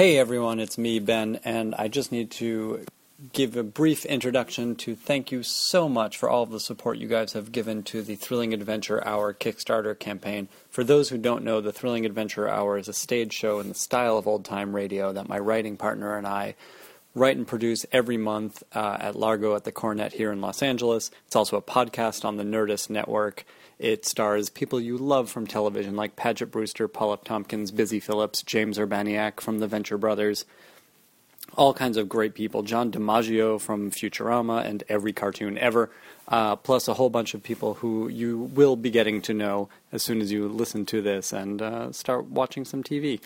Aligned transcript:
Hey 0.00 0.16
everyone, 0.16 0.60
it's 0.60 0.78
me, 0.78 0.98
Ben, 0.98 1.40
and 1.44 1.74
I 1.74 1.88
just 1.88 2.10
need 2.10 2.30
to 2.30 2.86
give 3.34 3.54
a 3.54 3.62
brief 3.62 4.06
introduction 4.06 4.74
to 4.76 4.96
thank 4.96 5.30
you 5.30 5.42
so 5.42 5.90
much 5.90 6.16
for 6.16 6.30
all 6.30 6.42
of 6.42 6.48
the 6.48 6.58
support 6.58 6.96
you 6.96 7.06
guys 7.06 7.34
have 7.34 7.52
given 7.52 7.82
to 7.82 8.00
the 8.00 8.16
Thrilling 8.16 8.54
Adventure 8.54 9.06
Hour 9.06 9.34
Kickstarter 9.34 9.98
campaign. 9.98 10.48
For 10.70 10.84
those 10.84 11.10
who 11.10 11.18
don't 11.18 11.44
know, 11.44 11.60
the 11.60 11.70
Thrilling 11.70 12.06
Adventure 12.06 12.48
Hour 12.48 12.78
is 12.78 12.88
a 12.88 12.94
stage 12.94 13.34
show 13.34 13.60
in 13.60 13.68
the 13.68 13.74
style 13.74 14.16
of 14.16 14.26
old 14.26 14.46
time 14.46 14.74
radio 14.74 15.12
that 15.12 15.28
my 15.28 15.38
writing 15.38 15.76
partner 15.76 16.16
and 16.16 16.26
I 16.26 16.54
write 17.14 17.36
and 17.36 17.46
produce 17.46 17.84
every 17.92 18.16
month 18.16 18.62
uh, 18.74 18.96
at 19.00 19.16
Largo 19.16 19.54
at 19.54 19.64
the 19.64 19.72
Coronet 19.72 20.14
here 20.14 20.32
in 20.32 20.40
Los 20.40 20.62
Angeles. 20.62 21.10
It's 21.26 21.36
also 21.36 21.58
a 21.58 21.62
podcast 21.62 22.24
on 22.24 22.38
the 22.38 22.44
Nerdist 22.44 22.88
Network. 22.88 23.44
It 23.80 24.04
stars 24.04 24.50
people 24.50 24.78
you 24.78 24.98
love 24.98 25.30
from 25.30 25.46
television 25.46 25.96
like 25.96 26.14
Paget 26.14 26.50
Brewster, 26.50 26.86
Paul 26.86 27.14
F. 27.14 27.24
Tompkins, 27.24 27.70
Busy 27.70 27.98
Phillips, 27.98 28.42
James 28.42 28.76
Urbaniak 28.76 29.40
from 29.40 29.58
the 29.58 29.66
Venture 29.66 29.96
Brothers, 29.96 30.44
all 31.56 31.72
kinds 31.72 31.96
of 31.96 32.06
great 32.06 32.34
people. 32.34 32.62
John 32.62 32.92
DiMaggio 32.92 33.58
from 33.58 33.90
Futurama 33.90 34.66
and 34.66 34.84
every 34.90 35.14
cartoon 35.14 35.56
ever, 35.56 35.88
uh, 36.28 36.56
plus 36.56 36.88
a 36.88 36.94
whole 36.94 37.08
bunch 37.08 37.32
of 37.32 37.42
people 37.42 37.72
who 37.72 38.08
you 38.08 38.38
will 38.38 38.76
be 38.76 38.90
getting 38.90 39.22
to 39.22 39.32
know 39.32 39.70
as 39.92 40.02
soon 40.02 40.20
as 40.20 40.30
you 40.30 40.46
listen 40.46 40.84
to 40.84 41.00
this 41.00 41.32
and 41.32 41.62
uh, 41.62 41.90
start 41.90 42.26
watching 42.26 42.66
some 42.66 42.82
TV. 42.82 43.18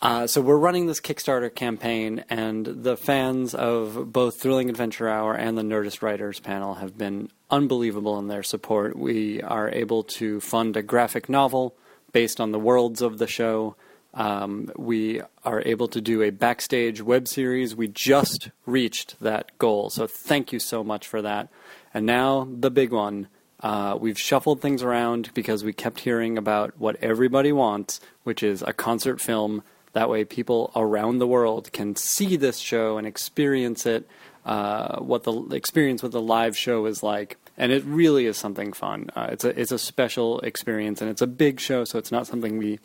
Uh, 0.00 0.28
so 0.28 0.40
we're 0.40 0.56
running 0.56 0.86
this 0.86 1.00
Kickstarter 1.00 1.52
campaign, 1.52 2.24
and 2.30 2.64
the 2.64 2.96
fans 2.96 3.52
of 3.52 4.12
both 4.12 4.40
Thrilling 4.40 4.70
Adventure 4.70 5.08
Hour 5.08 5.34
and 5.34 5.58
the 5.58 5.62
Nerdist 5.62 6.02
Writers 6.02 6.38
panel 6.38 6.74
have 6.74 6.96
been 6.96 7.30
unbelievable 7.50 8.16
in 8.20 8.28
their 8.28 8.44
support. 8.44 8.96
We 8.96 9.42
are 9.42 9.68
able 9.70 10.04
to 10.04 10.40
fund 10.40 10.76
a 10.76 10.82
graphic 10.82 11.28
novel 11.28 11.74
based 12.12 12.40
on 12.40 12.52
the 12.52 12.60
worlds 12.60 13.02
of 13.02 13.18
the 13.18 13.26
show. 13.26 13.74
Um, 14.14 14.70
we 14.76 15.20
are 15.44 15.62
able 15.66 15.88
to 15.88 16.00
do 16.00 16.22
a 16.22 16.30
backstage 16.30 17.02
web 17.02 17.26
series. 17.26 17.74
We 17.74 17.88
just 17.88 18.50
reached 18.66 19.18
that 19.20 19.58
goal, 19.58 19.90
so 19.90 20.06
thank 20.06 20.52
you 20.52 20.60
so 20.60 20.84
much 20.84 21.08
for 21.08 21.22
that. 21.22 21.48
And 21.92 22.06
now 22.06 22.46
the 22.48 22.70
big 22.70 22.92
one. 22.92 23.28
Uh, 23.60 23.98
we've 24.00 24.18
shuffled 24.18 24.60
things 24.60 24.84
around 24.84 25.34
because 25.34 25.64
we 25.64 25.72
kept 25.72 25.98
hearing 25.98 26.38
about 26.38 26.78
what 26.78 26.94
everybody 27.02 27.50
wants, 27.50 28.00
which 28.22 28.44
is 28.44 28.62
a 28.62 28.72
concert 28.72 29.20
film 29.20 29.64
that 29.98 30.08
way, 30.08 30.24
people 30.24 30.70
around 30.76 31.18
the 31.18 31.26
world 31.26 31.72
can 31.72 31.96
see 31.96 32.36
this 32.36 32.58
show 32.58 32.98
and 32.98 33.06
experience 33.06 33.84
it, 33.84 34.08
uh, 34.46 35.00
what 35.00 35.24
the 35.24 35.32
experience 35.50 36.04
what 36.04 36.12
the 36.12 36.22
live 36.22 36.56
show 36.56 36.86
is 36.86 37.02
like. 37.02 37.36
And 37.56 37.72
it 37.72 37.82
really 37.84 38.26
is 38.26 38.36
something 38.36 38.72
fun. 38.72 39.10
Uh, 39.16 39.30
it's 39.32 39.44
a 39.44 39.60
it's 39.60 39.72
a 39.72 39.78
special 39.78 40.38
experience, 40.40 41.02
and 41.02 41.10
it's 41.10 41.20
a 41.20 41.26
big 41.26 41.58
show, 41.58 41.84
so 41.84 41.98
it's 41.98 42.12
not 42.12 42.28
something 42.28 42.58
we 42.58 42.78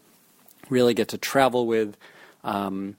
really 0.71 0.95
get 0.95 1.07
to 1.09 1.19
travel 1.19 1.67
with. 1.67 1.95
Um, 2.43 2.95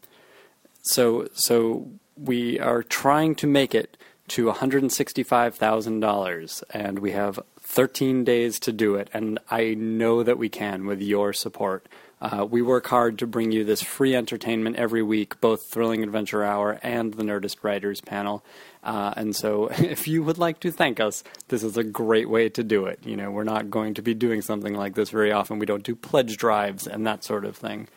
so 0.82 1.26
so 1.34 1.88
we 2.16 2.60
are 2.60 2.84
trying 2.84 3.34
to 3.34 3.48
make 3.48 3.74
it 3.74 3.96
to 4.28 4.46
$165,000 4.46 6.62
and 6.70 7.00
we 7.00 7.10
have 7.10 7.40
13 7.60 8.24
days 8.24 8.58
to 8.60 8.72
do 8.72 8.94
it 8.94 9.10
and 9.12 9.38
I 9.50 9.74
know 9.74 10.22
that 10.22 10.38
we 10.38 10.48
can 10.48 10.86
with 10.86 11.02
your 11.02 11.34
support. 11.34 11.86
Uh, 12.24 12.42
we 12.42 12.62
work 12.62 12.86
hard 12.86 13.18
to 13.18 13.26
bring 13.26 13.52
you 13.52 13.64
this 13.64 13.82
free 13.82 14.16
entertainment 14.16 14.76
every 14.76 15.02
week, 15.02 15.38
both 15.42 15.66
Thrilling 15.66 16.02
Adventure 16.02 16.42
Hour 16.42 16.80
and 16.82 17.12
the 17.12 17.22
Nerdist 17.22 17.62
Writers 17.62 18.00
panel. 18.00 18.42
Uh, 18.82 19.12
and 19.14 19.36
so, 19.36 19.66
if 19.78 20.08
you 20.08 20.22
would 20.22 20.38
like 20.38 20.58
to 20.60 20.72
thank 20.72 21.00
us, 21.00 21.22
this 21.48 21.62
is 21.62 21.76
a 21.76 21.84
great 21.84 22.30
way 22.30 22.48
to 22.48 22.64
do 22.64 22.86
it. 22.86 22.98
You 23.04 23.14
know, 23.14 23.30
we're 23.30 23.44
not 23.44 23.68
going 23.68 23.92
to 23.94 24.02
be 24.02 24.14
doing 24.14 24.40
something 24.40 24.72
like 24.72 24.94
this 24.94 25.10
very 25.10 25.32
often. 25.32 25.58
We 25.58 25.66
don't 25.66 25.82
do 25.82 25.94
pledge 25.94 26.38
drives 26.38 26.86
and 26.86 27.06
that 27.06 27.24
sort 27.24 27.44
of 27.44 27.58
thing. 27.58 27.88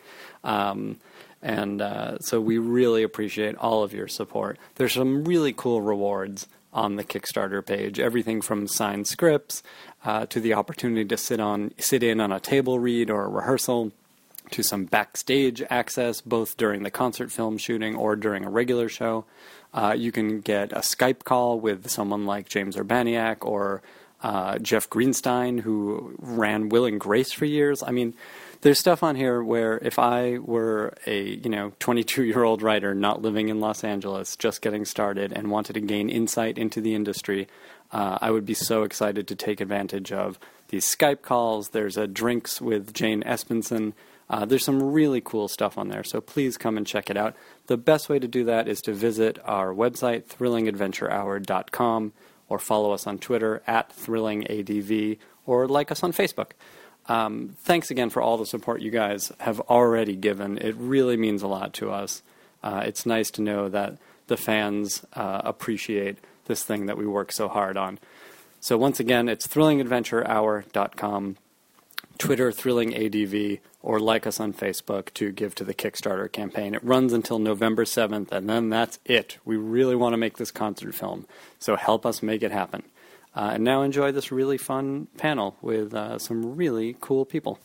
Um, 0.44 0.98
and 1.40 1.80
uh, 1.80 2.18
so, 2.18 2.38
we 2.38 2.58
really 2.58 3.02
appreciate 3.02 3.56
all 3.56 3.82
of 3.82 3.94
your 3.94 4.08
support. 4.08 4.58
There's 4.74 4.92
some 4.92 5.24
really 5.24 5.54
cool 5.54 5.80
rewards 5.80 6.48
on 6.70 6.96
the 6.96 7.04
Kickstarter 7.04 7.64
page. 7.64 7.98
Everything 7.98 8.42
from 8.42 8.68
signed 8.68 9.06
scripts 9.06 9.62
uh, 10.04 10.26
to 10.26 10.38
the 10.38 10.52
opportunity 10.52 11.06
to 11.06 11.16
sit 11.16 11.40
on 11.40 11.72
sit 11.78 12.02
in 12.02 12.20
on 12.20 12.30
a 12.30 12.38
table 12.38 12.78
read 12.78 13.08
or 13.08 13.24
a 13.24 13.28
rehearsal 13.28 13.90
to 14.50 14.62
some 14.62 14.84
backstage 14.84 15.62
access, 15.70 16.20
both 16.20 16.56
during 16.56 16.82
the 16.82 16.90
concert 16.90 17.30
film 17.30 17.58
shooting 17.58 17.96
or 17.96 18.16
during 18.16 18.44
a 18.44 18.50
regular 18.50 18.88
show. 18.88 19.24
Uh, 19.72 19.94
you 19.96 20.10
can 20.10 20.40
get 20.40 20.72
a 20.72 20.80
Skype 20.80 21.24
call 21.24 21.60
with 21.60 21.90
someone 21.90 22.26
like 22.26 22.48
James 22.48 22.76
Urbaniak 22.76 23.38
or 23.44 23.82
uh, 24.22 24.58
Jeff 24.58 24.90
Greenstein, 24.90 25.60
who 25.60 26.14
ran 26.18 26.68
Will 26.68 26.86
and 26.86 26.98
Grace 26.98 27.32
for 27.32 27.44
years. 27.44 27.82
I 27.82 27.90
mean, 27.90 28.14
there's 28.62 28.78
stuff 28.78 29.02
on 29.02 29.14
here 29.14 29.42
where 29.42 29.78
if 29.78 29.98
I 29.98 30.38
were 30.38 30.94
a 31.06 31.22
you 31.22 31.48
know 31.48 31.72
22 31.78 32.24
year 32.24 32.42
old 32.42 32.62
writer 32.62 32.94
not 32.94 33.22
living 33.22 33.48
in 33.48 33.60
Los 33.60 33.84
Angeles, 33.84 34.34
just 34.36 34.62
getting 34.62 34.84
started, 34.84 35.32
and 35.32 35.50
wanted 35.50 35.74
to 35.74 35.80
gain 35.80 36.08
insight 36.08 36.58
into 36.58 36.80
the 36.80 36.94
industry, 36.94 37.46
uh, 37.92 38.18
I 38.20 38.30
would 38.30 38.44
be 38.44 38.54
so 38.54 38.82
excited 38.82 39.28
to 39.28 39.36
take 39.36 39.60
advantage 39.60 40.10
of 40.10 40.38
these 40.68 40.84
Skype 40.84 41.22
calls. 41.22 41.68
There's 41.68 41.96
a 41.96 42.06
drinks 42.06 42.60
with 42.60 42.92
Jane 42.92 43.22
Espenson 43.22 43.92
uh, 44.30 44.44
there's 44.44 44.64
some 44.64 44.82
really 44.82 45.20
cool 45.20 45.48
stuff 45.48 45.78
on 45.78 45.88
there, 45.88 46.04
so 46.04 46.20
please 46.20 46.56
come 46.56 46.76
and 46.76 46.86
check 46.86 47.08
it 47.08 47.16
out. 47.16 47.34
The 47.66 47.76
best 47.76 48.08
way 48.08 48.18
to 48.18 48.28
do 48.28 48.44
that 48.44 48.68
is 48.68 48.80
to 48.82 48.92
visit 48.92 49.38
our 49.44 49.72
website, 49.72 50.24
thrillingadventurehour.com, 50.24 52.12
or 52.48 52.58
follow 52.58 52.92
us 52.92 53.06
on 53.06 53.18
Twitter 53.18 53.62
at 53.66 53.94
thrillingadv, 53.96 55.18
or 55.46 55.66
like 55.66 55.90
us 55.90 56.02
on 56.02 56.12
Facebook. 56.12 56.50
Um, 57.06 57.56
thanks 57.60 57.90
again 57.90 58.10
for 58.10 58.20
all 58.20 58.36
the 58.36 58.44
support 58.44 58.82
you 58.82 58.90
guys 58.90 59.32
have 59.38 59.60
already 59.60 60.14
given. 60.14 60.58
It 60.58 60.76
really 60.76 61.16
means 61.16 61.42
a 61.42 61.48
lot 61.48 61.72
to 61.74 61.90
us. 61.90 62.22
Uh, 62.62 62.82
it's 62.84 63.06
nice 63.06 63.30
to 63.32 63.42
know 63.42 63.68
that 63.70 63.96
the 64.26 64.36
fans 64.36 65.04
uh, 65.14 65.40
appreciate 65.44 66.18
this 66.44 66.62
thing 66.62 66.86
that 66.86 66.98
we 66.98 67.06
work 67.06 67.32
so 67.32 67.48
hard 67.48 67.76
on. 67.76 67.98
So 68.60 68.76
once 68.76 69.00
again, 69.00 69.28
it's 69.28 69.46
thrillingadventurehour.com, 69.46 71.36
Twitter 72.18 72.50
thrillingadv, 72.50 73.60
or 73.88 73.98
like 73.98 74.26
us 74.26 74.38
on 74.38 74.52
Facebook 74.52 75.14
to 75.14 75.32
give 75.32 75.54
to 75.54 75.64
the 75.64 75.72
Kickstarter 75.72 76.30
campaign. 76.30 76.74
It 76.74 76.84
runs 76.84 77.14
until 77.14 77.38
November 77.38 77.86
7th, 77.86 78.30
and 78.30 78.46
then 78.46 78.68
that's 78.68 78.98
it. 79.06 79.38
We 79.46 79.56
really 79.56 79.96
want 79.96 80.12
to 80.12 80.18
make 80.18 80.36
this 80.36 80.50
concert 80.50 80.94
film, 80.94 81.26
so 81.58 81.74
help 81.74 82.04
us 82.04 82.22
make 82.22 82.42
it 82.42 82.52
happen. 82.52 82.82
Uh, 83.34 83.52
and 83.54 83.64
now 83.64 83.80
enjoy 83.80 84.12
this 84.12 84.30
really 84.30 84.58
fun 84.58 85.08
panel 85.16 85.56
with 85.62 85.94
uh, 85.94 86.18
some 86.18 86.54
really 86.54 86.96
cool 87.00 87.24
people. 87.24 87.60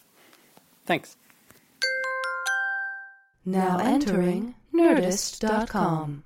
Thanks. 0.85 1.17
Now 3.43 3.79
entering 3.79 4.55
Nerdist.com. 4.73 6.23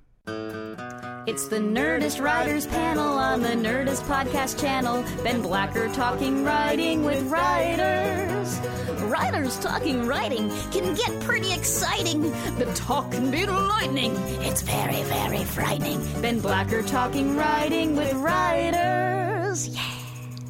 It's 1.26 1.48
the 1.48 1.58
Nerdist 1.58 2.22
Writers 2.22 2.68
Panel 2.68 3.18
on 3.18 3.42
the 3.42 3.48
Nerdist 3.48 4.02
Podcast 4.02 4.60
Channel. 4.60 5.02
Ben 5.24 5.42
Blacker 5.42 5.88
talking 5.88 6.44
writing 6.44 7.04
with 7.04 7.20
writers. 7.24 8.87
Writers 9.08 9.58
talking 9.60 10.06
writing 10.06 10.50
can 10.70 10.92
get 10.92 11.20
pretty 11.20 11.50
exciting. 11.50 12.30
The 12.58 12.70
talk 12.74 13.10
can 13.10 13.30
be 13.30 13.46
lightning. 13.46 14.14
It's 14.42 14.60
very, 14.60 15.02
very 15.04 15.44
frightening. 15.44 15.98
Ben 16.20 16.40
Blacker 16.40 16.82
talking 16.82 17.34
writing 17.34 17.96
with 17.96 18.12
writers. 18.12 19.68
Yeah. 19.68 19.80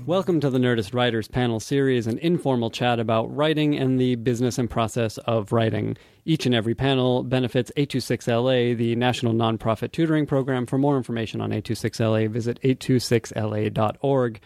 Welcome 0.07 0.41
to 0.41 0.51
the 0.51 0.59
Nerdist 0.59 0.93
Writers 0.93 1.29
Panel 1.29 1.61
Series, 1.61 2.09
an 2.09 2.19
informal 2.19 2.69
chat 2.71 2.99
about 2.99 3.27
writing 3.33 3.79
and 3.79 4.01
the 4.01 4.17
business 4.17 4.59
and 4.59 4.69
process 4.69 5.19
of 5.19 5.53
writing. 5.53 5.97
Each 6.25 6.45
and 6.45 6.55
every 6.55 6.75
panel 6.75 7.23
benefits 7.23 7.71
826LA, 7.77 8.77
the 8.77 8.97
national 8.97 9.35
nonprofit 9.35 9.93
tutoring 9.93 10.27
program. 10.27 10.67
For 10.67 10.79
more 10.79 10.97
information 10.97 11.41
on 11.41 11.51
826LA, 11.51 12.29
visit 12.29 12.61
826LA.org. 12.63 14.41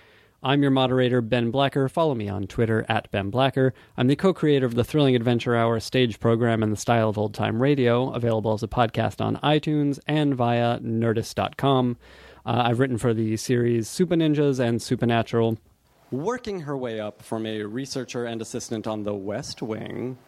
I'm 0.45 0.61
your 0.61 0.73
moderator, 0.73 1.21
Ben 1.21 1.53
Blacker. 1.53 1.89
Follow 1.89 2.17
me 2.17 2.29
on 2.29 2.49
Twitter 2.49 2.85
at 2.89 3.09
Ben 3.13 3.31
Blacker. 3.31 3.73
I'm 3.97 4.09
the 4.09 4.17
co 4.17 4.35
creator 4.35 4.67
of 4.67 4.75
the 4.75 4.83
Thrilling 4.83 5.15
Adventure 5.15 5.55
Hour 5.55 5.79
stage 5.79 6.19
program 6.19 6.65
in 6.65 6.71
the 6.71 6.77
style 6.77 7.09
of 7.09 7.17
old 7.17 7.33
time 7.33 7.63
radio, 7.63 8.11
available 8.11 8.53
as 8.53 8.65
a 8.65 8.69
podcast 8.69 9.21
on 9.25 9.37
iTunes 9.37 10.01
and 10.09 10.35
via 10.35 10.81
nerdist.com. 10.81 11.97
Uh, 12.45 12.63
I've 12.67 12.81
written 12.81 12.99
for 12.99 13.15
the 13.15 13.37
series 13.37 13.89
Supah 13.89 14.21
Ninjas 14.21 14.59
and 14.59 14.83
Supernatural. 14.83 15.59
Working 16.11 16.61
her 16.63 16.77
way 16.77 16.99
up 16.99 17.23
from 17.23 17.47
a 17.47 17.63
researcher 17.63 18.27
and 18.27 18.43
assistant 18.43 18.89
on 18.89 19.05
The 19.05 19.15
West 19.15 19.63
Wing 19.63 20.19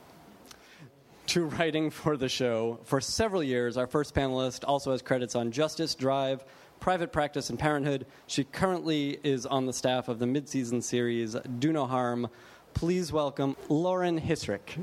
to 1.27 1.47
writing 1.47 1.91
for 1.91 2.17
the 2.17 2.29
show 2.29 2.79
for 2.85 3.01
several 3.01 3.43
years, 3.43 3.77
our 3.77 3.89
first 3.89 4.15
panelist 4.15 4.63
also 4.65 4.93
has 4.93 5.03
credits 5.03 5.35
on 5.35 5.51
Justice, 5.51 5.97
Drive, 5.97 6.45
Private 6.85 7.13
Practice, 7.13 7.49
and 7.49 7.59
Parenthood. 7.59 8.05
She 8.27 8.45
currently 8.45 9.19
is 9.23 9.47
on 9.47 9.65
the 9.65 9.73
staff 9.73 10.09
of 10.09 10.19
the 10.19 10.27
mid-season 10.27 10.83
series 10.83 11.35
Do 11.59 11.73
No 11.73 11.87
Harm. 11.87 12.29
Please 12.75 13.11
welcome 13.11 13.57
Lauren 13.71 14.21
Hissrich. 14.21 14.77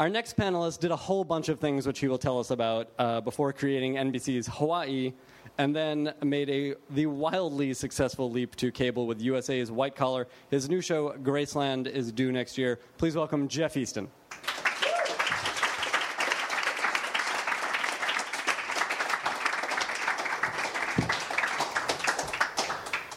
Our 0.00 0.08
next 0.08 0.38
panelist 0.38 0.78
did 0.78 0.90
a 0.90 0.96
whole 0.96 1.22
bunch 1.22 1.50
of 1.50 1.60
things 1.60 1.86
which 1.86 1.98
he 1.98 2.08
will 2.08 2.16
tell 2.16 2.40
us 2.40 2.50
about 2.50 2.88
uh, 2.98 3.20
before 3.20 3.52
creating 3.52 3.96
NBC's 3.96 4.46
Hawaii 4.46 5.12
and 5.58 5.74
then 5.74 6.14
made 6.22 6.48
a 6.48 6.74
the 6.90 7.06
wildly 7.06 7.74
successful 7.74 8.30
leap 8.30 8.54
to 8.56 8.70
cable 8.70 9.06
with 9.06 9.20
USA's 9.20 9.70
White 9.70 9.96
Collar. 9.96 10.28
His 10.50 10.68
new 10.70 10.80
show, 10.80 11.10
Graceland, 11.22 11.88
is 11.88 12.12
due 12.12 12.32
next 12.32 12.56
year. 12.56 12.78
Please 12.96 13.16
welcome 13.16 13.48
Jeff 13.48 13.74
Eastin. 13.74 14.08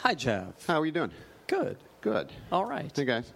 Hi, 0.04 0.16
Jeff. 0.16 0.66
How 0.66 0.82
are 0.82 0.86
you 0.86 0.92
doing? 0.92 1.12
Good. 1.48 1.78
Good. 2.02 2.34
All 2.52 2.66
right. 2.66 2.92
Hey, 2.94 3.06
guys. 3.06 3.32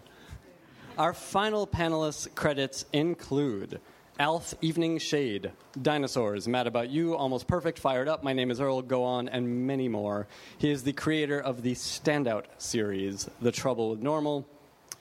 Our 0.98 1.14
final 1.14 1.68
panelists' 1.68 2.34
credits 2.34 2.86
include 2.92 3.80
Alf 4.18 4.54
Evening 4.62 4.98
Shade, 4.98 5.52
Dinosaurs, 5.82 6.48
Mad 6.48 6.68
About 6.68 6.90
You, 6.90 7.18
Almost 7.18 7.48
Perfect, 7.48 7.78
Fired 7.78 8.08
Up, 8.08 8.24
My 8.24 8.32
Name 8.32 8.50
is 8.50 8.62
Earl, 8.62 8.82
Go 8.82 9.04
On, 9.04 9.28
and 9.28 9.68
many 9.68 9.90
more. 9.90 10.26
He 10.58 10.72
is 10.72 10.84
the 10.84 10.94
creator 10.94 11.42
of 11.42 11.64
the 11.64 11.74
Standout 11.74 12.46
series, 12.58 13.30
The 13.42 13.52
Trouble 13.52 13.90
with 13.90 14.00
Normal. 14.00 14.48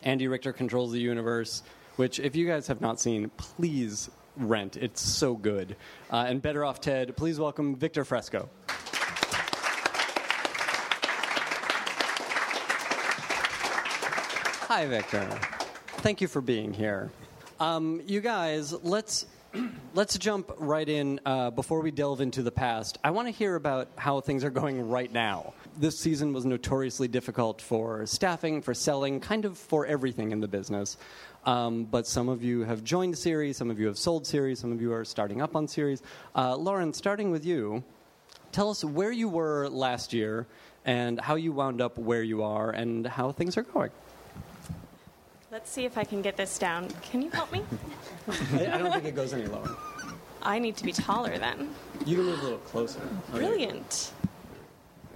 Andy 0.03 0.27
Richter 0.27 0.53
controls 0.53 0.91
the 0.91 0.99
universe, 0.99 1.63
which, 1.95 2.19
if 2.19 2.35
you 2.35 2.45
guys 2.49 2.67
have 2.67 2.81
not 2.81 2.99
seen, 2.99 3.31
please 3.37 4.11
rent. 4.37 4.77
It's 4.77 5.01
so 5.01 5.37
good. 5.37 5.77
Uh, 6.11 6.25
and 6.27 6.43
Better 6.43 6.65
Off 6.65 6.81
Ted, 6.81 7.17
please 7.17 7.39
welcome 7.39 7.77
Victor 7.77 8.05
Fresco. 8.05 8.49
Hi, 14.67 14.87
Victor. 14.89 15.29
Thank 15.99 16.21
you 16.21 16.27
for 16.27 16.41
being 16.41 16.73
here. 16.73 17.13
Um, 17.61 18.03
you 18.07 18.21
guys, 18.21 18.73
let's 18.83 19.27
let's 19.95 20.19
jump 20.19 20.51
right 20.59 20.89
in 20.89 21.21
uh, 21.25 21.51
before 21.51 21.81
we 21.81 21.93
delve 21.93 22.21
into 22.21 22.43
the 22.43 22.51
past. 22.51 22.99
I 23.05 23.13
want 23.13 23.29
to 23.29 23.33
hear 23.33 23.55
about 23.55 23.89
how 23.97 24.21
things 24.21 24.43
are 24.43 24.51
going 24.51 24.89
right 24.89 25.13
now. 25.13 25.55
This 25.79 25.97
season 25.97 26.33
was 26.33 26.45
notoriously 26.45 27.07
difficult 27.07 27.61
for 27.61 28.07
staffing, 28.07 28.61
for 28.61 28.75
selling, 28.75 29.21
kind 29.21 29.45
of 29.45 29.57
for 29.57 29.87
everything 29.87 30.33
in 30.33 30.41
the 30.41 30.49
business. 30.49 30.97
Um, 31.47 31.85
but 31.85 32.09
some 32.09 32.29
of 32.29 32.43
you 32.43 32.63
have 32.63 32.83
joined 32.83 33.17
series, 33.17 33.57
some 33.57 33.71
of 33.71 33.79
you 33.79 33.87
have 33.87 33.99
sold 33.99 34.27
series, 34.27 34.59
some 34.59 34.73
of 34.73 34.81
you 34.81 34.93
are 34.93 35.05
starting 35.05 35.41
up 35.41 35.55
on 35.55 35.69
series. 35.69 36.03
Uh, 36.35 36.57
Lauren, 36.57 36.93
starting 36.93 37.31
with 37.31 37.45
you, 37.45 37.85
tell 38.51 38.71
us 38.71 38.83
where 38.85 39.13
you 39.13 39.29
were 39.29 39.69
last 39.69 40.13
year 40.13 40.47
and 40.85 41.21
how 41.21 41.37
you 41.37 41.53
wound 41.53 41.81
up 41.81 41.99
where 41.99 42.23
you 42.23 42.43
are 42.43 42.71
and 42.71 43.07
how 43.07 43.31
things 43.31 43.57
are 43.57 43.63
going. 43.63 43.91
Let's 45.55 45.71
see 45.71 45.85
if 45.85 45.97
I 45.97 46.03
can 46.03 46.21
get 46.21 46.37
this 46.37 46.59
down. 46.59 46.89
Can 47.01 47.23
you 47.23 47.31
help 47.31 47.53
me? 47.53 47.63
I, 48.29 48.73
I 48.73 48.79
don't 48.79 48.91
think 48.91 49.05
it 49.05 49.15
goes 49.15 49.33
any 49.33 49.47
lower. 49.47 49.71
I 50.43 50.59
need 50.59 50.77
to 50.79 50.85
be 50.85 50.91
taller 50.91 51.39
then. 51.39 51.71
You 52.05 52.17
can 52.17 52.25
move 52.25 52.41
a 52.41 52.43
little 52.43 52.59
closer. 52.59 52.99
Brilliant. 53.31 54.11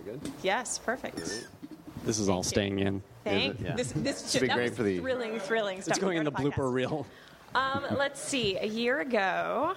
Good. 0.04 0.20
Yes, 0.44 0.78
perfect. 0.78 1.16
This 2.04 2.20
is 2.20 2.28
all 2.28 2.44
staying 2.44 2.78
in. 2.78 3.02
Thank. 3.24 3.60
Yeah. 3.60 3.74
This 3.74 3.90
this 3.90 4.32
be 4.32 4.38
should, 4.38 4.48
that 4.50 4.54
great 4.54 4.76
for 4.76 4.84
the- 4.84 5.00
thrilling, 5.00 5.40
thrilling 5.40 5.82
stuff. 5.82 5.96
It's 5.96 5.98
going 5.98 6.18
in 6.18 6.24
the 6.24 6.30
podcast. 6.30 6.52
blooper 6.52 6.72
reel. 6.72 7.04
Um, 7.56 7.82
let's 7.96 8.20
see. 8.20 8.58
A 8.58 8.66
year 8.66 9.00
ago, 9.00 9.74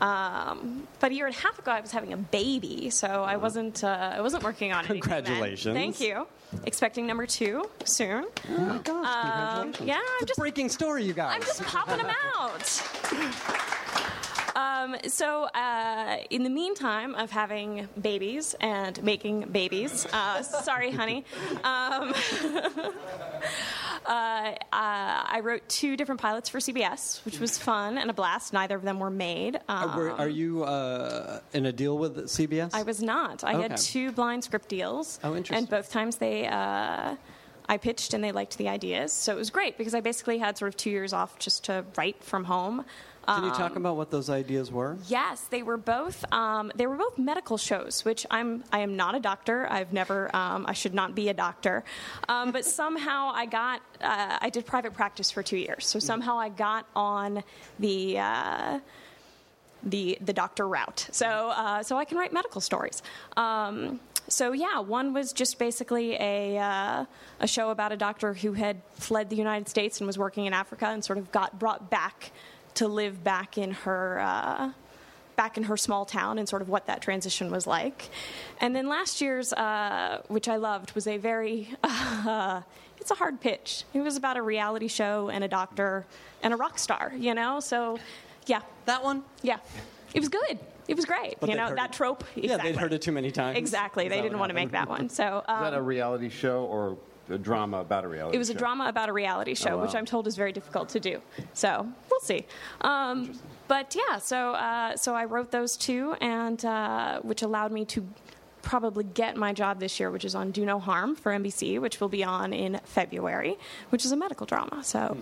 um, 0.00 0.88
about 0.98 1.12
a 1.12 1.14
year 1.14 1.26
and 1.26 1.36
a 1.36 1.38
half 1.38 1.56
ago, 1.60 1.70
I 1.70 1.80
was 1.80 1.92
having 1.92 2.12
a 2.12 2.16
baby, 2.16 2.90
so 2.90 3.06
I 3.06 3.36
wasn't 3.36 3.84
uh, 3.84 4.14
I 4.16 4.20
wasn't 4.22 4.42
working 4.42 4.72
on 4.72 4.86
anything. 4.86 5.08
then. 5.08 5.22
Congratulations. 5.24 5.72
Thank 5.72 6.00
you. 6.00 6.26
Expecting 6.64 7.06
number 7.06 7.26
two 7.26 7.64
soon. 7.84 8.26
Oh 8.50 8.58
my 8.58 8.78
gosh, 8.78 9.06
um, 9.06 9.72
congratulations. 9.72 9.86
yeah, 9.88 9.94
I'm 9.96 10.02
It's 10.14 10.22
a 10.22 10.26
just- 10.26 10.38
breaking 10.40 10.68
story, 10.68 11.04
you 11.04 11.12
guys. 11.12 11.34
I'm 11.36 11.42
just 11.42 11.62
popping 11.62 11.98
them 11.98 12.10
out. 12.36 12.60
Um, 14.54 14.96
so, 15.06 15.44
uh, 15.44 16.18
in 16.30 16.42
the 16.42 16.50
meantime 16.50 17.14
of 17.14 17.30
having 17.30 17.88
babies 18.00 18.54
and 18.60 19.02
making 19.02 19.42
babies, 19.50 20.06
uh, 20.12 20.42
sorry, 20.64 20.90
honey, 20.90 21.24
um, 21.62 22.12
uh, 24.06 24.10
uh, 24.10 24.54
I 24.72 25.40
wrote 25.42 25.68
two 25.68 25.96
different 25.96 26.20
pilots 26.20 26.48
for 26.48 26.58
CBS, 26.58 27.24
which 27.24 27.38
was 27.38 27.58
fun 27.58 27.98
and 27.98 28.10
a 28.10 28.12
blast. 28.12 28.52
Neither 28.52 28.76
of 28.76 28.82
them 28.82 28.98
were 28.98 29.10
made. 29.10 29.58
Are, 29.68 30.10
Um, 30.10 30.20
are 30.20 30.28
you 30.28 30.64
uh, 30.64 31.40
in 31.52 31.66
a 31.66 31.72
deal 31.72 31.98
with 31.98 32.16
CBS? 32.26 32.70
I 32.74 32.82
was 32.82 33.02
not. 33.02 33.44
I 33.44 33.54
Okay. 33.54 33.62
had 33.68 33.76
two 33.76 34.12
blind 34.12 34.44
script 34.44 34.68
deals. 34.68 35.18
Oh, 35.22 35.34
interesting. 35.36 35.58
And 35.58 35.68
both 35.68 35.90
times 35.90 36.16
they, 36.16 36.46
uh, 36.46 37.16
I 37.68 37.76
pitched 37.76 38.14
and 38.14 38.24
they 38.24 38.32
liked 38.32 38.58
the 38.58 38.68
ideas. 38.68 39.12
So 39.12 39.32
it 39.32 39.36
was 39.38 39.50
great 39.50 39.78
because 39.78 39.94
I 39.94 40.00
basically 40.00 40.38
had 40.38 40.58
sort 40.58 40.70
of 40.70 40.76
two 40.76 40.90
years 40.90 41.12
off 41.12 41.38
just 41.38 41.64
to 41.64 41.84
write 41.96 42.22
from 42.24 42.44
home. 42.44 42.84
Can 43.26 43.44
you 43.44 43.50
Um, 43.50 43.56
talk 43.56 43.76
about 43.76 43.96
what 43.96 44.10
those 44.10 44.28
ideas 44.30 44.72
were? 44.72 44.96
Yes, 45.06 45.42
they 45.50 45.62
were 45.62 45.76
both. 45.76 46.24
Um, 46.32 46.72
they 46.74 46.86
were 46.86 46.96
both 46.96 47.18
medical 47.18 47.58
shows, 47.58 48.04
which 48.04 48.26
I'm. 48.30 48.64
I 48.72 48.80
am 48.80 48.96
not 48.96 49.14
a 49.14 49.20
doctor. 49.20 49.66
I've 49.70 49.92
never. 49.92 50.34
Um, 50.34 50.64
I 50.66 50.72
should 50.72 50.94
not 50.94 51.14
be 51.14 51.28
a 51.28 51.34
doctor. 51.34 51.84
Um, 52.28 52.50
but 52.50 52.64
somehow 52.80 53.30
I 53.34 53.46
got. 53.46 53.82
Uh, 54.00 54.38
I 54.40 54.50
did 54.50 54.66
private 54.66 54.94
practice 54.94 55.30
for 55.30 55.42
two 55.42 55.58
years, 55.58 55.86
so 55.86 55.98
somehow 55.98 56.38
I 56.38 56.48
got 56.48 56.86
on 56.96 57.44
the. 57.78 58.18
Uh, 58.18 58.78
the 59.82 60.18
the 60.20 60.34
doctor 60.34 60.68
route, 60.68 61.08
so 61.10 61.26
uh, 61.56 61.82
so 61.82 61.96
I 61.96 62.04
can 62.04 62.18
write 62.18 62.34
medical 62.34 62.60
stories. 62.60 63.02
Um, 63.38 63.98
so 64.28 64.52
yeah, 64.52 64.78
one 64.80 65.14
was 65.14 65.32
just 65.32 65.58
basically 65.58 66.16
a 66.20 66.58
uh, 66.58 67.04
a 67.40 67.46
show 67.46 67.70
about 67.70 67.90
a 67.90 67.96
doctor 67.96 68.34
who 68.34 68.52
had 68.52 68.82
fled 68.96 69.30
the 69.30 69.36
United 69.36 69.70
States 69.70 69.98
and 69.98 70.06
was 70.06 70.18
working 70.18 70.44
in 70.44 70.52
Africa 70.52 70.86
and 70.88 71.02
sort 71.02 71.18
of 71.18 71.32
got 71.32 71.58
brought 71.58 71.88
back 71.88 72.30
to 72.74 72.88
live 72.88 73.22
back 73.24 73.58
in 73.58 73.72
her. 73.72 74.20
Uh, 74.20 74.72
back 75.36 75.56
in 75.56 75.62
her 75.62 75.76
small 75.78 76.04
town 76.04 76.38
and 76.38 76.46
sort 76.46 76.60
of 76.60 76.68
what 76.68 76.84
that 76.84 77.00
transition 77.00 77.50
was 77.50 77.66
like. 77.66 78.10
And 78.60 78.76
then 78.76 78.88
last 78.90 79.22
year's, 79.22 79.54
uh, 79.54 80.20
which 80.28 80.48
I 80.50 80.56
loved, 80.56 80.92
was 80.92 81.06
a 81.06 81.16
very, 81.16 81.70
uh, 81.82 82.60
it's 82.98 83.10
a 83.10 83.14
hard 83.14 83.40
pitch. 83.40 83.84
It 83.94 84.00
was 84.00 84.18
about 84.18 84.36
a 84.36 84.42
reality 84.42 84.86
show 84.86 85.30
and 85.30 85.42
a 85.42 85.48
doctor 85.48 86.04
and 86.42 86.52
a 86.52 86.58
rock 86.58 86.78
star, 86.78 87.14
you 87.16 87.32
know? 87.32 87.58
So, 87.60 87.98
yeah, 88.44 88.60
That 88.84 89.02
one? 89.02 89.22
yeah. 89.40 89.56
It 90.12 90.20
was 90.20 90.28
good. 90.28 90.58
It 90.88 90.94
was 90.96 91.06
great. 91.06 91.36
But 91.40 91.48
you 91.48 91.56
know, 91.56 91.74
that 91.74 91.90
it. 91.90 91.96
trope. 91.96 92.22
Yeah, 92.34 92.58
they'd 92.58 92.76
heard 92.76 92.92
it 92.92 93.00
too 93.00 93.12
many 93.12 93.30
times. 93.30 93.56
Exactly. 93.56 94.04
Is 94.04 94.10
They 94.10 94.16
didn't 94.20 94.32
what 94.32 94.40
want 94.40 94.50
to 94.50 94.54
make 94.54 94.72
that 94.72 94.90
one. 94.90 95.08
So, 95.08 95.38
Is 95.40 95.44
that 95.46 95.72
a 95.72 95.78
um, 95.78 95.86
reality 95.86 96.28
show 96.28 96.64
or 96.64 96.98
a 97.30 97.38
drama 97.38 97.78
about 97.78 98.04
a 98.04 98.08
reality 98.08 98.34
it 98.34 98.38
was 98.38 98.50
a 98.50 98.54
drama 98.54 98.88
about 98.88 99.08
a 99.08 99.12
reality 99.12 99.54
show, 99.54 99.70
Oh, 99.70 99.76
wow. 99.76 99.82
which 99.84 99.94
I'm 99.94 100.04
told 100.04 100.26
is 100.26 100.36
very 100.36 100.52
difficult 100.52 100.88
to 100.90 101.00
do. 101.00 101.22
So 101.54 101.88
we'll 102.20 102.38
see. 102.38 102.46
Um, 102.80 103.32
but 103.68 103.96
yeah, 103.96 104.18
so 104.18 104.52
uh, 104.52 104.96
so 104.96 105.14
I 105.14 105.24
wrote 105.24 105.50
those 105.50 105.76
two, 105.76 106.14
and 106.20 106.62
uh, 106.64 107.20
which 107.20 107.42
allowed 107.42 107.72
me 107.72 107.84
to 107.86 108.06
probably 108.62 109.04
get 109.04 109.36
my 109.36 109.52
job 109.52 109.80
this 109.80 109.98
year, 109.98 110.10
which 110.10 110.24
is 110.24 110.34
on 110.34 110.50
Do 110.50 110.64
No 110.66 110.78
Harm 110.78 111.16
for 111.16 111.32
NBC, 111.32 111.80
which 111.80 112.00
will 112.00 112.08
be 112.08 112.22
on 112.24 112.52
in 112.52 112.80
February, 112.84 113.56
which 113.90 114.04
is 114.04 114.12
a 114.12 114.16
medical 114.16 114.46
drama. 114.46 114.82
So 114.84 115.16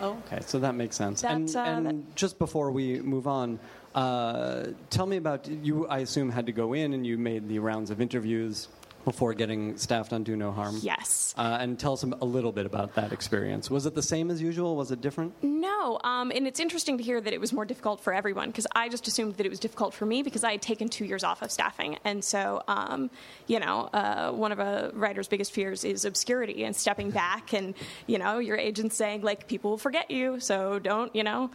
Oh, 0.00 0.16
okay. 0.26 0.40
So 0.46 0.58
that 0.60 0.74
makes 0.74 0.96
sense. 0.96 1.20
That, 1.22 1.32
and 1.32 1.54
uh, 1.54 1.60
and 1.60 1.86
that- 1.86 2.16
just 2.16 2.38
before 2.38 2.70
we 2.70 3.00
move 3.00 3.26
on, 3.26 3.58
uh, 3.94 4.68
tell 4.88 5.04
me 5.06 5.18
about 5.18 5.46
you. 5.46 5.86
I 5.88 5.98
assume 5.98 6.30
had 6.30 6.46
to 6.46 6.52
go 6.52 6.72
in 6.72 6.94
and 6.94 7.06
you 7.06 7.18
made 7.18 7.48
the 7.48 7.58
rounds 7.58 7.90
of 7.90 8.00
interviews 8.00 8.68
before 9.04 9.34
getting 9.34 9.76
staffed 9.76 10.12
on 10.12 10.22
Do 10.22 10.36
No 10.36 10.52
Harm. 10.52 10.78
yes. 10.82 11.34
Uh, 11.36 11.58
and 11.60 11.78
tell 11.78 11.94
us 11.94 12.02
a 12.02 12.24
little 12.24 12.52
bit 12.52 12.66
about 12.66 12.94
that 12.94 13.12
experience. 13.12 13.70
Was 13.70 13.86
it 13.86 13.94
the 13.94 14.02
same 14.02 14.30
as 14.30 14.42
usual? 14.42 14.76
Was 14.76 14.90
it 14.90 15.00
different? 15.00 15.34
No, 15.42 15.98
um, 16.04 16.30
and 16.34 16.46
it's 16.46 16.60
interesting 16.60 16.98
to 16.98 17.04
hear 17.04 17.20
that 17.20 17.32
it 17.32 17.40
was 17.40 17.52
more 17.52 17.64
difficult 17.64 18.00
for 18.00 18.12
everyone 18.12 18.48
because 18.48 18.66
I 18.74 18.88
just 18.88 19.06
assumed 19.08 19.36
that 19.36 19.46
it 19.46 19.48
was 19.48 19.60
difficult 19.60 19.94
for 19.94 20.06
me 20.06 20.22
because 20.22 20.44
I 20.44 20.52
had 20.52 20.62
taken 20.62 20.88
two 20.88 21.04
years 21.04 21.24
off 21.24 21.42
of 21.42 21.50
staffing, 21.50 21.98
and 22.04 22.22
so 22.24 22.62
um, 22.68 23.10
you 23.46 23.60
know, 23.60 23.88
uh, 23.92 24.30
one 24.32 24.52
of 24.52 24.58
a 24.58 24.90
writer's 24.94 25.28
biggest 25.28 25.52
fears 25.52 25.84
is 25.84 26.04
obscurity 26.04 26.64
and 26.64 26.74
stepping 26.74 27.10
back, 27.22 27.52
and 27.52 27.74
you 28.06 28.18
know, 28.18 28.38
your 28.38 28.56
agent 28.56 28.92
saying 28.92 29.22
like 29.22 29.46
people 29.48 29.70
will 29.70 29.78
forget 29.78 30.10
you, 30.10 30.40
so 30.40 30.78
don't, 30.78 31.14
you 31.14 31.24
know. 31.24 31.50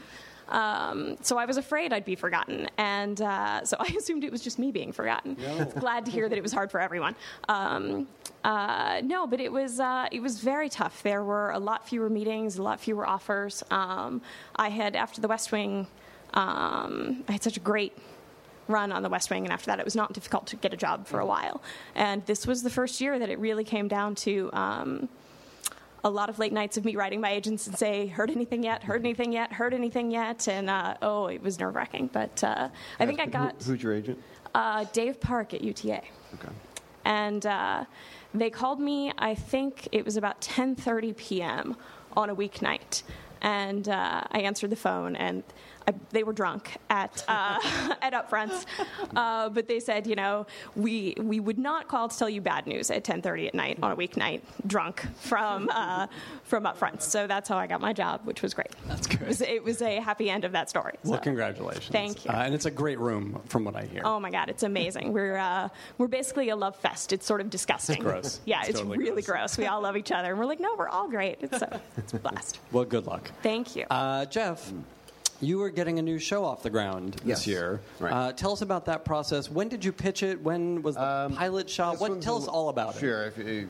Um, 0.50 1.18
so 1.22 1.38
I 1.38 1.46
was 1.46 1.58
afraid 1.58 1.94
I'd 1.94 2.06
be 2.06 2.16
forgotten, 2.16 2.68
and 2.78 3.22
uh, 3.22 3.66
so 3.66 3.78
I 3.80 3.94
assumed 3.98 4.24
it 4.24 4.32
was 4.32 4.42
just 4.42 4.60
me 4.60 4.72
being 4.72 4.92
forgotten. 4.92 5.36
Glad 5.80 6.06
to 6.06 6.12
hear 6.12 6.30
that 6.30 6.38
it 6.38 6.42
was 6.42 6.54
hard 6.54 6.72
for 6.72 6.80
everyone. 6.80 7.16
Um, 7.50 8.08
uh, 8.44 9.02
no, 9.04 9.26
but 9.26 9.40
it 9.40 9.52
was 9.52 9.80
uh, 9.80 10.08
it 10.12 10.22
was 10.22 10.40
very 10.40 10.70
tough. 10.70 11.02
There 11.04 11.24
were 11.24 11.52
a 11.52 11.60
lot 11.60 11.88
fewer 11.88 12.10
meetings, 12.10 12.58
a 12.58 12.64
lot 12.64 12.80
fewer 12.80 13.08
offers. 13.08 13.64
Um, 13.72 14.22
I 14.56 14.70
had 14.70 14.96
after 14.96 15.22
the 15.22 15.28
West 15.28 15.52
Wing, 15.52 15.88
um, 16.34 17.24
I 17.28 17.34
had 17.34 17.44
such 17.44 17.58
a 17.58 17.62
great 17.62 17.98
run 18.68 18.92
on 18.92 19.04
the 19.04 19.10
West 19.10 19.30
Wing, 19.30 19.46
and 19.46 19.54
after 19.54 19.68
that, 19.68 19.80
it 19.80 19.86
was 19.86 19.96
not 19.96 20.14
difficult 20.14 20.48
to 20.48 20.56
get 20.56 20.74
a 20.74 20.78
job 20.78 21.08
for 21.08 21.20
a 21.20 21.26
while. 21.26 21.62
And 21.96 22.26
this 22.26 22.48
was 22.48 22.64
the 22.64 22.70
first 22.70 23.02
year 23.02 23.20
that 23.20 23.30
it 23.30 23.40
really 23.40 23.64
came 23.64 23.88
down 23.88 24.16
to. 24.16 24.50
A 26.06 26.10
lot 26.10 26.30
of 26.30 26.38
late 26.38 26.54
nights 26.54 26.78
of 26.78 26.86
me 26.86 26.96
writing 26.96 27.20
my 27.20 27.32
agents 27.32 27.66
and 27.66 27.76
say, 27.76 28.06
"Heard 28.06 28.30
anything 28.30 28.62
yet? 28.62 28.84
Heard 28.84 29.02
anything 29.02 29.34
yet? 29.34 29.52
Heard 29.52 29.74
anything 29.74 30.12
yet?" 30.12 30.48
And 30.48 30.70
uh, 30.70 30.96
oh, 31.02 31.26
it 31.26 31.42
was 31.42 31.60
nerve 31.60 31.74
wracking. 31.76 32.12
But 32.14 32.44
uh, 32.44 32.70
I 33.00 33.06
think 33.08 33.20
I 33.20 33.26
Who- 33.26 33.32
got 33.32 33.56
who's 33.64 33.82
your 33.82 33.92
agent? 33.94 34.20
uh, 34.54 34.86
Dave 34.94 35.20
Park 35.20 35.56
at 35.56 35.62
UTA, 35.62 36.02
Okay. 36.36 36.54
and 37.06 37.44
uh, 37.48 37.86
they 38.36 38.52
called 38.52 38.80
me. 38.80 39.14
I 39.18 39.34
think 39.34 39.90
it 39.92 40.06
was 40.06 40.16
about 40.16 40.40
10:30 40.42 41.18
p.m. 41.18 41.76
on 42.16 42.30
a 42.30 42.36
weeknight, 42.36 43.02
and 43.42 43.90
uh, 43.90 44.22
I 44.32 44.42
answered 44.42 44.70
the 44.70 44.76
phone, 44.76 45.16
and 45.16 45.42
I, 45.88 45.94
they 46.12 46.24
were 46.24 46.34
drunk 46.34 46.78
at 46.90 47.24
uh, 47.28 47.60
at 48.02 48.14
upfronts, 48.14 48.66
uh, 49.16 49.50
but 49.50 49.68
they 49.68 49.80
said, 49.80 50.08
you 50.08 50.16
know, 50.16 50.48
we 50.76 51.16
we 51.20 51.40
would 51.40 51.60
not 51.60 51.88
call 51.88 52.10
to 52.10 52.18
tell 52.18 52.30
you 52.30 52.42
bad 52.42 52.68
news 52.68 52.90
at 52.92 53.04
10:30 53.04 53.48
at 53.48 53.54
night 53.54 53.80
on 53.82 53.92
a 53.92 53.96
weeknight, 53.96 54.42
drunk 54.66 55.06
from 55.18 55.70
uh, 55.74 56.08
from 56.44 56.64
upfronts. 56.64 57.04
So 57.04 57.28
that's 57.28 57.50
how 57.50 57.58
I 57.58 57.68
got 57.68 57.82
my 57.82 57.94
job, 57.94 58.22
which 58.24 58.42
was 58.42 58.54
great. 58.54 58.72
That's 58.88 59.08
good. 59.08 59.22
It 59.22 59.28
was, 59.28 59.42
it 59.42 59.64
was 59.64 59.82
a 59.82 60.00
happy 60.00 60.30
end 60.30 60.44
of 60.46 60.52
that 60.54 60.70
story. 60.70 60.94
Well, 61.04 61.20
so. 61.20 61.24
congratulations. 61.24 61.90
Thank 61.90 62.26
you. 62.26 62.32
Uh, 62.32 62.36
and 62.38 62.54
it's 62.54 62.66
a 62.66 62.72
great 62.72 63.00
room, 63.00 63.42
from 63.48 63.64
what 63.66 63.76
I 63.76 63.84
hear. 63.86 64.02
Oh 64.06 64.20
my 64.20 64.32
God, 64.32 64.50
it's 64.50 64.64
amazing. 64.64 65.14
We're 65.14 65.38
uh, 65.38 65.70
we're 65.98 66.08
basically 66.08 66.50
a 66.50 66.56
love 66.56 66.76
fest. 66.76 67.14
It's 67.14 67.26
sort 67.26 67.42
of 67.42 67.50
disgusting. 67.50 67.96
It's 67.98 68.04
gross. 68.04 68.40
Yeah, 68.46 68.62
It's 68.62 68.70
it's, 68.70 68.80
totally 68.80 68.98
really 68.98 69.22
gross. 69.22 69.56
gross. 69.56 69.58
We 69.58 69.66
all 69.68 69.82
love 69.82 69.98
each 69.98 70.12
other, 70.12 70.30
and 70.32 70.40
we're 70.40 70.46
like, 70.46 70.60
no, 70.60 70.76
we're 70.76 70.90
all 70.90 71.08
great. 71.10 71.38
It's 71.42 71.62
a, 71.62 71.82
it's 71.98 72.14
a 72.14 72.20
blast. 72.20 72.60
Well, 72.72 72.84
good 72.86 73.06
luck. 73.06 73.32
Thank 73.42 73.76
you. 73.76 73.86
Uh, 73.90 74.26
Jeff, 74.26 74.72
you 75.42 75.58
were 75.58 75.70
getting 75.70 76.00
a 76.00 76.02
new 76.02 76.18
show 76.20 76.46
off 76.46 76.64
the 76.64 76.70
ground 76.70 77.14
this 77.16 77.46
Yes. 77.46 77.48
year. 77.48 77.82
Right. 78.00 78.14
Uh, 78.14 78.32
tell 78.34 78.52
us 78.54 78.62
about 78.62 78.86
that 78.86 79.04
process. 79.06 79.50
When 79.50 79.68
did 79.68 79.84
you 79.84 79.92
pitch 79.92 80.24
it? 80.24 80.42
When 80.42 80.82
was 80.82 80.96
the 80.96 81.32
pilot 81.36 81.70
shot? 81.70 82.00
What, 82.00 82.22
tell 82.22 82.38
us 82.38 82.48
all 82.48 82.70
about 82.70 82.96
it. 82.96 83.00
Sure. 83.00 83.26
If, 83.26 83.38
you 83.38 83.70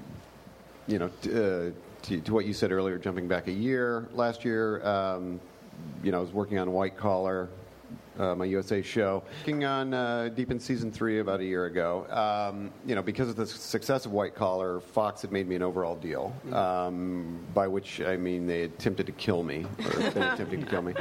you 0.88 1.00
know, 1.00 1.10
t- 1.22 1.32
uh, 1.32 1.72
to, 2.04 2.22
to 2.22 2.34
what 2.34 2.46
you 2.46 2.54
said 2.54 2.72
earlier, 2.72 2.98
jumping 3.00 3.28
back 3.28 3.48
a 3.48 3.52
year, 3.52 4.08
last 4.14 4.46
year, 4.46 4.86
um, 4.86 5.40
you 6.04 6.12
know, 6.12 6.20
I 6.20 6.22
was 6.22 6.32
working 6.32 6.60
on 6.60 6.72
White 6.72 6.96
Collar, 6.98 7.50
uh, 8.20 8.36
my 8.36 8.46
USA 8.46 8.82
show, 8.82 9.24
working 9.40 9.66
on 9.66 9.94
uh, 9.94 10.30
deep 10.30 10.52
in 10.52 10.60
season 10.60 10.92
three 10.92 11.20
about 11.20 11.40
a 11.40 11.44
year 11.44 11.66
ago. 11.66 12.06
Um, 12.10 12.72
you 12.86 12.96
know, 12.96 13.02
because 13.02 13.30
of 13.30 13.36
the 13.36 13.46
success 13.46 14.06
of 14.06 14.12
White 14.12 14.36
Collar, 14.36 14.80
Fox 14.80 15.22
had 15.22 15.32
made 15.32 15.48
me 15.48 15.56
an 15.56 15.62
overall 15.62 15.96
deal, 15.96 16.34
um, 16.54 17.40
by 17.54 17.68
which 17.68 18.02
I 18.02 18.18
mean 18.18 18.48
they 18.48 18.64
attempted 18.64 19.06
to 19.08 19.12
kill 19.12 19.44
me, 19.44 19.66
or 19.80 20.12
been 20.12 20.24
attempting 20.34 20.62
to 20.62 20.70
kill 20.70 20.82
me. 20.82 20.94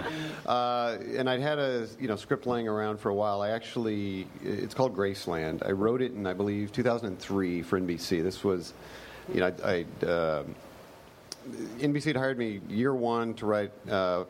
Uh, 0.47 0.99
and 1.16 1.28
I'd 1.28 1.40
had 1.40 1.59
a 1.59 1.87
you 1.99 2.09
know 2.09 2.16
script 2.16 2.47
laying 2.47 2.68
around 2.68 2.99
for 2.99 3.11
a 3.11 3.14
while. 3.14 3.42
I 3.42 3.50
actually, 3.50 4.26
it's 4.42 4.75
called 4.75 4.97
Graceland. 4.97 5.66
I 5.66 5.73
wrote 5.73 6.02
it 6.02 6.12
in 6.12 6.26
I 6.26 6.33
believe 6.33 6.73
2003 6.73 7.62
for 7.62 7.80
NBC. 7.80 8.23
This 8.23 8.44
was, 8.44 8.75
you 9.33 9.40
know, 9.40 9.52
I. 9.64 9.85
I 10.02 10.06
uh, 10.06 10.44
NBC 11.78 12.04
had 12.04 12.16
hired 12.16 12.38
me 12.38 12.61
year 12.68 12.94
one 12.94 13.35
to 13.35 13.47
write 13.47 13.71
uh, 13.88 14.25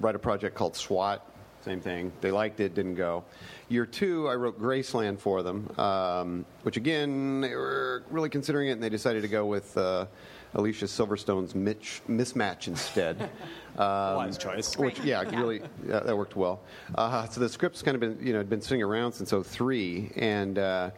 write 0.00 0.14
a 0.14 0.18
project 0.18 0.54
called 0.54 0.76
SWAT. 0.76 1.26
Same 1.62 1.80
thing. 1.80 2.10
They 2.20 2.30
liked 2.30 2.60
it, 2.60 2.74
didn't 2.74 2.94
go. 2.94 3.22
Year 3.68 3.84
two, 3.84 4.28
I 4.28 4.34
wrote 4.34 4.58
Graceland 4.60 5.18
for 5.18 5.42
them, 5.42 5.70
um, 5.78 6.44
which 6.62 6.76
again 6.76 7.42
they 7.42 7.54
were 7.54 8.02
really 8.10 8.30
considering 8.30 8.68
it, 8.68 8.72
and 8.72 8.82
they 8.82 8.88
decided 8.88 9.22
to 9.22 9.28
go 9.28 9.44
with 9.44 9.76
uh, 9.76 10.06
Alicia 10.54 10.86
Silverstone's 10.86 11.54
Mitch, 11.54 12.00
Miss 12.08 12.34
Match 12.36 12.68
instead. 12.68 13.30
Um, 13.78 14.16
Wise 14.16 14.36
choice. 14.36 14.76
Which, 14.76 14.98
yeah, 14.98 15.22
Yeah. 15.22 15.40
really, 15.40 15.62
yeah, 15.86 16.00
that 16.00 16.14
worked 16.18 16.34
well. 16.34 16.60
Uh, 16.96 17.26
so 17.28 17.40
the 17.40 17.48
script's 17.48 17.82
kind 17.82 17.94
of 17.94 18.00
been, 18.00 18.18
you 18.20 18.32
know, 18.32 18.42
been 18.42 18.60
sitting 18.60 18.82
around 18.82 19.12
since 19.12 19.32
'03, 19.32 20.10
and 20.16 20.58
uh, 20.58 20.90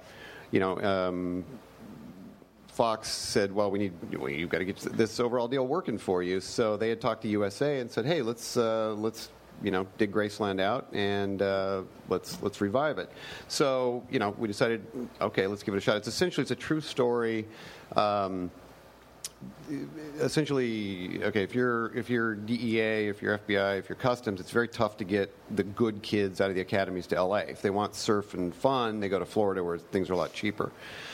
you 0.51 0.59
know, 0.59 0.81
um, 0.83 1.45
Fox 2.69 3.09
said, 3.11 3.53
"Well, 3.55 3.71
we 3.71 3.79
need 3.79 3.93
well, 4.19 4.31
you've 4.31 4.49
got 4.49 4.59
to 4.59 4.65
get 4.65 4.79
this 4.79 5.21
overall 5.21 5.47
deal 5.49 5.67
working 5.67 5.99
for 5.99 6.23
you." 6.23 6.41
So 6.41 6.79
they 6.79 6.89
had 6.89 7.01
talked 7.01 7.23
to 7.23 7.29
USA 7.29 7.81
and 7.81 7.91
said, 7.91 8.07
"Hey, 8.07 8.23
let's 8.23 8.57
uh, 8.57 8.95
let's 8.97 9.29
you 9.63 9.71
know 9.71 9.87
dig 9.99 10.13
Graceland 10.13 10.61
out 10.61 10.89
and 10.93 11.43
uh, 11.43 11.83
let's 12.09 12.41
let's 12.43 12.61
revive 12.61 12.99
it." 12.99 13.11
So 13.49 14.05
you 14.11 14.19
know 14.19 14.31
we 14.39 14.49
decided, 14.49 14.85
okay, 15.21 15.47
let's 15.47 15.63
give 15.63 15.75
it 15.75 15.79
a 15.79 15.81
shot. 15.81 15.97
It's 15.97 16.09
essentially 16.09 16.43
it's 16.43 16.51
a 16.51 16.57
true 16.57 16.81
story. 16.81 17.47
Um, 17.97 18.51
essentially, 20.21 21.23
okay, 21.25 21.43
if 21.43 21.55
you're 21.55 21.95
if 21.97 22.11
you're 22.11 22.35
DEA, 22.35 23.09
if 23.09 23.23
you're 23.23 23.39
FBI, 23.39 23.79
if 23.79 23.89
you're 23.89 23.97
Customs, 23.97 24.41
it's 24.41 24.51
very 24.51 24.69
tough 24.69 24.97
to 24.99 25.05
get 25.05 25.35
the 25.55 25.63
good 25.63 26.03
kids 26.03 26.41
out 26.41 26.51
of 26.51 26.55
the 26.55 26.61
academies 26.61 27.07
to 27.09 27.23
LA. 27.23 27.39
If 27.39 27.63
they 27.63 27.71
want 27.71 27.95
surf 27.95 28.35
and 28.35 28.55
fun, 28.55 29.01
they 29.01 29.09
go 29.09 29.19
to 29.19 29.27
Florida 29.27 29.63
where 29.63 29.79
things 29.79 30.11
are 30.11 30.15
a 30.15 30.17
lot 30.17 30.33
cheaper. 30.33 30.73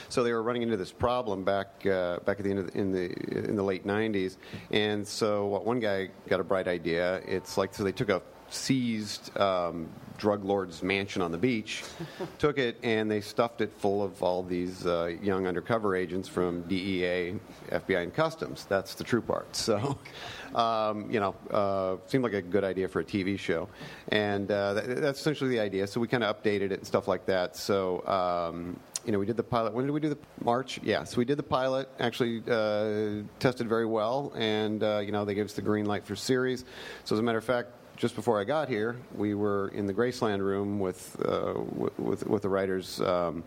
So 0.09 0.23
they 0.25 0.33
were 0.33 0.43
running 0.43 0.63
into 0.63 0.77
this 0.77 0.93
problem 0.93 1.45
back 1.45 1.87
uh, 1.87 2.19
back 2.21 2.39
at 2.39 2.45
the 2.45 2.51
end 2.51 2.69
the, 2.69 2.79
in 2.79 2.93
the 2.93 3.49
in 3.49 3.57
the 3.57 3.63
late 3.63 3.87
'90s, 3.87 4.37
and 4.71 5.07
so 5.07 5.47
what 5.47 5.65
one 5.65 5.81
guy 5.81 6.09
got 6.29 6.41
a 6.41 6.45
bright 6.45 6.69
idea. 6.69 7.21
It's 7.27 7.57
like 7.57 7.75
so 7.75 7.85
they 7.85 7.93
took 7.93 8.09
a 8.09 8.23
seized 8.51 9.37
um, 9.39 9.89
drug 10.19 10.45
lord's 10.45 10.83
mansion 10.83 11.23
on 11.23 11.33
the 11.33 11.39
beach, 11.39 11.85
took 12.39 12.59
it, 12.59 12.77
and 12.83 13.11
they 13.11 13.21
stuffed 13.21 13.61
it 13.61 13.73
full 13.79 14.03
of 14.03 14.23
all 14.23 14.43
these 14.43 14.87
uh, 14.87 15.15
young 15.23 15.47
undercover 15.47 15.95
agents 15.97 16.29
from 16.29 16.63
DEA, 16.63 17.35
FBI, 17.71 18.03
and 18.03 18.13
Customs. 18.15 18.67
That's 18.69 18.95
the 18.95 19.05
true 19.05 19.23
part. 19.23 19.55
So, 19.55 19.99
um, 20.55 21.11
you 21.11 21.21
know, 21.21 21.35
uh, 21.51 21.97
seemed 22.09 22.25
like 22.25 22.35
a 22.35 22.43
good 22.43 22.65
idea 22.65 22.89
for 22.89 23.01
a 23.01 23.05
TV 23.05 23.39
show, 23.39 23.69
and 24.09 24.51
uh, 24.51 24.75
that, 24.75 25.01
that's 25.01 25.21
essentially 25.21 25.51
the 25.51 25.61
idea. 25.61 25.87
So 25.87 26.01
we 26.01 26.09
kind 26.09 26.25
of 26.25 26.43
updated 26.43 26.73
it 26.73 26.79
and 26.79 26.87
stuff 26.87 27.09
like 27.09 27.27
that. 27.27 27.57
So. 27.57 28.07
Um, 28.07 28.79
you 29.05 29.13
know, 29.13 29.19
we 29.19 29.27
did 29.27 29.39
the 29.39 29.45
pilot. 29.45 29.73
When 29.73 29.87
did 29.87 29.93
we 29.93 30.01
do 30.01 30.11
the 30.11 30.19
March? 30.45 30.81
Yeah, 30.83 31.05
so 31.05 31.17
we 31.17 31.25
did 31.25 31.39
the 31.39 31.43
pilot. 31.43 31.89
Actually, 31.99 32.43
uh, 32.47 33.23
tested 33.39 33.67
very 33.67 33.87
well, 33.87 34.35
and 34.37 34.83
uh, 34.83 34.99
you 34.99 35.13
know, 35.13 35.25
they 35.25 35.35
gave 35.35 35.47
us 35.47 35.55
the 35.55 35.63
green 35.63 35.87
light 35.87 36.05
for 36.05 36.15
series. 36.15 36.67
So, 37.05 37.15
as 37.15 37.21
a 37.21 37.23
matter 37.23 37.39
of 37.39 37.45
fact, 37.45 37.71
just 37.99 38.15
before 38.15 38.41
I 38.41 38.45
got 38.45 38.69
here, 38.69 38.97
we 39.15 39.35
were 39.35 39.69
in 39.75 39.87
the 39.87 39.93
Graceland 39.93 40.39
room 40.39 40.79
with 40.79 41.17
uh, 41.25 41.55
with, 41.99 42.27
with, 42.27 42.43
the 42.43 42.49
writers. 42.49 43.01
Um, 43.01 43.45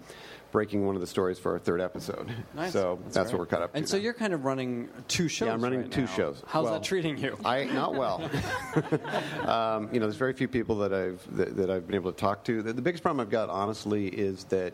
Breaking 0.52 0.86
one 0.86 0.96
of 0.96 1.02
the 1.02 1.08
stories 1.08 1.40
for 1.40 1.54
our 1.54 1.60
third 1.60 1.80
episode. 1.80 2.30
Nice. 2.54 2.74
So 2.74 3.00
that's, 3.06 3.16
great. 3.16 3.26
what 3.28 3.40
we're 3.40 3.46
caught 3.46 3.62
up 3.62 3.72
with. 3.72 3.78
And 3.78 3.88
so 3.88 3.96
now. 3.96 4.04
you're 4.04 4.14
kind 4.14 4.34
of 4.34 4.44
running 4.44 4.90
two 5.08 5.30
shows. 5.30 5.48
Yeah, 5.48 5.54
I'm 5.54 5.64
running 5.64 5.84
right 5.84 5.92
two 5.92 6.02
now. 6.02 6.08
shows. 6.08 6.44
How's 6.46 6.66
Well, 6.66 6.74
that 6.74 6.84
treating 6.84 7.18
you? 7.18 7.38
I 7.46 7.64
not 7.64 7.96
well. 7.96 8.30
um, 9.48 9.88
you 9.94 10.02
know, 10.02 10.08
there's 10.08 10.18
very 10.18 10.34
few 10.34 10.50
people 10.50 10.76
that 10.80 10.94
I've 10.94 11.26
that, 11.38 11.56
that 11.56 11.72
I've 11.72 11.88
been 11.88 11.96
able 11.96 12.12
to 12.12 12.18
talk 12.18 12.44
to. 12.44 12.62
The, 12.62 12.74
the 12.74 12.82
biggest 12.82 13.02
problem 13.02 13.22
I've 13.26 13.32
got, 13.32 13.50
honestly, 13.50 14.08
is 14.08 14.44
that 14.46 14.74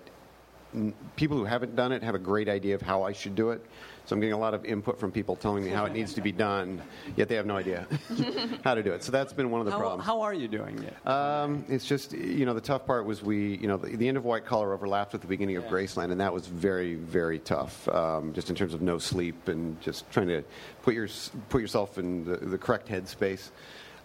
n- 0.73 0.95
people 1.15 1.37
who 1.37 1.45
haven't 1.45 1.75
done 1.75 1.91
it 1.91 2.01
have 2.01 2.15
a 2.15 2.19
great 2.19 2.49
idea 2.49 2.73
of 2.73 2.81
how 2.81 3.03
I 3.03 3.13
should 3.13 3.35
do 3.35 3.51
it. 3.51 3.63
So 4.07 4.15
I'm 4.15 4.21
getting 4.21 4.33
a 4.33 4.39
lot 4.39 4.53
of 4.53 4.63
input 4.63 4.97
from 4.97 5.11
people 5.11 5.35
telling 5.35 5.65
me 5.65 5.69
how 5.69 5.83
it 5.83 5.91
needs 5.91 6.13
to 6.13 6.21
be 6.21 6.31
done, 6.31 6.81
yet 7.17 7.27
they 7.27 7.35
have 7.35 7.45
no 7.45 7.57
idea 7.57 7.85
how 8.63 8.73
to 8.73 8.81
do 8.81 8.93
it. 8.93 9.03
So 9.03 9.11
that's 9.11 9.33
been 9.33 9.51
one 9.51 9.59
of 9.59 9.65
the 9.65 9.73
how, 9.73 9.79
problems. 9.79 10.05
how 10.05 10.21
are 10.21 10.33
you 10.33 10.47
doing 10.47 10.81
it? 10.81 11.07
Um, 11.07 11.65
it's 11.67 11.85
just 11.85 12.13
you 12.13 12.45
know 12.45 12.53
the 12.53 12.61
tough 12.61 12.85
part 12.85 13.05
was 13.05 13.21
we 13.21 13.57
you 13.57 13.67
know 13.67 13.75
the, 13.75 13.97
the 13.97 14.07
end 14.07 14.15
of 14.15 14.23
White 14.23 14.45
Collar 14.45 14.73
overlapped 14.73 15.11
with 15.11 15.21
the 15.23 15.27
beginning 15.27 15.57
of 15.57 15.65
Graceland, 15.65 16.11
and 16.11 16.21
that 16.21 16.33
was 16.33 16.47
very 16.47 16.95
very 16.95 17.39
tough. 17.39 17.85
Um, 17.89 18.31
just 18.31 18.49
in 18.49 18.55
terms 18.55 18.73
of 18.73 18.81
no 18.81 18.97
sleep 18.97 19.49
and 19.49 19.79
just 19.81 20.09
trying 20.09 20.27
to 20.27 20.41
put 20.83 20.93
your 20.93 21.09
put 21.49 21.59
yourself 21.59 21.97
in 21.97 22.23
the, 22.23 22.37
the 22.37 22.57
correct 22.57 22.87
headspace. 22.87 23.49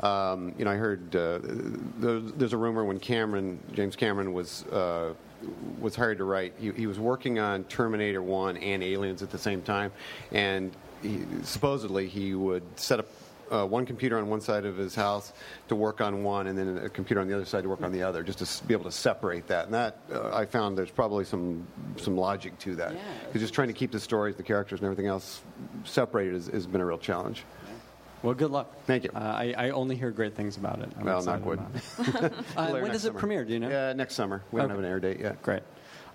Um, 0.01 0.53
you 0.59 0.65
know, 0.65 0.73
I 0.73 0.77
heard 0.77 1.15
uh, 1.15 1.39
there's, 1.43 2.33
there's 2.33 2.53
a 2.53 2.59
rumor 2.59 2.85
when 2.85 2.99
Cameron 2.99 3.61
James 3.73 3.95
Cameron 3.95 4.33
was. 4.33 4.65
Uh, 4.67 5.15
was 5.81 5.97
hired 5.97 6.19
to 6.19 6.25
write. 6.25 6.55
He, 6.59 6.71
he 6.73 6.87
was 6.87 6.99
working 6.99 7.39
on 7.39 7.65
Terminator 7.65 8.23
One 8.23 8.57
and 8.57 8.83
Aliens 8.83 9.23
at 9.23 9.31
the 9.31 9.39
same 9.39 9.63
time, 9.63 9.93
and 10.31 10.73
he, 11.03 11.25
supposedly 11.43 12.09
he 12.09 12.35
would 12.35 12.63
set 12.77 13.01
up 13.01 13.07
uh, 13.51 13.67
one 13.67 13.85
computer 13.85 14.17
on 14.19 14.29
one 14.29 14.41
side 14.41 14.65
of 14.65 14.77
his 14.77 14.95
house 14.95 15.33
to 15.69 15.75
work 15.75 16.01
on 16.01 16.25
one, 16.25 16.47
and 16.47 16.59
then 16.59 16.79
a 16.79 16.89
computer 16.89 17.21
on 17.21 17.29
the 17.29 17.35
other 17.35 17.45
side 17.45 17.63
to 17.63 17.69
work 17.69 17.83
on 17.83 17.93
the 17.93 18.03
other, 18.03 18.23
just 18.23 18.39
to 18.39 18.67
be 18.67 18.73
able 18.73 18.85
to 18.85 18.93
separate 18.93 19.47
that. 19.47 19.67
And 19.67 19.75
that 19.75 19.99
uh, 20.11 20.35
I 20.35 20.47
found 20.47 20.79
there's 20.79 20.91
probably 20.91 21.25
some 21.25 21.67
some 21.97 22.17
logic 22.17 22.59
to 22.61 22.75
that. 22.77 22.95
Yeah. 22.95 23.01
Because 23.27 23.43
just 23.43 23.53
trying 23.53 23.69
to 23.69 23.75
keep 23.75 23.91
the 23.91 24.01
stories, 24.01 24.37
the 24.37 24.43
characters, 24.43 24.81
and 24.81 24.87
everything 24.87 25.07
else 25.07 25.43
separated 25.85 26.35
has, 26.35 26.47
has 26.47 26.67
been 26.67 26.81
a 26.81 26.87
real 26.87 26.99
challenge. 26.99 27.45
Well, 28.23 28.35
good 28.35 28.51
luck. 28.51 28.73
Thank 28.87 29.05
you. 29.05 29.11
Uh, 29.15 29.19
I, 29.19 29.55
I 29.57 29.71
only 29.71 29.97
hear 29.97 30.11
great 30.11 30.35
things 30.35 30.57
about 30.57 30.79
it. 30.81 30.89
I'm 30.99 31.05
Well, 31.05 31.19
excited 31.19 31.45
knock 31.45 31.49
wood. 31.49 31.61
it. 32.25 32.33
Uh, 32.57 32.71
when 32.71 32.83
next 32.83 32.93
does 32.93 33.05
it 33.05 33.09
summer. 33.09 33.19
premiere? 33.19 33.45
Do 33.45 33.53
you 33.53 33.59
know? 33.61 33.69
Yeah, 33.69 33.93
next 33.95 34.15
summer. 34.15 34.43
We 34.53 34.61
don't 34.61 34.71
have 34.71 34.79
an 34.79 34.85
air 34.85 35.01
date 35.01 35.21
yet. 35.21 35.43
Great. 35.43 35.63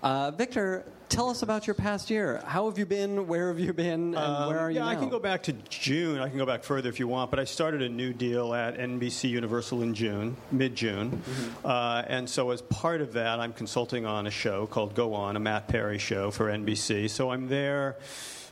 Uh, 0.00 0.30
Victor, 0.30 0.84
tell 1.08 1.28
us 1.28 1.42
about 1.42 1.66
your 1.66 1.74
past 1.74 2.08
year. 2.08 2.40
How 2.46 2.66
have 2.68 2.78
you 2.78 2.86
been? 2.86 3.26
Where 3.26 3.48
have 3.48 3.58
you 3.58 3.72
been? 3.72 4.14
And 4.14 4.16
Um, 4.16 4.48
where 4.48 4.60
are 4.60 4.70
you 4.70 4.76
yeah, 4.78 4.86
I 4.86 4.94
can 4.94 5.08
go 5.08 5.18
back 5.18 5.42
to 5.44 5.52
June. 5.68 6.20
I 6.20 6.28
can 6.28 6.38
go 6.38 6.46
back 6.46 6.62
further 6.62 6.88
if 6.88 7.00
you 7.00 7.08
want, 7.08 7.30
but 7.32 7.40
I 7.40 7.44
started 7.44 7.82
a 7.82 7.88
new 7.88 8.12
deal 8.12 8.54
at 8.54 8.78
NBC 8.78 9.28
Universal 9.28 9.82
in 9.82 9.94
June, 9.94 10.36
mid 10.52 10.76
June. 10.76 11.10
Mm-hmm. 11.10 11.66
Uh, 11.66 12.02
and 12.06 12.30
so, 12.30 12.50
as 12.52 12.62
part 12.62 13.00
of 13.00 13.14
that, 13.14 13.40
I'm 13.40 13.52
consulting 13.52 14.06
on 14.06 14.28
a 14.28 14.30
show 14.30 14.66
called 14.68 14.94
Go 14.94 15.14
On, 15.14 15.34
a 15.34 15.40
Matt 15.40 15.66
Perry 15.66 15.98
show 15.98 16.30
for 16.30 16.46
NBC. 16.46 17.10
So 17.10 17.30
I'm 17.32 17.48
there. 17.48 17.96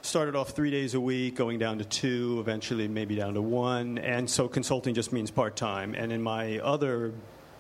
Started 0.06 0.36
off 0.36 0.50
three 0.50 0.70
days 0.70 0.94
a 0.94 1.00
week, 1.00 1.34
going 1.34 1.58
down 1.58 1.78
to 1.78 1.84
two, 1.84 2.36
eventually 2.38 2.86
maybe 2.86 3.16
down 3.16 3.34
to 3.34 3.42
one. 3.42 3.98
And 3.98 4.30
so 4.30 4.46
consulting 4.46 4.94
just 4.94 5.12
means 5.12 5.32
part 5.32 5.56
time. 5.56 5.96
And 5.96 6.12
in 6.12 6.22
my 6.22 6.60
other 6.60 7.12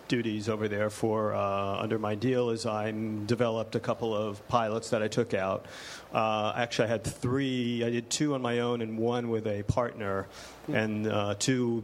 duties 0.06 0.48
over 0.48 0.68
there 0.68 0.88
for 0.88 1.34
uh, 1.34 1.82
under 1.82 1.98
my 1.98 2.14
deal 2.14 2.50
is 2.50 2.64
I 2.64 2.92
developed 3.26 3.74
a 3.74 3.80
couple 3.80 4.14
of 4.14 4.46
pilots 4.46 4.90
that 4.90 5.02
I 5.02 5.08
took 5.08 5.34
out. 5.34 5.66
Uh, 6.14 6.52
actually, 6.54 6.84
I 6.86 6.90
had 6.92 7.02
three. 7.02 7.82
I 7.84 7.90
did 7.90 8.10
two 8.10 8.34
on 8.34 8.42
my 8.42 8.60
own 8.60 8.80
and 8.80 8.96
one 8.96 9.28
with 9.28 9.48
a 9.48 9.64
partner, 9.64 10.28
and 10.72 11.08
uh, 11.08 11.34
two. 11.36 11.82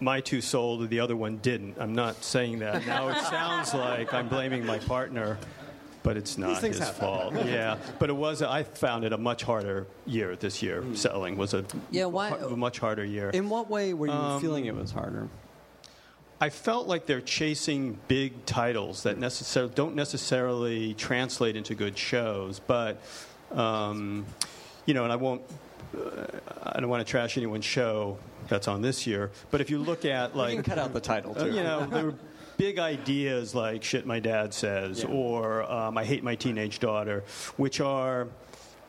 My 0.00 0.20
two 0.20 0.40
sold, 0.40 0.90
the 0.90 0.98
other 0.98 1.16
one 1.16 1.36
didn't. 1.36 1.76
I'm 1.78 1.94
not 1.94 2.24
saying 2.24 2.58
that. 2.60 2.84
Now 2.84 3.08
it 3.10 3.18
sounds 3.26 3.74
like 3.74 4.12
I'm 4.12 4.28
blaming 4.28 4.66
my 4.66 4.78
partner, 4.80 5.38
but 6.02 6.16
it's 6.16 6.38
not 6.38 6.60
things 6.60 6.78
his 6.78 6.86
happen. 6.86 7.00
fault. 7.00 7.34
Yeah, 7.46 7.76
but 7.98 8.08
it 8.10 8.16
was. 8.16 8.40
I 8.42 8.62
found 8.62 9.04
it 9.04 9.12
a 9.12 9.18
much 9.18 9.42
harder 9.42 9.86
year 10.06 10.36
this 10.36 10.62
year. 10.62 10.84
Selling 10.94 11.36
was 11.36 11.54
a 11.54 11.64
Yeah, 11.90 12.06
why- 12.06 12.30
a 12.30 12.56
much 12.56 12.78
harder 12.78 13.04
year. 13.04 13.30
In 13.30 13.48
what 13.48 13.68
way 13.68 13.94
were 13.94 14.06
you 14.06 14.12
Um, 14.12 14.40
feeling 14.40 14.66
it 14.66 14.74
was 14.74 14.90
harder? 14.92 15.28
I 16.40 16.50
felt 16.50 16.86
like 16.86 17.06
they're 17.06 17.20
chasing 17.20 17.98
big 18.06 18.44
titles 18.46 19.02
that 19.02 19.18
necessarily 19.18 19.72
don't 19.74 19.96
necessarily 19.96 20.94
translate 20.94 21.56
into 21.56 21.74
good 21.74 21.98
shows, 21.98 22.60
but 22.60 23.00
um, 23.52 24.24
you 24.86 24.94
know, 24.94 25.04
and 25.04 25.12
I 25.12 25.16
won't. 25.16 25.42
Uh, 25.96 26.26
I 26.62 26.80
don't 26.80 26.90
want 26.90 27.04
to 27.04 27.10
trash 27.10 27.36
anyone's 27.36 27.64
show 27.64 28.18
that's 28.48 28.68
on 28.68 28.82
this 28.82 29.06
year, 29.06 29.30
but 29.50 29.60
if 29.60 29.68
you 29.70 29.78
look 29.78 30.04
at 30.04 30.36
like 30.36 30.50
you 30.56 30.62
can 30.62 30.64
cut 30.74 30.78
out 30.78 30.92
the 30.92 31.00
title 31.00 31.32
uh, 31.36 31.44
too. 31.44 31.50
you 31.52 31.62
know, 31.62 31.86
there 31.86 32.04
were 32.06 32.14
big 32.58 32.78
ideas 32.78 33.54
like 33.54 33.82
"shit 33.82 34.04
my 34.04 34.20
dad 34.20 34.52
says" 34.52 35.02
Yeah. 35.02 35.08
or 35.08 35.62
um, 35.70 35.96
"I 35.96 36.04
hate 36.04 36.22
my 36.22 36.34
teenage 36.34 36.78
daughter," 36.80 37.24
which 37.56 37.80
are 37.80 38.28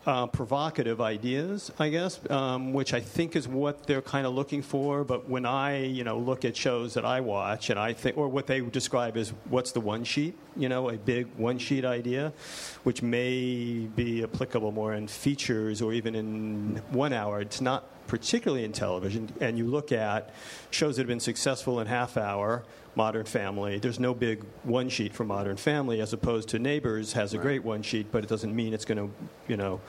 uh, 0.05 0.25
provocative 0.27 0.99
ideas, 1.01 1.71
I 1.77 1.89
guess, 1.89 2.19
um, 2.31 2.73
which 2.73 2.93
I 2.93 2.99
think 2.99 3.35
is 3.35 3.47
what 3.47 3.83
they're 3.85 4.01
kind 4.01 4.25
of 4.25 4.33
looking 4.33 4.61
for. 4.63 5.03
But 5.03 5.29
when 5.29 5.45
I, 5.45 5.83
you 5.83 6.03
know, 6.03 6.17
look 6.17 6.45
at 6.45 6.55
shows 6.57 6.93
that 6.95 7.05
I 7.05 7.21
watch, 7.21 7.69
and 7.69 7.79
I 7.79 7.93
think, 7.93 8.17
or 8.17 8.27
what 8.27 8.47
they 8.47 8.61
describe 8.61 9.17
as 9.17 9.29
what's 9.49 9.71
the 9.71 9.81
one 9.81 10.03
sheet, 10.03 10.35
you 10.57 10.67
know, 10.67 10.89
a 10.89 10.97
big 10.97 11.27
one 11.37 11.59
sheet 11.59 11.85
idea, 11.85 12.33
which 12.83 13.03
may 13.03 13.87
be 13.95 14.23
applicable 14.23 14.71
more 14.71 14.93
in 14.95 15.07
features 15.07 15.81
or 15.81 15.93
even 15.93 16.15
in 16.15 16.81
one 16.89 17.13
hour. 17.13 17.41
It's 17.41 17.61
not 17.61 17.83
particularly 18.09 18.65
in 18.65 18.73
television. 18.73 19.29
And 19.39 19.57
you 19.57 19.65
look 19.65 19.93
at 19.93 20.33
shows 20.71 20.97
that 20.97 21.03
have 21.03 21.07
been 21.07 21.21
successful 21.21 21.79
in 21.79 21.87
half 21.87 22.17
hour. 22.17 22.63
Modern 22.95 23.23
Family. 23.23 23.77
There's 23.79 23.99
no 23.99 24.13
big 24.13 24.43
one 24.63 24.89
sheet 24.89 25.13
for 25.13 25.23
Modern 25.23 25.55
Family, 25.55 26.01
as 26.01 26.11
opposed 26.11 26.49
to 26.49 26.59
Neighbors 26.59 27.13
has 27.13 27.33
a 27.33 27.37
great 27.37 27.63
one 27.63 27.81
sheet, 27.81 28.11
but 28.11 28.23
it 28.23 28.29
doesn't 28.29 28.53
mean 28.53 28.73
it's 28.73 28.83
going 28.83 28.97
to, 28.97 29.09
you 29.47 29.55
know, 29.55 29.79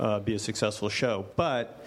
uh, 0.00 0.18
be 0.20 0.34
a 0.34 0.38
successful 0.38 0.88
show. 0.88 1.26
But 1.36 1.86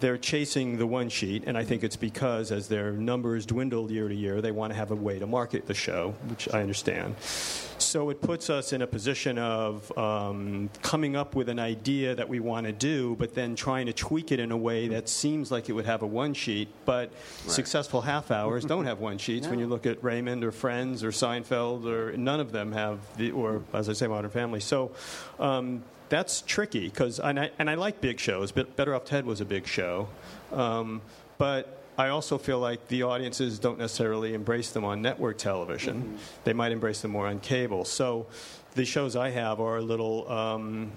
they're 0.00 0.18
chasing 0.18 0.78
the 0.78 0.86
one 0.86 1.08
sheet, 1.08 1.44
and 1.46 1.58
I 1.58 1.64
think 1.64 1.84
it's 1.84 1.96
because 1.96 2.50
as 2.50 2.68
their 2.68 2.92
numbers 2.92 3.46
dwindle 3.46 3.90
year 3.90 4.08
to 4.08 4.14
year, 4.14 4.40
they 4.40 4.50
want 4.50 4.72
to 4.72 4.76
have 4.76 4.90
a 4.90 4.94
way 4.94 5.18
to 5.18 5.26
market 5.26 5.66
the 5.66 5.74
show, 5.74 6.14
which 6.28 6.52
I 6.52 6.60
understand. 6.62 7.16
So 7.20 8.10
it 8.10 8.20
puts 8.20 8.50
us 8.50 8.72
in 8.72 8.82
a 8.82 8.86
position 8.86 9.38
of 9.38 9.96
um, 9.98 10.70
coming 10.82 11.16
up 11.16 11.34
with 11.34 11.48
an 11.48 11.58
idea 11.58 12.14
that 12.14 12.28
we 12.28 12.40
want 12.40 12.66
to 12.66 12.72
do, 12.72 13.14
but 13.18 13.34
then 13.34 13.56
trying 13.56 13.86
to 13.86 13.92
tweak 13.92 14.32
it 14.32 14.40
in 14.40 14.52
a 14.52 14.56
way 14.56 14.88
that 14.88 15.08
seems 15.08 15.50
like 15.50 15.68
it 15.68 15.72
would 15.72 15.86
have 15.86 16.02
a 16.02 16.06
one 16.06 16.34
sheet, 16.34 16.68
but 16.84 17.10
successful 17.46 18.00
half 18.00 18.30
hours 18.30 18.64
don't 18.64 18.86
have 18.86 19.00
one 19.00 19.18
sheets. 19.18 19.46
When 19.48 19.58
you 19.60 19.66
look 19.66 19.86
at 19.86 20.02
Raymond 20.02 20.44
or 20.44 20.52
Friends 20.52 21.04
or 21.04 21.10
Seinfeld, 21.10 21.86
or 21.86 22.16
none 22.16 22.40
of 22.40 22.52
them 22.52 22.72
have, 22.72 23.00
the, 23.16 23.32
or 23.32 23.62
as 23.72 23.88
I 23.88 23.92
say, 23.92 24.06
Modern 24.06 24.30
Family. 24.30 24.60
So. 24.60 24.92
Um, 25.38 25.82
that's 26.08 26.42
tricky 26.42 26.88
because 26.88 27.18
and 27.20 27.38
I, 27.40 27.50
and 27.58 27.68
I 27.70 27.74
like 27.74 28.00
big 28.00 28.18
shows. 28.20 28.52
But 28.52 28.76
Better 28.76 28.94
Off 28.94 29.04
Ted 29.04 29.26
was 29.26 29.40
a 29.40 29.44
big 29.44 29.66
show, 29.66 30.08
um, 30.52 31.00
but 31.38 31.80
I 31.96 32.08
also 32.08 32.38
feel 32.38 32.58
like 32.58 32.88
the 32.88 33.04
audiences 33.04 33.58
don't 33.58 33.78
necessarily 33.78 34.34
embrace 34.34 34.72
them 34.72 34.84
on 34.84 35.00
network 35.02 35.38
television. 35.38 36.18
They 36.44 36.52
might 36.52 36.72
embrace 36.72 37.02
them 37.02 37.12
more 37.12 37.28
on 37.28 37.38
cable. 37.40 37.84
So 37.84 38.26
the 38.74 38.84
shows 38.84 39.14
I 39.16 39.30
have 39.30 39.60
are 39.60 39.76
a 39.76 39.82
little. 39.82 40.30
Um, 40.30 40.92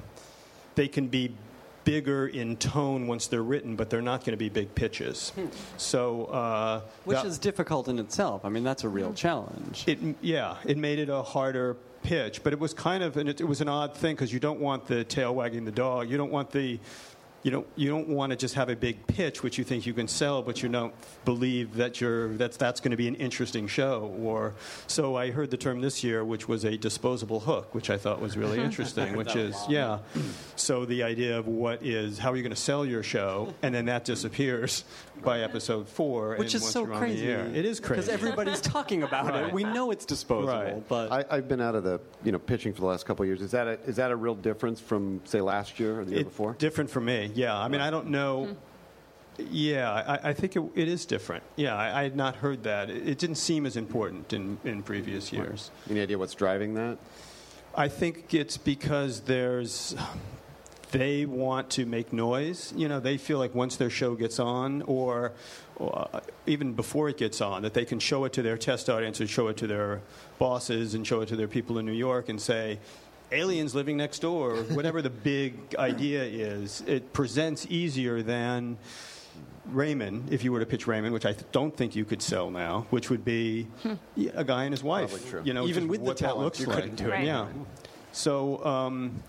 they 0.76 0.88
can 0.88 1.08
be 1.08 1.34
bigger 1.84 2.28
in 2.28 2.58
tone 2.58 3.08
once 3.08 3.28
they're 3.28 3.42
written, 3.42 3.76
but 3.78 3.90
they're 3.90 4.02
not 4.02 4.20
going 4.20 4.32
to 4.34 4.38
be 4.38 4.50
big 4.50 4.76
pitches. 4.76 5.32
So 5.78 6.26
uh, 6.26 6.82
Which 7.06 7.16
that- 7.16 7.26
is 7.26 7.38
difficult 7.40 7.88
in 7.88 7.98
itself. 7.98 8.44
I 8.44 8.50
mean, 8.50 8.64
that's 8.64 8.84
a 8.84 8.90
real 8.90 9.14
challenge. 9.14 9.86
it, 9.88 9.98
yeah, 10.22 10.58
it 10.66 10.78
made 10.78 11.00
it 11.00 11.10
a 11.10 11.22
harder 11.24 11.78
pitch, 12.08 12.42
but 12.42 12.54
it 12.54 12.60
was 12.60 12.74
kind 12.74 13.04
of, 13.04 13.18
and 13.18 13.28
it, 13.28 13.42
it 13.42 13.44
was 13.44 13.60
an 13.60 13.68
odd 13.68 13.94
thing 13.94 14.16
because 14.16 14.32
you 14.32 14.40
don't 14.40 14.62
want 14.62 14.88
the 14.88 15.04
tail 15.04 15.36
wagging 15.36 15.66
the 15.66 15.72
dog. 15.72 16.10
You 16.10 16.16
don't 16.16 16.32
want 16.32 16.52
the, 16.52 16.80
you 17.44 17.52
don't, 17.52 17.68
you 17.76 17.90
don't 17.90 18.08
want 18.08 18.32
to 18.32 18.38
just 18.38 18.56
have 18.56 18.70
a 18.70 18.78
big 18.78 19.06
pitch 19.08 19.44
which 19.44 19.58
you 19.58 19.66
think 19.66 19.86
you 19.86 19.94
can 19.94 20.08
sell, 20.08 20.42
but 20.42 20.64
you 20.64 20.70
don't 20.70 20.94
believe 21.26 21.76
that 21.76 22.00
you're 22.00 22.30
that's 22.36 22.56
that's 22.56 22.80
going 22.80 22.92
to 22.92 22.98
be 22.98 23.10
an 23.10 23.16
interesting 23.16 23.68
show. 23.68 24.16
Or 24.22 24.54
so 24.88 25.18
I 25.18 25.32
heard 25.32 25.52
the 25.52 25.58
term 25.58 25.82
this 25.82 26.02
year, 26.04 26.24
which 26.24 26.48
was 26.48 26.64
a 26.64 26.78
disposable 26.78 27.42
hook, 27.42 27.76
which 27.76 27.90
I 27.90 27.98
thought 27.98 28.22
was 28.22 28.38
really 28.38 28.60
interesting. 28.64 29.18
which 29.18 29.36
is 29.36 29.56
yeah, 29.68 30.00
so 30.56 30.86
the 30.86 31.04
idea 31.04 31.38
of 31.38 31.48
what 31.48 31.84
is 31.84 32.18
how 32.18 32.32
are 32.32 32.38
you 32.38 32.44
going 32.44 32.56
to 32.56 32.62
sell 32.62 32.86
your 32.86 33.04
show, 33.04 33.54
and 33.62 33.76
then 33.76 33.86
that 33.86 34.06
disappears 34.06 34.86
by 35.22 35.42
episode 35.42 35.88
four, 35.88 36.32
Which 36.38 36.54
and 36.54 36.56
is 36.56 36.62
once 36.62 36.74
so 36.74 36.84
you're 36.86 36.94
on 36.94 37.00
the 37.02 37.08
crazy. 37.08 37.28
air. 37.28 37.46
It 37.54 37.66
is 37.66 37.80
crazy 37.80 38.02
Because 38.02 38.10
everybody's 38.14 38.62
talking 38.76 39.04
about 39.04 39.28
Right. 39.28 39.46
it. 39.48 39.54
We 39.54 39.64
know 39.64 39.92
it's 39.92 40.06
disposable, 40.06 40.54
Right. 40.54 40.88
but 40.88 41.12
I, 41.12 41.26
I've 41.30 41.48
been 41.48 41.62
out 41.62 41.76
of 41.76 41.84
the 41.84 42.00
you 42.24 42.32
know 42.32 42.40
pitching 42.40 42.74
for 42.74 42.82
the 42.82 42.88
last 42.88 43.06
couple 43.06 43.24
of 43.24 43.28
years. 43.28 43.42
Is 43.42 43.52
that 43.52 43.68
a, 43.68 43.80
is 43.86 43.96
that 43.98 44.12
a 44.12 44.16
real 44.16 44.36
difference 44.36 44.80
from 44.80 45.22
say 45.26 45.42
last 45.42 45.80
year 45.80 46.00
or 46.02 46.06
the 46.06 46.12
year 46.12 46.20
It- 46.22 46.26
before? 46.26 46.54
Different 46.54 46.90
for 46.90 47.02
me, 47.02 47.32
yeah. 47.36 47.58
I 47.58 47.68
mean, 47.68 47.82
I 47.82 47.90
don't 47.90 48.08
know. 48.08 48.46
Hmm. 48.46 48.54
Yeah, 49.52 49.92
I, 49.92 50.30
I 50.30 50.34
think 50.34 50.56
it, 50.56 50.64
it 50.74 50.88
is 50.88 51.06
different. 51.06 51.44
Yeah, 51.58 51.76
I, 51.76 52.00
I 52.00 52.04
had 52.04 52.16
not 52.16 52.38
heard 52.38 52.64
that. 52.64 52.90
It, 52.90 53.08
it 53.08 53.18
didn't 53.20 53.36
seem 53.36 53.68
as 53.68 53.78
important 53.78 54.34
in, 54.34 54.58
in 54.64 54.82
previous 54.82 55.32
years. 55.32 55.70
Any 55.90 56.02
idea 56.02 56.18
what's 56.18 56.34
driving 56.34 56.74
that? 56.74 56.98
I 57.76 57.88
think 57.88 58.34
it's 58.34 58.58
because 58.58 59.22
there's. 59.22 59.96
They 60.92 61.26
want 61.26 61.70
to 61.72 61.86
make 61.86 62.14
noise. 62.14 62.74
You 62.76 62.88
know, 62.88 63.00
they 63.00 63.18
feel 63.18 63.40
like 63.40 63.54
once 63.54 63.76
their 63.76 63.90
show 63.90 64.16
gets 64.16 64.40
on, 64.40 64.82
or, 64.84 65.34
or 65.76 66.08
uh, 66.14 66.20
even 66.46 66.74
before 66.74 67.10
it 67.10 67.18
gets 67.18 67.42
on, 67.42 67.62
that 67.64 67.74
they 67.74 67.84
can 67.86 68.00
show 68.00 68.24
it 68.26 68.34
to 68.34 68.42
their 68.42 68.58
test 68.58 68.90
audience 68.90 69.20
or 69.20 69.28
show 69.28 69.48
it 69.50 69.58
to 69.58 69.68
their 69.68 70.02
bosses 70.40 70.94
and 70.94 71.06
show 71.06 71.22
it 71.22 71.28
to 71.28 71.36
their 71.36 71.48
people 71.48 71.78
in 71.78 71.86
New 71.86 71.92
York 71.92 72.30
and 72.30 72.40
say, 72.40 72.80
aliens 73.34 73.76
living 73.76 73.98
next 73.98 74.20
door, 74.20 74.52
or 74.56 74.64
whatever 74.64 75.02
the 75.02 75.10
big 75.10 75.76
idea 75.80 76.24
is. 76.24 76.82
It 76.88 77.12
presents 77.12 77.68
easier 77.70 78.22
than 78.22 78.78
Raymond, 79.66 80.32
if 80.32 80.46
you 80.46 80.54
were 80.54 80.62
to 80.62 80.66
pitch 80.66 80.88
Raymond, 80.88 81.14
which 81.14 81.26
I 81.26 81.34
th- 81.34 81.44
don't 81.52 81.76
think 81.76 81.94
you 81.98 82.06
could 82.06 82.22
sell 82.22 82.50
now, 82.50 82.86
which 82.90 83.10
would 83.10 83.26
be 83.26 83.68
a 84.34 84.46
guy 84.46 84.64
and 84.64 84.72
his 84.74 84.82
wife. 84.84 85.30
True. 85.30 85.42
You 85.44 85.54
know, 85.54 85.68
Even 85.68 85.90
with 85.90 86.00
the 86.00 86.06
what 86.06 86.18
that 86.20 86.24
talent, 86.28 86.40
looks 86.46 86.60
you 86.62 86.68
like. 86.68 86.76
couldn't 86.76 86.96
do 86.96 87.08
it. 87.08 87.12
Right. 87.12 87.26
Yeah. 87.26 87.48
So 88.14 88.64
um, 88.66 89.22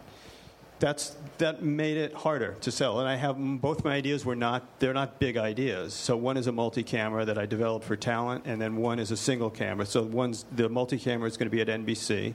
that's 0.79 1.17
that 1.39 1.63
made 1.63 1.97
it 1.97 2.13
harder 2.13 2.57
to 2.61 2.71
sell. 2.71 3.01
And 3.01 3.09
I 3.09 3.17
have 3.17 3.37
both 3.61 3.85
my 3.85 3.95
ideas 3.95 4.25
were 4.25 4.37
not 4.37 4.79
they're 4.79 4.95
not 4.95 5.19
big 5.19 5.37
ideas. 5.37 5.95
So 5.95 6.17
one 6.17 6.37
is 6.37 6.47
a 6.47 6.53
multi-camera 6.53 7.25
that 7.25 7.39
I 7.39 7.47
developed 7.47 7.85
for 7.85 7.97
talent, 7.97 8.45
and 8.47 8.61
then 8.61 8.77
one 8.77 8.99
is 8.99 9.11
a 9.11 9.17
single 9.17 9.51
camera. 9.51 9.87
So 9.87 10.03
one's 10.03 10.45
the 10.53 10.69
multi-camera 10.69 11.29
is 11.29 11.37
going 11.37 11.51
to 11.51 11.51
be 11.51 11.61
at 11.61 11.69
NBC, 11.69 12.35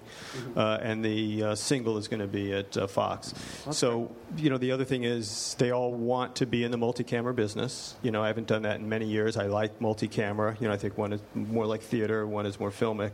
uh, 0.56 0.80
and 0.82 1.04
the 1.04 1.44
uh, 1.44 1.56
single 1.56 1.98
is 1.98 2.08
going 2.08 2.22
to 2.22 2.28
be 2.28 2.54
at 2.54 2.76
uh, 2.78 2.88
Fox. 2.88 3.34
So 3.72 4.14
you 4.38 4.50
know 4.50 4.58
the 4.58 4.72
other 4.72 4.86
thing 4.86 5.04
is 5.04 5.56
they 5.58 5.72
all 5.72 5.94
want 5.94 6.36
to 6.38 6.46
be 6.46 6.64
in 6.64 6.72
the 6.72 6.78
multi-camera 6.78 7.34
business. 7.34 7.96
You 8.02 8.12
know 8.12 8.24
I 8.24 8.28
haven't 8.28 8.48
done 8.48 8.64
that 8.64 8.80
in 8.80 8.88
many 8.88 9.06
years. 9.06 9.38
I 9.38 9.48
like 9.48 9.80
multi-camera. 9.80 10.58
You 10.60 10.68
know 10.68 10.74
I 10.74 10.78
think 10.78 10.98
one 10.98 11.14
is 11.14 11.22
more 11.34 11.66
like 11.66 11.82
theater, 11.82 12.28
one 12.28 12.46
is 12.46 12.60
more 12.60 12.72
filmic, 12.72 13.12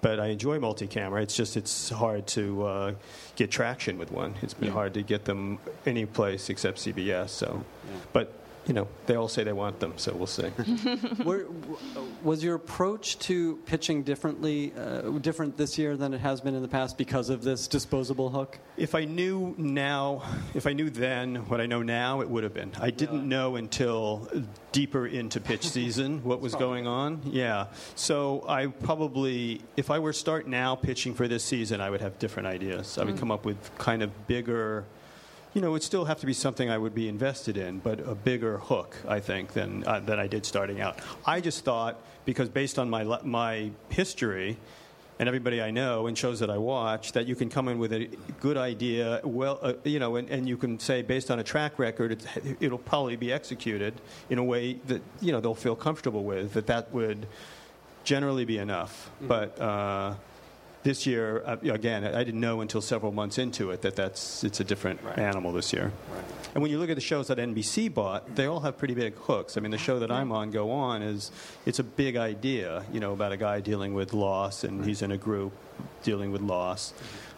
but 0.00 0.20
I 0.20 0.26
enjoy 0.26 0.58
multi-camera. 0.58 1.22
It's 1.22 1.36
just 1.36 1.56
it's 1.56 1.90
hard 1.90 2.26
to 2.28 2.64
uh, 2.64 2.92
get 3.36 3.50
traction 3.50 3.98
with 3.98 4.10
one. 4.10 4.34
It's 4.42 4.54
been 4.54 4.65
hard 4.68 4.94
to 4.94 5.02
get 5.02 5.24
them 5.24 5.58
any 5.84 6.06
place 6.06 6.50
except 6.50 6.78
CBS. 6.78 7.30
So, 7.30 7.64
but 8.12 8.32
you 8.66 8.74
know 8.74 8.88
they 9.06 9.14
all 9.14 9.28
say 9.28 9.44
they 9.44 9.52
want 9.52 9.78
them, 9.80 9.92
so 9.96 10.14
we'll 10.14 10.26
see. 10.26 10.50
Were, 11.24 11.46
was 12.22 12.42
your 12.42 12.56
approach 12.56 13.18
to 13.20 13.56
pitching 13.66 14.02
differently, 14.02 14.72
uh, 14.76 15.02
different 15.18 15.56
this 15.56 15.78
year 15.78 15.96
than 15.96 16.12
it 16.12 16.20
has 16.20 16.40
been 16.40 16.54
in 16.54 16.62
the 16.62 16.68
past 16.68 16.98
because 16.98 17.30
of 17.30 17.42
this 17.42 17.68
disposable 17.68 18.30
hook? 18.30 18.58
If 18.76 18.94
I 18.94 19.04
knew 19.04 19.54
now, 19.56 20.22
if 20.54 20.66
I 20.66 20.72
knew 20.72 20.90
then 20.90 21.36
what 21.48 21.60
I 21.60 21.66
know 21.66 21.82
now, 21.82 22.20
it 22.20 22.28
would 22.28 22.42
have 22.42 22.54
been. 22.54 22.72
I 22.80 22.90
didn't 22.90 23.28
know 23.28 23.56
until 23.56 24.28
deeper 24.72 25.06
into 25.06 25.40
pitch 25.40 25.66
season 25.68 26.22
what 26.24 26.40
was 26.40 26.54
going 26.54 26.86
on. 26.86 27.20
Yeah. 27.24 27.66
So 27.94 28.44
I 28.48 28.66
probably, 28.66 29.60
if 29.76 29.90
I 29.90 30.00
were 30.00 30.12
to 30.12 30.18
start 30.18 30.48
now 30.48 30.74
pitching 30.74 31.14
for 31.14 31.28
this 31.28 31.44
season, 31.44 31.80
I 31.80 31.88
would 31.90 32.00
have 32.00 32.18
different 32.18 32.48
ideas. 32.48 32.98
I 32.98 33.04
would 33.04 33.18
come 33.18 33.30
up 33.30 33.44
with 33.44 33.56
kind 33.78 34.02
of 34.02 34.26
bigger. 34.26 34.84
You 35.56 35.62
know, 35.62 35.68
it 35.68 35.70
would 35.70 35.82
still 35.82 36.04
have 36.04 36.20
to 36.20 36.26
be 36.26 36.34
something 36.34 36.68
I 36.68 36.76
would 36.76 36.94
be 36.94 37.08
invested 37.08 37.56
in, 37.56 37.78
but 37.78 37.98
a 38.00 38.14
bigger 38.14 38.58
hook, 38.58 38.94
I 39.08 39.20
think, 39.20 39.54
than 39.54 39.84
uh, 39.86 40.00
than 40.00 40.20
I 40.20 40.26
did 40.26 40.44
starting 40.44 40.82
out. 40.82 40.98
I 41.24 41.40
just 41.40 41.64
thought 41.64 41.98
because 42.26 42.50
based 42.50 42.78
on 42.78 42.90
my 42.90 43.04
my 43.22 43.70
history, 43.88 44.58
and 45.18 45.26
everybody 45.26 45.62
I 45.62 45.70
know 45.70 46.08
and 46.08 46.18
shows 46.18 46.40
that 46.40 46.50
I 46.50 46.58
watch 46.58 47.12
that 47.12 47.26
you 47.26 47.34
can 47.34 47.48
come 47.48 47.68
in 47.68 47.78
with 47.78 47.94
a 47.94 48.06
good 48.38 48.58
idea, 48.58 49.22
well, 49.24 49.58
uh, 49.62 49.72
you 49.84 49.98
know, 49.98 50.16
and, 50.16 50.28
and 50.28 50.46
you 50.46 50.58
can 50.58 50.78
say 50.78 51.00
based 51.00 51.30
on 51.30 51.38
a 51.38 51.42
track 51.42 51.78
record, 51.78 52.12
it's, 52.12 52.26
it'll 52.60 52.76
probably 52.76 53.16
be 53.16 53.32
executed 53.32 53.94
in 54.28 54.36
a 54.36 54.44
way 54.44 54.74
that 54.88 55.00
you 55.22 55.32
know 55.32 55.40
they'll 55.40 55.54
feel 55.54 55.74
comfortable 55.74 56.24
with. 56.24 56.52
That 56.52 56.66
that 56.66 56.92
would 56.92 57.26
generally 58.04 58.44
be 58.44 58.58
enough. 58.58 59.10
But 59.22 59.58
uh, 59.58 60.16
this 60.86 61.04
year, 61.04 61.42
uh, 61.44 61.56
again, 61.64 62.04
I 62.04 62.22
didn't 62.22 62.40
know 62.40 62.60
until 62.60 62.80
several 62.80 63.10
months 63.10 63.38
into 63.38 63.72
it 63.72 63.82
that 63.82 63.96
that's 63.96 64.44
it's 64.44 64.60
a 64.60 64.64
different 64.64 65.00
animal 65.16 65.52
this 65.52 65.72
year. 65.72 65.92
And 66.54 66.62
when 66.62 66.70
you 66.70 66.78
look 66.78 66.90
at 66.90 66.94
the 66.94 67.00
shows 67.02 67.26
that 67.26 67.38
NBC 67.38 67.92
bought, 67.92 68.36
they 68.36 68.46
all 68.46 68.60
have 68.60 68.78
pretty 68.78 68.94
big 68.94 69.14
hooks. 69.16 69.56
I 69.56 69.60
mean, 69.60 69.72
the 69.72 69.78
show 69.78 69.98
that 69.98 70.12
I'm 70.12 70.30
on, 70.30 70.52
Go 70.52 70.70
On, 70.70 71.02
is 71.02 71.32
it's 71.66 71.80
a 71.80 71.84
big 71.84 72.16
idea, 72.16 72.84
you 72.92 73.00
know, 73.00 73.12
about 73.12 73.32
a 73.32 73.36
guy 73.36 73.60
dealing 73.60 73.94
with 73.94 74.14
loss, 74.14 74.62
and 74.62 74.84
he's 74.84 75.02
in 75.02 75.10
a 75.10 75.18
group 75.18 75.52
dealing 76.04 76.30
with 76.30 76.40
loss. 76.40 76.94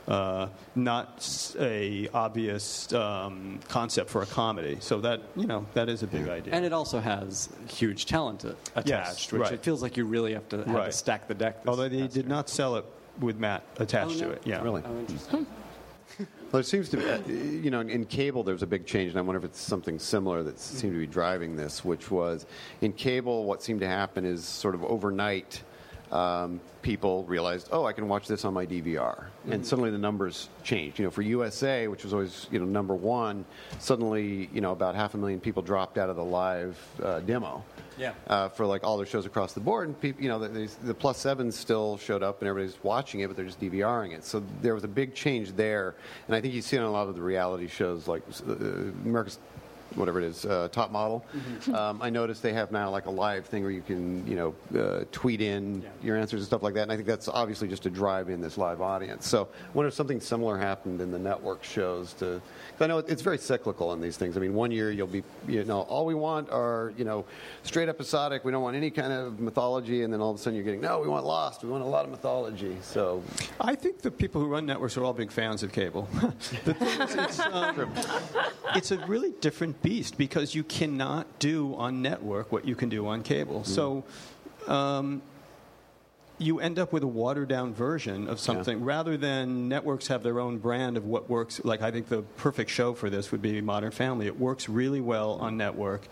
uh, 0.08 0.48
not 0.74 1.54
a 1.60 2.08
obvious 2.14 2.92
um, 2.92 3.60
concept 3.68 4.08
for 4.10 4.22
a 4.22 4.26
comedy. 4.26 4.76
So 4.80 5.00
that 5.00 5.20
you 5.36 5.46
know 5.46 5.66
that 5.74 5.88
is 5.88 6.02
a 6.02 6.06
big 6.06 6.28
idea. 6.28 6.54
And 6.54 6.64
it 6.64 6.72
also 6.72 6.98
has 7.00 7.48
huge 7.68 8.06
talent 8.06 8.44
a- 8.44 8.56
attached, 8.74 9.32
which 9.32 9.42
right. 9.42 9.52
it 9.52 9.62
feels 9.62 9.82
like 9.82 9.96
you 9.96 10.04
really 10.04 10.32
have 10.34 10.48
to, 10.50 10.64
have 10.64 10.86
to 10.86 10.92
stack 10.92 11.28
the 11.28 11.34
deck. 11.34 11.62
This 11.62 11.68
Although 11.68 11.88
they 11.88 12.06
did 12.08 12.16
year. 12.16 12.24
not 12.26 12.48
sell 12.48 12.76
it 12.76 12.84
with 13.20 13.38
Matt 13.38 13.62
attached 13.78 14.16
Oh, 14.16 14.20
no? 14.20 14.26
to 14.28 14.30
it. 14.30 14.42
Yeah, 14.44 14.62
Really? 14.62 14.82
Oh, 14.84 14.98
interesting. 14.98 15.46
Well, 16.50 16.60
it 16.60 16.64
seems 16.64 16.88
to 16.88 16.96
be, 16.96 17.04
uh, 17.06 17.18
you 17.28 17.70
know, 17.70 17.80
in 17.80 18.06
cable 18.06 18.42
there's 18.42 18.62
a 18.62 18.66
big 18.66 18.86
change, 18.86 19.10
and 19.10 19.18
I 19.18 19.20
wonder 19.20 19.38
if 19.38 19.44
it's 19.44 19.60
something 19.60 19.98
similar 19.98 20.42
that 20.44 20.58
seemed 20.58 20.94
to 20.94 20.98
be 20.98 21.06
driving 21.06 21.54
this, 21.54 21.84
which 21.84 22.10
was 22.10 22.46
in 22.80 22.94
cable, 22.94 23.44
what 23.44 23.62
seemed 23.62 23.80
to 23.80 23.86
happen 23.86 24.24
is 24.24 24.42
sort 24.46 24.74
of 24.74 24.82
overnight, 24.84 25.62
um, 26.12 26.60
people 26.82 27.24
realized, 27.24 27.68
oh, 27.72 27.84
I 27.84 27.92
can 27.92 28.08
watch 28.08 28.26
this 28.26 28.44
on 28.44 28.54
my 28.54 28.64
DVR, 28.64 29.26
and 29.50 29.66
suddenly 29.66 29.90
the 29.90 29.98
numbers 29.98 30.48
changed. 30.62 30.98
You 30.98 31.04
know, 31.04 31.10
for 31.10 31.22
USA, 31.22 31.88
which 31.88 32.04
was 32.04 32.12
always 32.12 32.46
you 32.50 32.58
know 32.58 32.64
number 32.64 32.94
one, 32.94 33.44
suddenly 33.78 34.48
you 34.52 34.60
know 34.60 34.72
about 34.72 34.94
half 34.94 35.14
a 35.14 35.18
million 35.18 35.40
people 35.40 35.62
dropped 35.62 35.98
out 35.98 36.08
of 36.08 36.16
the 36.16 36.24
live 36.24 36.78
uh, 37.02 37.20
demo. 37.20 37.62
Yeah. 37.98 38.12
Uh, 38.28 38.48
for 38.48 38.64
like 38.64 38.84
all 38.84 38.96
their 38.96 39.06
shows 39.06 39.26
across 39.26 39.54
the 39.54 39.60
board, 39.60 39.88
and 39.88 40.00
people, 40.00 40.22
you 40.22 40.28
know, 40.28 40.38
the, 40.38 40.48
the, 40.48 40.70
the 40.84 40.94
plus 40.94 41.18
sevens 41.18 41.58
still 41.58 41.98
showed 41.98 42.22
up, 42.22 42.40
and 42.40 42.48
everybody's 42.48 42.78
watching 42.84 43.20
it, 43.20 43.26
but 43.26 43.36
they're 43.36 43.44
just 43.44 43.60
DVRing 43.60 44.14
it. 44.14 44.24
So 44.24 44.42
there 44.62 44.72
was 44.72 44.84
a 44.84 44.88
big 44.88 45.14
change 45.14 45.56
there, 45.56 45.96
and 46.28 46.36
I 46.36 46.40
think 46.40 46.54
you 46.54 46.62
see 46.62 46.76
it 46.76 46.80
on 46.80 46.86
a 46.86 46.92
lot 46.92 47.08
of 47.08 47.16
the 47.16 47.22
reality 47.22 47.66
shows, 47.66 48.06
like 48.06 48.22
uh, 48.48 48.52
America's, 49.04 49.40
whatever 49.98 50.20
it 50.20 50.24
is, 50.26 50.44
uh, 50.44 50.68
Top 50.72 50.90
Model. 50.90 51.24
Um, 51.74 52.00
I 52.02 52.10
noticed 52.10 52.42
they 52.42 52.52
have 52.52 52.72
now 52.72 52.90
like 52.90 53.06
a 53.06 53.10
live 53.10 53.46
thing 53.46 53.62
where 53.62 53.72
you 53.72 53.82
can, 53.82 54.26
you 54.26 54.36
know, 54.36 54.78
uh, 54.80 55.04
tweet 55.12 55.40
in 55.40 55.84
your 56.02 56.16
answers 56.16 56.40
and 56.40 56.46
stuff 56.46 56.62
like 56.62 56.74
that, 56.74 56.82
and 56.82 56.92
I 56.92 56.96
think 56.96 57.06
that's 57.08 57.28
obviously 57.28 57.68
just 57.68 57.82
to 57.84 57.90
drive 57.90 58.28
in 58.28 58.40
this 58.40 58.56
live 58.58 58.80
audience. 58.80 59.26
So 59.26 59.48
I 59.52 59.70
wonder 59.76 59.88
if 59.88 59.94
something 59.94 60.20
similar 60.20 60.58
happened 60.58 61.00
in 61.00 61.10
the 61.10 61.18
network 61.18 61.64
shows 61.64 62.12
to. 62.14 62.40
'cause 62.78 62.84
I 62.84 62.86
know 62.86 62.98
it's 62.98 63.22
very 63.22 63.38
cyclical 63.38 63.92
in 63.92 64.00
these 64.00 64.16
things. 64.16 64.36
I 64.36 64.40
mean, 64.40 64.54
one 64.54 64.70
year 64.70 64.90
you'll 64.90 65.06
be, 65.08 65.22
you 65.48 65.64
know, 65.64 65.80
all 65.82 66.06
we 66.06 66.14
want 66.14 66.48
are, 66.50 66.92
you 66.96 67.04
know, 67.04 67.24
straight 67.64 67.88
episodic. 67.88 68.44
We 68.44 68.52
don't 68.52 68.62
want 68.62 68.76
any 68.76 68.90
kind 68.90 69.12
of 69.12 69.40
mythology, 69.40 70.02
and 70.02 70.12
then 70.12 70.20
all 70.20 70.30
of 70.30 70.36
a 70.36 70.38
sudden 70.38 70.54
you're 70.54 70.64
getting, 70.64 70.80
no, 70.80 71.00
we 71.00 71.08
want 71.08 71.26
Lost. 71.26 71.62
We 71.64 71.70
want 71.70 71.82
a 71.82 71.86
lot 71.86 72.04
of 72.04 72.10
mythology. 72.10 72.76
So 72.82 73.22
I 73.60 73.74
think 73.74 74.00
the 74.00 74.10
people 74.10 74.40
who 74.40 74.46
run 74.46 74.64
networks 74.64 74.96
are 74.96 75.04
all 75.04 75.12
big 75.12 75.30
fans 75.32 75.62
of 75.62 75.72
cable. 75.72 76.08
the 76.64 76.74
thing 76.74 77.00
is, 77.00 77.14
it's, 77.16 77.40
um, 77.40 77.90
it's 78.74 78.90
a 78.92 78.98
really 79.06 79.32
different 79.40 79.80
beast 79.88 80.18
because 80.18 80.54
you 80.54 80.62
cannot 80.64 81.38
do 81.38 81.74
on 81.76 82.02
network 82.02 82.52
what 82.52 82.66
you 82.66 82.74
can 82.74 82.88
do 82.88 83.06
on 83.06 83.22
cable. 83.22 83.64
So. 83.64 84.04
Um, 84.66 85.22
you 86.40 86.60
end 86.60 86.78
up 86.78 86.92
with 86.92 87.02
a 87.02 87.06
watered 87.06 87.48
down 87.48 87.74
version 87.74 88.28
of 88.28 88.38
something 88.38 88.84
rather 88.84 89.16
than 89.16 89.68
networks 89.68 90.06
have 90.06 90.22
their 90.22 90.38
own 90.38 90.58
brand 90.58 90.96
of 90.96 91.04
what 91.04 91.28
works. 91.28 91.60
Like, 91.64 91.82
I 91.82 91.90
think 91.90 92.08
the 92.08 92.22
perfect 92.36 92.70
show 92.70 92.94
for 92.94 93.10
this 93.10 93.32
would 93.32 93.42
be 93.42 93.60
Modern 93.60 93.90
Family. 93.90 94.26
It 94.26 94.38
works 94.38 94.68
really 94.68 95.00
well 95.00 95.32
on 95.40 95.56
network, 95.56 96.02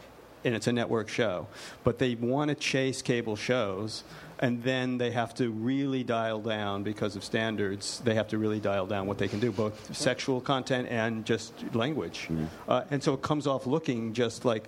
and 0.44 0.55
it's 0.55 0.66
a 0.66 0.72
network 0.72 1.09
show. 1.09 1.46
But 1.85 1.99
they 1.99 2.14
want 2.14 2.49
to 2.49 2.55
chase 2.55 3.03
cable 3.03 3.37
shows, 3.37 4.05
and 4.38 4.62
then 4.62 4.99
they 4.99 5.11
have 5.11 5.35
to 5.37 5.51
really 5.51 6.05
dial 6.05 6.40
down 6.40 6.83
because 6.83 7.16
of 7.16 7.25
standards. 7.25 8.01
They 8.05 8.14
have 8.14 8.29
to 8.29 8.38
really 8.38 8.61
dial 8.61 8.87
down 8.87 9.07
what 9.07 9.18
they 9.18 9.29
can 9.29 9.40
do, 9.40 9.51
both 9.51 9.94
sexual 9.96 10.40
content 10.40 10.88
and 10.90 11.25
just 11.25 11.53
language. 11.75 12.29
Uh, 12.68 12.85
and 12.90 13.03
so 13.03 13.14
it 13.14 13.22
comes 13.22 13.46
off 13.46 13.66
looking 13.66 14.12
just 14.12 14.44
like 14.44 14.64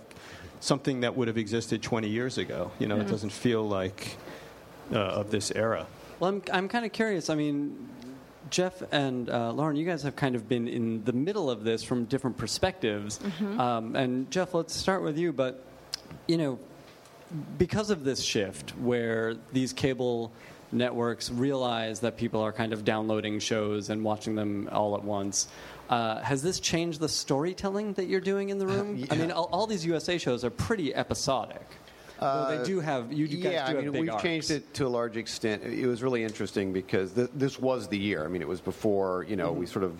something 0.60 1.00
that 1.00 1.16
would 1.16 1.28
have 1.28 1.38
existed 1.38 1.82
20 1.82 2.08
years 2.08 2.38
ago. 2.38 2.70
You 2.78 2.86
know, 2.88 2.98
it 2.98 3.08
doesn't 3.08 3.30
feel 3.30 3.66
like 3.66 4.16
uh, 4.92 4.98
of 4.98 5.30
this 5.30 5.52
era. 5.52 5.86
Well, 6.18 6.30
I'm, 6.30 6.42
I'm 6.52 6.68
kind 6.68 6.84
of 6.84 6.92
curious. 6.92 7.30
I 7.30 7.34
mean, 7.34 7.88
Jeff 8.50 8.82
and 8.92 9.28
uh, 9.30 9.52
Lauren, 9.52 9.76
you 9.76 9.86
guys 9.86 10.02
have 10.02 10.16
kind 10.16 10.34
of 10.34 10.48
been 10.48 10.68
in 10.68 11.04
the 11.04 11.12
middle 11.12 11.50
of 11.50 11.64
this 11.64 11.82
from 11.82 12.04
different 12.04 12.36
perspectives. 12.36 13.20
Um, 13.58 13.94
and 13.96 14.30
Jeff, 14.30 14.54
let's 14.54 14.74
start 14.74 15.02
with 15.02 15.18
you. 15.18 15.32
But, 15.32 15.64
you 16.26 16.38
know, 16.38 16.58
because 17.58 17.90
of 17.90 18.04
this 18.04 18.22
shift 18.22 18.70
where 18.78 19.36
these 19.52 19.72
cable 19.72 20.32
networks 20.72 21.30
realize 21.30 22.00
that 22.00 22.16
people 22.16 22.40
are 22.40 22.52
kind 22.52 22.72
of 22.72 22.84
downloading 22.84 23.38
shows 23.38 23.90
and 23.90 24.04
watching 24.04 24.34
them 24.34 24.68
all 24.70 24.96
at 24.96 25.04
once, 25.04 25.48
uh, 25.88 26.20
has 26.20 26.42
this 26.42 26.60
changed 26.60 27.00
the 27.00 27.08
storytelling 27.08 27.94
that 27.94 28.06
you're 28.06 28.20
doing 28.20 28.50
in 28.50 28.58
the 28.58 28.66
room? 28.66 29.06
I 29.10 29.16
mean, 29.16 29.30
all, 29.30 29.48
all 29.52 29.66
these 29.66 29.84
USA 29.84 30.18
shows 30.18 30.44
are 30.44 30.50
pretty 30.50 30.94
episodic. 30.94 31.66
Though 32.20 32.58
they 32.58 32.64
do 32.64 32.80
have 32.80 33.12
you 33.12 33.26
guys 33.28 33.52
yeah, 33.52 33.72
do 33.72 33.78
I 33.78 33.82
mean, 33.82 33.92
we've 33.92 34.10
arcs. 34.10 34.22
changed 34.22 34.50
it 34.50 34.74
to 34.74 34.86
a 34.86 34.88
large 34.88 35.16
extent. 35.16 35.62
It 35.62 35.86
was 35.86 36.02
really 36.02 36.24
interesting 36.24 36.72
because 36.72 37.12
th- 37.12 37.30
this 37.34 37.58
was 37.58 37.88
the 37.88 37.98
year. 37.98 38.24
I 38.24 38.28
mean, 38.28 38.42
it 38.42 38.48
was 38.48 38.60
before 38.60 39.24
you 39.28 39.36
know 39.36 39.52
we 39.52 39.66
Mm-hmm. 39.66 39.72
sort 39.72 39.84
of, 39.84 39.94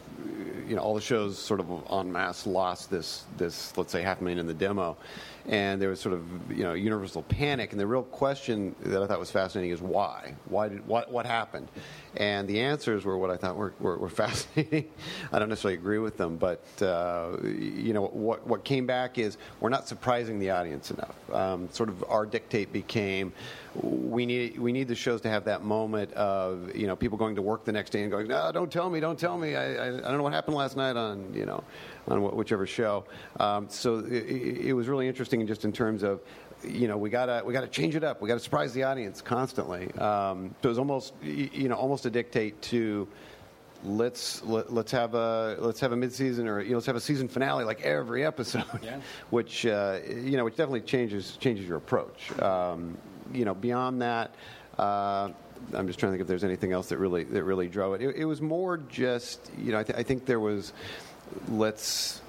you 0.68 0.74
know, 0.76 0.82
all 0.82 0.94
the 0.94 1.00
shows 1.00 1.38
sort 1.38 1.60
of 1.60 1.70
en 1.90 2.10
masse 2.12 2.46
lost 2.46 2.90
this 2.90 3.24
this 3.36 3.76
let's 3.76 3.92
say 3.92 4.02
half 4.02 4.20
million 4.20 4.38
in 4.38 4.46
the 4.46 4.54
demo, 4.54 4.96
and 5.46 5.80
there 5.80 5.88
was 5.90 6.00
sort 6.00 6.14
of 6.14 6.22
you 6.50 6.64
know 6.64 6.72
universal 6.74 7.22
panic. 7.22 7.70
And 7.72 7.80
the 7.80 7.86
real 7.86 8.02
question 8.02 8.74
that 8.82 9.02
I 9.02 9.06
thought 9.06 9.18
was 9.20 9.30
fascinating 9.30 9.70
is 9.70 9.80
why? 9.80 10.34
Why 10.46 10.68
did 10.68 10.86
what 10.86 11.10
what 11.12 11.24
happened? 11.26 11.68
And 12.16 12.48
the 12.48 12.60
answers 12.60 13.04
were 13.04 13.18
what 13.18 13.30
I 13.30 13.36
thought 13.36 13.56
were, 13.56 13.72
were, 13.80 13.96
were 13.96 14.08
fascinating. 14.24 14.88
I 15.32 15.38
don't 15.38 15.48
necessarily 15.48 15.78
agree 15.78 15.98
with 15.98 16.16
them, 16.16 16.36
but 16.36 16.62
uh, 16.82 17.36
you 17.42 17.92
know 17.92 18.06
what 18.06 18.46
what 18.46 18.64
came 18.64 18.86
back 18.86 19.18
is 19.18 19.36
we're 19.60 19.68
not 19.68 19.86
surprising 19.86 20.38
the 20.38 20.50
audience 20.50 20.90
enough. 20.90 21.14
Um, 21.32 21.68
sort 21.72 21.88
of 21.88 22.04
our 22.08 22.26
dictate 22.26 22.72
became 22.72 23.32
we 23.82 24.26
need 24.26 24.58
we 24.58 24.72
need 24.72 24.88
the 24.88 24.94
shows 24.94 25.20
to 25.20 25.28
have 25.28 25.44
that 25.44 25.62
moment 25.62 26.12
of 26.14 26.74
you 26.74 26.86
know 26.86 26.96
people 26.96 27.18
going 27.18 27.36
to 27.36 27.42
work 27.42 27.64
the 27.64 27.72
next 27.72 27.90
day 27.90 28.02
and 28.02 28.10
going 28.10 28.26
no 28.26 28.50
don't 28.50 28.72
tell 28.72 28.90
me 28.90 28.98
don't 28.98 29.18
tell 29.18 29.38
me 29.38 29.54
I, 29.54 29.74
I, 29.74 29.86
I 29.88 30.00
don't 30.00 30.16
know 30.16 30.22
what 30.22 30.32
happened 30.32 30.56
last 30.56 30.76
night 30.76 30.96
on 30.96 31.32
you 31.34 31.46
know 31.46 31.62
on 32.08 32.22
whichever 32.36 32.66
show. 32.66 33.04
Um, 33.38 33.66
so 33.68 33.98
it, 33.98 34.12
it 34.12 34.66
it 34.68 34.72
was 34.72 34.88
really 34.88 35.06
interesting 35.06 35.46
just 35.46 35.64
in 35.64 35.72
terms 35.72 36.02
of 36.02 36.20
you 36.64 36.88
know 36.88 36.96
we 36.96 37.10
gotta 37.10 37.42
we 37.44 37.52
gotta 37.52 37.68
change 37.68 37.94
it 37.96 38.04
up. 38.04 38.20
We 38.20 38.28
gotta 38.28 38.40
surprise 38.40 38.72
the 38.72 38.82
audience 38.84 39.20
constantly. 39.22 39.92
Um, 39.94 40.54
so 40.62 40.68
it 40.68 40.70
was 40.70 40.78
almost 40.78 41.14
you 41.22 41.68
know 41.68 41.76
almost 41.76 42.06
a 42.06 42.10
dictate 42.10 42.60
to 42.62 43.06
let's 43.84 44.42
let, 44.42 44.72
let's 44.72 44.90
have 44.90 45.14
a 45.14 45.56
let's 45.60 45.78
have 45.80 45.92
a 45.92 45.96
midseason 45.96 46.46
or 46.48 46.60
you 46.60 46.70
know, 46.70 46.76
let's 46.78 46.86
have 46.86 46.96
a 46.96 47.00
season 47.00 47.28
finale 47.28 47.64
like 47.64 47.80
every 47.82 48.24
episode, 48.32 48.64
Yeah. 48.82 49.00
which 49.30 49.66
uh, 49.66 49.98
you 50.08 50.36
know 50.36 50.44
which 50.44 50.56
definitely 50.56 50.80
changes 50.82 51.36
changes 51.36 51.66
your 51.68 51.76
approach. 51.78 52.36
Um, 52.40 52.98
you 53.32 53.44
know 53.44 53.54
beyond 53.54 54.02
that. 54.02 54.34
Uh, 54.78 55.30
I'm 55.74 55.86
just 55.88 55.98
trying 55.98 56.12
to 56.12 56.14
think 56.14 56.20
if 56.22 56.28
there's 56.28 56.44
anything 56.44 56.72
else 56.72 56.88
that 56.90 56.98
really 56.98 57.24
that 57.24 57.42
really 57.44 57.68
drove 57.68 57.94
it. 57.94 58.02
It, 58.02 58.16
it 58.16 58.24
was 58.24 58.40
more 58.40 58.76
just 58.78 59.50
you 59.58 59.72
know 59.72 59.78
I, 59.78 59.82
th- 59.84 59.98
I 59.98 60.02
think 60.02 60.24
there 60.26 60.40
was 60.40 60.72
let's 61.48 62.20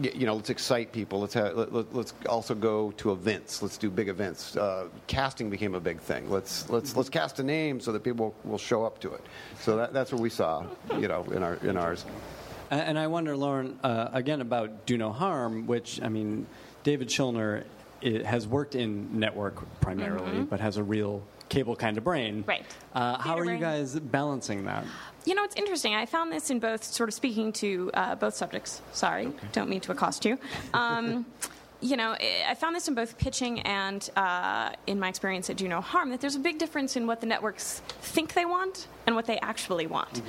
you 0.00 0.26
know, 0.26 0.34
let's 0.34 0.50
excite 0.50 0.92
people. 0.92 1.20
Let's 1.20 1.34
have, 1.34 1.54
let, 1.54 1.72
let, 1.72 1.94
let's 1.94 2.14
also 2.28 2.54
go 2.54 2.92
to 2.92 3.12
events. 3.12 3.62
Let's 3.62 3.76
do 3.76 3.90
big 3.90 4.08
events. 4.08 4.56
Uh, 4.56 4.88
casting 5.06 5.50
became 5.50 5.74
a 5.74 5.80
big 5.80 6.00
thing. 6.00 6.30
Let's 6.30 6.68
let's 6.70 6.96
let's 6.96 7.08
cast 7.08 7.38
a 7.40 7.42
name 7.42 7.80
so 7.80 7.92
that 7.92 8.02
people 8.02 8.34
will 8.44 8.58
show 8.58 8.84
up 8.84 9.00
to 9.00 9.12
it. 9.12 9.24
So 9.60 9.76
that, 9.76 9.92
that's 9.92 10.12
what 10.12 10.20
we 10.20 10.30
saw, 10.30 10.64
you 10.98 11.08
know, 11.08 11.24
in 11.24 11.42
our 11.42 11.54
in 11.56 11.76
ours. 11.76 12.04
And 12.70 12.80
and 12.80 12.98
I 12.98 13.06
wonder, 13.06 13.36
Lauren, 13.36 13.78
uh, 13.82 14.08
again 14.12 14.40
about 14.40 14.86
Do 14.86 14.96
No 14.96 15.12
Harm, 15.12 15.66
which 15.66 16.00
I 16.02 16.08
mean, 16.08 16.46
David 16.84 17.08
Schulner 17.08 17.64
i 18.04 18.22
has 18.24 18.48
worked 18.48 18.74
in 18.74 19.18
network 19.18 19.56
primarily, 19.80 20.42
but 20.42 20.60
has 20.60 20.76
a 20.76 20.82
real 20.82 21.22
cable 21.52 21.76
kind 21.76 21.98
of 21.98 22.04
brain. 22.04 22.44
Right. 22.46 22.64
Uh, 22.94 23.18
how 23.18 23.38
are 23.38 23.44
you 23.44 23.58
guys 23.58 23.98
balancing 23.98 24.64
that? 24.64 24.84
You 25.24 25.34
know, 25.34 25.44
it's 25.44 25.54
interesting. 25.54 25.94
I 25.94 26.06
found 26.06 26.32
this 26.32 26.50
in 26.50 26.58
both, 26.58 26.82
sort 26.82 27.08
of 27.08 27.14
speaking 27.14 27.52
to 27.54 27.90
uh, 27.94 28.14
both 28.16 28.34
subjects. 28.34 28.80
Sorry, 28.92 29.30
don't 29.52 29.68
mean 29.68 29.80
to 29.82 29.92
accost 29.92 30.24
you. 30.24 30.38
Um, 30.74 31.26
you 31.82 31.96
know, 31.96 32.12
I 32.12 32.52
I 32.52 32.54
found 32.54 32.76
this 32.76 32.86
in 32.86 32.94
both 32.94 33.16
pitching 33.16 33.60
and 33.60 34.08
uh, 34.14 34.72
in 34.86 35.00
my 35.00 35.08
experience 35.08 35.48
at 35.48 35.56
Do 35.56 35.66
No 35.68 35.80
Harm 35.80 36.10
that 36.10 36.20
there's 36.20 36.36
a 36.36 36.38
big 36.38 36.58
difference 36.58 36.96
in 36.96 37.06
what 37.06 37.20
the 37.22 37.26
networks 37.26 37.80
think 38.02 38.34
they 38.34 38.44
want 38.44 38.88
and 39.06 39.16
what 39.16 39.24
they 39.24 39.38
actually 39.40 39.86
want. 39.86 40.20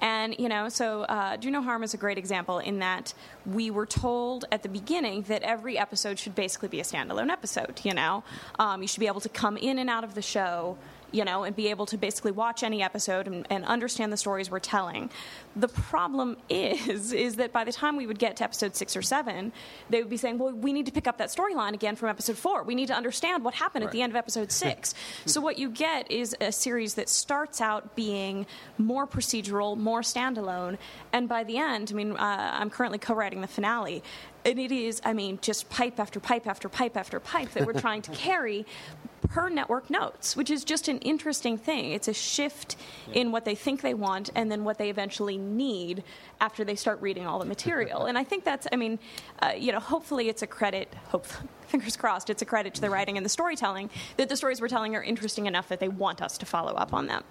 And, 0.00 0.36
you 0.38 0.48
know, 0.48 0.68
so 0.68 1.02
uh, 1.02 1.36
Do 1.36 1.50
No 1.50 1.62
Harm 1.62 1.82
is 1.82 1.94
a 1.94 1.96
great 1.96 2.18
example 2.18 2.58
in 2.58 2.80
that 2.80 3.14
we 3.46 3.70
were 3.70 3.86
told 3.86 4.44
at 4.52 4.62
the 4.62 4.68
beginning 4.68 5.22
that 5.22 5.42
every 5.42 5.78
episode 5.78 6.18
should 6.18 6.34
basically 6.34 6.68
be 6.68 6.80
a 6.80 6.84
standalone 6.84 7.30
episode, 7.30 7.80
you 7.82 7.94
know? 7.94 8.22
Um, 8.58 8.82
you 8.82 8.88
should 8.88 9.00
be 9.00 9.06
able 9.06 9.22
to 9.22 9.30
come 9.30 9.56
in 9.56 9.78
and 9.78 9.88
out 9.88 10.04
of 10.04 10.14
the 10.14 10.22
show 10.22 10.76
you 11.12 11.24
know, 11.24 11.44
and 11.44 11.54
be 11.54 11.68
able 11.68 11.86
to 11.86 11.96
basically 11.96 12.32
watch 12.32 12.62
any 12.62 12.82
episode 12.82 13.26
and, 13.26 13.46
and 13.50 13.64
understand 13.64 14.12
the 14.12 14.16
stories 14.16 14.50
we're 14.50 14.58
telling. 14.58 15.10
The 15.56 15.68
problem 15.68 16.36
is, 16.48 17.12
is 17.12 17.36
that 17.36 17.52
by 17.52 17.64
the 17.64 17.72
time 17.72 17.96
we 17.96 18.06
would 18.06 18.18
get 18.18 18.36
to 18.36 18.44
episode 18.44 18.76
six 18.76 18.96
or 18.96 19.02
seven, 19.02 19.52
they 19.88 20.00
would 20.00 20.10
be 20.10 20.16
saying, 20.16 20.38
"Well, 20.38 20.52
we 20.52 20.72
need 20.72 20.86
to 20.86 20.92
pick 20.92 21.06
up 21.06 21.18
that 21.18 21.28
storyline 21.28 21.74
again 21.74 21.96
from 21.96 22.08
episode 22.08 22.38
four. 22.38 22.62
We 22.62 22.74
need 22.74 22.86
to 22.88 22.94
understand 22.94 23.44
what 23.44 23.54
happened 23.54 23.84
at 23.84 23.92
the 23.92 24.02
end 24.02 24.12
of 24.12 24.16
episode 24.16 24.52
six. 24.64 24.94
so 25.26 25.40
what 25.40 25.58
you 25.58 25.70
get 25.70 26.10
is 26.10 26.36
a 26.40 26.52
series 26.52 26.94
that 26.94 27.08
starts 27.08 27.60
out 27.60 27.94
being 27.96 28.46
more 28.78 29.06
procedural, 29.06 29.76
more 29.76 30.00
standalone, 30.02 30.78
and 31.12 31.28
by 31.28 31.44
the 31.44 31.58
end, 31.58 31.90
I 31.90 31.94
mean, 31.94 32.12
uh, 32.12 32.50
I'm 32.54 32.70
currently 32.70 32.98
co-writing 32.98 33.40
the 33.40 33.46
finale. 33.46 34.02
And 34.44 34.58
it 34.58 34.72
is, 34.72 35.00
I 35.04 35.12
mean, 35.12 35.38
just 35.42 35.68
pipe 35.70 35.98
after 35.98 36.20
pipe 36.20 36.46
after 36.46 36.68
pipe 36.68 36.96
after 36.96 37.20
pipe 37.20 37.50
that 37.52 37.66
we're 37.66 37.72
trying 37.80 38.02
to 38.02 38.10
carry 38.12 38.66
per 39.28 39.48
network 39.48 39.90
notes, 39.90 40.36
which 40.36 40.50
is 40.50 40.64
just 40.64 40.88
an 40.88 40.98
interesting 40.98 41.56
thing. 41.56 41.92
It's 41.92 42.08
a 42.08 42.14
shift 42.14 42.76
in 43.12 43.32
what 43.32 43.44
they 43.44 43.54
think 43.54 43.82
they 43.82 43.94
want 43.94 44.30
and 44.34 44.50
then 44.50 44.64
what 44.64 44.78
they 44.78 44.90
eventually 44.90 45.38
need 45.38 46.02
after 46.40 46.64
they 46.64 46.74
start 46.74 47.00
reading 47.00 47.26
all 47.26 47.38
the 47.38 47.44
material. 47.44 48.04
and 48.06 48.18
I 48.18 48.24
think 48.24 48.44
that's, 48.44 48.66
I 48.72 48.76
mean, 48.76 48.98
uh, 49.40 49.52
you 49.56 49.72
know, 49.72 49.80
hopefully 49.80 50.28
it's 50.28 50.42
a 50.42 50.46
credit, 50.46 50.92
hope, 51.08 51.26
fingers 51.68 51.96
crossed, 51.96 52.30
it's 52.30 52.42
a 52.42 52.46
credit 52.46 52.74
to 52.74 52.80
the 52.80 52.90
writing 52.90 53.16
and 53.16 53.24
the 53.24 53.30
storytelling 53.30 53.90
that 54.16 54.28
the 54.28 54.36
stories 54.36 54.60
we're 54.60 54.68
telling 54.68 54.96
are 54.96 55.02
interesting 55.02 55.46
enough 55.46 55.68
that 55.68 55.80
they 55.80 55.88
want 55.88 56.20
us 56.22 56.38
to 56.38 56.46
follow 56.46 56.72
up 56.72 56.92
on 56.92 57.06
them. 57.06 57.22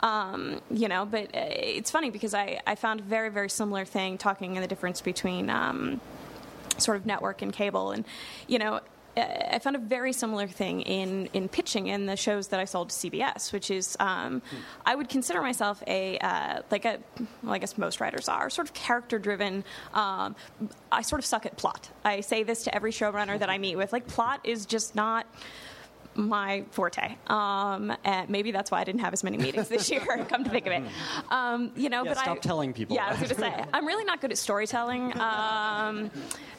Um, 0.00 0.60
you 0.70 0.88
know, 0.88 1.04
but 1.04 1.26
uh, 1.26 1.46
it's 1.50 1.90
funny 1.90 2.10
because 2.10 2.34
I, 2.34 2.60
I 2.66 2.74
found 2.74 3.00
a 3.00 3.02
very, 3.04 3.28
very 3.28 3.48
similar 3.48 3.84
thing 3.84 4.18
talking 4.18 4.56
in 4.56 4.62
the 4.62 4.66
difference 4.66 5.00
between 5.00 5.48
um, 5.48 6.00
sort 6.78 6.96
of 6.96 7.06
network 7.06 7.42
and 7.42 7.52
cable. 7.52 7.90
And, 7.90 8.04
you 8.46 8.58
know, 8.58 8.80
I 9.14 9.58
found 9.58 9.76
a 9.76 9.78
very 9.78 10.12
similar 10.14 10.46
thing 10.46 10.80
in, 10.82 11.26
in 11.34 11.48
pitching 11.48 11.88
in 11.88 12.06
the 12.06 12.16
shows 12.16 12.48
that 12.48 12.60
I 12.60 12.64
sold 12.64 12.88
to 12.90 12.94
CBS, 12.94 13.52
which 13.52 13.70
is 13.70 13.94
um, 14.00 14.40
I 14.86 14.94
would 14.94 15.10
consider 15.10 15.42
myself 15.42 15.82
a 15.86 16.18
uh, 16.18 16.62
like 16.70 16.86
a 16.86 16.98
well, 17.42 17.52
I 17.52 17.58
guess 17.58 17.76
most 17.76 18.00
writers 18.00 18.28
are 18.28 18.48
sort 18.48 18.68
of 18.68 18.74
character 18.74 19.18
driven. 19.18 19.64
Um, 19.92 20.34
I 20.90 21.02
sort 21.02 21.18
of 21.18 21.26
suck 21.26 21.44
at 21.44 21.58
plot. 21.58 21.90
I 22.04 22.22
say 22.22 22.42
this 22.42 22.64
to 22.64 22.74
every 22.74 22.90
showrunner 22.90 23.38
that 23.38 23.50
I 23.50 23.58
meet 23.66 23.76
with. 23.76 23.92
Like 23.92 24.06
plot 24.06 24.40
is 24.44 24.64
just 24.64 24.94
not 24.94 25.26
my 26.14 26.64
forte. 26.70 27.16
Um, 27.26 27.94
and 28.04 28.28
maybe 28.28 28.52
that's 28.52 28.70
why 28.70 28.80
I 28.80 28.84
didn't 28.84 29.00
have 29.00 29.12
as 29.12 29.24
many 29.24 29.38
meetings 29.38 29.68
this 29.68 29.90
year. 29.90 30.00
come 30.28 30.44
to 30.44 30.50
think 30.50 30.66
of 30.66 30.72
it, 30.72 30.82
um, 31.30 31.72
you 31.76 31.88
know. 31.88 32.04
Yeah, 32.04 32.10
but 32.10 32.18
stop 32.18 32.36
I, 32.38 32.40
telling 32.40 32.72
people. 32.72 32.96
Yeah, 32.96 33.06
I 33.06 33.10
was 33.10 33.18
going 33.18 33.28
to 33.30 33.34
say 33.34 33.64
I'm 33.72 33.86
really 33.86 34.04
not 34.04 34.20
good 34.20 34.30
at 34.30 34.38
storytelling. 34.38 35.18
Um, 35.18 36.10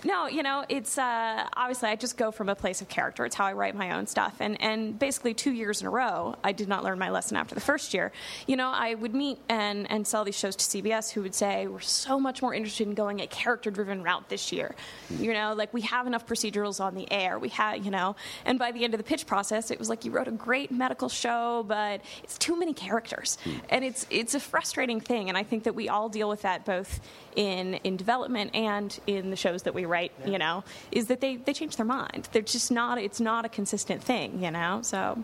no, 0.04 0.28
you 0.28 0.44
know, 0.44 0.66
it's 0.68 0.98
uh, 0.98 1.48
obviously 1.54 1.90
I 1.90 1.96
just 1.96 2.18
go 2.18 2.32
from 2.32 2.50
a 2.50 2.56
place 2.56 2.82
of 2.82 2.90
character. 2.90 3.26
It's 3.26 3.36
how 3.36 3.46
I 3.46 3.54
write 3.54 3.76
my 3.76 3.92
own 3.92 4.08
stuff, 4.08 4.38
and 4.40 4.62
and 4.62 4.98
basically 4.98 5.34
two 5.34 5.52
years 5.52 5.82
in 5.82 5.88
a 5.88 5.92
row, 5.92 6.36
I 6.44 6.52
did 6.52 6.68
not 6.68 6.84
learn 6.84 7.00
my 7.00 7.10
lesson 7.10 7.38
after 7.38 7.56
the 7.56 7.62
first 7.62 7.94
year. 7.94 8.12
You 8.48 8.56
know, 8.56 8.70
I 8.70 8.96
would 8.96 9.14
meet 9.14 9.40
and 9.50 9.90
and 9.90 10.06
sell 10.06 10.24
these 10.24 10.38
shows 10.38 10.56
to 10.56 10.66
CBS, 10.66 11.12
who 11.12 11.22
would 11.22 11.36
say 11.36 11.68
we're 11.68 11.80
so 11.80 12.20
much 12.20 12.42
more 12.42 12.54
interested 12.54 12.88
in 12.88 12.96
going 12.96 13.22
a 13.22 13.28
character-driven 13.28 14.04
route 14.04 14.30
this 14.30 14.52
year. 14.52 14.76
You 15.10 15.34
know, 15.34 15.54
like 15.54 15.74
we 15.74 15.82
have 15.82 16.08
enough 16.08 16.26
procedurals 16.26 16.80
on 16.80 16.96
the 16.96 17.10
air. 17.12 17.40
We 17.40 17.50
have, 17.50 17.84
you 17.84 17.92
know, 17.92 18.16
and 18.46 18.58
by 18.58 18.72
the 18.72 18.84
end 18.84 18.94
of 18.94 18.98
the 18.98 19.04
pitch 19.04 19.26
process, 19.26 19.43
it 19.52 19.80
was 19.80 19.90
like 19.90 20.06
you 20.06 20.12
wrote 20.12 20.28
a 20.28 20.32
great 20.32 20.72
medical 20.72 21.10
show, 21.10 21.64
but 21.68 22.02
it's 22.24 22.38
too 22.38 22.58
many 22.58 22.74
characters, 22.74 23.38
and 23.70 23.84
it's 23.84 24.06
it's 24.10 24.36
a 24.36 24.40
frustrating 24.40 25.00
thing. 25.00 25.30
And 25.30 25.38
I 25.38 25.44
think 25.44 25.64
that 25.64 25.76
we 25.76 25.90
all 25.90 26.10
deal 26.10 26.30
with 26.30 26.42
that 26.44 26.66
both 26.66 27.00
in 27.36 27.76
in 27.84 27.98
development 27.98 28.52
and 28.54 28.98
in 29.08 29.30
the 29.30 29.36
shows 29.36 29.64
that 29.64 29.74
we 29.74 29.86
write. 29.86 30.12
You 30.26 30.38
know, 30.38 30.64
is 30.92 31.08
that 31.08 31.22
they 31.22 31.38
they 31.38 31.54
change 31.54 31.76
their 31.76 31.86
mind. 31.86 32.30
They're 32.32 32.42
just 32.42 32.72
not. 32.72 32.98
It's 32.98 33.20
not 33.20 33.46
a 33.46 33.50
consistent 33.50 34.04
thing. 34.04 34.44
You 34.44 34.52
know, 34.52 34.80
so. 34.84 35.24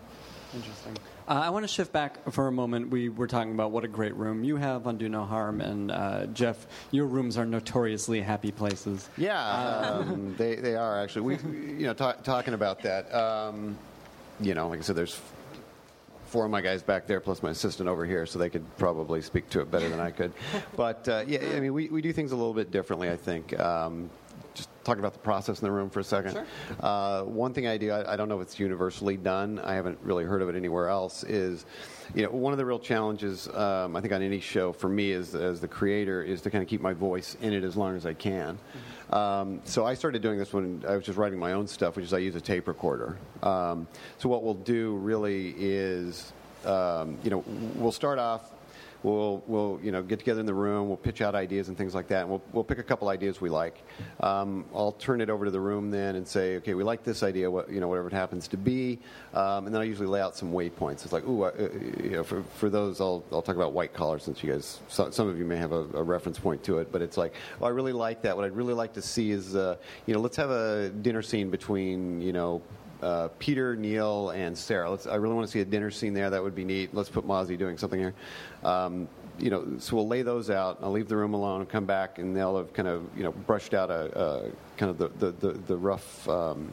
Interesting. 0.52 0.96
Uh, 1.30 1.34
I 1.34 1.50
want 1.50 1.62
to 1.62 1.68
shift 1.68 1.92
back 1.92 2.32
for 2.32 2.48
a 2.48 2.52
moment. 2.52 2.90
We 2.90 3.08
were 3.08 3.28
talking 3.28 3.52
about 3.52 3.70
what 3.70 3.84
a 3.84 3.88
great 3.88 4.16
room 4.16 4.42
you 4.42 4.56
have 4.56 4.88
on 4.88 4.98
Do 4.98 5.08
No 5.08 5.24
Harm, 5.24 5.60
and 5.60 5.92
uh, 5.92 6.26
Jeff, 6.26 6.66
your 6.90 7.06
rooms 7.06 7.38
are 7.38 7.46
notoriously 7.46 8.20
happy 8.20 8.50
places. 8.50 9.08
Yeah, 9.16 9.40
um, 9.40 10.34
they, 10.38 10.56
they 10.56 10.74
are 10.74 11.00
actually. 11.00 11.36
We, 11.36 11.36
you 11.78 11.86
know, 11.86 11.94
ta- 11.94 12.14
talking 12.24 12.54
about 12.54 12.82
that. 12.82 13.14
Um, 13.14 13.78
you 14.40 14.54
know, 14.54 14.68
like 14.68 14.78
I 14.78 14.82
said, 14.82 14.96
there's 14.96 15.20
four 16.26 16.44
of 16.44 16.50
my 16.50 16.60
guys 16.60 16.82
back 16.82 17.06
there 17.06 17.20
plus 17.20 17.42
my 17.42 17.50
assistant 17.50 17.88
over 17.88 18.06
here, 18.06 18.24
so 18.24 18.38
they 18.38 18.48
could 18.48 18.64
probably 18.78 19.20
speak 19.20 19.50
to 19.50 19.60
it 19.60 19.70
better 19.70 19.88
than 19.88 20.00
I 20.00 20.10
could. 20.10 20.32
But 20.76 21.08
uh, 21.08 21.24
yeah, 21.26 21.40
I 21.54 21.60
mean, 21.60 21.74
we, 21.74 21.88
we 21.88 22.00
do 22.00 22.12
things 22.12 22.32
a 22.32 22.36
little 22.36 22.54
bit 22.54 22.70
differently, 22.70 23.10
I 23.10 23.16
think. 23.16 23.58
Um, 23.58 24.08
just 24.54 24.68
talking 24.84 25.00
about 25.00 25.12
the 25.12 25.20
process 25.20 25.60
in 25.60 25.64
the 25.64 25.70
room 25.70 25.90
for 25.90 26.00
a 26.00 26.04
second. 26.04 26.32
Sure. 26.32 26.46
Uh, 26.80 27.22
one 27.22 27.52
thing 27.52 27.66
I 27.66 27.76
do, 27.76 27.90
I, 27.90 28.14
I 28.14 28.16
don't 28.16 28.28
know 28.28 28.40
if 28.40 28.42
it's 28.42 28.58
universally 28.58 29.16
done. 29.16 29.58
I 29.58 29.74
haven't 29.74 29.98
really 30.02 30.24
heard 30.24 30.42
of 30.42 30.48
it 30.48 30.56
anywhere 30.56 30.88
else. 30.88 31.24
Is 31.24 31.66
you 32.14 32.22
know 32.22 32.30
one 32.30 32.52
of 32.52 32.58
the 32.58 32.64
real 32.64 32.78
challenges 32.78 33.48
um, 33.48 33.94
I 33.96 34.00
think 34.00 34.12
on 34.12 34.22
any 34.22 34.40
show 34.40 34.72
for 34.72 34.88
me 34.88 35.12
as 35.12 35.34
as 35.34 35.60
the 35.60 35.68
creator 35.68 36.22
is 36.22 36.40
to 36.42 36.50
kind 36.50 36.62
of 36.62 36.68
keep 36.68 36.80
my 36.80 36.92
voice 36.92 37.36
in 37.40 37.52
it 37.52 37.64
as 37.64 37.76
long 37.76 37.96
as 37.96 38.06
I 38.06 38.14
can. 38.14 38.58
Um, 39.10 39.60
so 39.64 39.84
I 39.84 39.94
started 39.94 40.22
doing 40.22 40.38
this 40.38 40.52
when 40.52 40.84
I 40.88 40.94
was 40.94 41.04
just 41.04 41.18
writing 41.18 41.38
my 41.38 41.52
own 41.52 41.66
stuff, 41.66 41.96
which 41.96 42.04
is 42.04 42.12
I 42.12 42.18
use 42.18 42.36
a 42.36 42.40
tape 42.40 42.68
recorder. 42.68 43.16
Um, 43.42 43.88
so 44.18 44.28
what 44.28 44.44
we'll 44.44 44.54
do 44.54 44.94
really 44.96 45.54
is, 45.58 46.32
um, 46.64 47.18
you 47.24 47.30
know, 47.30 47.44
we'll 47.74 47.92
start 47.92 48.18
off. 48.18 48.52
We'll, 49.02 49.42
we'll 49.46 49.80
you 49.82 49.92
know 49.92 50.02
get 50.02 50.18
together 50.18 50.40
in 50.40 50.46
the 50.46 50.54
room. 50.54 50.88
We'll 50.88 50.96
pitch 50.96 51.20
out 51.22 51.34
ideas 51.34 51.68
and 51.68 51.76
things 51.76 51.94
like 51.94 52.08
that. 52.08 52.22
And 52.22 52.30
we'll, 52.30 52.42
we'll 52.52 52.64
pick 52.64 52.78
a 52.78 52.82
couple 52.82 53.08
ideas 53.08 53.40
we 53.40 53.48
like. 53.48 53.82
Um, 54.20 54.64
I'll 54.74 54.92
turn 54.92 55.20
it 55.20 55.30
over 55.30 55.44
to 55.44 55.50
the 55.50 55.60
room 55.60 55.90
then 55.90 56.16
and 56.16 56.26
say, 56.26 56.56
okay, 56.56 56.74
we 56.74 56.84
like 56.84 57.02
this 57.04 57.22
idea. 57.22 57.50
What 57.50 57.70
you 57.70 57.80
know, 57.80 57.88
whatever 57.88 58.08
it 58.08 58.12
happens 58.12 58.48
to 58.48 58.56
be. 58.56 58.98
Um, 59.34 59.66
and 59.66 59.74
then 59.74 59.80
I 59.80 59.84
usually 59.84 60.08
lay 60.08 60.20
out 60.20 60.36
some 60.36 60.52
waypoints. 60.52 61.04
It's 61.04 61.12
like, 61.12 61.26
ooh, 61.26 61.44
uh, 61.44 61.52
you 62.02 62.10
know, 62.10 62.24
for, 62.24 62.42
for 62.56 62.68
those, 62.68 63.00
I'll, 63.00 63.24
I'll 63.32 63.42
talk 63.42 63.56
about 63.56 63.72
white 63.72 63.92
collar 63.92 64.18
since 64.18 64.42
you 64.42 64.52
guys, 64.52 64.80
some, 64.88 65.12
some 65.12 65.28
of 65.28 65.38
you 65.38 65.44
may 65.44 65.56
have 65.56 65.72
a, 65.72 65.86
a 65.94 66.02
reference 66.02 66.38
point 66.38 66.62
to 66.64 66.78
it. 66.78 66.92
But 66.92 67.02
it's 67.02 67.16
like, 67.16 67.34
oh, 67.60 67.66
I 67.66 67.70
really 67.70 67.92
like 67.92 68.22
that. 68.22 68.36
What 68.36 68.44
I'd 68.44 68.56
really 68.56 68.74
like 68.74 68.92
to 68.94 69.02
see 69.02 69.30
is, 69.30 69.56
uh, 69.56 69.76
you 70.06 70.14
know, 70.14 70.20
let's 70.20 70.36
have 70.36 70.50
a 70.50 70.90
dinner 71.02 71.22
scene 71.22 71.50
between, 71.50 72.20
you 72.20 72.32
know, 72.32 72.62
uh, 73.02 73.28
Peter, 73.38 73.76
Neal, 73.76 74.30
and 74.30 74.56
Sarah. 74.56 74.90
Let's, 74.90 75.06
I 75.06 75.16
really 75.16 75.34
want 75.34 75.46
to 75.46 75.52
see 75.52 75.60
a 75.60 75.64
dinner 75.64 75.90
scene 75.90 76.14
there. 76.14 76.30
That 76.30 76.42
would 76.42 76.54
be 76.54 76.64
neat. 76.64 76.94
Let's 76.94 77.08
put 77.08 77.26
Mozzie 77.26 77.58
doing 77.58 77.78
something 77.78 77.98
here. 77.98 78.14
Um, 78.64 79.08
you 79.38 79.50
know, 79.50 79.78
so 79.78 79.96
we'll 79.96 80.08
lay 80.08 80.22
those 80.22 80.50
out. 80.50 80.78
I'll 80.82 80.90
leave 80.90 81.08
the 81.08 81.16
room 81.16 81.34
alone 81.34 81.64
come 81.66 81.86
back, 81.86 82.18
and 82.18 82.36
they'll 82.36 82.58
have 82.58 82.72
kind 82.72 82.88
of, 82.88 83.08
you 83.16 83.22
know, 83.22 83.32
brushed 83.32 83.72
out 83.72 83.90
a, 83.90 84.18
a 84.18 84.50
kind 84.76 84.90
of 84.90 84.98
the 84.98 85.08
the, 85.08 85.32
the, 85.32 85.52
the 85.58 85.76
rough. 85.76 86.28
Um, 86.28 86.70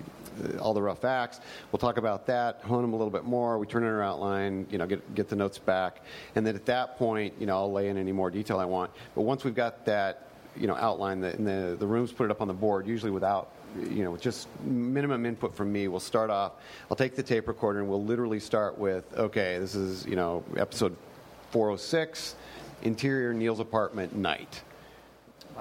all 0.59 0.75
the 0.75 0.81
rough 0.81 1.03
acts. 1.03 1.39
We'll 1.71 1.79
talk 1.79 1.97
about 1.97 2.27
that, 2.27 2.61
hone 2.61 2.83
them 2.83 2.93
a 2.93 2.95
little 2.95 3.09
bit 3.09 3.23
more. 3.23 3.57
We 3.57 3.65
turn 3.65 3.81
in 3.83 3.89
our 3.89 4.03
outline, 4.03 4.67
you 4.69 4.77
know, 4.77 4.85
get, 4.85 5.15
get 5.15 5.29
the 5.29 5.35
notes 5.35 5.57
back. 5.57 6.01
And 6.35 6.45
then 6.45 6.55
at 6.55 6.67
that 6.67 6.97
point, 6.97 7.33
you 7.39 7.47
know, 7.47 7.55
I'll 7.57 7.71
lay 7.71 7.89
in 7.89 7.97
any 7.97 8.11
more 8.11 8.29
detail 8.29 8.59
I 8.59 8.65
want. 8.65 8.91
But 9.15 9.21
once 9.21 9.43
we've 9.43 9.55
got 9.55 9.85
that, 9.85 10.27
you 10.59 10.67
know, 10.67 10.75
outline, 10.75 11.19
the, 11.21 11.31
the, 11.31 11.75
the 11.79 11.87
rooms 11.87 12.11
put 12.11 12.25
it 12.25 12.31
up 12.31 12.41
on 12.41 12.47
the 12.47 12.53
board, 12.53 12.87
usually 12.87 13.11
without 13.11 13.49
you 13.77 14.03
know, 14.03 14.15
just 14.17 14.47
minimum 14.61 15.25
input 15.25 15.55
from 15.55 15.71
me. 15.71 15.87
We'll 15.87 15.99
start 15.99 16.29
off. 16.29 16.53
I'll 16.89 16.97
take 16.97 17.15
the 17.15 17.23
tape 17.23 17.47
recorder 17.47 17.79
and 17.79 17.87
we'll 17.87 18.03
literally 18.03 18.39
start 18.39 18.77
with, 18.77 19.05
okay, 19.17 19.59
this 19.59 19.75
is 19.75 20.05
you 20.05 20.15
know 20.15 20.43
episode 20.55 20.95
406, 21.51 22.35
interior 22.83 23.33
Neal's 23.33 23.59
apartment 23.59 24.15
night. 24.15 24.61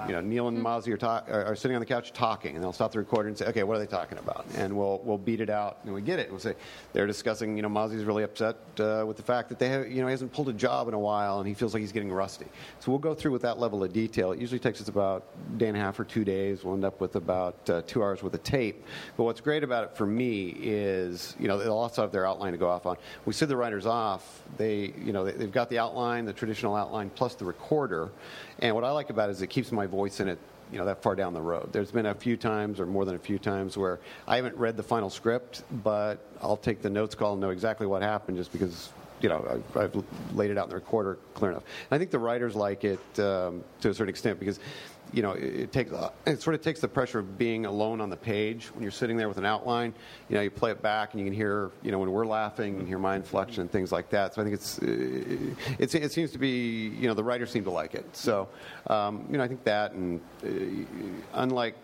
You 0.05 0.13
know, 0.13 0.21
Neal 0.21 0.47
and 0.47 0.57
Mozzie 0.57 0.93
are, 0.93 0.97
talk, 0.97 1.27
are, 1.29 1.45
are 1.45 1.55
sitting 1.55 1.75
on 1.75 1.79
the 1.79 1.85
couch 1.85 2.13
talking, 2.13 2.55
and 2.55 2.63
they'll 2.63 2.73
stop 2.73 2.91
the 2.91 2.99
recorder 2.99 3.29
and 3.29 3.37
say, 3.37 3.45
"Okay, 3.47 3.63
what 3.63 3.75
are 3.75 3.79
they 3.79 3.87
talking 3.87 4.17
about?" 4.17 4.45
And 4.55 4.77
we'll 4.77 5.01
we'll 5.03 5.17
beat 5.17 5.41
it 5.41 5.49
out, 5.49 5.79
and 5.83 5.93
we 5.93 6.01
get 6.01 6.19
it. 6.19 6.23
And 6.23 6.31
we'll 6.31 6.39
say 6.39 6.55
they're 6.93 7.07
discussing. 7.07 7.55
You 7.55 7.63
know, 7.63 7.69
Mozzie's 7.69 8.03
really 8.03 8.23
upset 8.23 8.57
uh, 8.79 9.03
with 9.07 9.17
the 9.17 9.23
fact 9.23 9.49
that 9.49 9.59
they 9.59 9.69
have, 9.69 9.89
you 9.89 10.01
know 10.01 10.07
he 10.07 10.11
hasn't 10.11 10.31
pulled 10.31 10.49
a 10.49 10.53
job 10.53 10.87
in 10.87 10.93
a 10.93 10.99
while, 10.99 11.39
and 11.39 11.47
he 11.47 11.53
feels 11.53 11.73
like 11.73 11.81
he's 11.81 11.91
getting 11.91 12.11
rusty. 12.11 12.45
So 12.79 12.91
we'll 12.91 12.99
go 12.99 13.15
through 13.15 13.31
with 13.31 13.41
that 13.41 13.59
level 13.59 13.83
of 13.83 13.91
detail. 13.91 14.31
It 14.31 14.39
usually 14.39 14.59
takes 14.59 14.81
us 14.81 14.87
about 14.87 15.23
a 15.55 15.57
day 15.57 15.67
and 15.67 15.77
a 15.77 15.79
half 15.79 15.99
or 15.99 16.03
two 16.03 16.23
days. 16.23 16.63
We'll 16.63 16.75
end 16.75 16.85
up 16.85 17.01
with 17.01 17.15
about 17.15 17.69
uh, 17.69 17.81
two 17.87 18.03
hours 18.03 18.21
worth 18.21 18.33
of 18.33 18.43
tape. 18.43 18.83
But 19.15 19.23
what's 19.23 19.41
great 19.41 19.63
about 19.63 19.83
it 19.85 19.97
for 19.97 20.05
me 20.05 20.55
is, 20.61 21.35
you 21.39 21.47
know, 21.47 21.57
they'll 21.57 21.73
also 21.73 22.01
have 22.01 22.11
their 22.11 22.27
outline 22.27 22.51
to 22.51 22.57
go 22.57 22.69
off 22.69 22.85
on. 22.85 22.97
We 23.25 23.33
send 23.33 23.49
the 23.49 23.57
writers 23.57 23.85
off. 23.85 24.43
They, 24.57 24.93
you 25.03 25.11
know, 25.11 25.25
they, 25.25 25.31
they've 25.31 25.51
got 25.51 25.69
the 25.69 25.79
outline, 25.79 26.25
the 26.25 26.33
traditional 26.33 26.75
outline, 26.75 27.09
plus 27.09 27.35
the 27.35 27.45
recorder. 27.45 28.09
And 28.59 28.73
what 28.75 28.83
I 28.83 28.91
like 28.91 29.09
about 29.09 29.29
it 29.29 29.33
is 29.33 29.41
it 29.41 29.47
keeps 29.47 29.71
my 29.71 29.85
voice 29.85 30.19
in 30.19 30.27
it 30.27 30.39
you 30.71 30.77
know 30.77 30.85
that 30.85 31.01
far 31.01 31.15
down 31.15 31.33
the 31.33 31.41
road. 31.41 31.71
There's 31.71 31.91
been 31.91 32.07
a 32.07 32.13
few 32.13 32.37
times, 32.37 32.79
or 32.79 32.85
more 32.85 33.05
than 33.05 33.15
a 33.15 33.19
few 33.19 33.39
times, 33.39 33.77
where 33.77 33.99
I 34.27 34.35
haven't 34.35 34.57
read 34.57 34.75
the 34.75 34.83
final 34.83 35.09
script, 35.09 35.63
but 35.83 36.19
I'll 36.41 36.57
take 36.57 36.81
the 36.81 36.89
notes 36.89 37.15
call 37.15 37.33
and 37.33 37.41
know 37.41 37.51
exactly 37.51 37.87
what 37.87 38.01
happened 38.01 38.37
just 38.37 38.51
because 38.51 38.89
you 39.21 39.29
know 39.29 39.63
I've, 39.75 39.77
I've 39.77 40.03
laid 40.33 40.51
it 40.51 40.57
out 40.57 40.65
in 40.65 40.69
the 40.69 40.75
recorder 40.75 41.17
clear 41.33 41.51
enough. 41.51 41.63
And 41.89 41.95
I 41.95 41.97
think 41.97 42.11
the 42.11 42.19
writers 42.19 42.55
like 42.55 42.83
it 42.83 42.99
um, 43.19 43.63
to 43.81 43.89
a 43.89 43.93
certain 43.93 44.09
extent 44.09 44.39
because 44.39 44.59
you 45.13 45.21
know, 45.21 45.31
it, 45.31 45.43
it 45.43 45.71
takes 45.71 45.91
it 46.25 46.41
sort 46.41 46.55
of 46.55 46.61
takes 46.61 46.79
the 46.79 46.87
pressure 46.87 47.19
of 47.19 47.37
being 47.37 47.65
alone 47.65 48.01
on 48.01 48.09
the 48.09 48.17
page 48.17 48.67
when 48.67 48.83
you're 48.83 48.91
sitting 48.91 49.17
there 49.17 49.27
with 49.27 49.37
an 49.37 49.45
outline. 49.45 49.93
You 50.29 50.35
know, 50.35 50.41
you 50.41 50.51
play 50.51 50.71
it 50.71 50.81
back 50.81 51.13
and 51.13 51.19
you 51.19 51.25
can 51.25 51.33
hear, 51.33 51.71
you 51.81 51.91
know, 51.91 51.99
when 51.99 52.11
we're 52.11 52.25
laughing, 52.25 52.77
can 52.77 52.87
hear 52.87 52.99
my 52.99 53.15
inflection 53.15 53.61
and 53.61 53.71
things 53.71 53.91
like 53.91 54.09
that. 54.09 54.33
So 54.33 54.41
I 54.41 54.45
think 54.45 54.55
it's 54.55 54.79
uh, 54.79 55.75
it's 55.79 55.95
it 55.95 56.11
seems 56.11 56.31
to 56.31 56.37
be, 56.37 56.89
you 56.89 57.07
know, 57.07 57.13
the 57.13 57.23
writers 57.23 57.51
seem 57.51 57.63
to 57.65 57.71
like 57.71 57.95
it. 57.95 58.15
So, 58.15 58.47
um, 58.87 59.25
you 59.29 59.37
know, 59.37 59.43
I 59.43 59.47
think 59.47 59.63
that 59.63 59.93
and 59.93 60.21
uh, 60.43 60.49
unlike 61.33 61.75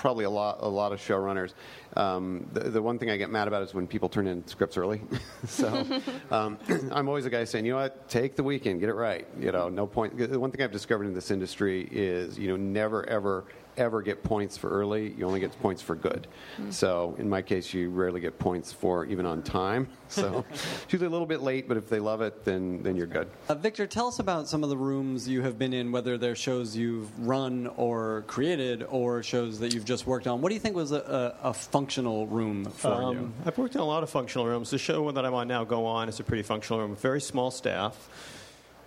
probably 0.00 0.24
a 0.24 0.30
lot 0.30 0.56
a 0.60 0.68
lot 0.68 0.92
of 0.92 0.98
showrunners. 0.98 1.52
Um, 1.94 2.48
the, 2.54 2.60
the 2.60 2.80
one 2.80 2.98
thing 2.98 3.10
I 3.10 3.18
get 3.18 3.30
mad 3.30 3.48
about 3.48 3.62
is 3.62 3.74
when 3.74 3.86
people 3.86 4.08
turn 4.08 4.26
in 4.26 4.46
scripts 4.46 4.78
early. 4.78 5.02
so 5.46 5.86
um, 6.30 6.58
I'm 6.90 7.06
always 7.06 7.26
a 7.26 7.30
guy 7.30 7.44
saying, 7.44 7.66
you 7.66 7.72
know 7.72 7.78
what, 7.78 8.08
take 8.08 8.34
the 8.34 8.42
weekend, 8.42 8.80
get 8.80 8.88
it 8.88 8.94
right. 8.94 9.26
You 9.38 9.52
know, 9.52 9.68
no 9.68 9.86
point. 9.86 10.16
The 10.16 10.40
one 10.40 10.50
thing 10.50 10.62
I've 10.62 10.72
discovered 10.72 11.04
in 11.04 11.12
this 11.12 11.30
industry 11.30 11.86
is, 11.92 12.38
you 12.38 12.48
know, 12.48 12.56
never 12.56 13.06
ever 13.10 13.44
ever 13.76 14.02
get 14.02 14.22
points 14.22 14.56
for 14.56 14.68
early. 14.70 15.12
You 15.16 15.26
only 15.26 15.40
get 15.40 15.58
points 15.60 15.82
for 15.82 15.94
good. 15.94 16.26
So 16.70 17.14
in 17.18 17.28
my 17.28 17.42
case, 17.42 17.72
you 17.72 17.90
rarely 17.90 18.20
get 18.20 18.38
points 18.38 18.72
for 18.72 19.04
even 19.06 19.26
on 19.26 19.42
time. 19.42 19.88
So 20.10 20.44
it's 20.50 20.86
usually 20.88 21.06
a 21.06 21.10
little 21.10 21.24
bit 21.24 21.40
late, 21.40 21.68
but 21.68 21.76
if 21.76 21.88
they 21.88 22.00
love 22.00 22.20
it, 22.20 22.44
then 22.44 22.82
then 22.82 22.96
you're 22.96 23.06
good. 23.06 23.28
Uh, 23.48 23.54
Victor, 23.54 23.86
tell 23.86 24.08
us 24.08 24.18
about 24.18 24.48
some 24.48 24.64
of 24.64 24.68
the 24.68 24.76
rooms 24.76 25.28
you 25.28 25.40
have 25.42 25.56
been 25.56 25.72
in, 25.72 25.92
whether 25.92 26.18
they're 26.18 26.34
shows 26.34 26.76
you've 26.76 27.08
run 27.24 27.68
or 27.76 28.24
created, 28.26 28.82
or 28.90 29.22
shows 29.22 29.60
that 29.60 29.72
you've 29.72 29.84
just 29.84 30.08
worked 30.08 30.26
on. 30.26 30.40
What 30.40 30.48
do 30.48 30.54
you 30.56 30.60
think 30.60 30.74
was 30.74 30.90
a, 30.90 31.36
a, 31.44 31.50
a 31.50 31.54
functional 31.54 32.26
room 32.26 32.64
for 32.64 32.88
you? 32.88 33.18
Um, 33.20 33.34
I've 33.46 33.56
worked 33.56 33.76
in 33.76 33.80
a 33.80 33.86
lot 33.86 34.02
of 34.02 34.10
functional 34.10 34.48
rooms. 34.48 34.70
The 34.70 34.78
show 34.78 35.12
that 35.12 35.24
I'm 35.24 35.32
on 35.34 35.46
now, 35.46 35.62
Go 35.62 35.86
On, 35.86 36.08
is 36.08 36.18
a 36.18 36.24
pretty 36.24 36.42
functional 36.42 36.80
room. 36.80 36.96
Very 36.96 37.20
small 37.20 37.52
staff, 37.52 38.08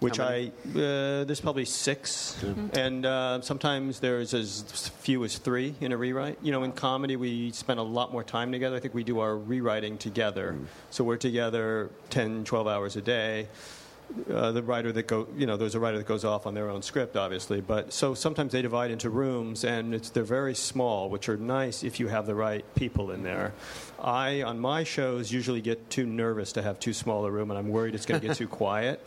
which 0.04 0.20
I 0.20 0.52
uh, 0.70 1.24
there's 1.24 1.42
probably 1.42 1.66
six, 1.66 2.38
and 2.74 3.06
uh, 3.06 3.42
sometimes 3.42 4.00
there's 4.00 4.34
as 4.34 4.90
few 5.00 5.24
as 5.24 5.38
three 5.38 5.76
in 5.82 5.92
a 5.92 5.98
rewrite. 5.98 6.38
You 6.42 6.52
know, 6.52 6.64
in 6.64 6.72
comedy 6.72 7.16
we 7.16 7.52
spend 7.52 7.80
a 7.80 7.84
lot 7.84 8.12
more 8.12 8.24
time 8.24 8.52
together. 8.52 8.76
I 8.76 8.80
think 8.80 8.94
we 8.94 9.04
do 9.04 9.20
our 9.20 9.38
rewriting 9.38 9.98
together, 9.98 10.56
so 10.90 11.04
we're 11.04 11.18
together 11.18 11.90
10, 12.10 12.44
12 12.44 12.68
hours 12.68 12.96
a 12.96 13.02
day. 13.02 13.48
Uh, 14.30 14.52
the 14.52 14.62
writer 14.62 14.92
that 14.92 15.08
go, 15.08 15.28
you 15.36 15.48
know, 15.48 15.58
there's 15.58 15.74
a 15.74 15.80
writer 15.80 15.98
that 15.98 16.06
goes 16.06 16.24
off 16.24 16.46
on 16.46 16.54
their 16.54 16.70
own 16.70 16.84
script, 16.84 17.16
obviously. 17.16 17.62
But 17.62 17.92
so 17.94 18.14
sometimes 18.14 18.52
they 18.52 18.62
divide 18.62 18.92
into 18.92 19.10
rooms, 19.10 19.64
and 19.64 19.96
it's, 19.96 20.10
they're 20.12 20.24
very 20.24 20.54
small, 20.54 21.10
which 21.10 21.30
are 21.30 21.38
nice 21.38 21.84
if 21.84 22.00
you 22.00 22.10
have 22.10 22.28
the 22.28 22.36
right 22.36 22.64
people 22.76 23.10
in 23.10 23.24
there. 23.24 23.54
I, 24.04 24.42
on 24.42 24.60
my 24.60 24.84
shows, 24.84 25.32
usually 25.32 25.62
get 25.62 25.90
too 25.90 26.06
nervous 26.06 26.52
to 26.54 26.62
have 26.62 26.80
too 26.80 26.94
small 26.94 27.26
a 27.26 27.32
room, 27.32 27.52
and 27.52 27.58
I'm 27.58 27.70
worried 27.70 27.96
it's 27.96 28.06
going 28.06 28.20
to 28.20 28.28
get 28.28 28.36
too 28.36 28.48
quiet. 28.64 29.06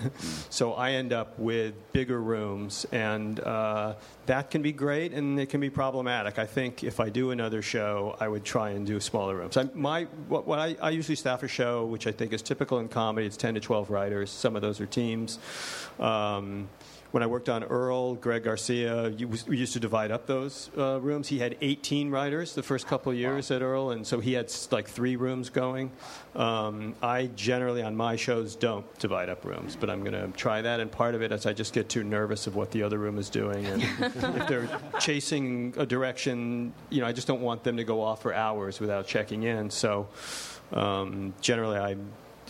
So 0.49 0.73
I 0.73 0.93
end 0.93 1.13
up 1.13 1.39
with 1.39 1.75
bigger 1.93 2.21
rooms, 2.21 2.87
and 2.93 3.39
uh, 3.41 3.95
that 4.27 4.51
can 4.51 4.63
be 4.63 4.73
great, 4.73 5.13
and 5.13 5.39
it 5.39 5.51
can 5.51 5.61
be 5.61 5.71
problematic. 5.71 6.39
I 6.39 6.47
think 6.47 6.83
if 6.83 6.99
I 7.01 7.11
do 7.11 7.31
another 7.31 7.61
show, 7.61 8.17
I 8.21 8.29
would 8.29 8.45
try 8.45 8.71
and 8.71 8.87
do 8.87 8.99
smaller 9.01 9.37
rooms. 9.37 9.57
I, 9.57 9.69
my, 9.75 10.05
what, 10.29 10.47
what 10.47 10.59
I, 10.59 10.77
I 10.81 10.91
usually 10.91 11.17
staff 11.17 11.43
a 11.43 11.49
show, 11.49 11.85
which 11.85 12.07
I 12.07 12.13
think 12.13 12.33
is 12.33 12.41
typical 12.41 12.79
in 12.79 12.89
comedy. 12.89 13.27
It's 13.27 13.37
10 13.37 13.55
to 13.55 13.61
12 13.61 13.91
writers. 13.91 14.31
Some 14.31 14.57
of 14.57 14.63
those 14.63 14.81
are 14.81 14.87
teams. 14.87 15.39
Um, 16.01 16.69
when 17.13 17.23
I 17.23 17.27
worked 17.27 17.49
on 17.49 17.65
Earl, 17.65 18.15
Greg 18.15 18.45
Garcia, 18.45 19.13
we 19.47 19.57
used 19.57 19.73
to 19.75 19.81
divide 19.81 20.11
up 20.11 20.27
those 20.27 20.71
uh, 20.77 21.01
rooms. 21.01 21.29
He 21.29 21.39
had 21.39 21.57
18 21.61 22.11
writers 22.11 22.55
the 22.55 22.63
first 22.63 22.87
couple 22.87 23.13
of 23.13 23.19
years 23.19 23.51
at 23.51 23.63
Earl, 23.63 23.91
and 23.91 24.07
so 24.07 24.21
he 24.21 24.33
had 24.33 24.53
like 24.71 24.89
three 24.89 25.17
rooms 25.17 25.51
going. 25.51 25.91
Um, 26.35 26.95
I 27.03 27.27
generally, 27.35 27.83
on 27.83 27.97
my 27.97 28.17
shows, 28.17 28.57
don't 28.57 28.87
divide 28.99 29.29
up 29.29 29.45
rooms, 29.45 29.77
but 29.77 29.89
I'm 29.89 30.01
going 30.01 30.13
to 30.13 30.29
try 30.37 30.63
that. 30.63 30.81
And 30.81 30.91
part 30.91 31.15
of 31.15 31.23
it 31.23 31.33
is 31.33 31.47
I 31.47 31.53
just 31.53 31.73
get 31.73 31.89
too 31.89 32.05
nervous 32.05 32.47
of 32.47 32.57
what 32.57 32.71
the 32.71 32.83
other 32.83 32.99
room 32.99 33.19
is 33.19 33.31
doing. 33.31 33.67
And 33.67 33.83
if 34.01 34.49
they're 34.49 34.69
chasing 35.01 35.75
a 35.77 35.87
direction, 35.87 36.73
you 36.91 37.01
know, 37.01 37.07
I 37.07 37.13
just 37.13 37.27
don't 37.27 37.41
want 37.41 37.65
them 37.65 37.77
to 37.77 37.85
go 37.85 38.03
off 38.03 38.23
for 38.23 38.35
hours 38.35 38.81
without 38.81 39.07
checking 39.07 39.45
in. 39.45 39.71
So 39.71 40.09
um, 40.73 41.35
generally, 41.41 41.79
I 41.79 41.97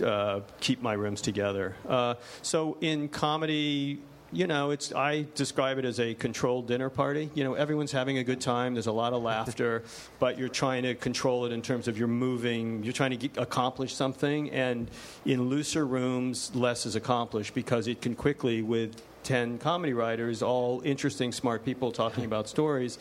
uh, 0.04 0.40
keep 0.60 0.82
my 0.82 0.92
rooms 0.92 1.20
together. 1.20 1.76
Uh, 1.88 2.14
so 2.42 2.76
in 2.80 3.08
comedy, 3.08 4.00
you 4.32 4.46
know, 4.46 4.70
it's 4.70 4.92
I 4.92 5.26
describe 5.34 5.78
it 5.78 5.84
as 5.84 6.00
a 6.00 6.14
controlled 6.14 6.66
dinner 6.66 6.90
party. 6.90 7.30
You 7.34 7.44
know, 7.44 7.54
everyone's 7.54 7.92
having 7.92 8.18
a 8.18 8.24
good 8.24 8.40
time. 8.40 8.74
There's 8.74 8.86
a 8.86 8.92
lot 8.92 9.12
of 9.12 9.22
laughter, 9.22 9.82
but 10.18 10.38
you're 10.38 10.48
trying 10.48 10.82
to 10.82 10.94
control 10.94 11.46
it 11.46 11.52
in 11.52 11.62
terms 11.62 11.88
of 11.88 11.98
you're 11.98 12.08
moving. 12.08 12.82
You're 12.82 12.92
trying 12.92 13.10
to 13.10 13.16
get, 13.16 13.36
accomplish 13.36 13.94
something, 13.94 14.50
and 14.50 14.90
in 15.24 15.48
looser 15.48 15.86
rooms, 15.86 16.54
less 16.54 16.86
is 16.86 16.96
accomplished 16.96 17.54
because 17.54 17.86
it 17.86 18.00
can 18.00 18.14
quickly 18.14 18.62
with. 18.62 19.02
10 19.22 19.58
comedy 19.58 19.92
writers, 19.92 20.40
all 20.40 20.80
interesting, 20.84 21.32
smart 21.32 21.64
people 21.64 21.90
talking 21.90 22.24
about 22.24 22.48
stories, 22.48 22.96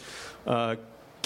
uh, 0.48 0.76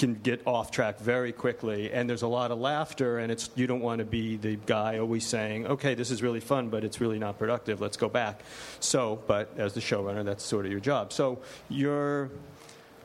can 0.00 0.14
get 0.14 0.40
off 0.46 0.70
track 0.70 0.98
very 0.98 1.30
quickly 1.30 1.92
and 1.92 2.08
there's 2.08 2.22
a 2.22 2.26
lot 2.26 2.50
of 2.50 2.58
laughter 2.58 3.18
and 3.18 3.30
it's 3.30 3.50
you 3.54 3.66
don't 3.66 3.82
want 3.82 3.98
to 3.98 4.04
be 4.06 4.38
the 4.38 4.56
guy 4.64 4.98
always 4.98 5.26
saying 5.26 5.66
okay 5.66 5.94
this 5.94 6.10
is 6.10 6.22
really 6.22 6.40
fun 6.40 6.70
but 6.70 6.84
it's 6.84 7.02
really 7.02 7.18
not 7.18 7.38
productive 7.38 7.82
let's 7.82 7.98
go 7.98 8.08
back 8.08 8.40
so 8.80 9.22
but 9.26 9.52
as 9.58 9.74
the 9.74 9.80
showrunner 9.80 10.24
that's 10.24 10.42
sort 10.42 10.64
of 10.64 10.72
your 10.72 10.80
job 10.80 11.12
so 11.12 11.38
you're 11.68 12.30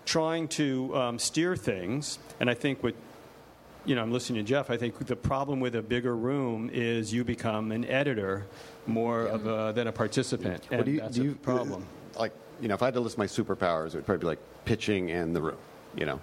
trying 0.05 0.47
to 0.47 0.95
um, 0.95 1.19
steer 1.19 1.57
things 1.57 2.17
and 2.39 2.49
i 2.49 2.53
think 2.53 2.81
what 2.81 2.95
you 3.87 3.93
know, 3.93 4.01
I'm 4.01 4.11
listening 4.11 4.43
to 4.43 4.49
Jeff. 4.49 4.71
I 4.71 4.77
think 4.77 4.97
the 5.05 5.15
problem 5.15 5.59
with 5.59 5.75
a 5.75 5.81
bigger 5.83 6.15
room 6.15 6.71
is 6.73 7.13
you 7.13 7.23
become 7.23 7.71
an 7.71 7.85
editor 7.85 8.47
more 8.87 9.27
of 9.27 9.45
a, 9.45 9.73
than 9.75 9.85
a 9.85 9.91
participant, 9.91 10.63
and 10.71 10.79
What 10.79 10.85
do 10.85 10.91
you- 10.91 10.99
that's 11.01 11.15
do 11.15 11.31
a 11.33 11.35
problem. 11.35 11.85
Like, 12.17 12.31
you 12.59 12.67
know, 12.67 12.73
if 12.73 12.81
I 12.81 12.85
had 12.85 12.95
to 12.95 12.99
list 12.99 13.19
my 13.19 13.27
superpowers, 13.27 13.89
it 13.89 13.97
would 13.97 14.05
probably 14.07 14.21
be 14.21 14.25
like 14.25 14.39
pitching 14.65 15.11
and 15.11 15.35
the 15.35 15.41
room, 15.43 15.57
you 15.95 16.07
know, 16.07 16.19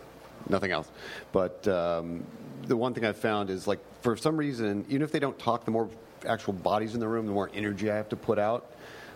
nothing 0.48 0.70
else. 0.72 0.88
But 1.32 1.66
um, 1.68 2.24
the 2.66 2.76
one 2.76 2.94
thing 2.94 3.04
I've 3.04 3.16
found 3.16 3.50
is 3.50 3.66
like, 3.66 3.80
for 4.02 4.16
some 4.16 4.36
reason, 4.36 4.84
even 4.88 5.02
if 5.02 5.12
they 5.12 5.18
don't 5.20 5.38
talk, 5.38 5.64
the 5.64 5.70
more 5.70 5.88
actual 6.26 6.52
bodies 6.52 6.94
in 6.94 7.00
the 7.00 7.08
room, 7.08 7.26
the 7.26 7.32
more 7.32 7.50
energy 7.54 7.90
I 7.90 7.96
have 7.96 8.08
to 8.10 8.16
put 8.16 8.38
out. 8.38 8.66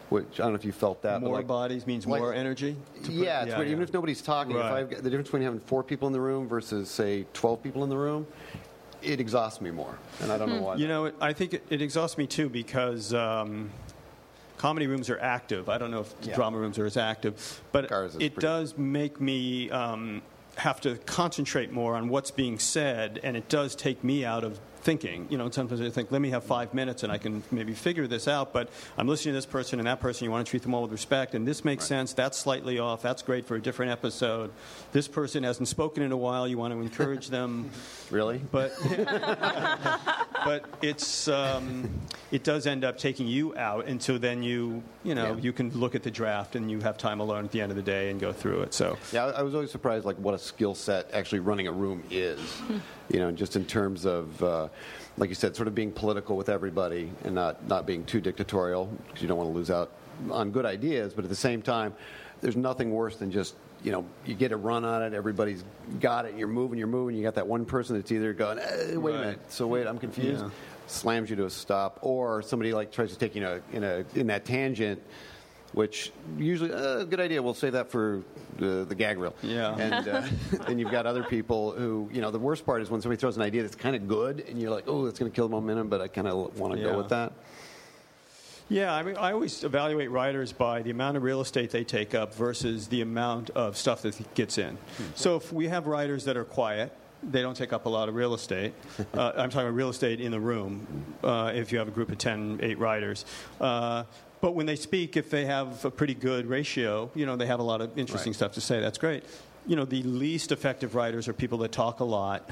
Which 0.09 0.39
I 0.39 0.45
don't 0.45 0.53
know 0.53 0.57
if 0.57 0.65
you 0.65 0.71
felt 0.71 1.03
that. 1.03 1.21
but 1.21 1.27
more 1.27 1.39
like, 1.39 1.49
bodies 1.49 1.85
means 1.85 2.07
like- 2.07 2.21
more 2.21 2.33
energy. 2.33 2.77
to 2.95 3.01
put- 3.01 3.11
yeah, 3.11 3.43
it's 3.43 3.57
weird. 3.57 3.67
even 3.69 3.83
if 3.83 3.93
nobody's 3.93 4.23
talking, 4.23 4.55
if 4.55 4.63
I've 4.63 4.89
got, 4.89 5.03
the 5.03 5.11
difference 5.11 5.27
between 5.27 5.43
having 5.43 5.59
four 5.59 5.83
people 5.83 6.07
in 6.07 6.13
the 6.13 6.21
room 6.21 6.47
versus 6.47 6.89
say 6.89 7.27
twelve 7.33 7.61
people 7.61 7.83
in 7.83 7.91
the 7.91 7.97
room, 7.97 8.25
it 9.03 9.19
exhausts 9.19 9.61
me 9.61 9.73
more, 9.73 9.99
and 10.21 10.31
I 10.31 10.39
don't 10.39 10.49
know 10.49 10.63
why. 10.63 10.77
You 10.77 10.87
know, 10.87 11.07
it, 11.07 11.17
I 11.21 11.33
think 11.33 11.55
it, 11.55 11.65
it 11.71 11.83
exhausts 11.83 12.19
me 12.19 12.29
too 12.29 12.49
because 12.49 13.13
um, 13.15 13.69
comedy 14.59 14.87
rooms 14.87 15.11
are 15.11 15.19
active. 15.19 15.69
I 15.69 15.77
don't 15.77 15.91
know 15.91 16.03
if 16.03 16.15
Yeah. 16.23 16.37
drama 16.37 16.57
rooms 16.59 16.79
are 16.79 16.87
as 16.87 16.97
active, 16.97 17.61
but 17.73 17.87
it 17.87 17.89
pretty- 17.91 18.31
does 18.39 18.79
make 18.79 19.21
me 19.21 19.71
um, 19.73 20.23
have 20.57 20.81
to 20.83 20.97
concentrate 20.97 21.71
more 21.71 21.97
on 21.97 22.09
what's 22.09 22.31
being 22.31 22.59
said, 22.59 23.21
and 23.23 23.37
it 23.37 23.49
does 23.49 23.75
take 23.75 24.03
me 24.03 24.25
out 24.25 24.45
of 24.45 24.59
thinking. 24.87 25.27
You 25.31 25.37
know, 25.37 25.51
sometimes 25.51 25.81
I 25.81 25.91
think, 25.91 26.13
let 26.13 26.21
me 26.23 26.31
have 26.31 26.45
five 26.45 26.73
minutes 26.73 27.03
and 27.03 27.11
I 27.13 27.19
can 27.19 27.43
maybe 27.51 27.75
figure 27.75 28.07
this 28.07 28.29
out, 28.29 28.53
but 28.53 28.69
I'm 28.97 29.09
listening 29.09 29.33
to 29.33 29.39
this 29.39 29.45
person 29.45 29.81
and 29.81 29.89
that 29.89 29.99
person, 30.01 30.25
you 30.25 30.31
want 30.31 30.47
to 30.47 30.49
treat 30.51 30.63
them 30.63 30.75
all 30.75 30.83
with 30.83 30.93
respect, 30.93 31.35
and 31.35 31.47
this 31.47 31.65
makes 31.65 31.85
sense, 31.85 32.13
that's 32.13 32.39
slightly 32.39 32.79
off, 32.79 33.03
that's 33.03 33.21
great 33.23 33.45
for 33.47 33.57
a 33.57 33.61
different 33.61 33.91
episode. 33.91 34.53
This 34.93 35.09
person 35.09 35.43
hasn't 35.43 35.67
spoken 35.67 36.05
in 36.05 36.13
a 36.13 36.17
while, 36.17 36.47
you 36.47 36.57
want 36.57 36.73
to 36.73 36.81
encourage 36.81 37.29
them. 37.31 37.69
really? 38.13 38.39
But 38.53 38.73
but 40.45 40.65
it's 40.83 41.27
um, 41.29 41.91
it 42.31 42.45
does 42.45 42.67
end 42.69 42.85
up 42.85 42.97
taking 42.99 43.27
you 43.27 43.57
out, 43.57 43.87
and 43.87 44.01
so 44.01 44.19
then 44.19 44.43
you 44.45 44.83
you 45.03 45.15
know 45.17 45.35
Yeah. 45.35 45.41
you 45.41 45.53
can 45.53 45.71
look 45.71 45.95
at 45.97 46.03
the 46.05 46.11
draft 46.13 46.55
and 46.55 46.71
you 46.71 46.81
have 46.81 46.97
time 46.97 47.19
alone 47.21 47.45
at 47.45 47.51
the 47.51 47.61
end 47.61 47.73
of 47.73 47.77
the 47.77 47.83
day 47.83 48.11
and 48.11 48.21
go 48.21 48.33
through 48.33 48.63
it. 48.63 48.73
So 48.75 48.97
Yeah, 49.13 49.27
I 49.27 49.43
was 49.43 49.55
always 49.55 49.73
surprised, 49.73 50.05
like 50.05 50.17
what 50.19 50.35
a 50.35 50.39
skill 50.39 50.75
set 50.77 51.11
actually 51.13 51.41
running 51.41 51.67
a 51.67 51.73
room 51.73 52.05
is. 52.11 52.39
You 53.09 53.19
know, 53.21 53.31
just 53.33 53.57
in 53.57 53.65
terms 53.65 54.05
of, 54.05 54.43
uh, 54.43 54.69
like 55.17 55.29
you 55.29 55.35
said, 55.35 55.55
sort 55.57 55.69
of 55.69 55.75
being 55.75 55.93
political 55.93 56.37
with 56.37 56.49
everybody 56.49 57.11
and 57.25 57.35
not 57.35 57.67
not 57.69 57.87
being 57.87 58.05
too 58.05 58.21
dictatorial 58.21 58.87
because 59.07 59.23
you 59.23 59.29
don't 59.29 59.39
want 59.39 59.51
to 59.51 59.55
lose 59.55 59.71
out 59.71 59.91
on 60.31 60.51
good 60.51 60.67
ideas. 60.67 61.13
But 61.15 61.25
at 61.25 61.31
the 61.31 61.37
same 61.37 61.63
time, 61.63 61.95
there's 62.41 62.57
nothing 62.57 62.91
worse 62.91 63.17
than 63.17 63.31
just 63.31 63.55
you 63.85 63.93
know 63.93 64.05
you 64.25 64.35
get 64.35 64.53
a 64.53 64.57
run 64.57 64.85
on 64.85 65.03
it, 65.03 65.15
everybody's 65.15 65.63
got 66.01 66.25
it, 66.25 66.35
you're 66.37 66.49
moving, 66.49 66.79
you're 66.79 66.89
moving, 66.89 67.15
you 67.17 67.23
got 67.23 67.35
that 67.37 67.47
one 67.47 67.65
person 67.65 67.97
that's 67.97 68.11
either 68.11 68.33
going, 68.33 68.59
eh, 68.59 68.97
wait 68.97 69.15
a 69.15 69.19
minute, 69.19 69.41
so 69.49 69.67
wait, 69.67 69.87
I'm 69.87 69.99
confused, 69.99 70.43
Yeah. 70.43 70.51
slams 70.87 71.31
you 71.31 71.37
to 71.37 71.45
a 71.45 71.51
stop, 71.51 71.99
or 72.03 72.43
somebody 72.43 72.73
like 72.73 72.91
tries 72.91 73.13
to 73.13 73.19
take 73.19 73.35
you 73.37 73.47
in 73.47 73.49
a 73.49 73.77
in 73.77 73.85
a 73.85 74.19
in 74.19 74.27
that 74.29 74.45
tangent 74.45 75.01
which 75.73 76.13
usually 76.39 76.73
uh, 76.73 76.99
a 77.01 77.05
good 77.05 77.21
idea. 77.21 77.43
We'll 77.43 77.55
save 77.55 77.73
that 77.73 77.91
for 77.91 78.23
the, 78.59 78.85
the 78.89 78.95
gag 78.95 79.19
reel. 79.19 79.35
Yeah. 79.43 79.77
And 79.77 80.09
uh, 80.09 80.23
then 80.67 80.79
you've 80.79 80.91
got 80.91 81.07
other 81.07 81.23
people 81.25 81.73
who, 81.73 82.09
you 82.13 82.21
know, 82.21 82.31
the 82.31 82.39
worst 82.39 82.65
part 82.65 82.83
is 82.83 82.91
when 82.91 83.01
somebody 83.03 83.19
throws 83.21 83.37
an 83.37 83.43
idea 83.43 83.63
that's 83.63 83.75
kind 83.77 83.95
of 83.97 84.09
good, 84.09 84.45
and 84.49 84.61
you're 84.61 84.71
like, 84.71 84.85
oh, 84.87 85.05
that's 85.05 85.19
going 85.19 85.31
to 85.31 85.35
kill 85.35 85.49
the 85.49 85.55
momentum, 85.55 85.89
but 85.89 86.01
I 86.01 86.09
kind 86.09 86.27
of 86.29 86.59
want 86.59 86.75
to 86.75 86.79
Yeah. 86.79 86.93
go 86.93 86.99
with 86.99 87.09
that. 87.11 87.33
yeah, 88.69 88.93
I 88.95 89.03
mean 89.03 89.17
I 89.17 89.33
always 89.33 89.63
evaluate 89.63 90.11
writers 90.11 90.53
by 90.53 90.83
the 90.83 90.91
amount 90.91 91.17
of 91.17 91.23
real 91.23 91.41
estate 91.41 91.71
they 91.71 91.85
take 91.85 92.15
up 92.15 92.35
versus 92.35 92.89
the 92.89 93.01
amount 93.01 93.51
of 93.51 93.77
stuff 93.77 94.03
that 94.03 94.35
gets 94.35 94.59
in. 94.59 94.77
So 95.15 95.37
if 95.37 95.53
we 95.53 95.69
have 95.69 95.87
writers 95.87 96.25
that 96.25 96.37
are 96.37 96.45
quiet. 96.45 96.93
They 97.23 97.41
don't 97.41 97.57
take 97.57 97.73
up 97.73 97.87
a 97.87 97.89
lot 97.89 98.09
of 98.11 98.15
real 98.15 98.35
estate. 98.35 98.75
Uh, 99.15 99.33
I'm 99.37 99.49
talking 99.49 99.67
about 99.67 99.75
real 99.75 99.89
estate 99.89 100.21
in 100.21 100.31
the 100.31 100.39
room. 100.39 100.87
Uh, 101.25 101.51
if 101.55 101.73
you 101.73 101.79
have 101.79 101.89
a 101.89 101.91
group 101.91 102.11
of 102.11 102.19
10, 102.19 102.61
8 102.63 102.79
writers, 102.79 103.25
uh, 103.61 104.05
but 104.41 104.55
when 104.55 104.67
they 104.67 104.77
speak, 104.77 105.17
if 105.17 105.31
they 105.31 105.45
have 105.47 105.85
a 105.85 105.91
pretty 105.91 106.15
good 106.15 106.47
ratio, 106.47 107.11
you 107.15 107.27
know, 107.27 107.37
they 107.37 107.47
have 107.47 107.61
a 107.61 107.65
lot 107.65 107.81
of 107.81 107.97
interesting 107.99 108.31
Right. 108.31 108.37
stuff 108.37 108.53
to 108.53 108.61
say. 108.61 108.81
That's 108.81 108.99
great. 108.99 109.25
You 109.67 109.77
know, 109.77 109.85
the 109.85 110.03
least 110.05 110.53
effective 110.53 110.95
writers 110.95 111.27
are 111.29 111.33
people 111.33 111.59
that 111.59 111.73
talk 111.73 112.01
a 112.01 112.05
lot 112.05 112.49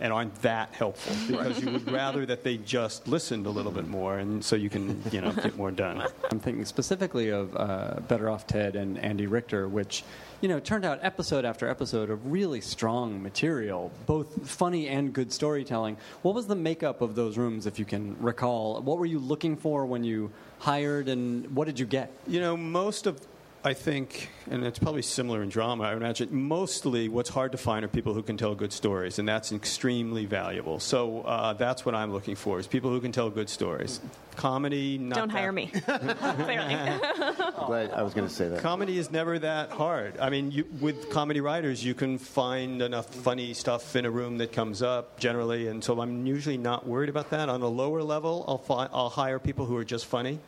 and 0.00 0.12
aren't 0.12 0.34
that 0.42 0.70
helpful 0.72 1.12
because 1.26 1.60
you 1.60 1.72
would 1.72 1.90
rather 1.90 2.24
that 2.26 2.44
they 2.44 2.56
just 2.58 3.08
listened 3.08 3.46
a 3.46 3.50
little 3.50 3.72
bit 3.72 3.88
more, 3.88 4.18
and 4.18 4.44
so 4.44 4.54
you 4.54 4.70
can, 4.70 5.02
you 5.10 5.20
know, 5.20 5.32
get 5.32 5.56
more 5.56 5.70
done. 5.72 6.04
I'm 6.30 6.38
thinking 6.38 6.64
specifically 6.64 7.30
of 7.30 7.56
uh, 7.56 7.94
Better 8.06 8.30
Off 8.30 8.46
Ted 8.46 8.76
and 8.76 8.96
Andy 8.98 9.26
Richter, 9.26 9.66
which, 9.68 10.04
you 10.40 10.48
know, 10.48 10.60
turned 10.60 10.84
out 10.84 11.00
episode 11.02 11.44
after 11.44 11.68
episode 11.68 12.10
of 12.10 12.30
really 12.30 12.60
strong 12.60 13.22
material, 13.22 13.90
both 14.06 14.48
funny 14.48 14.88
and 14.88 15.12
good 15.12 15.32
storytelling. 15.32 15.96
What 16.22 16.34
was 16.34 16.46
the 16.46 16.54
makeup 16.54 17.00
of 17.00 17.14
those 17.14 17.36
rooms, 17.36 17.66
if 17.66 17.78
you 17.78 17.84
can 17.84 18.16
recall? 18.20 18.80
What 18.80 18.98
were 18.98 19.06
you 19.06 19.18
looking 19.18 19.56
for 19.56 19.84
when 19.84 20.04
you 20.04 20.30
hired, 20.60 21.08
and 21.08 21.54
what 21.54 21.66
did 21.66 21.78
you 21.78 21.86
get? 21.86 22.12
You 22.26 22.40
know, 22.40 22.56
most 22.56 23.06
of 23.06 23.20
I 23.64 23.74
think, 23.74 24.30
and 24.48 24.64
it's 24.64 24.78
probably 24.78 25.02
similar 25.02 25.42
in 25.42 25.48
drama, 25.48 25.82
I 25.84 25.92
imagine, 25.94 26.28
mostly 26.32 27.08
what's 27.08 27.28
hard 27.28 27.52
to 27.52 27.58
find 27.58 27.84
are 27.84 27.88
people 27.88 28.14
who 28.14 28.22
can 28.22 28.36
tell 28.36 28.54
good 28.54 28.72
stories, 28.72 29.18
and 29.18 29.28
that's 29.28 29.50
extremely 29.52 30.26
valuable. 30.26 30.78
So 30.78 31.22
uh, 31.22 31.54
that's 31.54 31.84
what 31.84 31.94
I'm 31.94 32.12
looking 32.12 32.36
for, 32.36 32.60
is 32.60 32.68
people 32.68 32.90
who 32.90 33.00
can 33.00 33.10
tell 33.10 33.30
good 33.30 33.48
stories. 33.48 34.00
Comedy, 34.36 34.96
not 34.96 35.16
Don't 35.16 35.28
that- 35.28 35.38
hire 35.38 35.50
me. 35.52 35.66
Clearly. 35.74 36.98
Glad 37.66 37.90
I 37.92 38.02
was 38.02 38.14
going 38.14 38.28
to 38.28 38.32
say 38.32 38.48
that. 38.48 38.60
Comedy 38.62 38.96
is 38.96 39.10
never 39.10 39.38
that 39.40 39.70
hard. 39.72 40.16
I 40.20 40.30
mean, 40.30 40.52
you, 40.52 40.64
with 40.80 41.10
comedy 41.10 41.40
writers, 41.40 41.84
you 41.84 41.94
can 41.94 42.16
find 42.18 42.80
enough 42.80 43.12
funny 43.12 43.54
stuff 43.54 43.96
in 43.96 44.04
a 44.06 44.10
room 44.10 44.38
that 44.38 44.52
comes 44.52 44.82
up 44.82 45.18
generally, 45.18 45.66
and 45.66 45.82
so 45.82 46.00
I'm 46.00 46.26
usually 46.26 46.58
not 46.58 46.86
worried 46.86 47.08
about 47.08 47.30
that. 47.30 47.48
On 47.48 47.60
a 47.62 47.68
lower 47.68 48.02
level, 48.04 48.44
I'll, 48.46 48.58
fi- 48.58 48.88
I'll 48.92 49.10
hire 49.10 49.40
people 49.40 49.66
who 49.66 49.76
are 49.76 49.84
just 49.84 50.06
funny. 50.06 50.38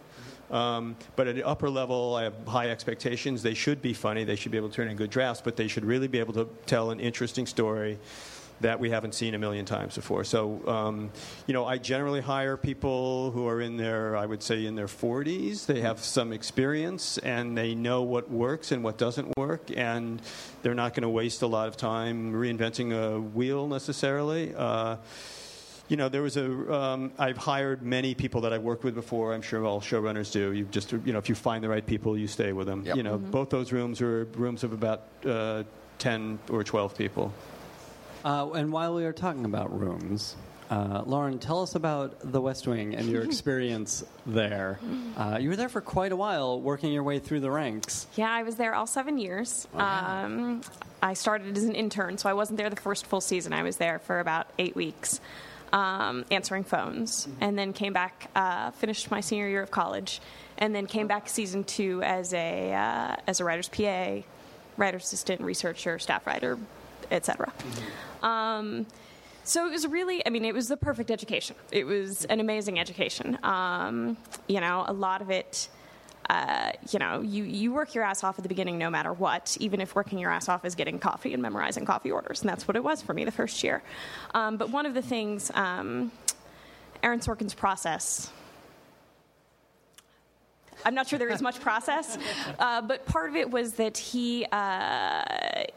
Um, 0.51 0.97
but 1.17 1.29
at 1.29 1.35
the 1.35 1.45
upper 1.45 1.71
level, 1.71 2.15
I 2.15 2.25
have 2.25 2.35
high 2.47 2.71
expectations. 2.71 3.43
They 3.43 3.55
should 3.55 3.81
be 3.81 3.93
funny. 3.95 4.25
They 4.25 4.37
should 4.37 4.53
be 4.53 4.59
able 4.59 4.69
to 4.69 4.75
turn 4.75 4.89
in 4.89 4.97
good 4.97 5.11
drafts, 5.11 5.41
but 5.43 5.57
they 5.57 5.69
should 5.69 5.85
really 5.85 6.09
be 6.09 6.19
able 6.19 6.35
to 6.35 6.49
tell 6.67 6.91
an 6.91 7.01
interesting 7.01 7.47
story 7.47 7.99
that 8.61 8.79
we 8.79 8.91
haven't 8.91 9.15
seen 9.15 9.35
a 9.35 9.39
million 9.39 9.65
times 9.65 9.97
before. 9.97 10.23
So, 10.23 10.61
um, 10.69 11.11
you 11.47 11.55
know, 11.55 11.65
I 11.65 11.79
generally 11.79 12.21
hire 12.21 12.57
people 12.57 13.31
who 13.31 13.49
are 13.49 13.61
in 13.61 13.77
their, 13.77 14.17
I 14.17 14.27
would 14.27 14.43
say, 14.43 14.67
in 14.67 14.75
their 14.75 14.87
40s. 14.87 15.67
They 15.67 15.81
have 15.81 16.01
some 16.01 16.33
experience 16.33 17.19
and 17.19 17.57
they 17.57 17.75
know 17.75 18.03
what 18.03 18.31
works 18.31 18.71
and 18.71 18.85
what 18.85 18.99
doesn't 18.99 19.35
work, 19.37 19.71
and 19.75 20.21
they're 20.63 20.75
not 20.75 20.95
going 20.95 21.03
to 21.03 21.09
waste 21.09 21.43
a 21.43 21.47
lot 21.47 21.69
of 21.69 21.77
time 21.77 22.33
reinventing 22.33 22.93
a 22.93 23.19
wheel 23.21 23.67
necessarily. 23.67 24.55
Uh, 24.55 24.97
you 25.91 25.97
know, 25.97 26.09
there 26.09 26.23
was 26.23 26.37
a. 26.37 26.73
Um, 26.73 27.13
I've 27.19 27.37
hired 27.37 27.83
many 27.83 28.15
people 28.15 28.41
that 28.43 28.53
I've 28.53 28.63
worked 28.63 28.85
with 28.85 28.95
before. 28.95 29.35
I'm 29.35 29.43
sure 29.43 29.65
all 29.65 29.81
showrunners 29.81 30.31
do. 30.31 30.53
You 30.53 30.65
just, 30.67 30.93
you 30.93 31.13
know, 31.13 31.19
if 31.19 31.29
you 31.29 31.35
find 31.35 31.65
the 31.65 31.69
right 31.69 31.85
people, 31.85 32.17
you 32.17 32.29
stay 32.29 32.53
with 32.53 32.69
them. 32.69 32.85
Yep. 32.87 32.97
You 32.97 33.03
know, 33.03 33.19
both 33.19 33.51
those 33.51 33.73
rooms 33.73 34.01
are 34.01 34.25
rooms 34.37 34.63
of 34.63 34.73
about 34.73 35.03
uh, 35.27 35.65
ten 35.99 36.39
or 36.49 36.63
twelve 36.63 36.97
people. 36.97 37.35
Uh, 38.25 38.51
and 38.53 38.73
while 38.73 38.95
we 38.95 39.05
are 39.05 39.13
talking 39.13 39.45
about 39.45 39.77
rooms, 39.77 40.37
uh, 40.71 41.03
Lauren, 41.07 41.41
tell 41.41 41.61
us 41.61 41.75
about 41.75 42.15
the 42.23 42.41
West 42.41 42.69
Wing 42.69 42.95
and 42.95 43.09
your 43.09 43.23
experience 43.25 44.05
there. 44.27 44.79
Uh, 45.17 45.39
you 45.41 45.49
were 45.49 45.57
there 45.57 45.69
for 45.69 45.81
quite 45.81 46.13
a 46.13 46.17
while, 46.17 46.61
working 46.61 46.93
your 46.93 47.03
way 47.03 47.19
through 47.19 47.41
the 47.41 47.51
ranks. 47.51 48.07
Yeah, 48.15 48.31
I 48.31 48.45
was 48.45 48.55
there 48.55 48.75
all 48.75 48.87
seven 48.87 49.19
years. 49.19 49.67
Um, 49.75 50.61
I 51.03 51.15
started 51.15 51.57
as 51.57 51.65
an 51.65 51.75
intern, 51.75 52.17
so 52.19 52.29
I 52.29 52.35
wasn't 52.35 52.59
there 52.59 52.71
the 52.71 52.77
first 52.77 53.07
full 53.07 53.21
season. 53.21 53.53
I 53.53 53.65
was 53.65 53.79
there 53.79 53.99
for 53.99 54.21
about 54.21 54.47
eight 54.59 54.77
weeks, 54.77 55.21
um, 55.73 56.25
answering 56.31 56.65
phones, 56.65 57.29
and 57.41 57.59
then 57.59 57.73
came 57.73 57.93
back, 57.93 58.31
uh, 58.35 58.71
finished 58.73 59.11
my 59.11 59.21
senior 59.21 59.49
year 59.49 59.63
of 59.63 59.71
college, 59.71 60.21
and 60.59 60.75
then 60.75 60.87
came 60.87 61.07
back 61.07 61.29
season 61.29 61.65
two 61.65 62.03
as 62.03 62.35
a 62.35 62.73
uh, 62.73 63.17
as 63.27 63.41
a 63.41 63.45
writer's 63.45 63.69
PA, 63.69 64.19
writer 64.77 64.97
assistant, 64.97 65.41
researcher, 65.41 65.99
staff 65.99 66.27
writer, 66.27 66.59
etc. 67.11 67.53
Um, 68.23 68.87
so 69.45 69.67
it 69.67 69.71
was 69.71 69.87
really, 69.87 70.25
I 70.27 70.31
mean, 70.31 70.45
it 70.45 70.55
was 70.55 70.69
the 70.69 70.77
perfect 70.77 71.11
education. 71.11 71.57
It 71.73 71.85
was 71.85 72.25
an 72.27 72.41
amazing 72.41 72.79
education. 72.79 73.39
Um, 73.43 74.17
you 74.47 74.61
know, 74.61 74.85
a 74.87 74.93
lot 74.93 75.23
of 75.23 75.31
it 75.31 75.69
uh, 76.29 76.73
you 76.91 76.99
know, 76.99 77.21
you, 77.23 77.45
you 77.45 77.73
work 77.73 77.95
your 77.95 78.05
ass 78.05 78.23
off 78.23 78.39
at 78.39 78.43
the 78.43 78.49
beginning 78.49 78.79
no 78.79 78.91
matter 78.91 79.13
what, 79.13 79.57
even 79.61 79.81
if 79.81 79.95
working 79.95 80.19
your 80.19 80.31
ass 80.31 80.49
off 80.49 80.65
is 80.65 80.75
getting 80.75 80.99
coffee 80.99 81.33
and 81.33 81.43
memorizing 81.43 81.85
coffee 81.85 82.11
orders. 82.11 82.41
And 82.41 82.49
that's 82.49 82.69
what 82.69 82.77
it 82.77 82.85
was 82.85 83.03
for 83.03 83.15
me 83.15 83.25
the 83.25 83.33
first 83.33 83.65
year. 83.65 83.83
Um, 84.35 84.57
but 84.57 84.71
one 84.71 84.87
of 84.87 84.95
the 84.95 85.03
things, 85.03 85.51
um, 85.55 86.13
Aaron 87.03 87.21
Sorkin's 87.21 87.55
process, 87.55 88.31
I'm 90.85 90.95
not 90.95 91.09
sure 91.09 91.19
there 91.19 91.29
is 91.31 91.43
much 91.43 91.61
process, 91.69 92.19
uh, 92.59 92.83
but 92.83 93.07
part 93.07 93.31
of 93.31 93.37
it 93.37 93.51
was 93.51 93.75
that 93.75 93.97
he 93.99 94.47
uh, 94.53 95.25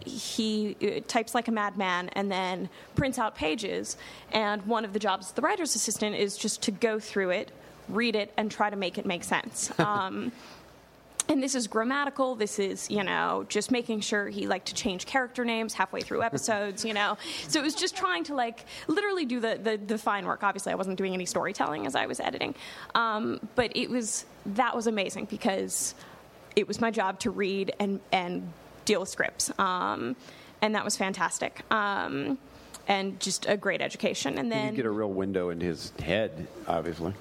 he 0.06 0.78
uh, 0.82 1.00
types 1.08 1.36
like 1.36 1.48
a 1.48 1.52
madman 1.52 2.10
and 2.10 2.32
then 2.32 2.70
prints 2.96 3.18
out 3.18 3.36
pages. 3.36 3.98
And 4.32 4.62
one 4.66 4.86
of 4.86 4.94
the 4.94 5.00
jobs 5.00 5.30
of 5.30 5.36
the 5.36 5.42
writer's 5.42 5.76
assistant 5.76 6.16
is 6.16 6.38
just 6.38 6.62
to 6.64 6.72
go 6.72 7.00
through 7.00 7.32
it, 7.32 7.52
read 7.90 8.16
it, 8.16 8.34
and 8.38 8.50
try 8.52 8.70
to 8.70 8.76
make 8.76 8.98
it 8.98 9.06
make 9.06 9.24
sense. 9.24 9.72
Um, 9.84 10.32
and 11.30 11.42
this 11.42 11.56
is 11.56 11.68
grammatical. 11.68 12.36
This 12.36 12.60
is 12.60 12.90
you 12.90 13.04
know 13.04 13.46
just 13.48 13.72
making 13.72 14.02
sure 14.02 14.28
he 14.28 14.48
liked 14.48 14.68
to 14.68 14.74
change 14.74 15.06
character 15.06 15.46
names 15.46 15.74
halfway 15.74 16.02
through 16.02 16.22
episodes 16.30 16.84
you 16.84 16.94
know. 16.94 17.18
So 17.48 17.60
it 17.60 17.64
was 17.64 17.76
just 17.76 17.96
trying 17.96 18.24
to 18.26 18.36
like 18.36 18.66
literally 18.88 19.26
do 19.26 19.40
the, 19.40 19.60
the, 19.62 19.78
the 19.78 19.98
fine 19.98 20.26
work. 20.26 20.44
Obviously 20.44 20.74
i 20.74 20.76
wasn't 20.76 20.98
doing 20.98 21.14
any 21.14 21.26
storytelling 21.26 21.86
as 21.86 21.96
i 21.96 22.06
was 22.06 22.20
editing. 22.20 22.56
Um, 22.96 23.40
but 23.56 23.72
it 23.76 23.90
was 23.90 24.26
that 24.46 24.76
was 24.76 24.88
amazing 24.88 25.26
because 25.26 25.96
it 26.56 26.68
was 26.68 26.82
my 26.82 26.92
job 26.92 27.20
to 27.22 27.32
read 27.32 27.74
and 27.80 28.00
and 28.12 28.52
deal 28.86 29.00
with 29.00 29.10
scripts. 29.10 29.52
Um, 29.58 30.16
and 30.62 30.76
that 30.76 30.84
was 30.86 30.96
fantastic. 30.98 31.62
Um, 31.72 32.38
and 32.88 33.20
just 33.20 33.46
a 33.48 33.56
great 33.58 33.82
education. 33.82 34.38
And 34.38 34.52
then 34.52 34.60
You 34.60 34.66
then 34.68 34.76
get 34.76 34.86
a 34.86 34.92
real 34.92 35.12
window 35.12 35.50
into 35.50 35.66
his 35.66 35.92
head, 36.02 36.48
obviously. 36.68 37.14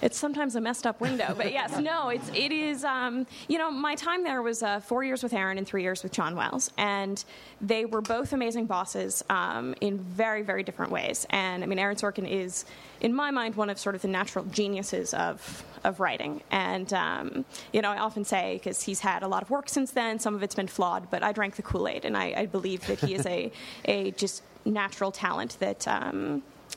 It's 0.00 0.16
sometimes 0.16 0.54
a 0.54 0.60
messed 0.60 0.86
up 0.86 1.00
window, 1.00 1.34
but 1.36 1.52
yes, 1.52 1.78
no, 1.78 2.08
it's 2.08 2.28
it 2.34 2.52
is. 2.52 2.84
Um, 2.84 3.26
you 3.48 3.58
know, 3.58 3.70
my 3.70 3.94
time 3.94 4.22
there 4.22 4.42
was 4.42 4.62
uh, 4.62 4.80
four 4.80 5.02
years 5.02 5.22
with 5.22 5.32
Aaron 5.32 5.58
and 5.58 5.66
three 5.66 5.82
years 5.82 6.02
with 6.02 6.12
John 6.12 6.36
Wells, 6.36 6.70
and 6.78 7.22
they 7.60 7.84
were 7.84 8.00
both 8.00 8.32
amazing 8.32 8.66
bosses 8.66 9.24
um, 9.28 9.74
in 9.80 9.98
very 9.98 10.42
very 10.42 10.62
different 10.62 10.92
ways. 10.92 11.26
And 11.30 11.64
I 11.64 11.66
mean, 11.66 11.78
Aaron 11.78 11.96
Sorkin 11.96 12.28
is, 12.28 12.64
in 13.00 13.12
my 13.14 13.30
mind, 13.30 13.56
one 13.56 13.70
of 13.70 13.78
sort 13.78 13.94
of 13.94 14.02
the 14.02 14.08
natural 14.08 14.44
geniuses 14.46 15.14
of 15.14 15.64
of 15.84 16.00
writing. 16.00 16.42
And 16.50 16.92
um, 16.92 17.44
you 17.72 17.82
know, 17.82 17.90
I 17.90 17.98
often 17.98 18.24
say 18.24 18.54
because 18.54 18.82
he's 18.82 19.00
had 19.00 19.22
a 19.22 19.28
lot 19.28 19.42
of 19.42 19.50
work 19.50 19.68
since 19.68 19.90
then, 19.90 20.18
some 20.18 20.34
of 20.34 20.42
it's 20.42 20.54
been 20.54 20.68
flawed, 20.68 21.10
but 21.10 21.22
I 21.22 21.32
drank 21.32 21.56
the 21.56 21.62
Kool 21.62 21.88
Aid, 21.88 22.04
and 22.04 22.16
I, 22.16 22.34
I 22.36 22.46
believe 22.46 22.86
that 22.86 23.00
he 23.00 23.14
is 23.14 23.26
a 23.26 23.50
a 23.84 24.12
just 24.12 24.42
natural 24.64 25.10
talent 25.10 25.56
that. 25.60 25.86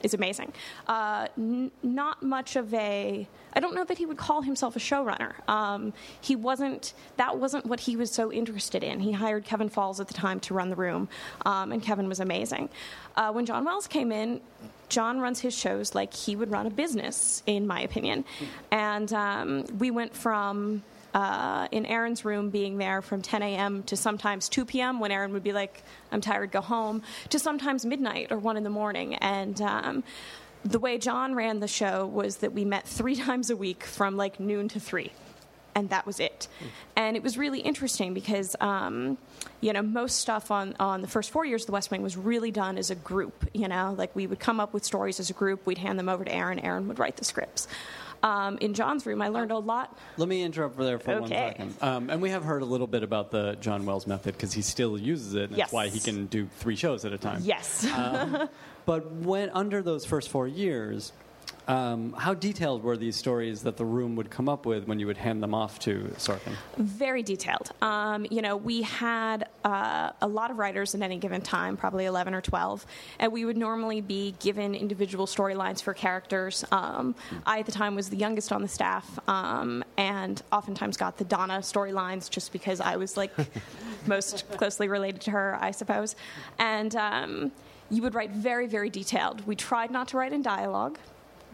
Is 0.04 0.14
amazing. 0.14 0.52
Uh, 0.88 1.28
n- 1.38 1.72
not 1.84 2.24
much 2.24 2.56
of 2.56 2.74
a. 2.74 3.28
I 3.54 3.60
don't 3.60 3.76
know 3.76 3.84
that 3.84 3.98
he 3.98 4.06
would 4.06 4.18
call 4.18 4.42
himself 4.42 4.76
a 4.76 4.80
showrunner. 4.80 5.34
Um, 5.48 5.94
he 6.22 6.36
wasn't. 6.36 6.94
That 7.18 7.38
wasn't 7.38 7.66
what 7.66 7.82
he 7.82 7.96
was 7.96 8.12
so 8.12 8.32
interested 8.32 8.84
in. 8.84 9.00
He 9.00 9.12
hired 9.12 9.46
Kevin 9.46 9.70
Falls 9.70 10.00
at 10.00 10.08
the 10.08 10.14
time 10.14 10.40
to 10.42 10.54
run 10.54 10.70
the 10.70 10.76
room, 10.76 11.08
um, 11.46 11.72
and 11.72 11.84
Kevin 11.84 12.08
was 12.08 12.20
amazing. 12.20 12.70
Uh, 13.16 13.32
when 13.32 13.46
John 13.46 13.64
Wells 13.64 13.88
came 13.88 14.12
in, 14.12 14.42
John 14.90 15.20
runs 15.20 15.40
his 15.40 15.56
shows 15.56 15.94
like 15.94 16.14
he 16.14 16.36
would 16.36 16.50
run 16.50 16.66
a 16.66 16.72
business, 16.72 17.44
in 17.46 17.68
my 17.68 17.82
opinion, 17.82 18.26
and 18.72 19.12
um, 19.14 19.66
we 19.78 19.92
went 19.92 20.16
from 20.16 20.84
uh, 21.14 21.68
in 21.72 21.86
Aaron's 21.86 22.24
room 22.24 22.50
being 22.50 22.78
there 22.78 23.02
from 23.02 23.22
10 23.22 23.44
a.m. 23.44 23.84
to 23.84 23.96
sometimes 23.96 24.50
2 24.50 24.66
p.m. 24.66 25.00
when 25.00 25.12
Aaron 25.12 25.34
would 25.34 25.44
be 25.44 25.54
like, 25.54 25.84
I'm 26.12 26.22
tired, 26.22 26.52
go 26.52 26.62
home, 26.62 27.04
to 27.30 27.40
sometimes 27.40 27.86
midnight 27.86 28.32
or 28.32 28.38
1 28.38 28.58
in 28.58 28.64
the 28.64 28.70
morning. 28.70 29.16
And 29.16 29.60
um, 29.62 30.04
the 30.64 30.80
way 30.80 30.98
John 30.98 31.36
ran 31.36 31.60
the 31.60 31.68
show 31.68 32.06
was 32.06 32.38
that 32.38 32.54
we 32.54 32.66
met 32.66 32.88
three 32.88 33.16
times 33.28 33.50
a 33.50 33.56
week 33.56 33.84
from 33.84 34.18
like 34.18 34.40
noon 34.40 34.68
to 34.70 34.80
3. 34.80 35.12
And 35.74 35.90
that 35.90 36.06
was 36.06 36.20
it. 36.20 36.50
And 36.98 37.16
it 37.16 37.24
was 37.24 37.38
really 37.38 37.62
interesting 37.62 38.14
because, 38.14 38.58
um, 38.60 39.18
you 39.62 39.72
know, 39.72 39.82
most 39.82 40.20
stuff 40.20 40.52
on, 40.52 40.76
on 40.82 41.02
the 41.02 41.08
first 41.08 41.32
four 41.32 41.46
years 41.46 41.64
of 41.64 41.68
The 41.68 41.72
West 41.72 41.92
Wing 41.92 42.02
was 42.02 42.18
really 42.18 42.52
done 42.52 42.78
as 42.78 42.90
a 42.90 42.96
group. 42.96 43.50
You 43.54 43.70
know, 43.70 43.96
like 43.98 44.14
we 44.14 44.28
would 44.28 44.40
come 44.40 44.60
up 44.60 44.74
with 44.74 44.84
stories 44.84 45.18
as 45.22 45.30
a 45.30 45.34
group, 45.34 45.66
we'd 45.66 45.78
hand 45.78 45.98
them 45.98 46.10
over 46.10 46.26
to 46.26 46.34
Aaron, 46.34 46.60
Aaron 46.60 46.90
would 46.90 47.00
write 47.00 47.16
the 47.16 47.24
scripts. 47.24 47.70
Um, 48.24 48.58
in 48.60 48.74
John's 48.74 49.06
room, 49.06 49.22
I 49.22 49.30
learned 49.30 49.52
a 49.52 49.58
lot. 49.58 49.98
Let 50.18 50.30
me 50.30 50.44
interrupt 50.44 50.78
there 50.78 51.00
for 51.00 51.14
one 51.20 51.24
Okay. 51.24 51.36
second. 51.50 51.76
Um, 51.82 52.10
and 52.10 52.22
we 52.22 52.30
have 52.30 52.44
heard 52.44 52.62
a 52.62 52.66
little 52.66 52.88
bit 52.88 53.02
about 53.04 53.32
the 53.32 53.58
John 53.60 53.86
Wells 53.86 54.06
method 54.06 54.36
because 54.36 54.54
he 54.54 54.62
still 54.62 54.98
uses 54.98 55.34
it. 55.34 55.50
And 55.50 55.58
Yes. 55.58 55.68
That's 55.68 55.74
why 55.74 55.88
he 55.90 56.00
can 56.00 56.28
do 56.28 56.48
three 56.58 56.76
shows 56.76 57.04
at 57.06 57.14
a 57.14 57.18
time. 57.18 57.42
Yes. 57.44 57.88
But 58.84 59.12
when 59.12 59.52
under 59.52 59.84
those 59.84 60.06
first 60.06 60.30
four 60.30 60.48
years, 60.48 61.14
um, 61.68 62.14
how 62.14 62.34
detailed 62.34 62.84
were 62.84 62.98
these 62.98 63.16
stories 63.16 63.62
that 63.64 63.78
the 63.78 63.86
room 63.86 64.16
would 64.16 64.30
come 64.30 64.50
up 64.50 64.66
with 64.66 64.88
when 64.88 65.00
you 65.00 65.08
would 65.08 65.18
hand 65.18 65.44
them 65.44 65.54
off 65.54 65.80
to 65.80 66.14
Sorkin? 66.18 66.56
Very 66.78 67.24
detailed. 67.24 67.72
Um, 67.82 68.26
you 68.30 68.42
know, 68.42 68.58
we 68.58 68.82
had 68.82 69.48
uh, 69.64 70.12
a 70.22 70.28
lot 70.28 70.52
of 70.52 70.58
writers 70.58 70.96
at 70.96 71.02
any 71.02 71.18
given 71.18 71.42
time, 71.42 71.78
probably 71.78 72.06
11 72.06 72.34
or 72.34 72.42
12, 72.42 72.86
and 73.20 73.32
we 73.32 73.46
would 73.46 73.58
normally 73.58 74.02
be 74.02 74.36
given 74.40 74.74
individual 74.74 75.28
storylines 75.28 75.82
for 75.82 75.94
characters. 75.94 76.66
Um, 76.72 77.16
I, 77.46 77.60
at 77.60 77.68
the 77.68 77.72
time, 77.72 77.96
was 77.96 78.10
the 78.10 78.18
youngest 78.18 78.52
on 78.52 78.62
the 78.62 78.68
staff, 78.68 79.20
um, 79.30 79.84
and 79.98 80.42
oftentimes 80.52 80.98
got 80.98 81.18
the 81.18 81.26
Donna 81.26 81.60
storylines 81.60 82.30
just 82.30 82.52
because 82.52 82.82
I 82.82 82.96
was 82.96 83.18
like 83.18 83.32
most 84.08 84.50
closely 84.52 84.88
related 84.88 85.22
to 85.22 85.32
her, 85.32 85.58
I 85.62 85.72
suppose. 85.72 86.16
And 86.58 86.96
um, 86.96 87.52
you 87.92 88.02
would 88.02 88.16
write 88.16 88.32
very, 88.32 88.68
very 88.68 88.90
detailed. 88.90 89.46
We 89.46 89.56
tried 89.56 89.92
not 89.92 90.08
to 90.10 90.18
write 90.18 90.34
in 90.34 90.42
dialogue 90.42 90.98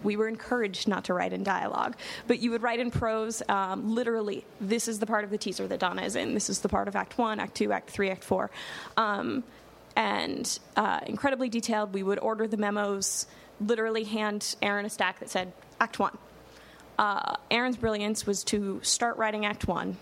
we 0.03 0.15
were 0.15 0.27
encouraged 0.27 0.87
not 0.87 1.05
to 1.05 1.13
write 1.13 1.33
in 1.33 1.43
dialogue, 1.43 1.95
but 2.27 2.39
you 2.39 2.51
would 2.51 2.61
write 2.61 2.79
in 2.79 2.91
prose. 2.91 3.41
Um, 3.49 3.95
literally, 3.95 4.45
this 4.61 4.87
is 4.87 4.99
the 4.99 5.05
part 5.05 5.23
of 5.23 5.29
the 5.29 5.37
teaser 5.37 5.67
that 5.67 5.79
Donna 5.79 6.03
is 6.03 6.15
in. 6.15 6.33
This 6.33 6.49
is 6.49 6.59
the 6.59 6.69
part 6.69 6.87
of 6.87 6.95
Act 6.95 7.17
One, 7.17 7.39
Act 7.39 7.55
Two, 7.55 7.71
Act 7.71 7.89
Three, 7.89 8.09
Act 8.09 8.23
Four, 8.23 8.51
um, 8.95 9.43
and 9.95 10.59
uh, 10.75 10.99
incredibly 11.05 11.49
detailed. 11.49 11.93
We 11.93 12.03
would 12.03 12.19
order 12.19 12.47
the 12.47 12.57
memos. 12.57 13.27
Literally, 13.59 14.03
hand 14.03 14.55
Aaron 14.61 14.85
a 14.85 14.89
stack 14.89 15.19
that 15.19 15.29
said 15.29 15.51
Act 15.79 15.99
One. 15.99 16.17
Uh, 16.99 17.37
Aaron's 17.51 17.77
brilliance 17.77 18.25
was 18.25 18.43
to 18.45 18.79
start 18.83 19.17
writing 19.17 19.45
Act 19.45 19.67
One, 19.67 19.97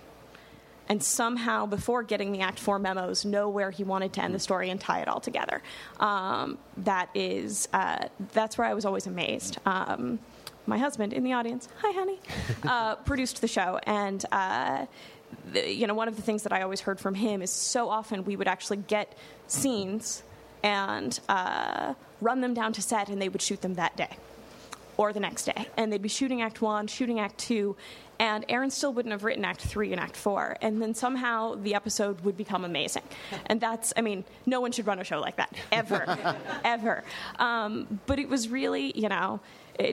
and 0.87 1.01
somehow, 1.01 1.65
before 1.65 2.03
getting 2.03 2.31
the 2.31 2.41
Act 2.41 2.59
Four 2.59 2.79
memos, 2.79 3.25
know 3.25 3.49
where 3.49 3.71
he 3.71 3.83
wanted 3.83 4.13
to 4.13 4.23
end 4.23 4.35
the 4.35 4.39
story 4.39 4.69
and 4.69 4.79
tie 4.79 5.01
it 5.01 5.07
all 5.07 5.19
together. 5.19 5.61
Um, 5.99 6.57
that 6.77 7.09
is, 7.13 7.67
uh, 7.73 8.07
that's 8.33 8.57
where 8.57 8.67
I 8.67 8.73
was 8.73 8.85
always 8.85 9.07
amazed. 9.07 9.57
Um, 9.65 10.19
my 10.67 10.77
husband 10.77 11.13
in 11.13 11.23
the 11.23 11.33
audience, 11.33 11.67
hi, 11.79 11.91
honey, 11.91 12.19
uh, 12.63 12.95
produced 13.05 13.41
the 13.41 13.47
show, 13.47 13.79
and. 13.83 14.23
Uh, 14.31 14.85
the, 15.51 15.73
you 15.73 15.85
know, 15.85 15.93
one 15.93 16.07
of 16.07 16.15
the 16.15 16.21
things 16.21 16.43
that 16.43 16.53
I 16.53 16.61
always 16.61 16.81
heard 16.81 16.99
from 16.99 17.13
him 17.13 17.41
is 17.41 17.51
so 17.51 17.89
often 17.89 18.23
we 18.25 18.35
would 18.35 18.47
actually 18.47 18.77
get 18.77 19.17
scenes 19.47 20.23
and 20.63 21.19
uh, 21.27 21.93
run 22.21 22.41
them 22.41 22.53
down 22.53 22.73
to 22.73 22.81
set, 22.81 23.09
and 23.09 23.21
they 23.21 23.27
would 23.27 23.41
shoot 23.41 23.61
them 23.61 23.73
that 23.75 23.97
day 23.97 24.17
or 24.97 25.13
the 25.13 25.19
next 25.19 25.45
day. 25.45 25.67
And 25.77 25.91
they'd 25.91 26.01
be 26.01 26.09
shooting 26.09 26.41
Act 26.41 26.61
One, 26.61 26.87
shooting 26.87 27.19
Act 27.19 27.37
Two, 27.37 27.75
and 28.19 28.45
Aaron 28.49 28.69
still 28.69 28.93
wouldn't 28.93 29.11
have 29.11 29.23
written 29.23 29.45
Act 29.45 29.61
Three 29.61 29.91
and 29.91 29.99
Act 29.99 30.15
Four. 30.15 30.57
And 30.61 30.81
then 30.81 30.93
somehow 30.93 31.55
the 31.55 31.75
episode 31.75 32.21
would 32.21 32.37
become 32.37 32.65
amazing. 32.65 33.03
And 33.47 33.61
that's, 33.61 33.93
I 33.95 34.01
mean, 34.01 34.23
no 34.45 34.59
one 34.59 34.71
should 34.71 34.87
run 34.87 34.99
a 34.99 35.03
show 35.03 35.19
like 35.19 35.35
that, 35.35 35.53
ever, 35.71 36.35
ever. 36.63 37.03
Um, 37.37 37.99
but 38.07 38.17
it 38.17 38.27
was 38.27 38.49
really, 38.49 38.91
you 38.97 39.07
know, 39.07 39.39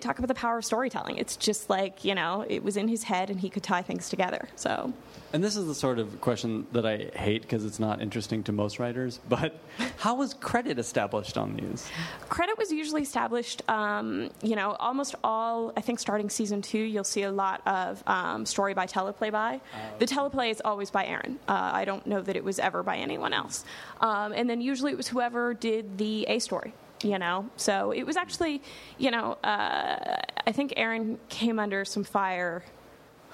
talk 0.00 0.18
about 0.18 0.28
the 0.28 0.34
power 0.34 0.58
of 0.58 0.64
storytelling. 0.64 1.16
It's 1.16 1.36
just 1.36 1.70
like, 1.70 2.04
you 2.04 2.14
know, 2.14 2.44
it 2.48 2.62
was 2.62 2.76
in 2.76 2.88
his 2.88 3.04
head 3.04 3.30
and 3.30 3.40
he 3.40 3.50
could 3.50 3.62
tie 3.62 3.82
things 3.82 4.08
together. 4.08 4.48
So. 4.56 4.92
And 5.32 5.42
this 5.42 5.56
is 5.56 5.66
the 5.66 5.74
sort 5.74 5.98
of 5.98 6.20
question 6.20 6.66
that 6.72 6.84
I 6.84 7.10
hate 7.18 7.42
because 7.42 7.64
it's 7.64 7.80
not 7.80 8.02
interesting 8.02 8.42
to 8.44 8.52
most 8.52 8.78
writers. 8.78 9.20
But 9.32 9.58
how 9.96 10.16
was 10.16 10.34
credit 10.34 10.78
established 10.78 11.38
on 11.38 11.56
these? 11.56 11.88
Credit 12.28 12.58
was 12.58 12.70
usually 12.70 13.00
established, 13.00 13.62
um, 13.68 14.28
you 14.42 14.56
know, 14.56 14.72
almost 14.72 15.14
all, 15.24 15.72
I 15.74 15.80
think 15.80 15.98
starting 16.00 16.28
season 16.28 16.60
two, 16.60 16.78
you'll 16.78 17.02
see 17.02 17.22
a 17.22 17.32
lot 17.32 17.66
of 17.66 18.02
um, 18.06 18.44
story 18.44 18.74
by 18.74 18.86
teleplay 18.86 19.32
by. 19.32 19.54
Uh, 19.54 19.78
the 19.98 20.06
teleplay 20.06 20.50
is 20.50 20.60
always 20.62 20.90
by 20.90 21.06
Aaron. 21.06 21.38
Uh, 21.48 21.70
I 21.72 21.86
don't 21.86 22.06
know 22.06 22.20
that 22.20 22.36
it 22.36 22.44
was 22.44 22.58
ever 22.58 22.82
by 22.82 22.98
anyone 22.98 23.32
else. 23.32 23.64
Um, 24.02 24.32
and 24.32 24.50
then 24.50 24.60
usually 24.60 24.92
it 24.92 24.98
was 24.98 25.08
whoever 25.08 25.54
did 25.54 25.96
the 25.96 26.26
A 26.28 26.38
story 26.40 26.74
you 27.04 27.18
know 27.18 27.48
so 27.56 27.90
it 27.92 28.04
was 28.04 28.16
actually 28.16 28.62
you 28.98 29.10
know 29.10 29.32
uh, 29.44 30.16
i 30.46 30.52
think 30.52 30.72
aaron 30.76 31.18
came 31.28 31.58
under 31.58 31.84
some 31.84 32.04
fire 32.04 32.62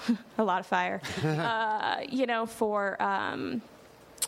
a 0.38 0.44
lot 0.44 0.60
of 0.60 0.66
fire, 0.66 1.00
uh, 1.24 1.96
you 2.08 2.26
know, 2.26 2.46
for. 2.46 3.00
Um, 3.02 3.62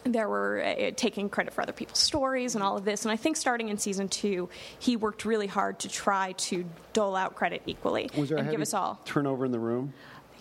there 0.04 0.28
were 0.28 0.62
uh, 0.64 0.90
taking 0.96 1.28
credit 1.28 1.52
for 1.52 1.60
other 1.60 1.72
people's 1.72 1.98
stories 1.98 2.54
and 2.54 2.64
all 2.64 2.76
of 2.76 2.84
this. 2.86 3.04
And 3.04 3.12
I 3.12 3.16
think 3.16 3.36
starting 3.36 3.68
in 3.68 3.76
season 3.76 4.08
two, 4.08 4.48
he 4.78 4.96
worked 4.96 5.24
really 5.26 5.46
hard 5.46 5.78
to 5.80 5.88
try 5.88 6.32
to 6.32 6.64
dole 6.94 7.14
out 7.14 7.34
credit 7.36 7.62
equally 7.66 8.08
Was 8.16 8.30
there 8.30 8.38
and 8.38 8.50
give 8.50 8.62
us 8.62 8.72
all. 8.72 8.98
turnover 9.04 9.44
in 9.44 9.52
the 9.52 9.58
room? 9.58 9.92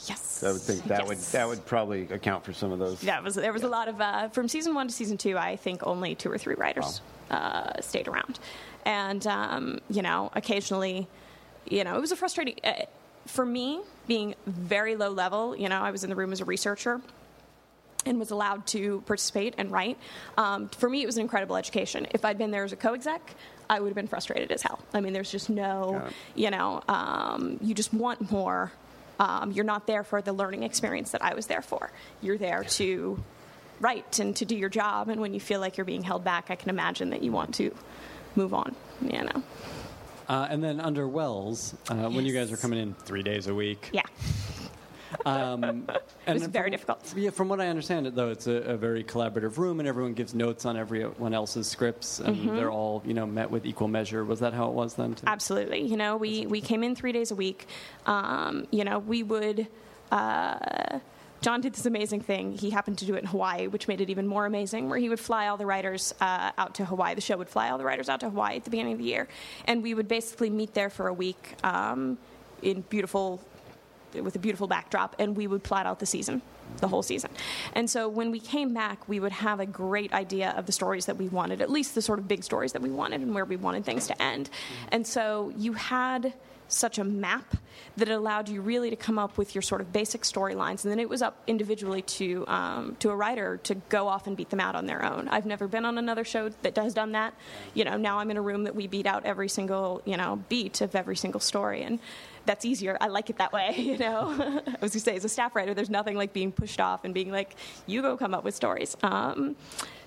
Yes, 0.07 0.43
I 0.43 0.53
would 0.53 0.61
think 0.61 0.83
that 0.85 0.99
Yes. 0.99 1.07
would 1.09 1.17
that 1.17 1.47
would 1.47 1.65
probably 1.65 2.03
account 2.09 2.45
for 2.45 2.53
some 2.53 2.71
of 2.71 2.79
those. 2.79 3.01
That 3.01 3.21
was 3.21 3.35
there 3.35 3.51
was 3.51 3.63
a 3.63 3.67
lot 3.67 3.89
of 3.89 3.99
uh, 3.99 4.29
from 4.29 4.47
season 4.47 4.73
one 4.73 4.87
to 4.87 4.93
season 4.93 5.17
two. 5.17 5.37
I 5.37 5.57
think 5.57 5.85
only 5.85 6.15
two 6.15 6.31
or 6.31 6.37
three 6.37 6.55
writers 6.55 7.01
uh, 7.29 7.81
stayed 7.81 8.07
around, 8.07 8.39
and 8.85 9.25
um, 9.27 9.79
you 9.89 10.01
know, 10.01 10.31
occasionally, 10.33 11.07
you 11.65 11.83
know, 11.83 11.95
it 11.95 12.01
was 12.01 12.11
a 12.11 12.15
frustrating 12.15 12.55
uh, 12.63 12.85
for 13.25 13.45
me 13.45 13.81
being 14.07 14.35
very 14.45 14.95
low 14.95 15.11
level. 15.11 15.55
You 15.55 15.69
know, 15.69 15.81
I 15.81 15.91
was 15.91 16.03
in 16.03 16.09
the 16.09 16.15
room 16.15 16.31
as 16.31 16.41
a 16.41 16.45
researcher 16.45 17.01
and 18.05 18.17
was 18.17 18.31
allowed 18.31 18.65
to 18.67 19.01
participate 19.05 19.55
and 19.57 19.71
write. 19.71 19.97
Um, 20.37 20.69
for 20.69 20.89
me, 20.89 21.03
it 21.03 21.05
was 21.05 21.17
an 21.17 21.21
incredible 21.21 21.55
education. 21.57 22.07
If 22.11 22.23
I'd 22.25 22.37
been 22.37 22.51
there 22.51 22.63
as 22.63 22.71
a 22.71 22.77
co-exec, 22.77 23.35
I 23.69 23.79
would 23.79 23.89
have 23.89 23.95
been 23.95 24.07
frustrated 24.07 24.51
as 24.51 24.61
hell. 24.63 24.79
I 24.93 25.01
mean, 25.01 25.13
there's 25.13 25.31
just 25.31 25.49
no, 25.49 26.07
you 26.33 26.49
know, 26.49 26.81
um, 26.87 27.59
you 27.61 27.75
just 27.75 27.93
want 27.93 28.31
more. 28.31 28.71
Um, 29.19 29.51
you're 29.51 29.65
not 29.65 29.85
there 29.85 30.03
for 30.03 30.21
the 30.21 30.31
learning 30.31 30.63
experience 30.63 31.11
that 31.11 31.21
I 31.21 31.33
was 31.33 31.47
there 31.47 31.61
for. 31.61 31.91
You're 32.21 32.37
there 32.37 32.63
to 32.63 33.21
write 33.81 34.19
and 34.19 34.35
to 34.37 34.45
do 34.45 34.55
your 34.55 34.69
job. 34.69 35.09
And 35.09 35.19
when 35.21 35.33
you 35.33 35.39
feel 35.39 35.59
like 35.59 35.77
you're 35.77 35.85
being 35.85 36.03
held 36.03 36.23
back, 36.23 36.49
I 36.49 36.55
can 36.55 36.69
imagine 36.69 37.09
that 37.09 37.21
you 37.21 37.31
want 37.31 37.53
to 37.55 37.75
move 38.35 38.53
on. 38.53 38.75
You 39.01 39.23
know, 39.23 39.43
Uh, 40.27 40.47
and 40.49 40.63
then 40.63 40.79
under 40.79 41.07
Wells, 41.07 41.73
uh, 41.89 42.09
when 42.09 42.25
you 42.25 42.33
guys 42.33 42.49
Yes. 42.49 42.51
were 42.51 42.57
coming 42.61 42.79
in 42.79 42.93
three 42.93 43.23
days 43.23 43.47
a 43.47 43.53
week. 43.55 43.89
yeah. 43.93 44.03
Um, 45.25 45.87
it 46.27 46.33
was 46.33 46.45
very 46.47 46.69
difficult. 46.69 47.13
Yeah, 47.17 47.31
from 47.31 47.49
what 47.49 47.59
I 47.59 47.67
understand 47.67 48.05
it, 48.05 48.13
though, 48.15 48.29
it's 48.29 48.45
a, 48.45 48.51
a 48.53 48.77
very 48.77 49.03
collaborative 49.03 49.57
room, 49.57 49.79
and 49.79 49.87
everyone 49.89 50.13
gives 50.13 50.35
notes 50.35 50.65
on 50.65 50.77
everyone 50.77 51.33
else's 51.33 51.67
scripts, 51.67 52.19
and 52.19 52.35
Mm-hmm. 52.35 52.55
they're 52.55 52.69
all, 52.71 53.01
you 53.05 53.13
know, 53.15 53.25
met 53.25 53.49
with 53.49 53.65
equal 53.65 53.87
measure. 53.87 54.23
Was 54.23 54.39
that 54.41 54.53
how 54.53 54.67
it 54.67 54.73
was 54.73 54.93
then? 54.93 55.15
Too? 55.15 55.23
Absolutely. 55.25 55.81
You 55.81 55.97
know, 55.97 56.15
we, 56.17 56.45
we 56.45 56.61
came 56.61 56.83
in 56.83 56.93
three 56.95 57.11
days 57.11 57.31
a 57.31 57.35
week. 57.35 57.67
Um, 58.05 58.67
you 58.71 58.83
know, 58.83 58.99
we 58.99 59.23
would. 59.23 59.67
Uh, 60.11 60.99
John 61.41 61.61
did 61.61 61.73
this 61.73 61.85
amazing 61.85 62.21
thing. 62.21 62.51
He 62.51 62.69
happened 62.69 62.97
to 62.99 63.05
do 63.05 63.15
it 63.15 63.19
in 63.19 63.25
Hawaii, 63.25 63.67
which 63.67 63.87
made 63.87 64.01
it 64.01 64.09
even 64.09 64.27
more 64.27 64.45
amazing, 64.45 64.89
where 64.89 64.99
he 64.99 65.07
would 65.07 65.19
fly 65.19 65.47
all 65.47 65.57
the 65.57 65.65
writers 65.65 66.13
uh, 66.19 66.51
out 66.57 66.75
to 66.75 66.85
Hawaii. 66.85 67.15
The 67.15 67.21
show 67.21 67.37
would 67.37 67.49
fly 67.49 67.69
all 67.69 67.77
the 67.77 67.85
writers 67.85 68.09
out 68.09 68.19
to 68.21 68.29
Hawaii 68.29 68.57
at 68.57 68.65
the 68.65 68.69
beginning 68.69 68.93
of 68.93 68.99
the 68.99 69.05
year. 69.05 69.27
And 69.65 69.81
we 69.81 69.93
would 69.93 70.07
basically 70.07 70.49
meet 70.49 70.73
there 70.73 70.89
for 70.89 71.07
a 71.07 71.13
week 71.13 71.55
um, 71.63 72.17
in 72.61 72.81
beautiful 72.81 73.41
with 74.13 74.35
a 74.35 74.39
beautiful 74.39 74.67
backdrop, 74.67 75.15
and 75.19 75.35
we 75.35 75.47
would 75.47 75.63
plot 75.63 75.85
out 75.85 75.99
the 75.99 76.05
season, 76.05 76.41
the 76.77 76.87
whole 76.87 77.03
season. 77.03 77.29
And 77.73 77.89
so 77.89 78.09
when 78.09 78.31
we 78.31 78.39
came 78.39 78.73
back, 78.73 79.07
we 79.07 79.19
would 79.19 79.31
have 79.31 79.59
a 79.59 79.65
great 79.65 80.11
idea 80.13 80.51
of 80.57 80.65
the 80.65 80.71
stories 80.71 81.05
that 81.05 81.17
we 81.17 81.27
wanted, 81.27 81.61
at 81.61 81.69
least 81.69 81.95
the 81.95 82.01
sort 82.01 82.19
of 82.19 82.27
big 82.27 82.43
stories 82.43 82.73
that 82.73 82.81
we 82.81 82.89
wanted 82.89 83.21
and 83.21 83.33
where 83.35 83.45
we 83.45 83.55
wanted 83.55 83.85
things 83.85 84.07
to 84.07 84.21
end. 84.21 84.49
And 84.91 85.05
so 85.05 85.53
you 85.55 85.73
had 85.73 86.33
such 86.69 86.97
a 86.97 87.03
map 87.03 87.55
that 87.97 88.09
allowed 88.09 88.49
you 88.49 88.61
really 88.61 88.89
to 88.89 88.95
come 88.95 89.19
up 89.19 89.37
with 89.37 89.55
your 89.55 89.61
sort 89.61 89.81
of 89.81 89.91
basic 89.91 90.21
storylines, 90.21 90.83
and 90.83 90.91
then 90.91 90.99
it 90.99 91.09
was 91.09 91.21
up 91.21 91.41
individually 91.47 92.01
to 92.03 92.45
um, 92.47 92.95
to 92.99 93.09
a 93.09 93.15
writer 93.15 93.57
to 93.63 93.75
go 93.89 94.07
off 94.07 94.27
and 94.27 94.37
beat 94.37 94.49
them 94.49 94.59
out 94.59 94.75
on 94.75 94.85
their 94.85 95.03
own. 95.03 95.27
I've 95.27 95.45
never 95.45 95.67
been 95.67 95.85
on 95.85 95.97
another 95.97 96.23
show 96.23 96.49
that 96.49 96.77
has 96.77 96.93
done 96.93 97.13
that. 97.13 97.33
You 97.73 97.83
know, 97.83 97.97
now 97.97 98.19
I'm 98.19 98.31
in 98.31 98.37
a 98.37 98.41
room 98.41 98.63
that 98.63 98.75
we 98.75 98.87
beat 98.87 99.05
out 99.05 99.25
every 99.25 99.49
single 99.49 100.01
you 100.05 100.17
know 100.17 100.41
beat 100.49 100.81
of 100.81 100.95
every 100.95 101.15
single 101.15 101.39
story, 101.39 101.81
and 101.81 101.99
that's 102.45 102.65
easier. 102.65 102.97
I 102.99 103.07
like 103.07 103.29
it 103.29 103.37
that 103.37 103.53
way. 103.53 103.75
You 103.89 103.97
know, 103.97 104.29
I 104.67 104.77
was 104.81 104.91
gonna 104.91 104.99
say 104.99 105.15
as 105.15 105.25
a 105.25 105.29
staff 105.29 105.55
writer, 105.55 105.73
there's 105.73 105.89
nothing 105.89 106.15
like 106.15 106.31
being 106.31 106.51
pushed 106.51 106.79
off 106.79 107.05
and 107.05 107.13
being 107.13 107.31
like, 107.31 107.55
you 107.87 108.03
go 108.03 108.17
come 108.17 108.35
up 108.35 108.43
with 108.43 108.53
stories. 108.53 108.95
Um, 109.01 109.55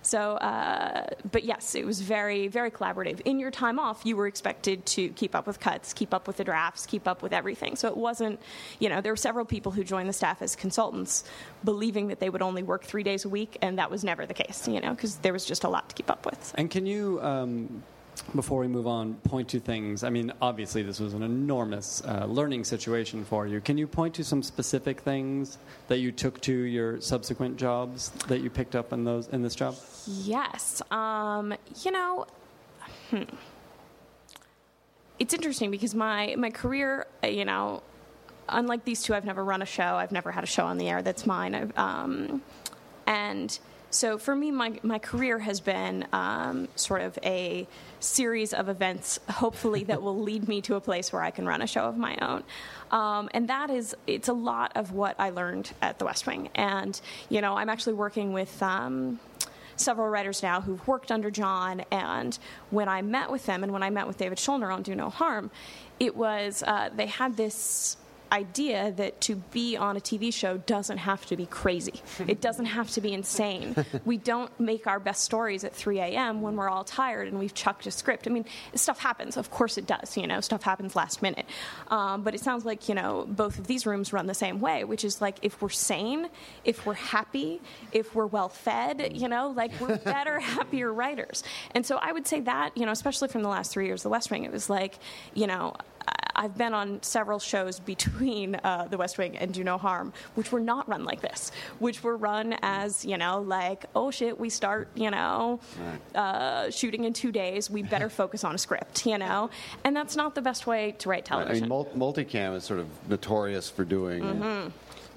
so, 0.03 0.33
uh, 0.35 1.07
but 1.31 1.45
yes, 1.45 1.75
it 1.75 1.87
was 1.87 2.01
very, 2.01 2.49
very 2.49 2.71
collaborative. 2.71 3.21
In 3.21 3.39
your 3.39 3.51
time 3.51 3.79
off, 3.79 4.03
you 4.05 4.17
were 4.17 4.27
expected 4.27 4.85
to 4.87 5.09
keep 5.11 5.35
up 5.35 5.47
with 5.47 5.61
cuts, 5.61 5.93
keep 5.93 6.13
up 6.13 6.27
with 6.27 6.37
the 6.37 6.45
drafts, 6.45 6.87
keep 6.87 7.07
up 7.07 7.23
with 7.23 7.33
everything. 7.33 7.77
So 7.77 7.89
it 7.89 7.97
wasn't, 7.97 8.41
you 8.79 8.89
know, 8.89 9.01
there 9.01 9.13
were 9.13 9.17
several 9.17 9.45
people 9.45 9.73
who 9.73 9.85
joined 9.85 10.09
the 10.09 10.13
staff 10.13 10.43
as 10.43 10.57
consultants, 10.57 11.25
believing 11.65 12.09
that 12.09 12.21
they 12.21 12.31
would 12.31 12.43
only 12.43 12.63
work 12.63 12.85
three 12.85 13.03
days 13.03 13.25
a 13.25 13.29
week, 13.29 13.57
and 13.63 13.79
that 13.79 13.91
was 13.91 14.03
never 14.05 14.27
the 14.27 14.35
case. 14.35 14.67
You 14.67 14.81
know, 14.81 14.91
because 14.91 15.17
there 15.17 15.33
was 15.33 15.45
just 15.45 15.65
a 15.65 15.69
lot 15.69 15.89
to 15.89 15.95
keep 15.95 16.11
up 16.11 16.27
with. 16.27 16.53
And 16.57 16.71
can 16.71 16.87
you, 16.87 17.21
um, 17.23 17.83
before 18.35 18.61
we 18.61 18.69
move 18.69 18.87
on, 18.87 19.15
point 19.25 19.49
to 19.51 19.61
things? 19.61 20.05
I 20.05 20.11
mean, 20.11 20.33
obviously, 20.41 20.83
this 20.83 21.01
was 21.01 21.15
an 21.15 21.23
enormous 21.23 22.03
uh, 22.05 22.27
learning 22.27 22.65
situation 22.65 23.25
for 23.25 23.47
you. 23.47 23.61
Can 23.61 23.79
you 23.79 23.87
point 23.87 24.15
to 24.15 24.25
some 24.25 24.43
specific 24.43 25.01
things 25.01 25.59
that 25.89 25.99
you 25.99 26.13
took 26.13 26.41
to 26.43 26.53
your 26.53 27.01
subsequent 27.01 27.57
jobs 27.57 28.11
that 28.29 28.41
you 28.41 28.51
picked 28.51 28.77
up 28.77 28.93
in 28.93 29.05
those 29.05 29.29
in 29.29 29.43
this 29.43 29.55
job? 29.55 29.77
Yes. 30.07 30.83
Um, 30.91 31.55
you 31.83 31.91
know, 31.91 32.27
hmm. 33.11 33.23
it's 35.19 35.35
interesting 35.35 35.71
because 35.71 35.95
my, 35.95 36.35
my 36.39 36.51
career, 36.51 37.07
uh, 37.23 37.29
you 37.29 37.45
know, 37.45 37.83
unlike 38.49 38.85
these 38.85 39.03
two, 39.03 39.15
I've 39.15 39.25
never 39.25 39.45
run 39.45 39.63
a 39.63 39.67
show. 39.67 39.95
I've 39.97 40.13
never 40.13 40.31
had 40.31 40.45
a 40.45 40.49
show 40.49 40.65
on 40.65 40.79
the 40.79 40.89
air 40.89 41.03
that's 41.03 41.27
mine. 41.27 41.73
Um, 41.77 42.43
and 43.07 43.59
so 43.93 44.17
for 44.17 44.35
me, 44.35 44.51
my, 44.51 44.81
my 44.83 44.99
career 44.99 45.39
has 45.39 45.61
been 45.61 46.07
um, 46.15 46.67
sort 46.77 47.03
of 47.03 47.19
a 47.23 47.69
series 48.01 48.55
of 48.55 48.71
events, 48.71 49.21
hopefully, 49.29 49.85
that 49.85 50.01
will 50.01 50.19
lead 50.23 50.49
me 50.49 50.63
to 50.63 50.77
a 50.77 50.81
place 50.81 51.13
where 51.13 51.23
I 51.23 51.31
can 51.31 51.47
run 51.47 51.61
a 51.61 51.67
show 51.67 51.85
of 51.85 51.99
my 51.99 52.17
own. 52.23 52.43
Um, 52.91 53.29
and 53.35 53.49
that 53.49 53.69
is, 53.69 53.95
it's 54.07 54.29
a 54.29 54.33
lot 54.33 54.73
of 54.77 54.93
what 54.93 55.15
I 55.19 55.29
learned 55.29 55.73
at 55.83 55.99
the 55.99 56.07
West 56.07 56.27
Wing. 56.27 56.49
And, 56.55 56.99
you 57.29 57.43
know, 57.43 57.55
I'm 57.55 57.69
actually 57.69 57.95
working 57.95 58.33
with. 58.33 58.63
Um, 58.63 59.21
several 59.75 60.07
writers 60.07 60.43
now 60.43 60.61
who've 60.61 60.87
worked 60.87 61.11
under 61.11 61.31
John, 61.31 61.83
and 61.91 62.39
when 62.71 62.91
I 62.91 63.03
met 63.03 63.33
with 63.33 63.47
them 63.47 63.65
and 63.65 63.73
when 63.73 63.83
I 63.83 63.91
met 63.91 64.07
with 64.07 64.19
David 64.19 64.39
Schulner 64.39 64.71
on 64.71 64.83
Do 64.83 64.95
No 64.95 65.09
Harm, 65.09 65.51
it 65.99 66.15
was 66.15 66.63
uh, 66.65 66.91
they 66.95 67.07
had 67.07 67.37
this 67.37 67.97
idea 68.33 68.93
that 68.93 69.21
to 69.21 69.37
be 69.37 69.77
on 69.77 69.97
a 69.97 70.01
TV 70.01 70.33
show 70.33 70.57
doesn't 70.57 70.99
have 70.99 71.27
to 71.27 71.37
be 71.37 71.47
crazy. 71.47 72.01
It 72.27 72.41
doesn't 72.41 72.65
have 72.65 72.91
to 72.93 73.01
be 73.01 73.13
insane. 73.13 73.77
we 74.05 74.17
don't 74.17 74.59
make 74.59 74.87
our 74.87 74.99
best 74.99 75.23
stories 75.23 75.65
at 75.65 75.75
3 75.75 76.01
a.m. 76.01 76.41
when 76.41 76.57
we're 76.57 76.71
all 76.71 76.85
tired 76.85 77.29
and 77.29 77.39
we've 77.39 77.53
chucked 77.53 77.87
a 77.87 77.91
script. 77.91 78.27
I 78.27 78.31
mean, 78.31 78.47
stuff 78.75 78.99
happens. 78.99 79.37
Of 79.37 79.51
course 79.51 79.77
it 79.77 79.87
does. 79.87 80.17
You 80.17 80.27
know, 80.27 80.41
stuff 80.41 80.63
happens 80.63 80.97
last 80.97 81.21
minute. 81.21 81.47
Um, 81.89 82.23
but 82.23 82.35
it 82.35 82.41
sounds 82.41 82.65
like, 82.65 82.89
you 82.89 82.95
know, 82.95 83.27
both 83.29 83.59
of 83.59 83.67
these 83.67 83.87
rooms 83.87 84.13
run 84.13 84.27
the 84.27 84.35
same 84.35 84.61
way, 84.61 84.85
which 84.85 85.05
is 85.05 85.21
like 85.21 85.37
if 85.43 85.61
we're 85.61 85.69
sane, 85.69 86.29
if 86.65 86.87
we're 86.87 86.95
happy, 86.95 87.61
if 87.93 88.15
we're 88.15 88.27
well 88.27 88.49
fed, 88.49 89.13
you 89.15 89.29
know, 89.29 89.51
like 89.51 89.79
we're 89.79 89.99
better, 90.05 90.41
happier 90.41 90.93
writers. 90.93 91.45
And 91.73 91.85
so 91.85 91.97
I 91.97 92.13
would 92.13 92.27
say 92.27 92.41
that, 92.41 92.77
you 92.77 92.87
know, 92.87 92.93
especially 92.93 93.29
from 93.29 93.43
the 93.43 93.49
last 93.51 93.73
three 93.73 93.87
years, 93.87 94.01
of 94.01 94.05
The 94.05 94.11
West 94.11 94.31
Wing, 94.31 94.45
it 94.45 94.53
was 94.53 94.71
like, 94.71 94.99
you 95.35 95.47
know, 95.47 95.75
I've 96.35 96.57
been 96.57 96.75
on 96.75 97.03
several 97.03 97.39
shows 97.39 97.81
between 97.81 98.57
uh, 98.57 98.87
The 98.91 98.99
West 98.99 99.19
Wing 99.19 99.37
and 99.37 99.53
Do 99.53 99.65
No 99.65 99.79
Harm, 99.79 100.13
which 100.35 100.53
were 100.53 100.61
not 100.61 100.89
run 100.89 101.05
like 101.05 101.21
this, 101.21 101.53
which 101.79 102.03
were 102.03 102.17
run 102.17 102.57
as 102.63 103.05
you 103.05 103.19
know, 103.19 103.41
like 103.41 103.87
oh 103.95 104.11
shit, 104.11 104.39
we 104.39 104.51
start 104.51 104.89
you 104.95 105.11
know 105.11 105.61
uh, 106.15 106.71
shooting 106.71 107.05
in 107.05 107.13
two 107.13 107.33
days, 107.33 107.71
we 107.71 107.83
better 107.83 108.09
focus 108.23 108.45
on 108.45 108.55
a 108.55 108.59
script, 108.59 109.07
you 109.07 109.19
know, 109.19 109.51
and 109.85 109.95
that's 109.97 110.17
not 110.17 110.35
the 110.35 110.43
best 110.43 110.67
way 110.67 110.93
to 110.99 111.09
write 111.09 111.25
I 111.25 111.37
television. 111.37 111.63
mean, 111.63 111.69
mul- 111.69 111.91
multicam 111.97 112.57
is 112.57 112.65
sort 112.65 112.81
of 112.81 112.87
notorious 113.09 113.71
for 113.71 113.85
doing. 113.85 114.23
Mm-hmm. 114.23 114.69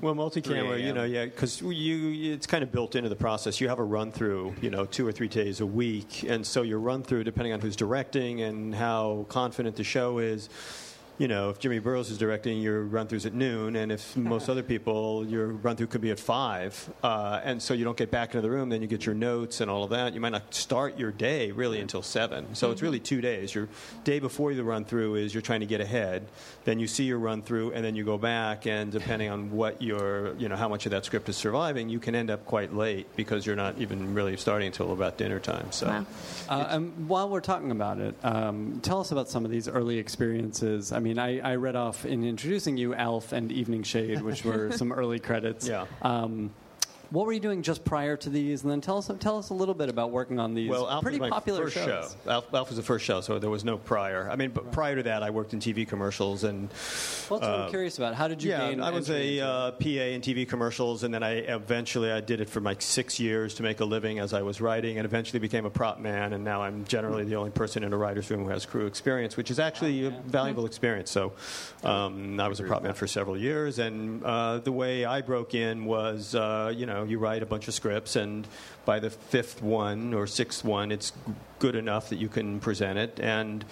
Well, 0.02 0.14
multi-camera, 0.14 0.78
you 0.78 0.92
know, 0.94 1.06
yeah, 1.06 1.26
because 1.26 1.62
you 1.62 2.34
it's 2.34 2.46
kind 2.46 2.64
of 2.64 2.72
built 2.72 2.96
into 2.96 3.08
the 3.08 3.16
process. 3.16 3.62
You 3.62 3.70
have 3.70 3.80
a 3.80 3.84
run 3.84 4.12
through, 4.12 4.54
you 4.62 4.70
know, 4.70 4.86
two 4.86 5.08
or 5.08 5.12
three 5.14 5.30
days 5.30 5.62
a 5.62 5.66
week, 5.66 6.24
and 6.24 6.46
so 6.46 6.64
your 6.64 6.80
run 6.80 7.02
through, 7.02 7.24
depending 7.24 7.54
on 7.54 7.62
who's 7.62 7.78
directing 7.78 8.42
and 8.42 8.76
how 8.76 9.26
confident 9.30 9.78
the 9.78 9.86
show 9.86 10.20
is. 10.20 10.50
You 11.18 11.30
know, 11.30 11.50
if 11.50 11.60
Jimmy 11.60 11.80
Burrows 11.80 12.12
is 12.12 12.18
directing, 12.18 12.60
your 12.60 12.84
run 12.84 13.08
through's 13.08 13.26
at 13.26 13.34
noon, 13.34 13.78
and 13.78 13.90
if 13.90 14.18
most 14.18 14.50
other 14.50 14.64
people, 14.64 15.26
your 15.26 15.48
run 15.48 15.78
through 15.78 15.88
could 15.88 16.02
be 16.02 16.12
at 16.12 16.20
five, 16.20 16.90
uh, 17.04 17.40
and 17.42 17.62
so 17.62 17.74
you 17.74 17.86
don't 17.86 17.96
get 17.96 18.12
back 18.12 18.36
into 18.36 18.42
the 18.42 18.50
room. 18.50 18.68
Then 18.68 18.82
you 18.82 18.88
get 18.88 19.06
your 19.06 19.16
notes 19.16 19.62
and 19.62 19.72
all 19.72 19.86
of 19.86 19.92
that. 19.92 20.14
You 20.14 20.20
might 20.20 20.34
not 20.34 20.54
start 20.54 21.00
your 21.00 21.12
day 21.12 21.52
really 21.52 21.80
until 21.80 22.02
seven. 22.02 22.54
So 22.54 22.72
it's 22.72 22.82
really 22.82 23.00
two 23.00 23.22
days. 23.22 23.56
Your 23.56 23.70
day 24.04 24.20
before 24.20 24.54
the 24.54 24.64
run 24.66 24.84
through 24.84 25.16
is 25.16 25.34
you're 25.34 25.42
trying 25.42 25.62
to 25.62 25.66
get 25.66 25.80
ahead. 25.80 26.28
Then 26.66 26.80
you 26.80 26.88
see 26.88 27.06
your 27.06 27.20
run 27.20 27.42
through, 27.42 27.72
and 27.72 27.86
then 27.86 27.96
you 27.96 28.04
go 28.04 28.18
back, 28.18 28.68
and 28.68 28.92
depending 28.92 29.30
on 29.30 29.52
what 29.52 29.82
your, 29.82 30.36
you 30.36 30.50
know, 30.50 30.58
how 30.58 30.68
much 30.68 30.86
of 30.86 30.92
that 30.92 31.06
script 31.06 31.30
is 31.30 31.38
surviving, 31.38 31.88
you 31.88 32.00
can 32.00 32.14
end 32.14 32.30
up 32.30 32.46
quite 32.46 32.74
late 32.74 33.08
because 33.16 33.46
you're 33.46 33.56
not 33.56 33.78
even 33.78 34.14
really 34.14 34.36
starting 34.36 34.68
until 34.68 34.92
about 34.92 35.18
dinner 35.18 35.40
time. 35.40 35.72
So. 35.72 35.88
Wow. 35.88 36.06
Uh, 36.50 36.68
and 36.72 37.08
while 37.08 37.30
we're 37.30 37.40
talking 37.40 37.72
about 37.72 38.00
it, 38.00 38.16
um, 38.24 38.82
tell 38.82 39.00
us 39.00 39.14
about 39.14 39.30
some 39.30 39.46
of 39.46 39.52
these 39.52 39.70
early 39.70 39.98
experiences. 39.98 40.92
I 40.92 41.00
mean, 41.00 41.05
I, 41.14 41.40
I 41.40 41.56
read 41.56 41.76
off 41.76 42.06
in 42.06 42.24
introducing 42.24 42.78
you 42.78 42.94
Alf 42.96 43.32
and 43.32 43.52
Evening 43.52 43.84
Shade, 43.84 44.22
which 44.22 44.44
were 44.44 44.72
some 44.78 44.92
early 44.92 45.20
credits. 45.20 45.68
Yeah. 45.68 45.86
Um, 46.02 46.52
what 47.16 47.26
were 47.26 47.32
you 47.32 47.40
doing 47.40 47.62
just 47.62 47.86
prior 47.86 48.18
to 48.18 48.30
these? 48.30 48.64
And 48.64 48.72
then 48.72 48.82
tell 48.82 48.98
us 48.98 49.10
tell 49.20 49.38
us 49.38 49.50
a 49.50 49.54
little 49.54 49.74
bit 49.74 49.88
about 49.88 50.12
working 50.12 50.38
on 50.38 50.54
these 50.54 50.70
Well, 50.70 50.90
Alf 50.90 51.02
pretty 51.02 51.20
was 51.20 51.30
my 51.30 51.36
popular 51.36 51.64
first 51.64 51.76
shows. 51.76 52.16
show. 52.26 52.30
Alf, 52.30 52.54
Alf 52.54 52.68
was 52.68 52.76
the 52.76 52.84
first 52.84 53.06
show, 53.06 53.22
so 53.22 53.40
there 53.40 53.50
was 53.50 53.64
no 53.64 53.78
prior. 53.78 54.30
I 54.30 54.36
mean, 54.36 54.52
but 54.52 54.74
prior 54.74 54.98
to 54.98 55.04
that, 55.04 55.24
I 55.24 55.30
worked 55.30 55.54
in 55.54 55.60
TV 55.60 55.88
commercials 55.88 56.44
and. 56.44 56.70
Well, 57.30 57.40
that's 57.40 57.50
what 57.50 57.60
I'm 57.62 57.70
curious 57.70 57.98
about. 57.98 58.16
How 58.16 58.28
did 58.28 58.44
you 58.44 58.50
yeah? 58.52 58.76
I 58.82 58.92
was 58.92 59.10
a 59.10 59.40
uh, 59.40 59.72
PA 59.72 59.88
in 59.88 60.22
TV 60.22 60.48
commercials, 60.48 61.04
and 61.04 61.14
then 61.14 61.24
I 61.24 61.36
eventually 61.38 62.12
I 62.12 62.20
did 62.20 62.42
it 62.42 62.50
for 62.50 62.60
like 62.60 62.82
six 62.82 63.18
years 63.18 63.56
to 63.56 63.64
make 63.64 63.80
a 63.80 63.86
living 63.86 64.20
as 64.20 64.34
I 64.34 64.42
was 64.42 64.60
writing, 64.60 64.98
and 64.98 65.06
eventually 65.06 65.40
became 65.40 65.66
a 65.66 65.70
prop 65.70 66.00
man, 66.00 66.34
and 66.34 66.44
now 66.44 66.64
I'm 66.64 66.84
generally 66.84 67.24
the 67.24 67.36
only 67.36 67.52
person 67.52 67.84
in 67.84 67.94
a 67.94 67.98
writer's 67.98 68.30
room 68.30 68.44
who 68.44 68.50
has 68.50 68.66
crew 68.66 68.88
experience, 68.88 69.38
which 69.38 69.50
is 69.50 69.60
actually 69.60 70.06
a 70.08 70.10
valuable 70.10 70.66
experience. 70.66 71.12
So 71.12 71.32
um, 71.84 72.40
I 72.42 72.50
was 72.50 72.60
a 72.60 72.64
prop 72.64 72.84
man 72.84 72.94
for 72.94 73.08
several 73.08 73.38
years, 73.38 73.80
and 73.80 74.22
uh, 74.24 74.58
the 74.60 74.74
way 74.74 75.06
I 75.06 75.22
broke 75.22 75.56
in 75.56 75.86
was, 75.86 76.36
uh, 76.36 76.74
you 76.76 76.86
know, 76.86 77.05
you 77.10 77.20
write 77.20 77.44
a 77.44 77.46
bunch 77.46 77.68
of 77.68 77.74
scripts, 77.74 78.16
and 78.16 78.48
by 78.86 79.00
the 79.00 79.10
fifth 79.10 79.62
one 79.62 80.14
or 80.14 80.28
sixth 80.28 80.64
one, 80.64 80.92
it's 80.92 81.14
good 81.60 81.76
enough 81.76 82.10
that 82.10 82.18
you 82.18 82.30
can 82.30 82.60
present 82.60 82.98
it, 82.98 83.20
and 83.20 83.66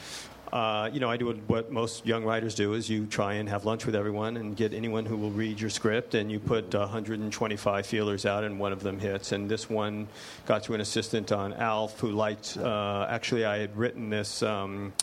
uh, 0.53 0.87
you 0.93 0.99
know, 0.99 1.09
I 1.09 1.17
do 1.17 1.33
what, 1.47 1.71
most 1.71 2.05
young 2.05 2.23
writers 2.23 2.53
do 2.53 2.75
is 2.75 2.87
you 2.87 3.07
try 3.07 3.33
and 3.33 3.49
have 3.49 3.65
lunch 3.65 3.87
with 3.87 3.95
everyone 3.95 4.37
and 4.37 4.55
get 4.55 4.71
anyone 4.71 5.03
who 5.03 5.17
will 5.17 5.31
read 5.31 5.59
your 5.59 5.71
script, 5.71 6.13
and 6.13 6.31
you 6.31 6.39
put 6.39 6.75
125 6.75 7.85
feelers 7.87 8.23
out, 8.27 8.43
and 8.43 8.59
one 8.59 8.71
of 8.71 8.83
them 8.83 8.99
hits. 8.99 9.31
And 9.31 9.49
this 9.49 9.67
one 9.67 10.07
got 10.45 10.63
to 10.65 10.75
an 10.75 10.81
assistant 10.81 11.31
on 11.31 11.53
Alf 11.53 11.99
who 11.99 12.11
liked. 12.11 12.55
Uh, 12.55 13.07
actually, 13.09 13.45
I 13.45 13.57
had 13.57 13.75
written 13.75 14.11
this. 14.11 14.43
Um, 14.43 14.93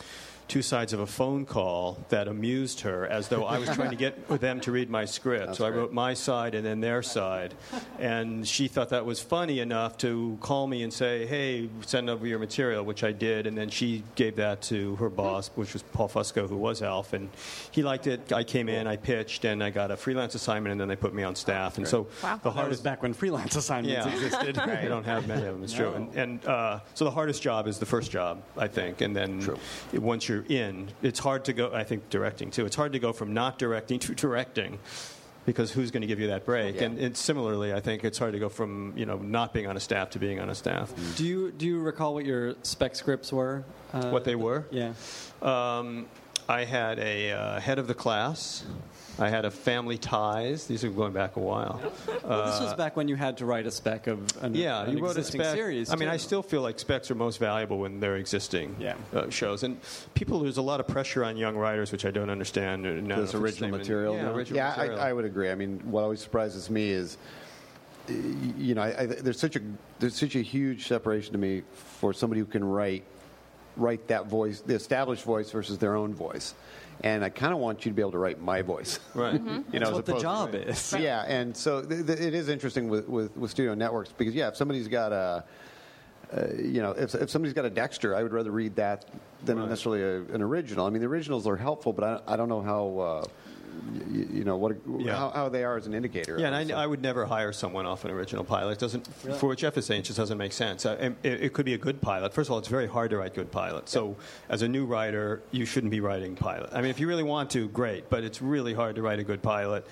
Two 0.51 0.61
sides 0.61 0.91
of 0.91 0.99
a 0.99 1.07
phone 1.07 1.45
call 1.45 1.97
that 2.09 2.27
amused 2.27 2.81
her, 2.81 3.07
as 3.07 3.29
though 3.29 3.45
I 3.45 3.57
was 3.57 3.69
trying 3.69 3.91
to 3.91 3.95
get 3.95 4.27
them 4.41 4.59
to 4.59 4.71
read 4.73 4.89
my 4.89 5.05
script. 5.05 5.55
so 5.55 5.65
I 5.65 5.69
wrote 5.69 5.93
my 5.93 6.13
side 6.13 6.55
and 6.55 6.65
then 6.65 6.81
their 6.81 7.01
side, 7.01 7.53
and 7.99 8.45
she 8.45 8.67
thought 8.67 8.89
that 8.89 9.05
was 9.05 9.21
funny 9.21 9.61
enough 9.61 9.97
to 9.99 10.37
call 10.41 10.67
me 10.67 10.83
and 10.83 10.91
say, 10.91 11.25
"Hey, 11.25 11.69
send 11.85 12.09
over 12.09 12.27
your 12.27 12.37
material," 12.37 12.83
which 12.83 13.01
I 13.05 13.13
did, 13.13 13.47
and 13.47 13.57
then 13.57 13.69
she 13.69 14.03
gave 14.15 14.35
that 14.35 14.61
to 14.63 14.97
her 14.97 15.07
boss, 15.09 15.49
which 15.55 15.71
was 15.71 15.83
Paul 15.83 16.09
Fusco, 16.09 16.49
who 16.49 16.57
was 16.57 16.81
Alf, 16.81 17.13
and 17.13 17.29
he 17.71 17.81
liked 17.81 18.07
it. 18.07 18.33
I 18.33 18.43
came 18.43 18.67
in, 18.67 18.87
I 18.87 18.97
pitched, 18.97 19.45
and 19.45 19.63
I 19.63 19.69
got 19.69 19.89
a 19.89 19.95
freelance 19.95 20.35
assignment, 20.35 20.73
and 20.73 20.81
then 20.81 20.89
they 20.89 20.97
put 20.97 21.13
me 21.13 21.23
on 21.23 21.33
staff. 21.33 21.77
And 21.77 21.87
so 21.87 22.07
Wow. 22.21 22.35
the 22.35 22.39
That 22.39 22.43
was 22.43 22.53
hardest 22.55 22.83
back 22.83 23.01
when 23.03 23.13
freelance 23.13 23.55
assignments 23.55 24.05
yeah. 24.05 24.13
existed. 24.13 24.57
They 24.81 24.89
don't 24.89 25.05
have 25.05 25.29
many 25.29 25.45
of 25.45 25.53
them. 25.53 25.63
It's 25.63 25.71
true. 25.71 25.93
And, 25.93 26.13
and 26.13 26.45
uh, 26.45 26.79
so 26.93 27.05
the 27.05 27.11
hardest 27.11 27.41
job 27.41 27.67
is 27.69 27.79
the 27.79 27.85
first 27.85 28.11
job, 28.11 28.43
I 28.57 28.67
think. 28.67 28.99
And 28.99 29.15
then 29.15 29.47
it- 29.93 30.01
once 30.01 30.27
you're 30.27 30.40
in, 30.49 30.89
it's 31.01 31.19
hard 31.19 31.45
to 31.45 31.53
go. 31.53 31.71
I 31.73 31.83
think 31.83 32.09
directing 32.09 32.51
too. 32.51 32.65
It's 32.65 32.75
hard 32.75 32.93
to 32.93 32.99
go 32.99 33.13
from 33.13 33.33
not 33.33 33.57
directing 33.59 33.99
to 33.99 34.15
directing. 34.15 34.79
Because 35.43 35.71
who's 35.71 35.89
going 35.89 36.01
to 36.01 36.07
give 36.07 36.19
you 36.19 36.27
that 36.27 36.45
break? 36.45 36.75
Yeah. 36.75 36.83
And, 36.83 36.99
and 36.99 37.17
similarly, 37.17 37.73
I 37.73 37.79
think 37.79 38.03
it's 38.03 38.19
hard 38.19 38.33
to 38.33 38.39
go 38.39 38.47
from 38.47 38.93
you 38.95 39.07
know 39.07 39.17
not 39.17 39.53
being 39.53 39.65
on 39.65 39.75
a 39.75 39.79
staff 39.79 40.11
to 40.11 40.19
being 40.19 40.39
on 40.39 40.51
a 40.51 40.55
staff. 40.55 40.93
Do 41.15 41.25
you 41.25 41.51
do 41.51 41.65
you 41.65 41.79
recall 41.79 42.13
what 42.13 42.25
your 42.25 42.53
spec 42.61 42.95
scripts 42.95 43.33
were? 43.33 43.63
Uh, 43.91 44.11
What 44.11 44.23
they 44.23 44.35
were? 44.35 44.67
Yeah. 44.69 44.93
Um, 45.41 46.05
I 46.47 46.63
had 46.63 46.99
a 46.99 47.31
uh, 47.31 47.59
head 47.59 47.79
of 47.79 47.87
the 47.87 47.95
class. 47.95 48.63
I 49.21 49.29
had 49.29 49.45
a 49.45 49.51
family 49.51 49.97
ties. 49.97 50.65
These 50.65 50.83
are 50.83 50.89
going 50.89 51.13
back 51.13 51.35
a 51.35 51.39
while. 51.39 51.79
Well, 52.23 52.45
this 52.45 52.59
was 52.59 52.73
back 52.73 52.95
when 52.95 53.07
you 53.07 53.15
had 53.15 53.37
to 53.37 53.45
write 53.45 53.65
a 53.67 53.71
spec 53.71 54.07
of 54.07 54.19
an, 54.43 54.55
Yeah, 54.55 54.83
an 54.83 54.97
you 54.97 55.03
wrote 55.03 55.17
a 55.17 55.23
spec. 55.23 55.53
series. 55.55 55.91
I 55.91 55.95
mean, 55.95 56.07
too. 56.09 56.13
I 56.13 56.17
still 56.17 56.41
feel 56.41 56.61
like 56.61 56.79
specs 56.79 57.11
are 57.11 57.15
most 57.15 57.37
valuable 57.37 57.79
when 57.79 57.99
they're 57.99 58.15
existing 58.15 58.75
Yeah. 58.79 58.95
uh, 59.13 59.29
shows. 59.29 59.63
And 59.63 59.77
people, 60.15 60.39
there's 60.39 60.57
a 60.57 60.61
lot 60.61 60.79
of 60.79 60.87
pressure 60.87 61.23
on 61.23 61.37
young 61.37 61.55
writers, 61.55 61.91
which 61.91 62.05
I 62.05 62.11
don't 62.11 62.29
understand. 62.29 62.83
now 63.07 63.17
this 63.19 63.33
original 63.35 63.51
statement. 63.69 63.83
material. 63.83 64.15
Yeah, 64.15 64.29
original 64.31 64.57
yeah 64.57 64.69
material. 64.69 64.99
I, 64.99 65.09
I 65.09 65.13
would 65.13 65.25
agree. 65.25 65.51
I 65.51 65.55
mean, 65.55 65.79
what 65.85 66.03
always 66.03 66.19
surprises 66.19 66.69
me 66.69 66.89
is, 66.89 67.17
you 68.57 68.73
know, 68.75 68.81
I, 68.81 69.01
I, 69.01 69.05
there's 69.05 69.39
such 69.39 69.55
a 69.55 69.61
there's 69.99 70.15
such 70.15 70.35
a 70.35 70.41
huge 70.41 70.87
separation 70.87 71.31
to 71.33 71.37
me 71.37 71.61
for 71.73 72.13
somebody 72.13 72.39
who 72.39 72.47
can 72.47 72.63
write 72.63 73.03
write 73.77 74.07
that 74.07 74.27
voice, 74.27 74.61
the 74.61 74.73
established 74.73 75.23
voice 75.23 75.51
versus 75.51 75.77
their 75.77 75.95
own 75.95 76.13
voice. 76.13 76.53
And 77.03 77.23
I 77.23 77.29
kind 77.29 77.51
of 77.51 77.59
want 77.59 77.83
you 77.83 77.91
to 77.91 77.95
be 77.95 78.01
able 78.01 78.11
to 78.11 78.19
write 78.19 78.39
my 78.41 78.61
voice. 78.61 78.99
Right. 79.15 79.33
You 79.33 79.39
know, 79.39 79.63
That's 79.71 79.87
as 79.89 79.93
what 79.93 80.05
the 80.05 80.11
opposed 80.13 80.17
to 80.17 80.21
job 80.21 80.53
writing- 80.53 80.69
is. 80.69 80.93
Yeah, 80.97 81.23
and 81.27 81.55
so 81.57 81.81
th- 81.81 82.05
th- 82.05 82.19
it 82.19 82.33
is 82.33 82.47
interesting 82.47 82.87
with, 82.89 83.07
with, 83.09 83.35
with 83.35 83.51
studio 83.51 83.73
networks 83.73 84.11
because 84.15 84.33
yeah, 84.35 84.47
if 84.49 84.55
somebody's 84.55 84.87
got 84.87 85.11
a, 85.11 85.43
uh, 86.31 86.47
you 86.57 86.81
know, 86.81 86.91
if, 86.91 87.13
if 87.15 87.29
somebody's 87.29 87.53
got 87.53 87.65
a 87.65 87.69
Dexter, 87.69 88.15
I 88.15 88.23
would 88.23 88.31
rather 88.31 88.51
read 88.51 88.75
that 88.77 89.05
than 89.43 89.57
necessarily 89.67 90.01
a, 90.01 90.33
an 90.33 90.41
original. 90.41 90.85
I 90.85 90.89
mean, 90.91 91.01
the 91.01 91.07
originals 91.07 91.45
are 91.47 91.57
helpful, 91.57 91.91
but 91.91 92.21
I, 92.27 92.33
I 92.33 92.35
don't 92.37 92.47
know 92.49 92.61
how, 92.61 92.99
uh, 92.99 93.25
you, 94.11 94.27
you 94.31 94.43
know, 94.43 94.57
what 94.57 94.75
Yeah. 94.99 95.15
how, 95.15 95.29
how 95.29 95.49
they 95.49 95.63
are 95.63 95.77
as 95.77 95.87
an 95.87 95.93
indicator. 95.93 96.37
Yeah, 96.39 96.53
and. 96.53 96.71
I, 96.71 96.83
I 96.83 96.85
would 96.87 97.01
never 97.01 97.25
hire 97.25 97.51
someone 97.51 97.85
off 97.85 98.05
an 98.05 98.11
original 98.11 98.43
pilot. 98.43 98.73
It 98.73 98.79
doesn't 98.79 99.07
for 99.07 99.47
what 99.47 99.57
Jeff 99.57 99.77
is 99.77 99.85
saying, 99.85 100.01
it 100.01 100.03
just 100.05 100.17
doesn't 100.17 100.37
make 100.37 100.53
sense. 100.53 100.85
Uh, 100.85 100.97
and 100.99 101.15
it, 101.23 101.41
it 101.43 101.53
could 101.53 101.65
be 101.65 101.73
a 101.73 101.77
good 101.77 102.01
pilot. 102.01 102.33
First 102.33 102.49
of 102.49 102.53
all, 102.53 102.59
it's 102.59 102.67
very 102.67 102.87
hard 102.87 103.09
to 103.11 103.17
write 103.17 103.33
good 103.33 103.51
pilots. 103.51 103.91
So, 103.91 104.15
as 104.49 104.61
a 104.61 104.67
new 104.67 104.85
writer, 104.85 105.41
you 105.51 105.65
shouldn't 105.65 105.91
be 105.91 105.99
writing 105.99 106.35
pilot. 106.35 106.69
I 106.73 106.81
mean, 106.81 106.91
if 106.91 106.99
you 106.99 107.07
really 107.07 107.23
want 107.23 107.49
to, 107.51 107.67
great, 107.69 108.09
but 108.09 108.23
it's 108.23 108.41
really 108.41 108.73
hard 108.73 108.95
to 108.95 109.01
write 109.01 109.19
a 109.19 109.23
good 109.23 109.41
pilot. 109.41 109.85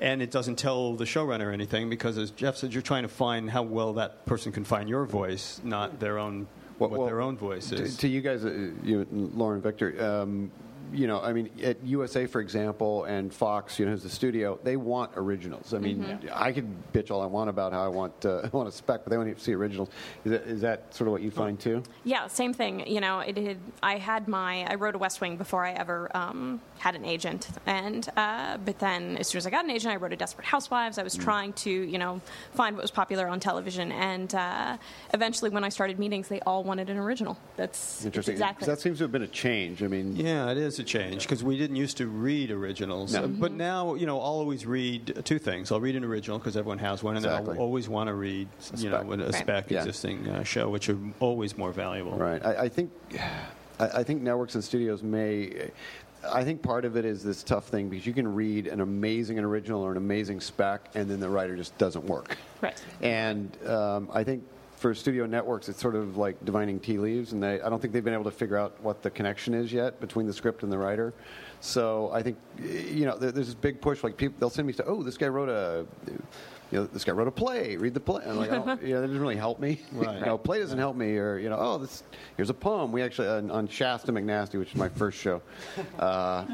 And 0.00 0.20
it 0.20 0.30
doesn't 0.32 0.56
tell 0.56 0.94
the 0.94 1.04
showrunner 1.04 1.52
anything 1.52 1.88
because, 1.88 2.18
as 2.18 2.30
Jeff 2.32 2.56
said, 2.56 2.72
you're 2.72 2.82
trying 2.82 3.04
to 3.04 3.08
find 3.08 3.48
how 3.50 3.62
well 3.62 3.92
that 3.94 4.26
person 4.26 4.50
can 4.52 4.64
find 4.64 4.88
your 4.88 5.04
voice, 5.06 5.60
not 5.64 6.00
their 6.00 6.18
own 6.18 6.46
Well- 6.78 6.90
what 6.90 6.98
well, 6.98 7.06
their 7.06 7.20
own 7.20 7.36
voice 7.36 7.68
To, 7.68 7.76
is. 7.76 7.96
to 7.98 8.08
you 8.08 8.20
guys, 8.20 8.44
uh, 8.44 8.70
you, 8.82 9.06
Lauren, 9.12 9.60
Victor, 9.62 9.94
um, 10.04 10.50
you 10.92 11.06
know, 11.06 11.20
I 11.20 11.32
mean, 11.32 11.50
at 11.62 11.82
USA, 11.84 12.26
for 12.26 12.40
example, 12.40 13.04
and 13.04 13.32
Fox, 13.32 13.78
you 13.78 13.86
know, 13.86 13.92
as 13.92 14.02
the 14.02 14.08
studio, 14.08 14.58
they 14.62 14.76
want 14.76 15.12
originals. 15.16 15.74
I 15.74 15.78
mean, 15.78 16.18
I 16.32 16.52
could 16.52 16.68
bitch 16.92 17.10
all 17.10 17.22
I 17.22 17.26
want 17.26 17.50
about 17.50 17.72
how 17.72 17.84
I 17.84 17.88
want 17.88 18.24
uh, 18.24 18.40
I 18.44 18.48
want 18.48 18.68
a 18.68 18.72
spec, 18.72 19.04
but 19.04 19.10
they 19.10 19.16
want 19.16 19.36
to 19.36 19.42
see 19.42 19.52
originals. 19.52 19.88
Is 20.24 20.32
that, 20.32 20.42
is 20.42 20.60
that 20.62 20.94
sort 20.94 21.08
of 21.08 21.12
what 21.12 21.22
you 21.22 21.30
find 21.30 21.58
too? 21.58 21.82
Yeah, 22.04 22.26
same 22.26 22.52
thing. 22.52 22.86
You 22.86 23.00
know, 23.00 23.20
it 23.20 23.36
had, 23.36 23.58
I 23.82 23.98
had 23.98 24.28
my 24.28 24.64
I 24.68 24.74
wrote 24.74 24.94
a 24.94 24.98
West 24.98 25.20
Wing 25.20 25.36
before 25.36 25.64
I 25.64 25.72
ever 25.72 26.10
um, 26.16 26.60
had 26.78 26.94
an 26.94 27.04
agent, 27.04 27.48
and 27.66 28.08
uh, 28.16 28.58
but 28.58 28.78
then 28.78 29.16
as 29.18 29.28
soon 29.28 29.38
as 29.38 29.46
I 29.46 29.50
got 29.50 29.64
an 29.64 29.70
agent, 29.70 29.92
I 29.92 29.96
wrote 29.96 30.12
a 30.12 30.16
Desperate 30.16 30.46
Housewives. 30.46 30.98
I 30.98 31.02
was 31.02 31.14
trying 31.16 31.52
to 31.54 31.70
you 31.70 31.98
know 31.98 32.20
find 32.54 32.76
what 32.76 32.82
was 32.82 32.90
popular 32.90 33.28
on 33.28 33.40
television, 33.40 33.92
and 33.92 34.34
uh, 34.34 34.76
eventually 35.12 35.50
when 35.50 35.64
I 35.64 35.68
started 35.68 35.98
meetings, 35.98 36.28
they 36.28 36.40
all 36.40 36.64
wanted 36.64 36.90
an 36.90 36.96
original. 36.96 37.38
That's 37.56 37.74
that's 37.74 38.04
Interesting. 38.04 38.32
exactly. 38.32 38.66
That 38.66 38.80
seems 38.80 38.98
to 38.98 39.04
have 39.04 39.12
been 39.12 39.22
a 39.22 39.28
change. 39.28 39.82
I 39.82 39.88
mean, 39.88 40.16
Yeah, 40.16 40.50
it 40.50 40.58
is 40.58 40.73
a 40.78 40.84
change 40.84 41.22
because 41.22 41.42
we 41.44 41.56
didn't 41.56 41.76
used 41.76 41.96
to 41.98 42.06
read 42.06 42.50
originals, 42.50 43.12
No. 43.12 43.24
Uh, 43.24 43.26
but 43.26 43.52
now 43.52 43.94
you 43.94 44.06
know 44.06 44.18
I'll 44.20 44.26
always 44.26 44.66
read 44.66 45.22
two 45.24 45.38
things. 45.38 45.70
I'll 45.72 45.80
read 45.80 45.96
an 45.96 46.04
original 46.04 46.38
because 46.38 46.56
everyone 46.56 46.78
has 46.78 47.02
one, 47.02 47.16
and 47.16 47.24
then 47.24 47.32
I'll 47.32 47.58
always 47.58 47.88
want 47.88 48.08
to 48.08 48.14
read 48.14 48.48
you 48.76 48.90
know 48.90 48.98
spec. 49.02 49.18
a 49.20 49.24
Right. 49.24 49.34
spec 49.34 49.70
Yeah. 49.70 49.78
existing 49.78 50.28
uh, 50.28 50.42
show, 50.44 50.68
which 50.68 50.88
are 50.88 50.98
always 51.20 51.56
more 51.58 51.72
valuable. 51.72 52.16
Right. 52.16 52.44
I, 52.44 52.62
I 52.64 52.68
think, 52.68 52.90
I, 53.80 53.86
I 54.00 54.02
think 54.04 54.22
networks 54.22 54.54
and 54.54 54.62
studios 54.64 55.02
may. 55.02 55.70
I 56.32 56.42
think 56.42 56.62
part 56.62 56.86
of 56.86 56.96
it 56.96 57.04
is 57.04 57.22
this 57.22 57.42
tough 57.42 57.66
thing 57.68 57.90
because 57.90 58.06
you 58.06 58.14
can 58.14 58.34
read 58.34 58.66
an 58.66 58.80
amazing 58.80 59.38
original 59.38 59.82
or 59.82 59.90
an 59.90 59.98
amazing 59.98 60.40
spec, 60.40 60.88
and 60.94 61.10
then 61.10 61.20
the 61.20 61.28
writer 61.28 61.54
just 61.54 61.76
doesn't 61.76 62.04
work. 62.06 62.38
Right. 62.62 62.82
And 63.02 63.54
um, 63.66 64.08
I 64.10 64.24
think 64.24 64.42
for 64.84 64.94
studio 64.94 65.24
networks, 65.24 65.70
it's 65.70 65.80
sort 65.80 65.94
of 65.94 66.18
like 66.18 66.36
divining 66.44 66.78
tea 66.78 66.98
leaves, 66.98 67.32
and 67.32 67.42
they, 67.42 67.58
I 67.62 67.70
don't 67.70 67.80
think 67.80 67.94
they've 67.94 68.04
been 68.04 68.12
able 68.12 68.24
to 68.24 68.30
figure 68.30 68.58
out 68.58 68.78
what 68.82 69.00
the 69.02 69.08
connection 69.08 69.54
is 69.54 69.72
yet 69.72 69.98
between 69.98 70.26
the 70.26 70.32
script 70.34 70.62
and 70.62 70.70
the 70.70 70.76
writer. 70.76 71.14
So 71.62 72.10
I 72.12 72.22
think, 72.22 72.36
you 72.62 73.06
know, 73.06 73.16
there- 73.16 73.32
there's 73.32 73.46
this 73.46 73.54
big 73.54 73.80
push. 73.80 74.04
Like 74.04 74.18
people, 74.18 74.36
they'll 74.38 74.50
send 74.50 74.66
me 74.66 74.74
stuff. 74.74 74.84
Oh, 74.86 75.02
this 75.02 75.16
guy 75.16 75.28
wrote 75.28 75.48
a, 75.48 75.86
you 76.70 76.80
know, 76.80 76.84
this 76.84 77.02
guy 77.02 77.12
wrote 77.12 77.28
a 77.28 77.30
play. 77.30 77.78
Read 77.78 77.94
the 77.94 78.00
play. 78.00 78.24
I'm 78.26 78.36
like, 78.36 78.50
oh, 78.52 78.78
yeah, 78.84 79.00
that 79.00 79.06
doesn't 79.06 79.18
really 79.18 79.36
help 79.36 79.58
me. 79.58 79.80
Right. 79.94 80.18
you 80.18 80.26
know, 80.26 80.36
play 80.36 80.58
doesn't 80.58 80.78
help 80.78 80.96
me. 80.96 81.16
Or 81.16 81.38
you 81.38 81.48
know, 81.48 81.56
oh, 81.58 81.78
this 81.78 82.02
here's 82.36 82.50
a 82.50 82.54
poem. 82.54 82.92
We 82.92 83.00
actually 83.00 83.28
on, 83.28 83.50
on 83.50 83.66
Shasta 83.66 84.12
McNasty, 84.12 84.58
which 84.58 84.68
is 84.72 84.76
my 84.76 84.90
first 84.90 85.16
show. 85.18 85.40
Uh, 85.98 86.44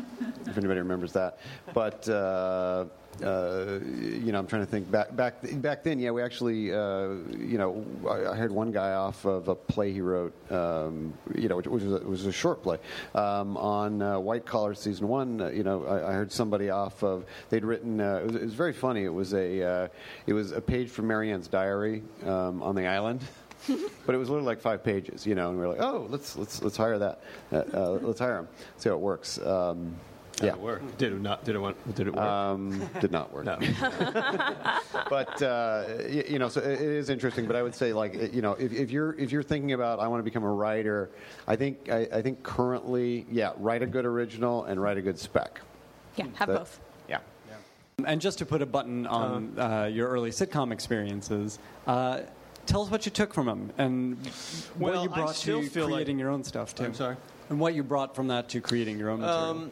if 0.46 0.56
anybody 0.56 0.78
remembers 0.78 1.12
that, 1.14 1.40
but. 1.74 2.08
Uh, 2.08 2.84
uh, 3.22 3.80
you 3.82 4.32
know, 4.32 4.38
I'm 4.38 4.46
trying 4.46 4.62
to 4.62 4.70
think 4.70 4.90
back 4.90 5.14
back 5.14 5.34
back 5.60 5.82
then. 5.82 5.98
Yeah, 5.98 6.10
we 6.10 6.22
actually, 6.22 6.72
uh, 6.72 7.10
you 7.38 7.58
know, 7.58 7.84
I, 8.08 8.32
I 8.32 8.36
heard 8.36 8.52
one 8.52 8.72
guy 8.72 8.92
off 8.92 9.24
of 9.24 9.48
a 9.48 9.54
play 9.54 9.92
he 9.92 10.00
wrote. 10.00 10.32
Um, 10.50 11.14
you 11.34 11.48
know, 11.48 11.56
which, 11.56 11.66
which 11.66 11.82
was, 11.82 12.02
a, 12.02 12.04
was 12.06 12.26
a 12.26 12.32
short 12.32 12.62
play 12.62 12.78
um, 13.14 13.56
on 13.56 14.02
uh, 14.02 14.18
White 14.18 14.46
Collar 14.46 14.74
season 14.74 15.08
one. 15.08 15.40
Uh, 15.40 15.48
you 15.48 15.62
know, 15.62 15.84
I, 15.86 16.10
I 16.10 16.12
heard 16.12 16.32
somebody 16.32 16.70
off 16.70 17.02
of 17.02 17.24
they'd 17.48 17.64
written. 17.64 18.00
Uh, 18.00 18.20
it, 18.22 18.26
was, 18.26 18.36
it 18.36 18.42
was 18.42 18.54
very 18.54 18.72
funny. 18.72 19.04
It 19.04 19.12
was 19.12 19.34
a 19.34 19.62
uh, 19.62 19.88
it 20.26 20.32
was 20.32 20.52
a 20.52 20.60
page 20.60 20.88
from 20.88 21.06
Marianne's 21.06 21.48
diary 21.48 22.02
um, 22.24 22.62
on 22.62 22.74
the 22.74 22.86
island. 22.86 23.22
but 24.06 24.14
it 24.14 24.18
was 24.18 24.30
literally 24.30 24.46
like 24.46 24.60
five 24.60 24.82
pages, 24.82 25.26
you 25.26 25.34
know, 25.34 25.50
and 25.50 25.58
we 25.58 25.66
were 25.66 25.72
like, 25.72 25.82
"Oh, 25.82 26.06
let's 26.08 26.36
let's 26.36 26.62
let's 26.62 26.76
hire 26.76 26.98
that, 26.98 27.20
uh, 27.52 27.56
uh, 27.74 27.90
let's 28.00 28.18
hire 28.18 28.38
him, 28.38 28.48
see 28.78 28.88
how 28.88 28.94
it 28.94 29.00
works." 29.00 29.38
Um, 29.38 29.96
Did 30.40 30.46
yeah, 30.46 30.52
it 30.54 30.58
work? 30.60 30.96
Did 30.96 31.12
it 31.12 31.20
not? 31.20 31.44
Did 31.44 31.54
it 31.54 31.58
want? 31.58 31.94
Did 31.94 32.06
it 32.06 32.14
work? 32.14 32.24
um, 32.24 32.88
did 32.98 33.12
not 33.12 33.30
work. 33.30 33.44
no. 33.44 33.58
but 35.10 35.42
uh, 35.42 35.84
y- 35.86 36.24
you 36.28 36.38
know, 36.38 36.48
so 36.48 36.62
it 36.62 36.80
it 36.80 36.80
is 36.80 37.10
interesting. 37.10 37.46
But 37.46 37.56
I 37.56 37.62
would 37.62 37.74
say, 37.74 37.92
like, 37.92 38.32
you 38.32 38.40
know, 38.40 38.52
if, 38.52 38.72
if 38.72 38.90
you're 38.90 39.12
if 39.18 39.32
you're 39.32 39.42
thinking 39.42 39.72
about 39.72 40.00
I 40.00 40.08
want 40.08 40.20
to 40.20 40.24
become 40.24 40.42
a 40.42 40.50
writer, 40.50 41.10
I 41.46 41.56
think 41.56 41.90
I, 41.90 42.08
I 42.10 42.22
think 42.22 42.42
currently, 42.42 43.26
yeah, 43.30 43.52
write 43.58 43.82
a 43.82 43.86
good 43.86 44.06
original 44.06 44.64
and 44.64 44.80
write 44.80 44.96
a 44.96 45.02
good 45.02 45.18
spec. 45.18 45.60
Yeah, 46.16 46.24
have 46.36 46.48
That- 46.48 46.58
both. 46.58 46.80
Yeah. 47.06 47.18
yeah. 47.48 48.06
And 48.06 48.18
just 48.18 48.38
to 48.38 48.46
put 48.46 48.62
a 48.62 48.66
button 48.66 49.06
on 49.06 49.58
uh, 49.58 49.90
your 49.92 50.08
early 50.08 50.30
sitcom 50.30 50.72
experiences, 50.72 51.58
uh, 51.86 52.20
tell 52.64 52.82
us 52.82 52.90
what 52.90 53.04
you 53.04 53.12
took 53.12 53.34
from 53.34 53.44
them 53.44 53.70
and 53.76 54.16
what 54.78 54.94
Well, 54.94 55.02
you 55.02 55.10
brought 55.10 55.34
to 55.34 55.62
feel 55.68 55.84
like- 55.84 55.92
creating 55.96 56.18
your 56.18 56.30
own 56.30 56.44
stuff 56.44 56.74
too. 56.74 56.84
I'm 56.84 56.94
sorry? 56.94 57.16
And 57.50 57.58
what 57.58 57.74
you 57.74 57.82
brought 57.82 58.14
from 58.14 58.28
that 58.28 58.48
to 58.50 58.60
creating 58.60 58.96
your 58.98 59.10
own 59.10 59.20
material. 59.20 59.44
Um, 59.50 59.70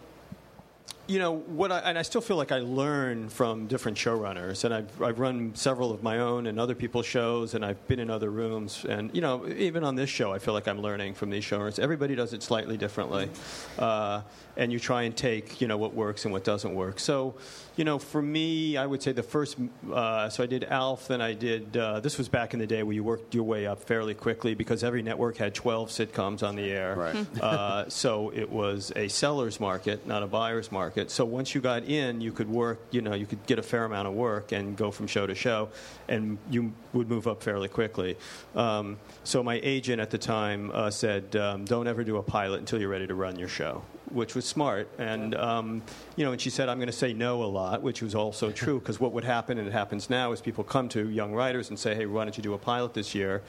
you 1.09 1.19
know 1.19 1.37
what 1.39 1.73
I, 1.73 1.79
and 1.79 1.99
I 1.99 2.03
still 2.03 2.21
feel 2.21 2.37
like 2.37 2.53
I 2.53 2.59
learn 2.59 3.31
from 3.31 3.67
different 3.67 3.97
showrunners 3.97 4.65
and 4.65 4.75
I've, 4.75 5.03
I've 5.03 5.19
run 5.19 5.55
several 5.55 5.91
of 5.91 6.03
my 6.03 6.19
own 6.19 6.47
and 6.47 6.61
other 6.61 6.75
people's 6.75 7.07
shows 7.07 7.55
and 7.55 7.65
I've 7.65 7.89
been 7.89 7.99
in 7.99 8.11
other 8.11 8.31
rooms 8.31 8.85
and 8.87 9.11
you 9.15 9.23
know 9.23 9.49
even 9.49 9.85
on 9.85 9.95
this 9.95 10.11
show 10.11 10.33
I 10.35 10.39
feel 10.39 10.53
like 10.53 10.69
I'm 10.69 10.83
learning 10.83 11.15
from 11.15 11.31
these 11.31 11.45
showrunners 11.45 11.79
everybody 11.79 12.15
does 12.15 12.35
it 12.35 12.43
slightly 12.43 12.77
differently 12.77 13.31
uh, 13.79 14.21
and 14.59 14.71
you 14.71 14.79
try 14.79 15.03
and 15.05 15.17
take 15.17 15.61
you 15.63 15.67
know 15.67 15.79
what 15.79 15.95
works 15.95 16.25
and 16.27 16.33
what 16.33 16.45
doesn't 16.45 16.75
work 16.75 17.01
so 17.01 17.35
you 17.77 17.85
know 17.85 17.99
for 17.99 18.21
me 18.21 18.77
I 18.77 18.85
would 18.85 19.03
say 19.03 19.13
the 19.13 19.23
first 19.23 19.57
uh, 19.91 20.29
so 20.29 20.43
I 20.43 20.47
did 20.47 20.65
Alf 20.65 21.09
then 21.09 21.23
I 21.23 21.33
did 21.33 21.75
uh, 21.75 22.01
this 22.01 22.19
was 22.19 22.29
back 22.29 22.53
in 22.53 22.61
the 22.61 22.67
day 22.67 22.83
where 22.83 22.93
you 22.95 23.03
worked 23.03 23.35
your 23.35 23.45
way 23.45 23.67
up 23.67 23.81
fairly 23.83 24.13
quickly 24.15 24.55
because 24.55 24.85
every 24.85 25.01
network 25.03 25.39
had 25.39 25.55
12 25.55 25.89
sitcoms 25.89 26.47
on 26.47 26.55
the 26.55 26.71
air 26.71 26.97
Right. 26.97 27.43
uh, 27.43 27.89
so 27.89 28.31
it 28.35 28.51
was 28.51 28.93
a 28.95 29.09
seller's 29.09 29.59
market, 29.59 30.07
not 30.07 30.23
a 30.23 30.27
buyer's 30.27 30.71
market. 30.71 30.98
So 31.07 31.25
once 31.25 31.55
you 31.55 31.61
got 31.61 31.85
in, 31.85 32.21
you 32.21 32.33
could 32.33 32.49
work, 32.49 32.81
you 32.91 33.01
know, 33.01 33.15
you 33.15 33.27
could 33.27 33.45
get 33.47 33.59
a 33.59 33.63
fair 33.63 33.85
amount 33.85 34.09
of 34.09 34.15
work 34.15 34.53
and 34.53 34.77
go 34.77 34.91
from 34.91 35.07
show 35.07 35.27
to 35.27 35.35
show, 35.35 35.69
and 36.09 36.39
you 36.51 36.73
would 36.93 37.09
move 37.09 37.27
up 37.29 37.43
fairly 37.43 37.69
quickly. 37.69 38.17
Um, 38.55 38.99
so 39.25 39.43
my 39.43 39.61
agent 39.63 40.01
at 40.01 40.11
the 40.11 40.19
time 40.19 40.71
uh, 40.73 40.91
said, 40.91 41.37
um, 41.37 41.65
"Don't 41.65 41.87
ever 41.87 42.05
do 42.05 42.17
a 42.17 42.23
pilot 42.23 42.61
until 42.61 42.81
you're 42.81 42.89
ready 42.89 43.07
to 43.07 43.15
run 43.15 43.39
your 43.39 43.49
show." 43.49 43.83
Which 44.11 44.35
was 44.35 44.47
smart, 44.47 44.89
and 44.99 45.35
um, 45.35 45.83
you 46.17 46.25
know, 46.25 46.33
and 46.33 46.41
she 46.41 46.51
said, 46.51 46.69
"I'm 46.69 46.79
going 46.79 46.87
to 46.87 46.93
say 46.93 47.13
no 47.13 47.43
a 47.43 47.47
lot," 47.47 47.83
which 47.83 48.03
was 48.03 48.15
also 48.15 48.51
true 48.63 48.79
because 48.79 48.99
what 48.99 49.13
would 49.13 49.25
happen, 49.25 49.59
and 49.59 49.69
it 49.69 49.73
happens 49.73 50.11
now, 50.11 50.33
is 50.33 50.41
people 50.41 50.65
come 50.65 50.89
to 50.91 51.09
young 51.09 51.35
writers 51.35 51.69
and 51.69 51.79
say, 51.79 51.95
"Hey, 51.95 52.07
why 52.07 52.25
don't 52.25 52.37
you 52.37 52.43
do 52.43 52.55
a 52.55 52.59
pilot 52.59 52.95
this 52.95 53.15
year?" 53.15 53.43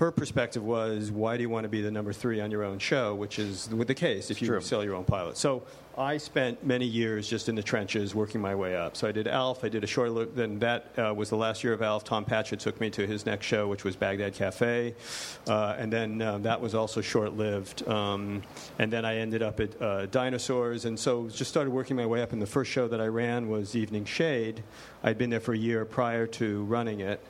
Her 0.00 0.10
perspective 0.10 0.64
was, 0.64 1.10
why 1.10 1.36
do 1.36 1.42
you 1.42 1.50
want 1.50 1.64
to 1.64 1.68
be 1.68 1.82
the 1.82 1.90
number 1.90 2.10
three 2.10 2.40
on 2.40 2.50
your 2.50 2.64
own 2.64 2.78
show, 2.78 3.14
which 3.14 3.38
is 3.38 3.68
with 3.68 3.86
the 3.86 3.94
case 3.94 4.30
if 4.30 4.40
you 4.40 4.48
True. 4.48 4.60
sell 4.62 4.82
your 4.82 4.94
own 4.94 5.04
pilot. 5.04 5.36
So 5.36 5.62
I 5.98 6.16
spent 6.16 6.64
many 6.64 6.86
years 6.86 7.28
just 7.28 7.50
in 7.50 7.54
the 7.54 7.62
trenches 7.62 8.14
working 8.14 8.40
my 8.40 8.54
way 8.54 8.74
up. 8.74 8.96
So 8.96 9.06
I 9.06 9.12
did 9.12 9.28
Alf, 9.28 9.62
I 9.62 9.68
did 9.68 9.84
a 9.84 9.86
short 9.86 10.12
look, 10.12 10.34
then 10.34 10.58
that 10.60 10.98
uh, 10.98 11.12
was 11.12 11.28
the 11.28 11.36
last 11.36 11.62
year 11.62 11.74
of 11.74 11.82
Alf. 11.82 12.04
Tom 12.04 12.24
Patchett 12.24 12.60
took 12.60 12.80
me 12.80 12.88
to 12.88 13.06
his 13.06 13.26
next 13.26 13.44
show, 13.44 13.68
which 13.68 13.84
was 13.84 13.94
Baghdad 13.94 14.32
Cafe. 14.32 14.94
Uh, 15.46 15.74
and 15.76 15.92
then 15.92 16.22
uh, 16.22 16.38
that 16.38 16.58
was 16.58 16.74
also 16.74 17.02
short 17.02 17.36
lived. 17.36 17.86
Um, 17.86 18.42
and 18.78 18.90
then 18.90 19.04
I 19.04 19.18
ended 19.18 19.42
up 19.42 19.60
at 19.60 19.82
uh, 19.82 20.06
Dinosaurs, 20.06 20.86
and 20.86 20.98
so 20.98 21.28
just 21.28 21.50
started 21.50 21.72
working 21.72 21.94
my 21.94 22.06
way 22.06 22.22
up. 22.22 22.32
And 22.32 22.40
the 22.40 22.46
first 22.46 22.70
show 22.70 22.88
that 22.88 23.02
I 23.02 23.06
ran 23.08 23.50
was 23.50 23.76
Evening 23.76 24.06
Shade. 24.06 24.62
I'd 25.02 25.18
been 25.18 25.28
there 25.28 25.40
for 25.40 25.52
a 25.52 25.58
year 25.58 25.84
prior 25.84 26.26
to 26.26 26.64
running 26.64 27.00
it. 27.00 27.20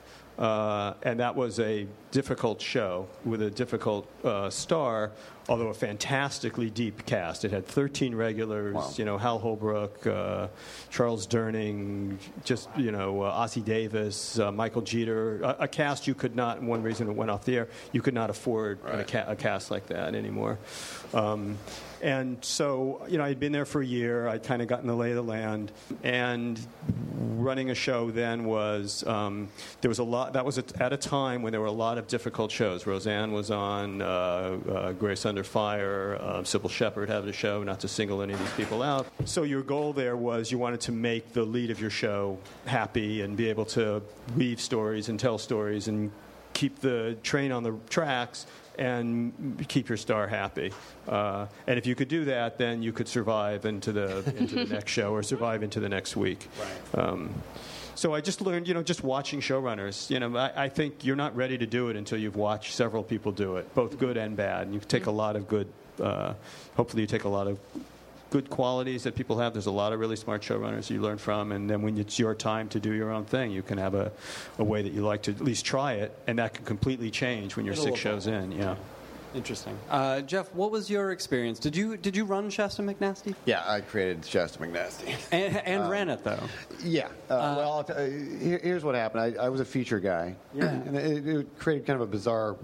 Uh, 0.41 0.95
and 1.03 1.21
that 1.21 1.37
was 1.37 1.61
a 1.61 1.87
difficult 2.11 2.61
show 2.61 3.07
with 3.25 3.43
a 3.43 3.51
difficult 3.51 4.07
uh, 4.25 4.51
star, 4.51 5.13
although 5.49 5.69
a 5.69 5.75
fantastically 5.75 6.71
deep 6.71 7.07
cast. 7.07 7.45
It 7.45 7.51
had 7.53 7.67
13 7.67 8.15
regulars, 8.15 8.99
you 8.99 9.05
know, 9.05 9.19
Hal 9.19 9.39
Holbrook, 9.39 10.07
uh, 10.07 10.49
Charles 10.91 11.27
Durning, 11.27 12.17
just, 12.45 12.69
you 12.77 12.93
know, 12.93 13.23
uh, 13.23 13.47
Ossie 13.47 13.65
Davis, 13.65 14.39
uh, 14.39 14.51
Michael 14.53 14.83
Jeter, 14.83 15.41
a, 15.43 15.57
a 15.61 15.69
cast 15.69 16.07
you 16.07 16.15
could 16.15 16.37
not, 16.37 16.63
one 16.63 16.83
reason 16.83 17.09
it 17.09 17.17
went 17.17 17.31
off 17.31 17.45
the 17.45 17.57
air, 17.57 17.69
you 17.93 18.03
could 18.03 18.15
not 18.15 18.31
afford 18.31 18.79
a, 18.85 19.05
ca- 19.05 19.25
a 19.27 19.37
cast 19.37 19.71
like 19.71 19.87
that 19.87 20.15
anymore. 20.15 20.59
Um, 21.15 21.59
and 22.03 22.43
so, 22.43 23.05
you 23.09 23.19
know, 23.19 23.25
I'd 23.25 23.41
been 23.41 23.53
there 23.53 23.67
for 23.67 23.83
a 23.83 23.87
year. 23.87 24.27
I'd 24.27 24.43
kind 24.43 24.63
of 24.63 24.69
gotten 24.69 24.87
the 24.87 24.95
lay 24.95 25.11
of 25.11 25.17
the 25.17 25.23
land. 25.23 25.71
And 26.03 26.59
running 27.19 27.71
a 27.71 27.75
show 27.75 28.11
then 28.11 28.45
was, 28.45 29.07
um, 29.07 29.49
there 29.83 29.91
was 29.91 29.99
a 29.99 30.05
lot, 30.05 30.33
that 30.33 30.45
was 30.45 30.57
at, 30.57 30.81
at 30.81 30.93
a 30.93 30.97
time 30.97 31.43
when 31.43 31.53
there 31.53 31.61
were 31.61 31.67
a 31.67 31.73
lot 31.73 31.99
of 31.99 32.00
difficult 32.09 32.51
shows. 32.51 32.87
Roseanne 32.87 33.33
was 33.33 33.51
on, 33.51 34.03
uh, 34.03 34.05
uh, 34.05 34.93
Grace 34.93 35.27
Under 35.27 35.45
Fire, 35.45 36.19
uh, 36.21 36.41
Cybill 36.43 36.71
Shepherd 36.71 37.09
had 37.09 37.25
a 37.27 37.33
show, 37.33 37.63
not 37.63 37.81
to 37.81 37.89
single 37.89 38.23
any 38.23 38.33
of 38.33 38.39
these 38.39 38.53
people 38.53 38.83
out. 38.83 39.07
So 39.25 39.43
your 39.43 39.63
goal 39.63 39.93
there 39.93 40.17
was 40.17 40.51
you 40.51 40.59
wanted 40.59 40.81
to 40.83 40.93
make 40.93 41.33
the 41.33 41.45
lead 41.45 41.71
of 41.71 41.81
your 41.81 41.91
show 41.91 42.39
happy 42.67 43.23
and 43.23 43.37
be 43.37 43.49
able 43.49 43.65
to 43.67 44.03
weave 44.37 44.61
stories 44.61 45.09
and 45.09 45.19
tell 45.19 45.39
stories 45.39 45.89
and 45.89 46.11
keep 46.53 46.81
the 46.81 47.17
train 47.23 47.53
on 47.53 47.63
the 47.63 47.75
tracks 47.89 48.47
and 48.79 49.65
keep 49.69 49.89
your 49.89 49.99
star 49.99 50.27
happy. 50.27 50.73
Uh, 51.09 51.47
and 51.67 51.79
if 51.79 51.87
you 51.87 51.95
could 51.95 52.09
do 52.09 52.25
that, 52.25 52.59
then 52.59 52.83
you 52.83 52.93
could 52.93 53.09
survive 53.09 53.67
into 53.67 53.93
the 53.93 54.19
into 54.37 54.65
the 54.65 54.65
next 54.75 54.91
show 54.91 55.13
or 55.13 55.23
survive 55.23 55.63
into 55.63 55.81
the 55.81 55.89
next 55.89 56.17
week. 56.17 56.49
Um, 56.95 57.31
so 58.01 58.15
I 58.15 58.23
just 58.23 58.41
learned, 58.41 58.67
you 58.67 58.73
know, 58.73 58.83
just 58.83 59.05
watching 59.05 59.41
showrunners. 59.41 60.09
You 60.09 60.21
know, 60.21 60.35
I, 60.35 60.65
I 60.65 60.69
think 60.71 61.05
you're 61.05 61.17
not 61.17 61.37
ready 61.37 61.59
to 61.59 61.67
do 61.67 61.91
it 61.91 61.97
until 61.97 62.17
you've 62.19 62.35
watched 62.35 62.73
several 62.73 63.03
people 63.03 63.31
do 63.31 63.57
it, 63.57 63.75
both 63.75 63.99
good 63.99 64.17
and 64.17 64.35
bad. 64.35 64.63
And 64.63 64.75
you 64.75 64.81
take 64.81 65.05
a 65.05 65.11
lot 65.11 65.37
of 65.37 65.47
good. 65.47 65.69
Uh, 66.01 66.33
hopefully, 66.77 67.03
you 67.03 67.07
take 67.07 67.25
a 67.25 67.29
lot 67.29 67.47
of 67.47 67.59
good 68.31 68.49
qualities 68.49 69.03
that 69.03 69.15
people 69.15 69.39
have. 69.39 69.53
There's 69.53 69.67
a 69.67 69.71
lot 69.71 69.93
of 69.93 70.01
really 70.01 70.17
smart 70.17 70.41
showrunners 70.41 70.89
you 70.89 71.03
learn 71.03 71.19
from, 71.19 71.53
and 71.53 71.69
then 71.69 71.83
when 71.83 71.99
it's 71.99 72.19
your 72.19 72.35
time 72.35 72.71
to 72.71 72.81
do 72.81 72.93
your 72.93 73.11
own 73.11 73.27
thing, 73.27 73.51
you 73.51 73.63
can 73.63 73.77
have 73.77 73.95
a, 73.95 74.11
a 74.59 74.65
way 74.65 74.81
that 74.81 74.95
you 74.95 75.03
like 75.03 75.21
to 75.25 75.33
at 75.33 75.43
least 75.43 75.67
try 75.67 75.93
it, 75.95 76.17
and 76.27 76.39
that 76.39 76.55
can 76.55 76.65
completely 76.65 77.11
change 77.11 77.55
when 77.55 77.67
you're 77.67 77.75
It'll 77.75 77.85
six 77.85 77.99
shows 77.99 78.27
in. 78.27 78.53
Yeah. 78.53 78.77
Interesting. 79.35 79.79
Uh, 79.89 80.21
Jeff, 80.23 80.53
what 80.55 80.71
was 80.71 80.91
your 80.91 81.13
experience? 81.13 81.59
Did 81.59 81.77
you 81.77 81.97
did 81.97 82.17
you 82.17 82.25
run 82.25 82.51
Shasta 82.51 82.83
McNasty? 82.83 83.35
Yeah, 83.45 83.63
I 83.67 83.81
created 83.81 84.25
Shasta 84.25 84.59
McNasty. 84.59 85.15
And, 85.33 85.57
and 85.59 85.91
ran 85.91 86.09
it 86.09 86.25
though. 86.25 86.43
Yeah. 86.83 87.07
Uh, 87.29 87.55
well, 87.57 87.73
I'll 87.73 87.85
t- 87.85 87.93
uh, 87.93 88.07
here, 88.07 88.61
here's 88.63 88.83
what 88.83 88.95
happened. 88.95 89.39
I, 89.39 89.45
I 89.45 89.49
was 89.49 89.61
a 89.61 89.65
feature 89.65 90.01
guy. 90.01 90.35
Yeah. 90.53 90.65
and 90.69 90.97
it, 90.97 91.27
it 91.27 91.59
created 91.59 91.87
kind 91.87 92.01
of 92.01 92.09
a 92.09 92.11
bizarre. 92.11 92.57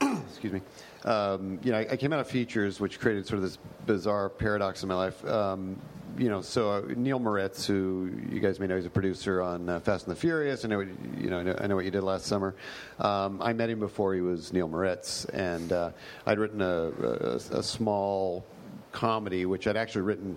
excuse 0.00 0.52
me. 0.52 0.60
Um, 1.04 1.58
you 1.62 1.72
know, 1.72 1.78
I, 1.78 1.92
I 1.92 1.96
came 1.96 2.12
out 2.12 2.20
of 2.20 2.28
features, 2.28 2.80
which 2.80 2.98
created 2.98 3.26
sort 3.26 3.36
of 3.36 3.42
this 3.42 3.58
bizarre 3.86 4.28
paradox 4.28 4.82
in 4.82 4.88
my 4.88 4.94
life. 4.94 5.24
Um, 5.24 5.80
you 6.18 6.28
know, 6.28 6.42
so 6.42 6.70
uh, 6.70 6.82
Neal 6.96 7.18
Moritz, 7.18 7.66
who 7.66 8.10
you 8.30 8.40
guys 8.40 8.60
may 8.60 8.66
know, 8.66 8.76
he's 8.76 8.86
a 8.86 8.90
producer 8.90 9.42
on 9.42 9.68
uh, 9.68 9.80
Fast 9.80 10.06
and 10.06 10.14
the 10.14 10.20
Furious. 10.20 10.64
I 10.64 10.68
know, 10.68 10.78
what, 10.78 10.88
you 11.18 11.30
know, 11.30 11.38
I 11.38 11.42
know, 11.42 11.56
I 11.58 11.66
know 11.66 11.76
what 11.76 11.84
you 11.84 11.90
did 11.90 12.02
last 12.02 12.26
summer. 12.26 12.54
Um, 12.98 13.40
I 13.42 13.52
met 13.52 13.70
him 13.70 13.80
before 13.80 14.14
he 14.14 14.20
was 14.20 14.52
Neal 14.52 14.68
Moritz, 14.68 15.24
and 15.26 15.72
uh, 15.72 15.90
I'd 16.26 16.38
written 16.38 16.60
a, 16.60 16.92
a, 17.00 17.58
a 17.58 17.62
small 17.62 18.44
comedy, 18.92 19.46
which 19.46 19.66
I'd 19.66 19.76
actually 19.76 20.02
written 20.02 20.36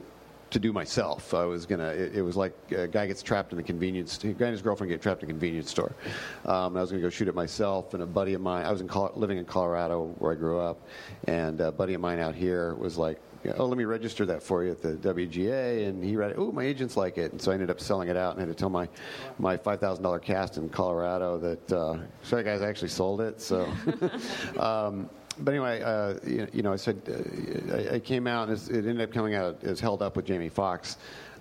to 0.51 0.59
do 0.59 0.71
myself. 0.71 1.33
I 1.33 1.43
was 1.45 1.65
gonna. 1.65 1.89
It, 1.89 2.15
it 2.15 2.21
was 2.21 2.37
like 2.37 2.53
a 2.71 2.87
guy 2.87 3.07
gets 3.07 3.21
trapped 3.21 3.51
in 3.51 3.57
the 3.57 3.63
convenience. 3.63 4.23
A 4.23 4.27
guy 4.27 4.45
and 4.45 4.53
his 4.53 4.61
girlfriend 4.61 4.89
get 4.89 5.01
trapped 5.01 5.21
in 5.23 5.29
a 5.29 5.31
convenience 5.31 5.69
store. 5.69 5.91
Um, 6.45 6.77
I 6.77 6.81
was 6.81 6.91
gonna 6.91 7.01
go 7.01 7.09
shoot 7.09 7.27
it 7.27 7.35
myself, 7.35 7.93
and 7.93 8.01
a 8.01 8.05
buddy 8.05 8.33
of 8.35 8.41
mine. 8.41 8.65
I 8.65 8.71
was 8.71 8.81
in 8.81 8.89
living 9.15 9.37
in 9.37 9.45
Colorado 9.45 10.13
where 10.19 10.31
I 10.31 10.35
grew 10.35 10.59
up, 10.59 10.77
and 11.25 11.59
a 11.59 11.71
buddy 11.71 11.93
of 11.93 12.01
mine 12.01 12.19
out 12.19 12.35
here 12.35 12.73
was 12.75 12.97
like. 12.97 13.19
Oh, 13.57 13.65
let 13.65 13.77
me 13.77 13.85
register 13.85 14.25
that 14.25 14.41
for 14.41 14.63
you 14.63 14.71
at 14.71 14.81
the 14.81 14.93
WGA, 14.93 15.87
and 15.87 16.03
he 16.03 16.15
read 16.15 16.31
it. 16.31 16.37
Oh, 16.37 16.51
my 16.51 16.63
agents 16.63 16.97
like 16.97 17.17
it, 17.17 17.31
and 17.31 17.41
so 17.41 17.51
I 17.51 17.53
ended 17.53 17.69
up 17.69 17.79
selling 17.79 18.09
it 18.09 18.17
out, 18.17 18.31
and 18.31 18.39
had 18.39 18.49
to 18.49 18.55
tell 18.55 18.69
my 18.69 18.87
my 19.39 19.57
five 19.57 19.79
thousand 19.79 20.03
dollar 20.03 20.19
cast 20.19 20.57
in 20.57 20.69
Colorado 20.69 21.37
that 21.37 21.71
uh, 21.71 21.97
sorry 22.23 22.43
guys, 22.43 22.61
I 22.61 22.67
actually 22.67 22.89
sold 22.89 23.21
it. 23.21 23.41
So, 23.41 23.65
um, 24.59 25.09
but 25.39 25.51
anyway, 25.51 25.81
uh, 25.81 26.15
you, 26.25 26.47
you 26.53 26.61
know, 26.63 26.73
I 26.73 26.77
said 26.77 27.01
uh, 27.07 27.75
I, 27.75 27.95
I 27.95 27.99
came 27.99 28.27
out, 28.27 28.49
and 28.49 28.57
it 28.69 28.87
ended 28.87 29.01
up 29.01 29.11
coming 29.11 29.35
out 29.35 29.63
as 29.63 29.79
held 29.79 30.01
up 30.01 30.15
with 30.15 30.25
Jamie 30.25 30.49
Foxx. 30.49 30.97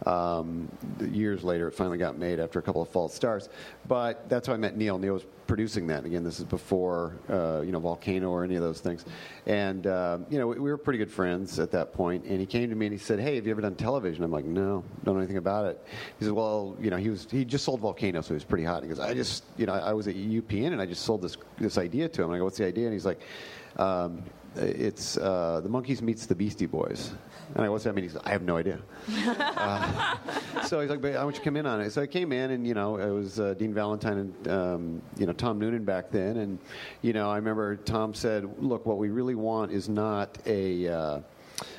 Um, 0.07 0.69
years 1.01 1.45
later, 1.45 1.69
it 1.69 1.73
finally 1.73 1.99
got 1.99 2.19
made 2.19 2.41
after 2.41 2.59
a 2.59 2.63
couple 2.63 2.83
of 2.83 2.89
false 2.89 3.15
starts. 3.15 3.49
But 3.89 4.29
that's 4.29 4.47
how 4.47 4.55
I 4.55 4.57
met 4.57 4.77
Neal. 4.77 4.99
Neal 4.99 5.15
was 5.15 5.25
producing 5.47 5.87
that. 5.89 6.05
Again, 6.05 6.25
this 6.25 6.39
is 6.39 6.45
before 6.45 7.15
uh, 7.29 7.63
you 7.65 7.73
know 7.73 7.81
Volcano 7.81 8.31
or 8.31 8.45
any 8.45 8.57
of 8.57 8.63
those 8.63 8.81
things. 8.81 9.05
And 9.47 9.87
uh, 9.87 10.19
you 10.31 10.39
know, 10.39 10.47
we, 10.47 10.59
we 10.59 10.71
were 10.71 10.79
pretty 10.79 10.99
good 10.99 11.11
friends 11.11 11.59
at 11.59 11.71
that 11.73 11.93
point. 11.93 12.25
And 12.25 12.41
he 12.41 12.47
came 12.47 12.71
to 12.71 12.77
me 12.77 12.87
and 12.87 12.93
he 12.93 12.99
said, 12.99 13.21
"Hey, 13.21 13.37
have 13.37 13.47
you 13.47 13.53
ever 13.53 13.61
done 13.61 13.75
television?" 13.75 14.25
I'm 14.25 14.31
like, 14.31 14.45
"No, 14.45 14.85
don't 15.05 15.15
know 15.15 15.21
anything 15.21 15.39
about 15.39 15.67
it." 15.67 15.87
He 16.19 16.25
said, 16.25 16.35
"Well, 16.35 16.77
you 16.81 16.91
know, 16.91 16.97
he 16.97 17.11
was 17.11 17.27
he 17.31 17.45
just 17.45 17.65
sold 17.65 17.81
Volcano, 17.81 18.21
so 18.21 18.29
he 18.29 18.35
was 18.35 18.45
pretty 18.45 18.65
hot." 18.65 18.83
He 18.83 18.89
goes, 18.89 19.01
"I 19.01 19.15
just 19.15 19.45
you 19.57 19.67
know, 19.67 19.75
I 19.75 19.93
was 19.93 20.09
at 20.09 20.15
UPN 20.15 20.73
and 20.73 20.81
I 20.81 20.87
just 20.87 21.05
sold 21.05 21.23
this 21.23 21.37
this 21.59 21.79
idea 21.79 22.09
to 22.09 22.23
him." 22.23 22.29
And 22.29 22.37
I 22.37 22.39
go, 22.39 22.45
"What's 22.45 22.59
the 22.59 22.67
idea?" 22.67 22.87
And 22.87 22.93
he's 22.93 23.07
like. 23.07 23.21
Um, 23.77 24.23
it's 24.57 25.17
uh, 25.17 25.61
the 25.65 25.69
Monkees 25.69 26.01
meets 26.01 26.27
the 26.27 26.35
Beastie 26.37 26.67
Boys. 26.67 27.13
And 27.55 27.65
I 27.65 27.69
what's 27.69 27.85
that 27.85 27.95
mean? 27.95 28.05
He's 28.05 28.15
like, 28.15 28.27
I 28.27 28.31
have 28.31 28.43
no 28.43 28.57
idea. 28.57 28.79
uh, 29.27 30.17
so 30.67 30.81
he's 30.81 30.91
like, 30.91 31.01
but 31.01 31.15
I 31.17 31.25
want 31.25 31.37
you 31.37 31.41
to 31.41 31.45
come 31.45 31.57
in 31.57 31.67
on 31.67 31.81
it. 31.81 31.91
So 31.91 32.03
I 32.03 32.07
came 32.07 32.33
in, 32.33 32.51
and 32.51 32.67
you 32.67 32.75
know, 32.75 32.97
it 32.97 33.11
was 33.11 33.39
uh, 33.39 33.55
Dean 33.55 33.75
Valentine 33.75 34.19
and 34.19 34.49
um, 34.49 35.03
you 35.17 35.27
know 35.27 35.33
Tom 35.33 35.61
Nunan 35.61 35.85
back 35.85 36.11
then, 36.11 36.39
and 36.39 36.59
you 37.03 37.13
know, 37.13 37.31
I 37.31 37.37
remember 37.37 37.77
Tom 37.77 38.15
said, 38.15 38.49
look, 38.59 38.87
what 38.87 38.99
we 38.99 39.11
really 39.11 39.35
want 39.35 39.73
is 39.73 39.89
not 39.89 40.39
a 40.47 40.89
uh, 40.89 41.21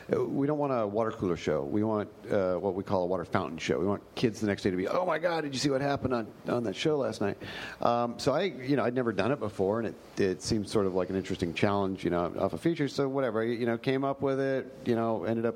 we 0.09 0.45
don't 0.47 0.57
want 0.57 0.73
a 0.73 0.85
water 0.85 1.11
cooler 1.11 1.37
show. 1.37 1.63
We 1.63 1.83
want 1.83 2.09
uh, 2.31 2.55
what 2.55 2.75
we 2.75 2.83
call 2.83 3.03
a 3.03 3.05
water 3.05 3.25
fountain 3.25 3.57
show. 3.57 3.79
We 3.79 3.85
want 3.85 4.03
kids 4.15 4.39
the 4.39 4.47
next 4.47 4.63
day 4.63 4.71
to 4.71 4.77
be, 4.77 4.87
oh 4.87 5.05
my 5.05 5.17
God, 5.17 5.41
did 5.41 5.53
you 5.53 5.59
see 5.59 5.69
what 5.69 5.81
happened 5.81 6.13
on, 6.13 6.27
on 6.47 6.63
that 6.63 6.75
show 6.75 6.97
last 6.97 7.21
night? 7.21 7.37
Um, 7.81 8.17
so 8.17 8.33
I, 8.33 8.43
you 8.43 8.75
know, 8.75 8.83
I'd 8.83 8.93
never 8.93 9.11
done 9.11 9.31
it 9.31 9.39
before, 9.39 9.79
and 9.79 9.87
it, 9.87 10.21
it 10.21 10.41
seemed 10.41 10.69
sort 10.69 10.85
of 10.85 10.93
like 10.93 11.09
an 11.09 11.15
interesting 11.15 11.53
challenge, 11.53 12.03
you 12.03 12.09
know, 12.09 12.31
off 12.39 12.53
a 12.53 12.57
feature. 12.57 12.87
So 12.87 13.07
whatever, 13.07 13.43
you 13.43 13.65
know, 13.65 13.77
came 13.77 14.03
up 14.03 14.21
with 14.21 14.39
it. 14.39 14.71
You 14.85 14.95
know, 14.95 15.23
ended 15.23 15.45
up 15.45 15.55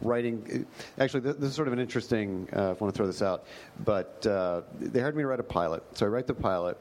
writing. 0.00 0.66
Actually, 0.98 1.20
this, 1.20 1.36
this 1.36 1.50
is 1.50 1.54
sort 1.54 1.68
of 1.68 1.74
an 1.74 1.80
interesting. 1.80 2.48
Uh, 2.54 2.70
if 2.72 2.80
I 2.80 2.84
want 2.84 2.94
to 2.94 2.96
throw 2.96 3.06
this 3.06 3.22
out, 3.22 3.46
but 3.84 4.26
uh, 4.26 4.62
they 4.78 5.00
hired 5.00 5.16
me 5.16 5.22
to 5.22 5.26
write 5.26 5.40
a 5.40 5.44
pilot. 5.44 5.82
So 5.94 6.06
I 6.06 6.08
write 6.08 6.26
the 6.26 6.34
pilot 6.34 6.78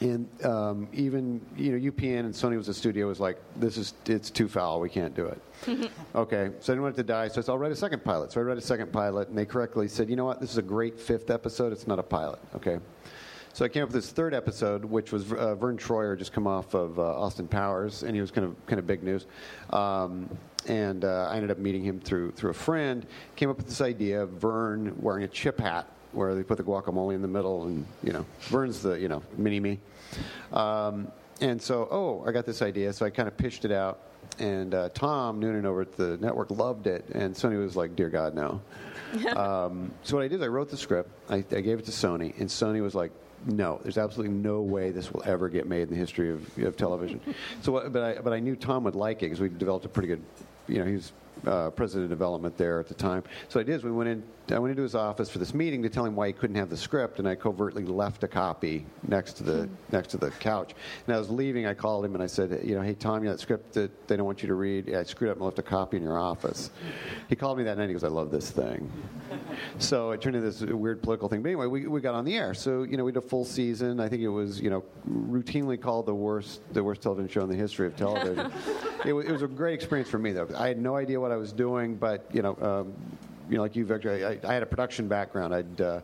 and 0.00 0.28
um, 0.44 0.88
even 0.92 1.40
you 1.56 1.72
know 1.72 1.90
UPN 1.90 2.20
and 2.20 2.34
Sony 2.34 2.56
was 2.56 2.68
a 2.68 2.74
studio 2.74 3.06
was 3.06 3.20
like 3.20 3.38
this 3.56 3.76
is 3.76 3.94
it's 4.06 4.30
too 4.30 4.48
foul 4.48 4.80
we 4.80 4.90
can't 4.90 5.14
do 5.14 5.26
it. 5.26 5.40
okay, 6.14 6.50
so 6.60 6.72
I 6.72 6.74
didn't 6.74 6.82
want 6.82 6.94
it 6.94 6.98
to 6.98 7.02
die, 7.02 7.28
so 7.28 7.40
I 7.40 7.44
said 7.44 7.52
I'll 7.52 7.58
write 7.58 7.72
a 7.72 7.76
second 7.76 8.04
pilot. 8.04 8.32
So 8.32 8.40
I 8.40 8.44
wrote 8.44 8.58
a 8.58 8.62
second 8.62 8.92
pilot, 8.92 9.28
and 9.28 9.38
they 9.38 9.46
correctly 9.46 9.88
said, 9.88 10.10
you 10.10 10.16
know 10.16 10.24
what, 10.24 10.40
this 10.40 10.50
is 10.50 10.58
a 10.58 10.62
great 10.62 11.00
fifth 11.00 11.30
episode. 11.30 11.72
It's 11.72 11.86
not 11.86 11.98
a 11.98 12.02
pilot. 12.02 12.40
Okay. 12.54 12.78
So 13.54 13.64
I 13.64 13.68
came 13.68 13.82
up 13.82 13.88
with 13.88 13.94
this 13.94 14.12
third 14.12 14.34
episode, 14.34 14.84
which 14.84 15.12
was 15.12 15.32
uh, 15.32 15.54
Vern 15.54 15.78
Troyer 15.78 16.18
just 16.18 16.30
come 16.30 16.46
off 16.46 16.74
of 16.74 16.98
uh, 16.98 17.02
Austin 17.02 17.48
Powers, 17.48 18.02
and 18.02 18.14
he 18.14 18.20
was 18.20 18.30
kind 18.30 18.46
of 18.46 18.66
kind 18.66 18.78
of 18.78 18.86
big 18.86 19.02
news. 19.02 19.26
Um, 19.70 20.28
and 20.66 21.04
uh, 21.06 21.28
I 21.30 21.36
ended 21.36 21.50
up 21.50 21.58
meeting 21.58 21.82
him 21.82 22.00
through 22.00 22.32
through 22.32 22.50
a 22.50 22.54
friend. 22.54 23.06
Came 23.34 23.48
up 23.48 23.56
with 23.56 23.66
this 23.66 23.80
idea 23.80 24.22
of 24.22 24.30
Vern 24.30 24.94
wearing 25.00 25.24
a 25.24 25.28
chip 25.28 25.58
hat 25.58 25.88
where 26.16 26.34
they 26.34 26.42
put 26.42 26.56
the 26.56 26.64
guacamole 26.64 27.14
in 27.14 27.22
the 27.22 27.28
middle, 27.28 27.64
and 27.64 27.86
you 28.02 28.12
know, 28.12 28.24
Vern's 28.42 28.82
the 28.82 28.94
you 28.94 29.08
know 29.08 29.22
mini 29.36 29.60
me. 29.60 29.78
Um, 30.52 31.08
and 31.40 31.60
so, 31.60 31.86
oh, 31.90 32.24
I 32.26 32.32
got 32.32 32.46
this 32.46 32.62
idea, 32.62 32.92
so 32.92 33.04
I 33.04 33.10
kind 33.10 33.28
of 33.28 33.36
pitched 33.36 33.64
it 33.64 33.72
out, 33.72 34.00
and 34.38 34.74
uh, 34.74 34.88
Tom 34.94 35.40
Nunan 35.40 35.66
over 35.66 35.82
at 35.82 35.96
the 35.96 36.16
network 36.16 36.50
loved 36.50 36.86
it, 36.86 37.04
and 37.12 37.34
Sony 37.34 37.58
was 37.58 37.76
like, 37.76 37.94
"Dear 37.94 38.08
God, 38.08 38.34
no." 38.34 38.60
um, 39.36 39.92
so 40.02 40.16
what 40.16 40.24
I 40.24 40.28
did 40.28 40.36
is 40.36 40.42
I 40.42 40.48
wrote 40.48 40.68
the 40.68 40.76
script, 40.76 41.10
I, 41.28 41.36
I 41.36 41.60
gave 41.60 41.78
it 41.78 41.84
to 41.84 41.92
Sony, 41.92 42.38
and 42.40 42.48
Sony 42.48 42.82
was 42.82 42.94
like, 42.94 43.12
no, 43.44 43.78
there's 43.82 43.98
absolutely 43.98 44.34
no 44.34 44.60
way 44.60 44.90
this 44.90 45.12
will 45.12 45.22
ever 45.24 45.48
get 45.48 45.66
made 45.66 45.82
in 45.82 45.90
the 45.90 45.96
history 45.96 46.30
of, 46.30 46.58
of 46.58 46.76
television. 46.76 47.20
so, 47.62 47.88
but 47.88 48.02
I, 48.02 48.20
but 48.20 48.32
I 48.32 48.40
knew 48.40 48.56
Tom 48.56 48.84
would 48.84 48.94
like 48.94 49.18
it 49.18 49.26
because 49.26 49.40
we 49.40 49.48
developed 49.48 49.84
a 49.84 49.88
pretty 49.88 50.08
good, 50.08 50.22
you 50.68 50.78
know, 50.78 50.84
he 50.84 50.94
was 50.94 51.12
uh, 51.46 51.70
president 51.70 52.04
of 52.04 52.10
development 52.10 52.56
there 52.56 52.80
at 52.80 52.88
the 52.88 52.94
time. 52.94 53.22
So 53.48 53.60
I 53.60 53.62
did 53.62 53.76
is 53.76 53.84
we 53.84 53.90
went 53.90 54.08
in. 54.08 54.22
I 54.48 54.60
went 54.60 54.70
into 54.70 54.84
his 54.84 54.94
office 54.94 55.28
for 55.28 55.40
this 55.40 55.52
meeting 55.52 55.82
to 55.82 55.88
tell 55.88 56.04
him 56.04 56.14
why 56.14 56.28
he 56.28 56.32
couldn't 56.32 56.54
have 56.54 56.70
the 56.70 56.76
script, 56.76 57.18
and 57.18 57.26
I 57.26 57.34
covertly 57.34 57.84
left 57.84 58.22
a 58.22 58.28
copy 58.28 58.86
next 59.08 59.34
to 59.34 59.42
the 59.42 59.68
next 59.90 60.08
to 60.08 60.18
the 60.18 60.30
couch. 60.30 60.74
And 61.06 61.16
I 61.16 61.18
was 61.18 61.28
leaving. 61.30 61.66
I 61.66 61.74
called 61.74 62.04
him 62.04 62.14
and 62.14 62.22
I 62.22 62.28
said, 62.28 62.60
you 62.64 62.76
know, 62.76 62.82
hey 62.82 62.94
Tom, 62.94 63.22
you 63.22 63.28
know 63.28 63.32
that 63.32 63.40
script 63.40 63.72
that 63.74 64.06
they 64.06 64.16
don't 64.16 64.26
want 64.26 64.42
you 64.42 64.48
to 64.48 64.54
read. 64.54 64.86
Yeah, 64.86 65.00
I 65.00 65.02
screwed 65.02 65.30
up 65.30 65.36
and 65.38 65.44
left 65.44 65.58
a 65.58 65.62
copy 65.62 65.96
in 65.96 66.02
your 66.04 66.18
office. 66.18 66.70
He 67.28 67.34
called 67.34 67.58
me 67.58 67.64
that 67.64 67.76
night. 67.76 67.88
He 67.88 67.92
goes, 67.92 68.04
I 68.04 68.08
love 68.08 68.30
this 68.30 68.50
thing. 68.50 68.90
so 69.78 70.12
it 70.12 70.20
turned 70.20 70.36
into 70.36 70.48
this 70.48 70.60
weird 70.60 71.02
political 71.02 71.28
thing. 71.28 71.42
But 71.42 71.48
anyway, 71.48 71.66
we, 71.66 71.86
we 71.88 72.00
got 72.00 72.14
on 72.14 72.24
the 72.24 72.36
air. 72.36 72.54
So 72.54 72.84
you 72.84 72.96
know, 72.96 73.04
we 73.04 73.10
did 73.10 73.24
a 73.24 73.28
full 73.28 73.44
season. 73.44 73.98
I 73.98 74.08
think 74.08 74.22
it 74.22 74.28
was 74.28 74.60
you 74.60 74.70
know 74.70 74.84
routinely 75.10 75.80
called 75.80 76.06
the 76.06 76.14
worst 76.14 76.60
the 76.72 76.84
worst 76.84 77.02
television 77.02 77.28
show 77.28 77.42
in 77.42 77.48
the 77.48 77.56
history 77.56 77.86
of 77.88 77.96
television. 77.96 78.52
it, 79.04 79.12
was, 79.12 79.26
it 79.26 79.32
was 79.32 79.42
a 79.42 79.48
great 79.48 79.74
experience 79.74 80.08
for 80.08 80.18
me 80.18 80.32
though. 80.32 80.48
I 80.56 80.68
had 80.68 80.78
no 80.78 80.96
idea 80.96 81.20
what 81.20 81.25
I 81.32 81.36
was 81.36 81.52
doing, 81.52 81.96
but 81.96 82.28
you 82.32 82.42
know. 82.42 82.56
Um, 82.60 82.94
you 83.48 83.56
know, 83.56 83.62
like 83.62 83.76
you, 83.76 83.84
Victor, 83.84 84.10
I, 84.44 84.48
I 84.48 84.54
had 84.54 84.62
a 84.62 84.66
production 84.66 85.08
background. 85.08 85.54
I'd, 85.54 85.80
uh, 85.80 86.00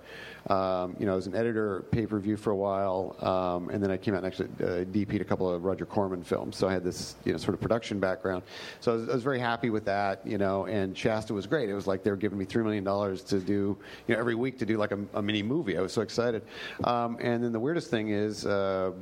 um, 0.53 0.97
you 0.99 1.07
know, 1.07 1.12
I 1.12 1.16
was 1.16 1.27
an 1.27 1.35
editor 1.35 1.85
pay 1.91 2.07
per 2.07 2.18
view 2.18 2.37
for 2.37 2.51
a 2.51 2.57
while, 2.57 3.16
um, 3.20 3.68
and 3.70 3.83
then 3.83 3.91
I 3.91 3.97
came 3.97 4.14
out 4.14 4.18
and 4.25 4.27
actually 4.27 4.49
uh, 4.61 4.85
DP'd 4.85 5.20
a 5.20 5.25
couple 5.25 5.51
of 5.51 5.64
Roger 5.64 5.87
Corman 5.87 6.23
films. 6.23 6.57
So 6.57 6.68
I 6.68 6.73
had 6.73 6.85
this, 6.85 7.16
you 7.25 7.33
know, 7.33 7.39
sort 7.39 7.55
of 7.55 7.61
production 7.61 7.99
background. 7.99 8.43
So 8.81 8.93
I 8.93 8.95
was, 8.97 9.09
I 9.09 9.14
was 9.14 9.23
very 9.23 9.39
happy 9.39 9.70
with 9.70 9.85
that, 9.87 10.27
you 10.27 10.39
know. 10.39 10.66
And 10.66 10.97
Shasta 10.97 11.35
was 11.35 11.47
great. 11.47 11.68
It 11.68 11.75
was 11.75 11.87
like 11.87 12.03
they 12.03 12.11
were 12.11 12.16
giving 12.16 12.39
me 12.39 12.45
three 12.45 12.62
million 12.62 12.85
dollars 12.85 13.23
to 13.25 13.41
do, 13.41 13.77
you 14.07 14.14
know, 14.14 14.20
every 14.20 14.35
week 14.35 14.59
to 14.59 14.66
do 14.66 14.77
like 14.77 14.93
a, 14.93 14.99
a 15.14 15.23
mini 15.23 15.43
movie. 15.43 15.77
I 15.77 15.81
was 15.81 15.93
so 15.93 16.03
excited. 16.03 16.43
Um, 16.85 17.18
and 17.20 17.43
then 17.43 17.53
the 17.53 17.61
weirdest 17.61 17.91
thing 17.91 18.11
is, 18.11 18.47
uh, 18.47 18.93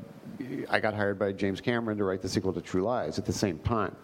I 0.71 0.81
got 0.81 0.95
hired 0.95 1.18
by 1.18 1.33
James 1.33 1.61
Cameron 1.61 1.99
to 1.99 2.05
write 2.05 2.23
the 2.23 2.29
sequel 2.29 2.53
to 2.55 2.61
True 2.62 2.83
Lies 2.83 3.18
at 3.18 3.27
the 3.27 3.33
same 3.33 3.59
time. 3.59 3.95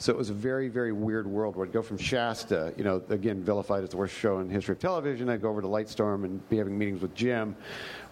So 0.00 0.10
it 0.12 0.16
was 0.16 0.30
a 0.30 0.34
very, 0.34 0.68
very 0.68 0.92
weird 0.92 1.26
world 1.26 1.56
where 1.56 1.66
I'd 1.66 1.74
go 1.74 1.82
from 1.82 1.98
Shasta, 1.98 2.72
you 2.78 2.84
know, 2.84 3.02
again, 3.10 3.44
vilified 3.44 3.84
as 3.84 3.90
the 3.90 3.98
worst 3.98 4.14
show 4.14 4.38
in 4.38 4.48
the 4.48 4.54
history 4.54 4.72
of 4.72 4.78
television. 4.78 5.28
I'd 5.28 5.42
go 5.42 5.50
over 5.50 5.60
to 5.60 5.68
Lightstorm 5.68 6.24
and 6.24 6.48
be 6.48 6.56
having 6.56 6.78
meetings 6.78 7.02
with 7.02 7.14
Jim, 7.14 7.54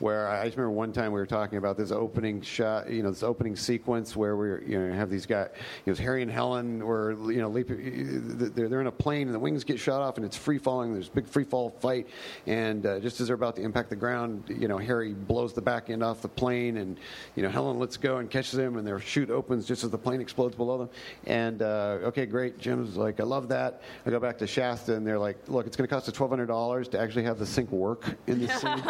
where 0.01 0.29
I 0.29 0.45
just 0.45 0.57
remember 0.57 0.77
one 0.77 0.93
time 0.93 1.13
we 1.13 1.21
were 1.21 1.27
talking 1.27 1.59
about 1.59 1.77
this 1.77 1.91
opening 1.91 2.41
shot, 2.41 2.91
you 2.91 3.03
know, 3.03 3.11
this 3.11 3.23
opening 3.23 3.57
sequence 3.57 4.15
where 4.15 4.37
we 4.37 4.71
you 4.71 4.79
know, 4.79 4.95
have 4.95 5.11
these 5.11 5.27
guys, 5.27 5.49
you 5.85 5.93
know, 5.93 5.99
Harry 5.99 6.23
and 6.23 6.31
Helen 6.31 6.85
were, 6.85 7.13
you 7.31 7.41
know, 7.41 7.49
leaping, 7.49 8.39
they're, 8.55 8.69
they're 8.69 8.81
in 8.81 8.87
a 8.87 8.93
plane 8.93 9.27
and 9.27 9.35
the 9.35 9.39
wings 9.39 9.65
get 9.65 9.79
shot 9.79 10.01
off 10.01 10.17
and 10.17 10.25
it's 10.25 10.37
free 10.37 10.59
falling. 10.59 10.93
There's 10.93 11.09
a 11.09 11.13
big 11.13 11.27
free 11.27 11.45
fall 11.45 11.71
fight. 11.81 12.07
And 12.47 12.87
uh, 12.87 13.01
just 13.01 13.21
as 13.21 13.27
they're 13.27 13.35
about 13.35 13.57
to 13.57 13.63
impact 13.63 13.91
the 13.91 13.97
ground, 13.97 14.45
you 14.49 14.69
know, 14.69 14.79
Harry 14.79 15.13
blows 15.13 15.53
the 15.53 15.63
back 15.63 15.91
end 15.91 16.03
off 16.03 16.23
the 16.23 16.29
plane 16.29 16.77
and, 16.77 16.99
you 17.35 17.43
know, 17.43 17.51
Helen 17.51 17.79
lets 17.79 17.97
go 17.97 18.19
and 18.19 18.31
catches 18.31 18.59
him 18.59 18.77
and 18.77 18.87
their 18.87 19.01
chute 19.01 19.31
opens 19.31 19.67
just 19.67 19.85
as 19.85 19.91
the 19.91 19.99
plane 19.99 20.21
explodes 20.21 20.55
below 20.55 20.79
them. 20.79 20.91
And, 21.27 21.63
uh, 21.63 21.99
okay, 22.05 22.27
great. 22.27 22.59
Jim's 22.59 22.97
like, 22.97 23.21
I 23.21 23.25
love 23.25 23.49
that. 23.49 23.83
I 24.07 24.11
go 24.11 24.21
back 24.21 24.39
to 24.39 24.47
Shasta 24.47 24.95
and 24.95 25.07
they're 25.07 25.19
like, 25.19 25.37
look, 25.49 25.67
it's 25.67 25.77
going 25.77 25.89
to 25.89 25.95
cost 25.95 26.09
us 26.09 26.15
$1,200 26.15 26.91
to 26.93 27.01
actually 27.01 27.25
have 27.25 27.39
the 27.39 27.47
sink 27.47 27.71
work 27.73 28.17
in 28.27 28.41
this 28.41 28.53
scene. 28.61 28.83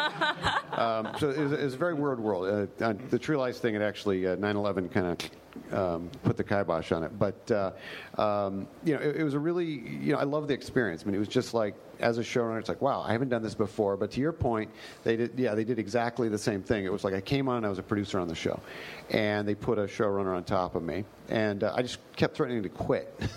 Um, 0.99 1.13
so 1.19 1.29
it's, 1.29 1.39
was, 1.39 1.53
it 1.53 1.65
was, 1.65 1.75
a 1.75 1.79
very 1.79 1.95
weird 1.95 2.21
world. 2.21 2.71
Uh, 2.81 2.95
the 3.11 3.19
True 3.19 3.37
Lies 3.37 3.59
thing, 3.59 3.75
it 3.75 3.83
actually, 3.83 4.27
uh, 4.27 4.37
9 4.37 4.57
11 4.57 4.89
kind 4.89 5.07
of 5.07 5.31
put 6.23 6.37
the 6.37 6.45
kibosh 6.45 6.93
on 6.93 7.03
it. 7.03 7.19
But 7.19 7.51
uh, 7.51 7.73
um, 8.21 8.69
you 8.85 8.95
know, 8.95 9.01
it, 9.01 9.17
it, 9.17 9.25
was 9.25 9.35
a 9.35 9.39
really 9.39 9.67
you 9.67 10.13
know 10.13 10.19
I 10.19 10.25
love 10.25 10.49
the 10.49 10.55
experience. 10.55 11.03
I 11.03 11.07
mean, 11.07 11.15
it 11.15 11.19
was 11.19 11.29
just 11.29 11.55
like 11.55 11.75
as 12.01 12.19
a 12.19 12.23
showrunner, 12.23 12.59
it's 12.59 12.69
like 12.69 12.83
wow, 12.83 13.03
I 13.03 13.13
haven't 13.13 13.29
done 13.29 13.43
this 13.43 13.55
before. 13.55 13.97
But 13.97 14.11
to 14.13 14.21
your 14.21 14.33
point, 14.33 14.71
they 15.05 15.17
did 15.17 15.39
yeah 15.39 15.55
they 15.55 15.65
did 15.65 15.79
exactly 15.79 16.29
the 16.29 16.39
same 16.39 16.63
thing. 16.63 16.85
It 16.85 16.93
was 16.93 17.05
like 17.05 17.15
I 17.15 17.21
came 17.21 17.49
on, 17.49 17.65
I 17.65 17.69
was 17.69 17.79
a 17.79 17.83
producer 17.83 18.19
on 18.19 18.29
the 18.29 18.35
show, 18.35 18.61
and 19.11 19.47
they 19.47 19.55
put 19.55 19.79
a 19.79 19.83
showrunner 19.83 20.37
on 20.37 20.45
top 20.45 20.75
of 20.75 20.83
me, 20.83 21.05
and 21.29 21.65
uh, 21.65 21.75
I 21.77 21.83
just 21.83 21.99
kept 22.17 22.37
threatening 22.37 22.63
to 22.63 22.69
quit. 22.69 23.13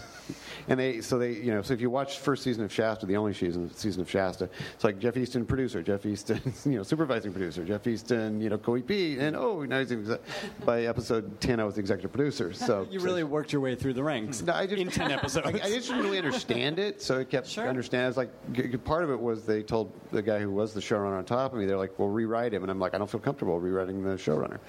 and 0.67 0.79
they 0.79 1.01
so 1.01 1.17
they 1.17 1.31
you 1.33 1.51
know 1.53 1.61
so 1.61 1.73
if 1.73 1.81
you 1.81 1.89
watch 1.89 2.19
first 2.19 2.43
season 2.43 2.63
of 2.63 2.71
Shasta, 2.71 3.05
the 3.05 3.17
only 3.17 3.33
season 3.33 3.73
season 3.73 4.01
of 4.01 4.09
Shasta, 4.09 4.49
it's 4.73 4.83
like 4.83 4.99
Jeff 4.99 5.15
Eastin 5.15 5.47
producer, 5.47 5.81
Jeff 5.81 6.03
Eastin 6.03 6.41
you 6.65 6.77
know 6.77 6.83
supervising 6.83 7.31
producer, 7.31 7.63
Jeff 7.65 7.83
Eastin 7.83 8.41
you 8.41 8.49
know 8.49 8.57
co-EP, 8.57 8.89
and 9.19 9.35
oh 9.35 9.63
now 9.63 9.79
he's 9.79 9.91
exe- 9.91 10.19
by 10.65 10.83
episode 10.83 11.39
ten 11.41 11.59
I 11.59 11.63
was 11.63 11.75
the 11.75 11.81
executive 11.81 12.11
producer. 12.11 12.53
So 12.71 12.87
you 12.89 12.99
really 12.99 13.21
so, 13.21 13.27
worked 13.27 13.51
your 13.51 13.61
way 13.61 13.75
through 13.75 13.93
the 13.93 14.03
ranks 14.03 14.41
no, 14.43 14.53
I 14.53 14.65
just, 14.65 14.79
in 14.79 14.89
ten 14.89 15.11
episodes. 15.19 15.45
I, 15.45 15.49
I, 15.49 15.69
just 15.69 15.89
didn't 15.89 16.03
really 16.03 16.19
understand 16.19 16.79
it, 16.79 17.01
so 17.01 17.19
it 17.19 17.29
kept 17.29 17.47
sure. 17.47 17.67
understanding. 17.67 18.07
It's 18.07 18.17
like 18.17 18.83
part 18.85 19.03
of 19.03 19.09
it 19.09 19.19
was 19.19 19.43
they 19.45 19.61
told 19.61 19.91
the 20.11 20.21
guy 20.21 20.39
who 20.39 20.51
was 20.51 20.73
the 20.73 20.79
showrunner 20.79 21.17
on 21.17 21.25
top 21.25 21.53
of 21.53 21.59
me, 21.59 21.65
they're 21.65 21.77
like, 21.77 21.97
well 21.97 22.07
rewrite 22.07 22.53
him, 22.53 22.61
and 22.61 22.71
I'm 22.71 22.79
like 22.79 22.93
I 22.93 22.97
don't 22.97 23.09
feel 23.09 23.19
comfortable 23.19 23.59
rewriting 23.59 24.03
the 24.03 24.11
showrunner, 24.11 24.59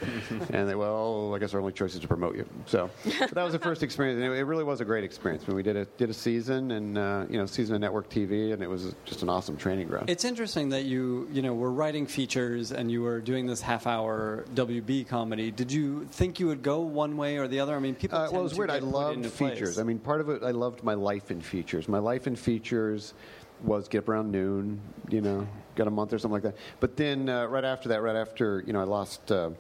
and 0.51 0.69
they 0.69 0.75
well 0.75 1.35
I 1.35 1.39
guess 1.39 1.55
our 1.55 1.61
only 1.61 1.73
choice 1.73 1.95
is 1.95 2.01
to 2.01 2.09
promote 2.09 2.35
you. 2.35 2.49
So 2.67 2.91
that 3.05 3.37
was 3.37 3.53
the 3.53 3.59
first 3.59 3.83
experience, 3.83 4.17
and 4.17 4.33
it, 4.33 4.39
it 4.39 4.45
really 4.45 4.65
was 4.65 4.81
a 4.81 4.85
great 4.85 5.05
experience 5.05 5.47
when 5.47 5.55
we 5.55 5.63
did 5.63 5.77
it 5.77 5.82
did 5.97 6.11
a 6.11 6.15
season 6.15 6.71
and 6.71 6.99
uh, 6.99 7.27
you 7.29 7.39
know 7.39 7.47
season 7.47 7.75
of 7.75 7.81
network 7.81 8.09
TV, 8.09 8.53
and 8.53 8.63
it 8.63 8.69
was 8.69 8.95
just 9.05 9.23
an 9.23 9.29
awesome 9.29 9.57
training 9.57 9.89
ground. 9.89 10.11
It's 10.11 10.25
interesting 10.25 10.71
that 10.71 10.85
you, 10.85 11.29
you 11.33 11.43
know, 11.43 11.55
were 11.55 11.71
writing 11.71 12.07
features 12.07 12.73
and 12.73 12.91
you 12.91 13.03
were 13.03 13.21
doing 13.21 13.47
this 13.47 13.61
half-hour 13.61 14.47
WB 14.55 15.09
comedy. 15.09 15.51
Did 15.51 15.73
you 15.73 16.07
think 16.11 16.41
you 16.41 16.47
would 16.49 16.63
go 16.63 16.81
one 16.81 17.17
way 17.17 17.39
or 17.39 17.49
the 17.49 17.61
other? 17.61 17.75
I 17.75 17.79
mean, 17.79 17.95
people. 17.95 18.19
Uh, 18.19 18.31
well, 18.31 18.41
it 18.41 18.45
was 18.45 18.55
weird. 18.55 18.71
I 18.71 18.79
loved 18.79 19.27
features. 19.27 19.75
place. 19.75 19.79
I 19.79 19.83
mean, 19.83 19.99
part 19.99 20.21
of 20.21 20.29
it, 20.29 20.43
I 20.43 20.51
loved 20.51 20.83
my 20.83 20.95
life 20.95 21.31
in 21.31 21.41
features. 21.41 21.89
My 21.89 21.99
life 21.99 22.27
in 22.27 22.37
features 22.37 23.15
was 23.63 23.89
get 23.89 23.99
up 23.99 24.09
around 24.09 24.31
noon, 24.31 24.81
you 25.09 25.21
know, 25.21 25.47
got 25.77 25.87
a 25.87 25.91
month 25.91 26.13
or 26.13 26.19
something 26.19 26.35
like 26.35 26.43
that. 26.43 26.57
But 26.81 26.97
then 26.97 27.29
uh, 27.29 27.47
right 27.47 27.65
after 27.65 27.91
that, 27.91 28.03
right 28.03 28.17
after, 28.17 28.63
you 28.67 28.73
know, 28.73 28.81
I 28.81 28.85
lost. 28.85 29.31
Uh, 29.31 29.51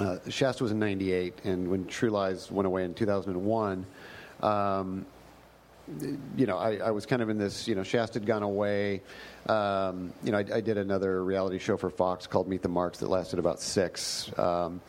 uh, 0.00 0.18
Shasta 0.28 0.62
was 0.62 0.72
in 0.72 0.78
'98, 0.78 1.40
and 1.44 1.68
when 1.68 1.86
True 1.86 2.10
Lies 2.10 2.50
went 2.50 2.66
away 2.66 2.84
in 2.84 2.94
2001, 2.94 3.86
um, 4.42 5.06
you 6.36 6.46
know, 6.46 6.58
I, 6.58 6.76
I 6.76 6.90
was 6.90 7.06
kind 7.06 7.22
of 7.22 7.28
in 7.28 7.38
this, 7.38 7.68
you 7.68 7.74
know, 7.74 7.82
Shasta 7.82 8.18
had 8.18 8.26
gone 8.26 8.42
away. 8.42 9.02
Um, 9.48 10.12
you 10.22 10.32
know, 10.32 10.38
I, 10.38 10.44
I 10.54 10.60
did 10.60 10.78
another 10.78 11.24
reality 11.24 11.58
show 11.58 11.76
for 11.76 11.90
Fox 11.90 12.26
called 12.26 12.48
Meet 12.48 12.62
the 12.62 12.68
Marks 12.68 12.98
that 12.98 13.08
lasted 13.08 13.38
about 13.38 13.60
six. 13.60 14.30
Um, 14.38 14.80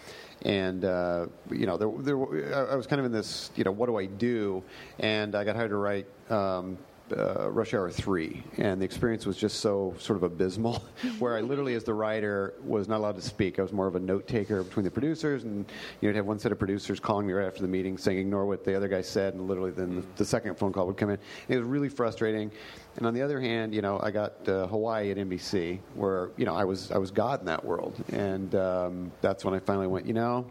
and, 0.43 0.83
uh, 0.83 1.27
you 1.49 1.65
know, 1.65 1.77
there, 1.77 1.91
there, 1.99 2.69
I 2.71 2.75
was 2.75 2.85
kind 2.85 2.99
of 2.99 3.05
in 3.05 3.11
this, 3.11 3.49
you 3.55 3.63
know, 3.63 3.71
what 3.71 3.87
do 3.87 3.97
I 3.97 4.05
do? 4.05 4.63
And 4.99 5.35
I 5.35 5.43
got 5.43 5.55
hired 5.55 5.69
to 5.69 5.77
write 5.77 6.05
um, 6.29 6.77
uh, 7.15 7.49
Rush 7.51 7.73
Hour 7.73 7.89
3. 7.89 8.43
And 8.57 8.81
the 8.81 8.85
experience 8.85 9.25
was 9.25 9.37
just 9.37 9.59
so 9.59 9.93
sort 9.99 10.17
of 10.17 10.23
abysmal, 10.23 10.83
where 11.19 11.37
I 11.37 11.41
literally, 11.41 11.75
as 11.75 11.83
the 11.83 11.93
writer, 11.93 12.53
was 12.63 12.87
not 12.87 12.97
allowed 12.97 13.15
to 13.15 13.21
speak. 13.21 13.59
I 13.59 13.61
was 13.61 13.71
more 13.71 13.87
of 13.87 13.95
a 13.95 13.99
note 13.99 14.27
taker 14.27 14.63
between 14.63 14.83
the 14.83 14.91
producers. 14.91 15.43
And 15.43 15.65
you 16.01 16.07
know, 16.07 16.09
would 16.09 16.15
have 16.15 16.25
one 16.25 16.39
set 16.39 16.51
of 16.51 16.59
producers 16.59 16.99
calling 16.99 17.27
me 17.27 17.33
right 17.33 17.47
after 17.47 17.61
the 17.61 17.67
meeting 17.67 17.97
saying, 17.97 18.17
ignore 18.17 18.45
what 18.45 18.63
the 18.63 18.75
other 18.75 18.87
guy 18.87 19.01
said. 19.01 19.33
And 19.33 19.47
literally, 19.47 19.71
then 19.71 19.95
the, 19.95 20.03
the 20.17 20.25
second 20.25 20.55
phone 20.57 20.71
call 20.73 20.87
would 20.87 20.97
come 20.97 21.09
in. 21.09 21.19
It 21.49 21.57
was 21.57 21.65
really 21.65 21.89
frustrating. 21.89 22.51
And 22.95 23.07
on 23.07 23.13
the 23.13 23.21
other 23.21 23.39
hand, 23.39 23.73
you 23.73 23.81
know, 23.81 23.99
I 24.01 24.11
got 24.11 24.47
uh, 24.47 24.67
Hawaii 24.67 25.09
at 25.09 25.17
NBC, 25.17 25.79
where 25.95 26.29
you 26.37 26.45
know 26.45 26.55
I 26.55 26.63
was 26.63 26.91
I 26.91 26.97
was 26.97 27.09
God 27.09 27.39
in 27.39 27.45
that 27.47 27.63
world, 27.65 27.95
and 28.11 28.53
um, 28.53 29.11
that's 29.21 29.43
when 29.43 29.55
I 29.55 29.59
finally 29.59 29.87
went. 29.87 30.05
You 30.05 30.13
know, 30.13 30.45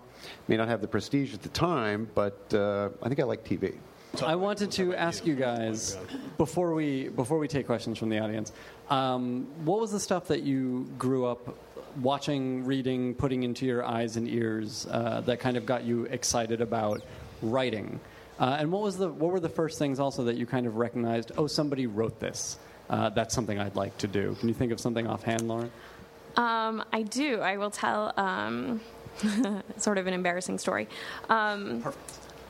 may 0.48 0.56
not 0.56 0.66
have 0.66 0.80
the 0.80 0.88
prestige 0.88 1.34
at 1.34 1.42
the 1.42 1.48
time, 1.50 2.10
but 2.14 2.52
uh, 2.52 2.90
I 3.00 3.08
think 3.08 3.20
I 3.20 3.24
like 3.24 3.44
TV. 3.44 3.76
I 4.20 4.36
wanted 4.36 4.72
to 4.72 4.94
ask 4.94 5.26
you 5.26 5.34
guys 5.34 5.96
before 6.36 6.74
we 6.74 7.08
before 7.08 7.38
we 7.38 7.48
take 7.48 7.66
questions 7.66 7.98
from 7.98 8.10
the 8.10 8.18
audience. 8.18 8.52
Um, 8.90 9.46
what 9.64 9.80
was 9.80 9.90
the 9.90 10.00
stuff 10.00 10.28
that 10.28 10.42
you 10.42 10.90
grew 10.98 11.24
up 11.24 11.56
watching, 12.00 12.64
reading, 12.64 13.14
putting 13.14 13.42
into 13.42 13.64
your 13.64 13.84
eyes 13.84 14.16
and 14.16 14.28
ears 14.28 14.86
uh, 14.90 15.22
that 15.22 15.40
kind 15.40 15.56
of 15.56 15.64
got 15.64 15.84
you 15.84 16.04
excited 16.04 16.60
about 16.60 17.02
writing? 17.40 18.00
Uh, 18.38 18.56
and 18.58 18.70
what 18.70 18.82
was 18.82 18.98
the 18.98 19.08
what 19.08 19.32
were 19.32 19.40
the 19.40 19.48
first 19.48 19.78
things 19.78 19.98
also 19.98 20.24
that 20.24 20.36
you 20.36 20.44
kind 20.46 20.66
of 20.66 20.76
recognized? 20.76 21.32
Oh, 21.38 21.46
somebody 21.46 21.86
wrote 21.86 22.20
this. 22.20 22.58
Uh, 22.90 23.08
that's 23.08 23.34
something 23.34 23.58
I'd 23.58 23.76
like 23.76 23.96
to 23.98 24.06
do. 24.06 24.36
Can 24.40 24.48
you 24.48 24.54
think 24.54 24.72
of 24.72 24.80
something 24.80 25.06
offhand, 25.06 25.48
Lauren? 25.48 25.70
Um, 26.36 26.84
I 26.92 27.02
do. 27.02 27.40
I 27.40 27.56
will 27.56 27.70
tell 27.70 28.12
um, 28.16 28.80
sort 29.78 29.98
of 29.98 30.06
an 30.06 30.14
embarrassing 30.14 30.58
story. 30.58 30.88
Um, 31.28 31.82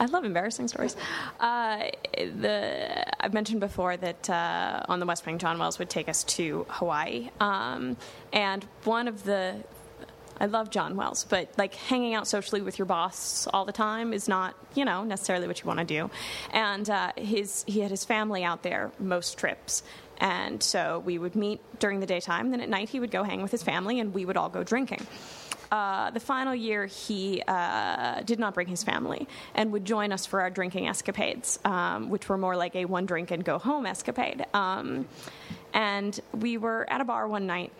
I 0.03 0.07
love 0.07 0.25
embarrassing 0.25 0.67
stories. 0.67 0.97
Uh, 1.39 1.85
the 2.13 3.25
I've 3.25 3.33
mentioned 3.33 3.61
before 3.61 3.97
that 3.97 4.29
uh, 4.29 4.83
on 4.89 4.99
the 4.99 5.07
West 5.07 5.25
Wing, 5.25 5.39
John 5.39 5.61
Wells 5.61 5.79
would 5.79 5.89
take 5.89 6.09
us 6.09 6.25
to 6.25 6.67
Hawaii, 6.69 7.31
um, 7.39 7.97
and 8.33 8.67
one 8.83 9.07
of 9.07 9.23
the 9.23 9.63
I 10.41 10.47
love 10.47 10.71
John 10.71 10.97
Wells, 10.97 11.25
but 11.29 11.57
like 11.57 11.77
hanging 11.77 12.15
out 12.15 12.27
socially 12.27 12.63
with 12.63 12.81
your 12.81 12.87
boss 12.87 13.47
all 13.47 13.65
the 13.65 13.73
time 13.73 14.13
is 14.13 14.27
not, 14.27 14.57
you 14.75 14.85
know, 14.85 15.05
necessarily 15.05 15.47
what 15.47 15.61
you 15.61 15.69
want 15.69 15.79
to 15.79 15.85
do. 15.85 16.11
And 16.51 16.91
uh, 16.91 17.13
his 17.17 17.65
he 17.69 17.79
had 17.79 17.93
his 17.93 18.05
family 18.05 18.43
out 18.43 18.65
there 18.65 18.91
most 18.99 19.39
trips, 19.39 19.85
and 20.19 20.61
so 20.61 20.99
we 20.99 21.17
would 21.17 21.37
meet 21.37 21.61
during 21.79 22.01
the 22.01 22.07
daytime. 22.07 22.51
Then 22.51 22.61
at 22.61 22.69
night 22.69 22.89
he 22.89 22.99
would 22.99 23.13
go 23.13 23.23
hang 23.23 23.41
with 23.41 23.53
his 23.53 23.63
family, 23.63 24.01
and 24.01 24.13
we 24.13 24.25
would 24.25 24.37
all 24.37 24.49
go 24.49 24.65
drinking. 24.65 25.07
Uh, 25.73 26.11
the 26.11 26.21
final 26.21 26.55
year, 26.55 26.85
he 26.85 27.43
uh, 27.49 28.21
did 28.21 28.39
not 28.39 28.53
bring 28.53 28.67
his 28.67 28.83
family 28.83 29.27
and 29.55 29.73
would 29.73 29.87
join 29.87 30.13
us 30.13 30.27
for 30.27 30.43
our 30.43 30.51
drinking 30.51 30.87
escapades, 30.87 31.59
um, 31.65 32.11
which 32.11 32.29
were 32.29 32.37
more 32.37 32.55
like 32.55 32.77
a 32.77 32.85
one 32.85 33.07
drink 33.07 33.31
and 33.31 33.43
go 33.43 33.59
home 33.59 33.87
escapade. 33.87 34.45
Um, 34.53 35.09
and 35.73 36.21
we 36.39 36.59
were 36.59 36.85
at 36.91 37.01
a 37.01 37.05
bar 37.05 37.27
one 37.27 37.47
night 37.47 37.73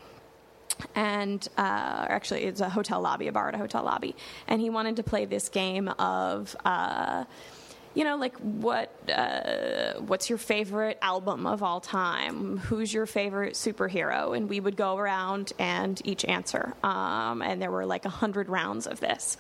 and 0.95 1.47
uh, 1.59 1.61
actually 2.09 2.45
it's 2.45 2.63
a 2.63 2.69
hotel 2.71 3.03
lobby, 3.03 3.29
a 3.29 3.33
bar 3.33 3.49
at 3.49 3.55
a 3.55 3.59
hotel 3.59 3.85
lobby, 3.85 4.17
and 4.49 4.59
he 4.59 4.71
wanted 4.71 4.97
to 4.97 5.03
play 5.03 5.27
this 5.27 5.51
game 5.51 5.89
of. 5.89 6.57
Uh, 6.65 7.25
you 7.95 8.05
know, 8.05 8.17
like 8.17 8.37
what? 8.39 8.91
Uh, 9.11 9.95
what's 10.01 10.29
your 10.29 10.39
favorite 10.39 10.99
album 11.03 11.47
of 11.47 11.63
all 11.63 11.81
time? 11.81 12.57
Who's 12.59 12.93
your 12.93 13.07
favorite 13.07 13.55
superhero? 13.55 14.37
And 14.37 14.49
we 14.49 14.61
would 14.61 14.77
go 14.77 14.97
around 14.97 15.53
and 15.59 16.01
each 16.05 16.25
answer. 16.25 16.75
Um, 16.83 17.43
and 17.43 17.61
there 17.61 17.71
were 17.71 17.85
like 17.85 18.05
a 18.05 18.11
hundred 18.11 18.49
rounds 18.49 18.87
of 18.87 19.01
this. 19.01 19.37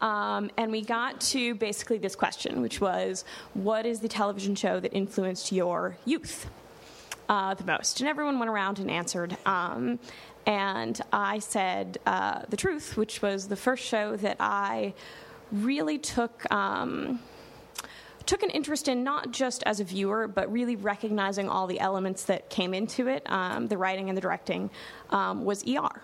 Um, 0.00 0.50
and 0.56 0.72
we 0.72 0.82
got 0.82 1.20
to 1.20 1.54
basically 1.54 1.98
this 1.98 2.16
question, 2.16 2.60
which 2.60 2.80
was, 2.80 3.24
"What 3.54 3.86
is 3.86 4.00
the 4.00 4.08
television 4.08 4.56
show 4.56 4.80
that 4.80 4.92
influenced 4.92 5.52
your 5.52 5.96
youth 6.04 6.50
uh, 7.28 7.54
the 7.54 7.64
most?" 7.64 8.00
And 8.00 8.08
everyone 8.08 8.40
went 8.40 8.50
around 8.50 8.80
and 8.80 8.90
answered. 8.90 9.36
Um, 9.46 10.00
and 10.44 11.00
I 11.12 11.38
said 11.38 11.98
uh, 12.04 12.42
the 12.48 12.56
truth, 12.56 12.96
which 12.96 13.22
was 13.22 13.46
the 13.46 13.54
first 13.54 13.84
show 13.84 14.16
that 14.16 14.38
I 14.40 14.94
really 15.52 15.98
took 15.98 16.50
um, 16.52 17.20
took 18.26 18.42
an 18.42 18.50
interest 18.50 18.88
in, 18.88 19.04
not 19.04 19.32
just 19.32 19.62
as 19.64 19.80
a 19.80 19.84
viewer, 19.84 20.28
but 20.28 20.50
really 20.52 20.76
recognizing 20.76 21.48
all 21.48 21.66
the 21.66 21.80
elements 21.80 22.24
that 22.24 22.50
came 22.50 22.74
into 22.74 23.08
it, 23.08 23.22
um, 23.30 23.68
the 23.68 23.76
writing 23.76 24.08
and 24.08 24.16
the 24.16 24.22
directing, 24.22 24.70
um, 25.10 25.44
was 25.44 25.64
ER. 25.66 26.02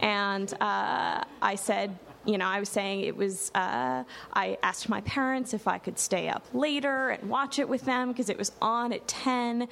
And 0.00 0.52
uh, 0.60 1.24
I 1.42 1.54
said, 1.54 1.98
you 2.24 2.36
know, 2.36 2.46
I 2.46 2.60
was 2.60 2.68
saying 2.68 3.00
it 3.00 3.16
was, 3.16 3.50
uh, 3.54 4.04
I 4.34 4.58
asked 4.62 4.88
my 4.88 5.00
parents 5.02 5.54
if 5.54 5.66
I 5.66 5.78
could 5.78 5.98
stay 5.98 6.28
up 6.28 6.44
later 6.52 7.10
and 7.10 7.30
watch 7.30 7.58
it 7.58 7.68
with 7.68 7.84
them 7.84 8.08
because 8.08 8.28
it 8.28 8.36
was 8.36 8.52
on 8.60 8.92
at 8.92 9.08
10. 9.08 9.66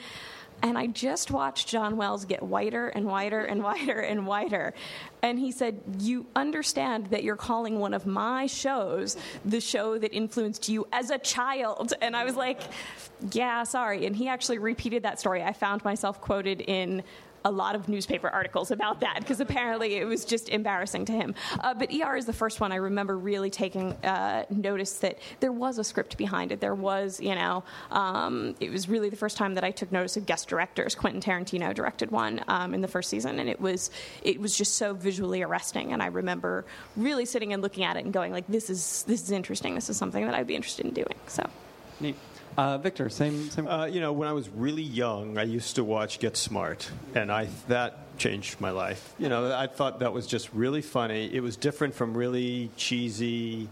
And 0.63 0.79
I 0.79 0.87
just 0.87 1.31
watched 1.31 1.69
John 1.69 1.97
Wells 1.97 2.25
get 2.25 2.43
whiter 2.43 2.89
and 2.89 3.07
whiter 3.07 3.45
and 3.45 3.63
whiter 3.63 4.01
and 4.01 4.27
whiter. 4.27 4.75
And 5.23 5.39
he 5.39 5.53
said, 5.53 5.81
You 5.99 6.27
understand 6.35 7.09
that 7.09 7.25
you're 7.25 7.37
calling 7.37 7.79
one 7.79 7.95
of 7.95 8.07
my 8.07 8.47
shows 8.47 9.17
the 9.45 9.61
show 9.61 9.99
that 9.99 10.13
influenced 10.13 10.69
you 10.69 10.87
as 10.93 11.11
a 11.11 11.19
child. 11.19 11.93
And 12.01 12.17
I 12.17 12.25
was 12.25 12.37
like, 12.37 12.61
Yeah, 13.33 13.65
sorry. 13.65 14.07
And 14.07 14.17
he 14.17 14.29
actually 14.29 14.59
repeated 14.59 15.03
that 15.03 15.21
story. 15.21 15.43
I 15.43 15.53
found 15.53 15.85
myself 15.85 16.21
quoted 16.21 16.63
in 16.63 17.03
a 17.47 17.51
lot 17.51 17.77
of 17.77 17.89
newspaper 17.89 18.29
articles 18.29 18.73
about 18.73 19.01
that 19.01 19.21
because 19.21 19.41
apparently 19.41 19.95
it 19.95 20.05
was 20.05 20.25
just 20.25 20.49
embarrassing 20.49 21.05
to 21.05 21.13
him. 21.13 21.33
Uh, 21.61 21.73
but 21.73 21.89
ER 21.95 22.17
is 22.17 22.27
the 22.27 22.33
first 22.33 22.61
one 22.61 22.73
I 22.73 22.77
remember 22.77 23.17
really 23.17 23.51
taking 23.51 23.93
uh, 24.05 24.45
notice 24.51 24.95
that 24.99 25.21
there 25.39 25.53
was 25.53 25.79
a 25.79 25.85
script 25.85 26.17
behind 26.17 26.51
it. 26.51 26.61
There 26.61 26.75
was, 26.75 27.21
you 27.21 27.37
know, 27.37 27.63
um, 27.93 28.57
it 28.59 28.71
was 28.71 28.89
really 28.89 29.11
the 29.11 29.17
first 29.17 29.37
time 29.37 29.55
that 29.55 29.63
I 29.63 29.71
took 29.71 29.93
notice 29.93 30.17
of 30.17 30.27
guest 30.27 30.49
directors. 30.49 30.97
Quentin 30.97 31.23
Tarantino 31.23 31.73
directed 31.73 32.11
one 32.11 32.43
um, 32.49 32.75
in 32.75 32.81
the 32.81 32.89
first 32.89 33.09
season, 33.09 33.39
and 33.39 33.49
it 33.49 33.61
was 33.61 33.91
it 34.23 34.41
was 34.41 34.57
just 34.57 34.75
so 34.75 34.93
visually 34.93 35.43
arresting. 35.43 35.93
And 35.93 36.03
I 36.03 36.07
remember 36.07 36.65
really 36.97 37.27
sitting 37.27 37.53
and 37.53 37.63
looking 37.63 37.85
at 37.85 37.97
it 37.97 38.05
and 38.05 38.13
going 38.13 38.33
like, 38.33 38.49
"This 38.49 38.71
is 38.71 39.05
this 39.07 39.23
is 39.23 39.31
interesting. 39.31 39.77
This 39.77 39.89
is 39.89 39.97
something 39.97 40.25
that 40.27 40.35
I'd 40.35 40.49
be 40.49 40.57
interested 40.57 40.85
in 40.85 40.93
doing." 40.93 41.15
So. 41.29 41.49
Neat. 42.01 42.17
Uh, 42.57 42.79
Victor, 42.79 43.09
same 43.11 43.51
same. 43.51 43.69
Uh, 43.69 43.85
you 43.85 44.01
know, 44.01 44.13
when 44.13 44.29
I 44.29 44.33
was 44.33 44.49
really 44.49 44.83
young, 44.83 45.37
I 45.37 45.43
used 45.43 45.77
to 45.77 45.85
watch 45.85 46.19
Get 46.19 46.37
Smart, 46.37 46.91
and 47.15 47.31
I 47.31 47.49
that 47.69 48.17
changed 48.19 48.61
my 48.61 48.71
life. 48.71 49.15
You 49.19 49.29
know, 49.29 49.55
I 49.55 49.67
thought 49.67 49.99
that 50.01 50.13
was 50.13 50.27
just 50.27 50.53
really 50.55 50.81
funny. 50.81 51.31
It 51.33 51.43
was 51.43 51.57
different 51.57 51.95
from 51.95 52.17
really 52.17 52.71
cheesy 52.77 53.69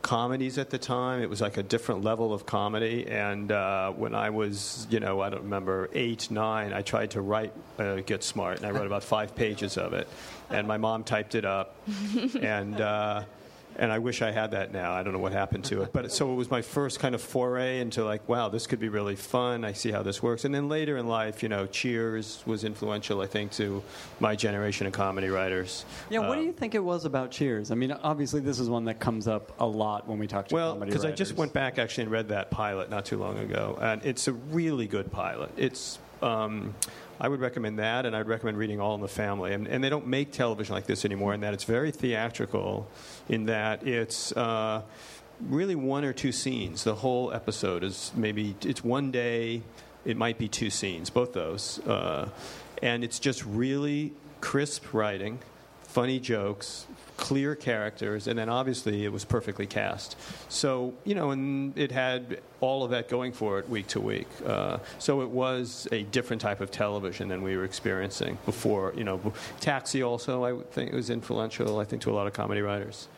comedies 0.00 0.56
at 0.56 0.70
the 0.70 0.78
time. 0.78 1.20
It 1.20 1.28
was 1.28 1.40
like 1.42 1.58
a 1.58 1.62
different 1.62 2.04
level 2.04 2.32
of 2.32 2.46
comedy. 2.46 3.06
And 3.08 3.50
uh, 3.50 3.90
when 3.90 4.14
I 4.14 4.30
was, 4.30 4.86
you 4.88 5.00
know, 5.00 5.20
I 5.20 5.28
don't 5.30 5.42
remember 5.42 5.90
eight, 5.92 6.30
nine, 6.30 6.72
I 6.72 6.82
tried 6.82 7.10
to 7.10 7.20
write 7.20 7.52
uh, 7.78 7.96
Get 7.96 8.22
Smart, 8.22 8.58
and 8.58 8.66
I 8.66 8.70
wrote 8.70 8.86
about 8.86 9.02
five 9.02 9.34
pages 9.34 9.76
of 9.76 9.92
it. 9.92 10.08
And 10.48 10.66
my 10.66 10.78
mom 10.78 11.04
typed 11.04 11.34
it 11.34 11.44
up, 11.44 11.76
and. 12.40 12.80
Uh, 12.80 13.24
and 13.78 13.92
I 13.92 13.98
wish 13.98 14.22
I 14.22 14.30
had 14.30 14.50
that 14.52 14.72
now. 14.72 14.92
I 14.92 15.02
don't 15.02 15.12
know 15.12 15.18
what 15.18 15.32
happened 15.32 15.64
to 15.66 15.82
it. 15.82 15.92
But 15.92 16.10
so 16.12 16.32
it 16.32 16.34
was 16.34 16.50
my 16.50 16.62
first 16.62 16.98
kind 17.00 17.14
of 17.14 17.20
foray 17.22 17.80
into 17.80 18.04
like, 18.04 18.28
wow, 18.28 18.48
this 18.48 18.66
could 18.66 18.80
be 18.80 18.88
really 18.88 19.16
fun. 19.16 19.64
I 19.64 19.72
see 19.72 19.90
how 19.90 20.02
this 20.02 20.22
works. 20.22 20.44
And 20.44 20.54
then 20.54 20.68
later 20.68 20.96
in 20.96 21.06
life, 21.06 21.42
you 21.42 21.48
know, 21.48 21.66
Cheers 21.66 22.42
was 22.46 22.64
influential, 22.64 23.20
I 23.20 23.26
think, 23.26 23.52
to 23.52 23.82
my 24.20 24.34
generation 24.36 24.86
of 24.86 24.92
comedy 24.92 25.28
writers. 25.28 25.84
yeah, 26.10 26.20
what 26.20 26.34
do 26.34 26.40
Um, 26.40 26.46
you 26.46 26.52
think 26.52 26.74
it 26.74 26.84
was 26.84 27.04
about 27.04 27.30
Cheers? 27.30 27.70
I 27.70 27.74
mean, 27.74 27.92
obviously 27.92 28.40
this 28.40 28.58
is 28.58 28.68
one 28.68 28.84
that 28.86 28.98
comes 29.00 29.28
up 29.28 29.52
a 29.60 29.66
lot 29.66 30.06
when 30.08 30.18
we 30.18 30.26
talk 30.26 30.48
to 30.48 30.54
Well, 30.54 30.72
comedy 30.74 30.90
because 30.90 31.04
I 31.04 31.12
just 31.12 31.34
went 31.36 31.52
back 31.52 31.78
actually 31.78 32.04
and 32.04 32.12
read 32.12 32.28
that 32.28 32.50
pilot 32.50 32.90
not 32.90 33.04
too 33.04 33.18
long 33.18 33.38
ago, 33.38 33.78
and 33.80 34.04
it's 34.04 34.28
a 34.28 34.32
really 34.32 34.86
good 34.86 35.10
pilot. 35.12 35.50
It's 35.56 35.98
um, 36.22 36.74
I 37.20 37.28
would 37.28 37.40
recommend 37.40 37.78
that, 37.78 38.06
and 38.06 38.14
I'd 38.14 38.28
recommend 38.28 38.58
reading 38.58 38.80
All 38.80 38.94
in 38.94 39.00
the 39.00 39.08
Family. 39.08 39.52
And, 39.52 39.66
and 39.66 39.82
they 39.82 39.88
don't 39.88 40.06
make 40.06 40.32
television 40.32 40.74
like 40.74 40.86
this 40.86 41.04
anymore, 41.04 41.34
in 41.34 41.40
that 41.40 41.54
it's 41.54 41.64
very 41.64 41.90
theatrical, 41.90 42.88
in 43.28 43.46
that 43.46 43.86
it's. 43.86 44.32
Uh, 44.32 44.82
really 45.40 45.74
one 45.74 46.04
or 46.04 46.12
two 46.12 46.32
scenes. 46.32 46.84
The 46.84 46.94
whole 46.94 47.32
episode 47.32 47.84
is 47.84 48.12
maybe 48.14 48.56
it's 48.62 48.82
one 48.82 49.10
day. 49.10 49.62
It 50.04 50.16
might 50.16 50.38
be 50.38 50.48
two 50.48 50.70
scenes, 50.70 51.10
both 51.10 51.32
those, 51.32 51.80
uh, 51.80 52.28
and 52.80 53.02
it's 53.02 53.18
just 53.18 53.44
really 53.44 54.12
crisp 54.40 54.94
writing, 54.94 55.40
funny 55.82 56.20
jokes, 56.20 56.86
clear 57.16 57.54
characters, 57.54 58.26
and 58.26 58.38
then 58.38 58.48
obviously 58.48 59.04
it 59.04 59.12
was 59.12 59.24
perfectly 59.24 59.66
cast. 59.66 60.16
So 60.48 60.94
you 61.04 61.14
know, 61.14 61.30
and 61.30 61.76
it 61.76 61.92
had 61.92 62.40
all 62.60 62.84
of 62.84 62.90
that 62.90 63.08
going 63.08 63.32
for 63.32 63.58
it 63.58 63.68
week 63.68 63.86
to 63.88 64.00
week. 64.00 64.28
Uh, 64.44 64.78
so 64.98 65.22
it 65.22 65.30
was 65.30 65.88
a 65.92 66.02
different 66.04 66.42
type 66.42 66.60
of 66.60 66.70
television 66.70 67.28
than 67.28 67.42
we 67.42 67.56
were 67.56 67.64
experiencing 67.64 68.38
before. 68.44 68.92
You 68.96 69.04
know, 69.04 69.32
Taxi 69.60 70.02
also 70.02 70.44
I 70.44 70.62
think 70.72 70.92
was 70.92 71.10
influential. 71.10 71.78
I 71.78 71.84
think 71.84 72.02
to 72.02 72.10
a 72.10 72.14
lot 72.14 72.26
of 72.26 72.32
comedy 72.32 72.60
writers. 72.60 73.08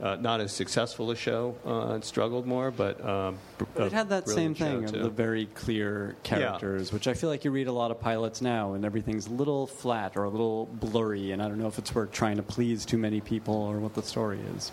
Uh, 0.00 0.16
not 0.16 0.40
as 0.40 0.50
successful 0.50 1.10
a 1.10 1.16
show. 1.16 1.54
Uh, 1.66 1.96
it 1.96 2.04
struggled 2.06 2.46
more, 2.46 2.70
but 2.70 3.04
um, 3.06 3.36
But 3.74 3.88
it 3.88 3.92
had 3.92 4.08
that 4.08 4.28
same 4.28 4.54
thing 4.54 4.84
of 4.84 4.92
too. 4.92 5.02
the 5.02 5.10
very 5.10 5.44
clear 5.44 6.16
characters, 6.22 6.90
which 6.90 7.06
I 7.06 7.12
feel 7.12 7.28
like 7.28 7.44
you 7.44 7.50
read 7.50 7.66
a 7.66 7.72
lot 7.72 7.90
of 7.90 8.00
pilots 8.00 8.40
now, 8.40 8.72
and 8.72 8.84
everything's 8.86 9.26
a 9.26 9.32
little 9.32 9.66
flat 9.66 10.16
or 10.16 10.24
a 10.24 10.30
little 10.30 10.66
blurry, 10.66 11.32
and 11.32 11.42
I 11.42 11.48
don't 11.48 11.58
know 11.58 11.66
if 11.66 11.78
it's 11.78 11.94
we're 11.94 12.06
trying 12.06 12.36
to 12.36 12.42
please 12.42 12.86
too 12.86 12.96
many 12.96 13.20
people 13.20 13.54
or 13.54 13.78
what 13.78 13.92
the 13.94 14.02
story 14.02 14.40
is. 14.56 14.72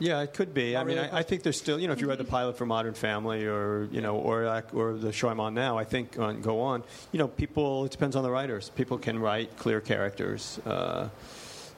Yeah, 0.00 0.22
it 0.22 0.32
could 0.32 0.54
be. 0.54 0.76
I 0.76 0.84
mean, 0.84 0.96
really 0.96 1.10
I, 1.10 1.18
I 1.18 1.22
think 1.22 1.42
there's 1.42 1.58
still, 1.58 1.78
you 1.78 1.86
know, 1.86 1.92
if 1.92 2.00
you 2.00 2.08
read 2.08 2.18
the 2.18 2.24
pilot 2.24 2.56
for 2.56 2.64
Modern 2.64 2.94
Family 2.94 3.44
or, 3.44 3.86
you 3.92 4.00
know, 4.00 4.16
or, 4.16 4.64
or 4.72 4.94
the 4.94 5.12
show 5.12 5.28
I'm 5.28 5.40
on 5.40 5.52
now, 5.52 5.76
I 5.76 5.84
think 5.84 6.18
on 6.18 6.40
Go 6.40 6.60
On, 6.62 6.82
you 7.12 7.18
know, 7.18 7.28
people, 7.28 7.84
it 7.84 7.90
depends 7.90 8.16
on 8.16 8.22
the 8.22 8.30
writers. 8.30 8.70
People 8.70 8.96
can 8.96 9.18
write 9.18 9.58
clear 9.58 9.78
characters 9.80 10.58
uh, 10.64 11.10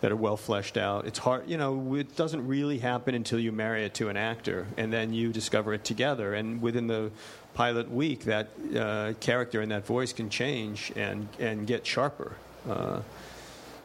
that 0.03 0.11
are 0.11 0.17
well 0.17 0.37
fleshed 0.37 0.77
out. 0.77 1.07
It's 1.07 1.19
hard, 1.21 1.49
you 1.49 1.57
know, 1.57 1.95
it 1.95 2.17
doesn't 2.17 2.47
really 2.47 2.79
happen 2.79 3.15
until 3.15 3.39
you 3.39 3.53
marry 3.53 3.85
it 3.85 3.95
to 3.95 4.09
an 4.09 4.17
actor 4.17 4.67
and 4.77 4.93
then 4.93 5.13
you 5.13 5.33
discover 5.33 5.73
it 5.75 5.85
together. 5.85 6.35
And 6.35 6.61
within 6.61 6.89
the 6.89 7.13
pilot 7.55 7.89
week, 7.89 8.25
that 8.25 8.49
uh, 8.77 9.13
character 9.21 9.61
and 9.61 9.71
that 9.71 9.87
voice 9.87 10.13
can 10.13 10.29
change 10.29 10.93
and, 10.97 11.29
and 11.39 11.69
get 11.69 11.87
sharper. 11.87 12.35
Uh, 12.69 13.01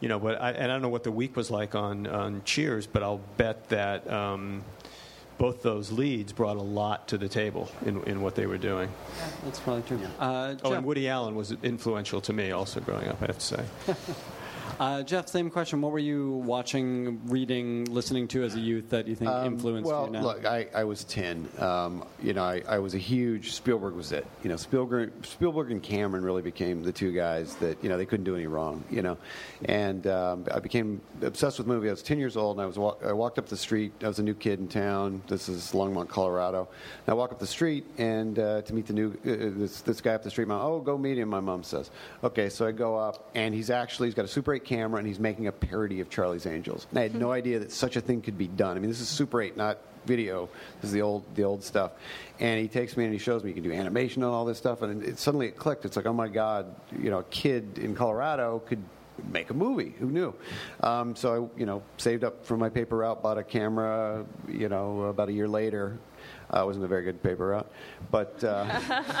you 0.00 0.08
know, 0.08 0.18
but 0.18 0.42
I, 0.42 0.50
and 0.50 0.64
I 0.64 0.66
don't 0.74 0.82
know 0.82 0.88
what 0.88 1.04
the 1.04 1.12
week 1.12 1.36
was 1.36 1.52
like 1.52 1.76
on, 1.76 2.08
on 2.08 2.42
Cheers, 2.44 2.88
but 2.88 3.04
I'll 3.04 3.20
bet 3.36 3.68
that 3.68 4.10
um, 4.10 4.64
both 5.38 5.62
those 5.62 5.92
leads 5.92 6.32
brought 6.32 6.56
a 6.56 6.62
lot 6.62 7.06
to 7.08 7.18
the 7.18 7.28
table 7.28 7.70
in, 7.86 8.02
in 8.04 8.22
what 8.22 8.34
they 8.34 8.46
were 8.46 8.58
doing. 8.58 8.90
That's 9.44 9.60
probably 9.60 9.82
true. 9.82 10.00
Uh, 10.18 10.56
Oh, 10.64 10.72
and 10.72 10.84
Woody 10.84 11.08
Allen 11.08 11.36
was 11.36 11.52
influential 11.62 12.20
to 12.22 12.32
me 12.32 12.50
also 12.50 12.80
growing 12.80 13.06
up, 13.06 13.22
I 13.22 13.26
have 13.26 13.38
to 13.38 13.46
say. 13.46 13.64
uh, 14.78 15.02
Jeff, 15.02 15.28
same 15.28 15.50
question. 15.50 15.80
What 15.80 15.92
were 15.92 15.98
you 15.98 16.32
watching, 16.44 17.20
reading, 17.26 17.84
listening 17.86 18.28
to 18.28 18.44
as 18.44 18.54
a 18.54 18.60
youth 18.60 18.90
that 18.90 19.08
you 19.08 19.14
think 19.14 19.30
influenced 19.30 19.90
Um, 19.90 19.96
well, 19.96 20.06
you 20.06 20.12
now? 20.12 20.22
look, 20.22 20.44
I, 20.44 20.66
I 20.74 20.84
was 20.84 21.04
ten. 21.04 21.48
Um, 21.58 22.04
you 22.22 22.32
know, 22.32 22.44
I, 22.44 22.62
I 22.68 22.78
was 22.78 22.94
a 22.94 22.98
huge 22.98 23.52
Spielberg 23.52 23.94
was 23.94 24.12
it. 24.12 24.26
You 24.42 24.50
know, 24.50 24.56
Spielberg, 24.56 25.12
Spielberg 25.24 25.70
and 25.70 25.82
Cameron 25.82 26.24
really 26.24 26.42
became 26.42 26.82
the 26.82 26.92
two 26.92 27.12
guys 27.12 27.54
that 27.56 27.82
you 27.82 27.88
know 27.88 27.96
they 27.96 28.06
couldn't 28.06 28.24
do 28.24 28.36
any 28.36 28.46
wrong. 28.46 28.84
You 28.90 29.02
know, 29.02 29.18
and 29.64 30.06
um, 30.06 30.44
I 30.52 30.60
became 30.60 31.00
obsessed 31.22 31.58
with 31.58 31.66
movies. 31.66 31.88
I 31.88 31.92
was 31.92 32.02
ten 32.02 32.18
years 32.18 32.36
old, 32.36 32.56
and 32.56 32.62
I 32.62 32.66
was 32.66 32.78
wa- 32.78 32.96
I 33.04 33.12
walked 33.12 33.38
up 33.38 33.46
the 33.48 33.56
street. 33.56 33.92
I 34.02 34.08
was 34.08 34.18
a 34.18 34.22
new 34.22 34.34
kid 34.34 34.60
in 34.60 34.68
town. 34.68 35.22
This 35.28 35.48
is 35.48 35.72
Longmont, 35.72 36.08
Colorado. 36.08 36.68
And 37.06 37.12
I 37.12 37.14
walk 37.14 37.32
up 37.32 37.38
the 37.38 37.46
street 37.46 37.84
and 37.98 38.38
uh, 38.38 38.62
to 38.62 38.74
meet 38.74 38.86
the 38.86 38.92
new 38.92 39.10
uh, 39.10 39.58
this 39.58 39.80
this 39.80 40.00
guy 40.00 40.14
up 40.14 40.22
the 40.22 40.30
street. 40.30 40.48
My 40.48 40.60
oh, 40.60 40.80
go 40.80 40.96
meet 40.96 41.18
him. 41.18 41.28
My 41.28 41.40
mom 41.40 41.62
says. 41.62 41.90
Okay, 42.22 42.48
so 42.48 42.66
I 42.66 42.72
go 42.72 42.96
up, 42.96 43.30
and 43.34 43.54
he's 43.54 43.70
actually 43.70 44.08
he's 44.08 44.14
got 44.14 44.24
a 44.24 44.28
Super 44.28 44.54
8 44.54 44.64
camera, 44.68 44.98
and 44.98 45.06
he's 45.06 45.18
making 45.18 45.46
a 45.46 45.52
parody 45.52 46.00
of 46.00 46.10
Charlie's 46.10 46.46
Angels. 46.46 46.86
And 46.90 46.98
I 46.98 47.02
had 47.02 47.14
no 47.14 47.32
idea 47.32 47.60
that 47.60 47.72
such 47.72 47.96
a 47.96 48.00
thing 48.00 48.20
could 48.20 48.36
be 48.36 48.48
done. 48.48 48.76
I 48.76 48.80
mean, 48.80 48.90
this 48.90 49.00
is 49.00 49.08
Super 49.08 49.40
8, 49.40 49.56
not 49.56 49.78
video. 50.04 50.48
This 50.80 50.88
is 50.88 50.92
the 50.92 51.02
old 51.02 51.24
the 51.34 51.44
old 51.44 51.64
stuff. 51.64 51.92
And 52.38 52.60
he 52.60 52.68
takes 52.68 52.96
me 52.96 53.04
and 53.04 53.12
he 53.12 53.18
shows 53.18 53.42
me 53.42 53.50
you 53.50 53.54
can 53.54 53.62
do 53.62 53.72
animation 53.72 54.22
and 54.22 54.32
all 54.32 54.44
this 54.44 54.58
stuff. 54.58 54.82
And 54.82 55.02
it, 55.02 55.18
suddenly 55.18 55.46
it 55.46 55.56
clicked. 55.56 55.84
It's 55.84 55.96
like, 55.96 56.06
oh 56.06 56.12
my 56.12 56.28
god, 56.28 56.74
you 56.98 57.10
know, 57.10 57.18
a 57.18 57.24
kid 57.24 57.78
in 57.78 57.94
Colorado 57.94 58.60
could 58.66 58.82
make 59.32 59.50
a 59.50 59.54
movie. 59.54 59.94
Who 59.98 60.06
knew? 60.06 60.34
Um, 60.80 61.16
so 61.16 61.50
I, 61.54 61.58
you 61.58 61.66
know, 61.66 61.82
saved 61.96 62.24
up 62.24 62.44
from 62.46 62.60
my 62.60 62.68
paper 62.68 62.96
route, 62.96 63.22
bought 63.22 63.38
a 63.38 63.44
camera. 63.44 64.24
You 64.48 64.68
know, 64.68 65.02
about 65.02 65.28
a 65.28 65.32
year 65.32 65.48
later. 65.48 65.98
Uh, 66.50 66.62
wasn't 66.64 66.84
a 66.84 66.88
very 66.88 67.02
good 67.02 67.22
paper 67.22 67.48
route, 67.48 67.70
but 68.10 68.42
uh, 68.42 68.64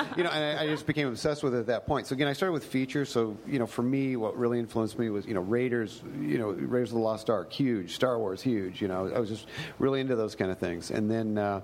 you 0.16 0.24
know, 0.24 0.30
and 0.30 0.58
I, 0.58 0.64
I 0.64 0.66
just 0.66 0.86
became 0.86 1.08
obsessed 1.08 1.42
with 1.42 1.54
it 1.54 1.58
at 1.58 1.66
that 1.66 1.86
point. 1.86 2.06
So 2.06 2.14
again, 2.14 2.26
I 2.26 2.32
started 2.32 2.52
with 2.52 2.64
features. 2.64 3.10
So 3.10 3.36
you 3.46 3.58
know, 3.58 3.66
for 3.66 3.82
me, 3.82 4.16
what 4.16 4.36
really 4.36 4.58
influenced 4.58 4.98
me 4.98 5.10
was 5.10 5.26
you 5.26 5.34
know 5.34 5.42
Raiders. 5.42 6.02
You 6.20 6.38
know, 6.38 6.50
Raiders 6.50 6.90
of 6.90 6.94
the 6.94 7.02
Lost 7.02 7.28
Ark, 7.28 7.52
huge. 7.52 7.94
Star 7.94 8.18
Wars, 8.18 8.40
huge. 8.40 8.80
You 8.80 8.88
know, 8.88 9.12
I 9.14 9.18
was 9.18 9.28
just 9.28 9.46
really 9.78 10.00
into 10.00 10.16
those 10.16 10.34
kind 10.34 10.50
of 10.50 10.58
things. 10.58 10.90
And 10.90 11.10
then 11.10 11.36
uh, 11.36 11.60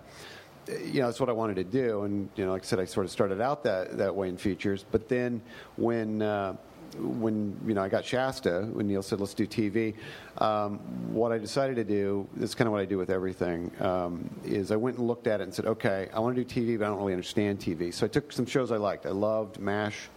you 0.68 1.01
know, 1.01 1.07
that's 1.07 1.20
what 1.20 1.28
I 1.28 1.32
wanted 1.32 1.57
to 1.57 1.64
do. 1.64 2.03
And, 2.03 2.28
you 2.36 2.45
know, 2.45 2.53
like 2.53 2.62
I 2.62 2.66
said, 2.66 2.80
I 2.80 2.84
sort 2.84 3.07
of 3.07 3.12
started 3.12 3.40
out 3.40 3.64
that, 3.64 3.99
that 3.99 4.14
way 4.14 4.28
in 4.28 4.36
features. 4.36 4.84
But 4.90 5.09
then 5.09 5.42
when, 5.76 6.22
uh, 6.22 6.57
when, 6.99 7.57
you 7.66 7.74
know, 7.74 7.82
I 7.82 7.89
got 7.89 8.05
Shasta, 8.05 8.68
when 8.72 8.87
Neal 8.87 9.03
said, 9.03 9.20
let's 9.20 9.35
do 9.35 9.47
TV, 9.47 9.95
um, 10.39 10.78
what 11.12 11.32
I 11.32 11.39
decided 11.39 11.76
to 11.76 11.85
do, 11.85 12.28
this 12.35 12.51
is 12.51 12.55
kind 12.55 12.66
of 12.66 12.72
what 12.72 12.80
I 12.80 12.85
do 12.85 12.99
with 12.99 13.11
everything, 13.11 13.70
um, 13.80 14.28
is 14.45 14.70
I 14.70 14.76
went 14.76 14.99
and 14.99 15.07
looked 15.07 15.26
at 15.26 15.41
it 15.41 15.45
and 15.45 15.55
said, 15.55 15.66
okay, 15.66 16.09
I 16.14 16.20
want 16.20 16.37
to 16.37 16.45
do 16.45 16.61
TV, 16.61 16.78
but 16.78 16.87
I 16.87 16.89
don't 16.89 16.99
really 16.99 17.12
understand 17.12 17.59
TV. 17.59 17.93
So 17.93 18.07
I 18.07 18.09
took 18.09 18.32
some 18.32 18.47
shows 18.47 18.70
I 18.70 18.76
liked. 18.76 19.07
I 19.07 19.11
loved 19.11 19.59
MASH. 19.59 20.09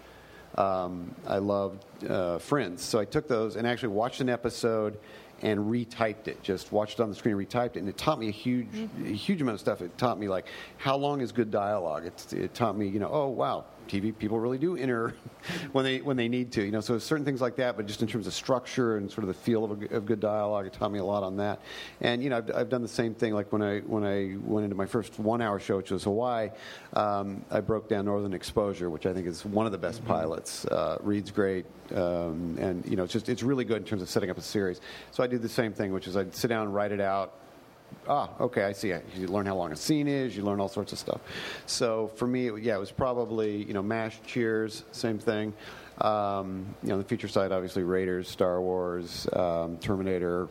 Um, 0.55 1.13
I 1.27 1.37
loved 1.37 1.85
uh, 2.05 2.39
Friends. 2.39 2.83
So 2.83 2.99
I 2.99 3.05
took 3.05 3.27
those 3.27 3.55
and 3.55 3.67
actually 3.67 3.89
watched 3.89 4.21
an 4.21 4.29
episode 4.29 4.97
and 5.41 5.59
retyped 5.59 6.27
it. 6.27 6.41
Just 6.41 6.71
watched 6.71 6.99
it 6.99 7.03
on 7.03 7.09
the 7.09 7.15
screen, 7.15 7.35
retyped 7.35 7.75
it, 7.75 7.77
and 7.77 7.89
it 7.89 7.97
taught 7.97 8.19
me 8.19 8.27
a 8.27 8.31
huge, 8.31 8.67
a 9.03 9.09
huge 9.09 9.41
amount 9.41 9.55
of 9.55 9.59
stuff. 9.59 9.81
It 9.81 9.95
taught 9.97 10.19
me 10.19 10.27
like 10.27 10.47
how 10.77 10.95
long 10.95 11.21
is 11.21 11.31
good 11.31 11.51
dialogue. 11.51 12.05
It, 12.05 12.33
it 12.33 12.53
taught 12.53 12.77
me, 12.77 12.87
you 12.87 12.99
know, 12.99 13.09
oh 13.11 13.27
wow, 13.27 13.65
TV 13.87 14.17
people 14.17 14.39
really 14.39 14.57
do 14.57 14.75
enter 14.75 15.15
when 15.71 15.85
they 15.85 16.01
when 16.01 16.17
they 16.17 16.27
need 16.27 16.51
to. 16.53 16.63
You 16.63 16.71
know, 16.71 16.81
so 16.81 16.97
certain 16.99 17.25
things 17.25 17.41
like 17.41 17.55
that. 17.57 17.77
But 17.77 17.85
just 17.85 18.01
in 18.01 18.07
terms 18.07 18.27
of 18.27 18.33
structure 18.33 18.97
and 18.97 19.09
sort 19.09 19.23
of 19.23 19.27
the 19.27 19.33
feel 19.33 19.63
of, 19.63 19.81
a, 19.81 19.95
of 19.95 20.05
good 20.05 20.19
dialogue, 20.19 20.65
it 20.65 20.73
taught 20.73 20.91
me 20.91 20.99
a 20.99 21.05
lot 21.05 21.23
on 21.23 21.37
that. 21.37 21.61
And 22.01 22.23
you 22.23 22.29
know, 22.29 22.37
I've, 22.37 22.55
I've 22.55 22.69
done 22.69 22.81
the 22.81 22.87
same 22.87 23.13
thing. 23.13 23.33
Like 23.33 23.51
when 23.51 23.61
I 23.61 23.79
when 23.79 24.03
I 24.03 24.35
went 24.39 24.65
into 24.65 24.75
my 24.75 24.85
first 24.85 25.19
one-hour 25.19 25.59
show, 25.59 25.77
which 25.77 25.91
was 25.91 26.03
Hawaii, 26.03 26.49
um, 26.93 27.43
I 27.51 27.61
broke 27.61 27.89
down 27.89 28.05
Northern 28.05 28.33
Exposure, 28.33 28.89
which 28.89 29.05
I 29.05 29.13
think 29.13 29.27
is 29.27 29.45
one 29.45 29.65
of 29.65 29.71
the 29.71 29.77
best 29.77 30.05
pilots. 30.05 30.65
Uh, 30.65 30.97
Reed's 31.01 31.31
great, 31.31 31.65
um, 31.95 32.57
and 32.59 32.85
you 32.85 32.95
know, 32.95 33.03
it's 33.03 33.13
just 33.13 33.29
it's 33.29 33.43
really 33.43 33.65
good 33.65 33.77
in 33.77 33.83
terms 33.83 34.01
of 34.01 34.09
setting 34.09 34.29
up 34.29 34.37
a 34.37 34.41
series. 34.41 34.81
So 35.11 35.23
I 35.23 35.27
do 35.27 35.37
the 35.37 35.49
same 35.49 35.73
thing, 35.73 35.93
which 35.93 36.07
is 36.07 36.17
I'd 36.17 36.35
sit 36.35 36.47
down 36.49 36.63
and 36.63 36.75
write 36.75 36.91
it 36.91 37.01
out. 37.01 37.33
Ah, 38.09 38.29
okay, 38.39 38.63
I 38.63 38.71
see. 38.71 38.93
You 39.15 39.27
learn 39.27 39.45
how 39.45 39.55
long 39.55 39.71
a 39.71 39.75
scene 39.75 40.07
is. 40.07 40.35
You 40.35 40.43
learn 40.43 40.61
all 40.61 40.69
sorts 40.69 40.93
of 40.93 40.99
stuff. 40.99 41.19
So 41.65 42.07
for 42.15 42.25
me, 42.25 42.49
yeah, 42.61 42.75
it 42.75 42.79
was 42.79 42.91
probably 42.91 43.63
you 43.63 43.73
know 43.73 43.83
Mash, 43.83 44.19
Cheers, 44.25 44.83
same 44.91 45.19
thing. 45.19 45.53
Um, 45.99 46.75
you 46.83 46.89
know, 46.89 46.99
the 46.99 47.03
feature 47.03 47.27
side, 47.27 47.51
obviously 47.51 47.83
Raiders, 47.83 48.29
Star 48.29 48.61
Wars, 48.61 49.27
um, 49.33 49.77
Terminator, 49.79 50.47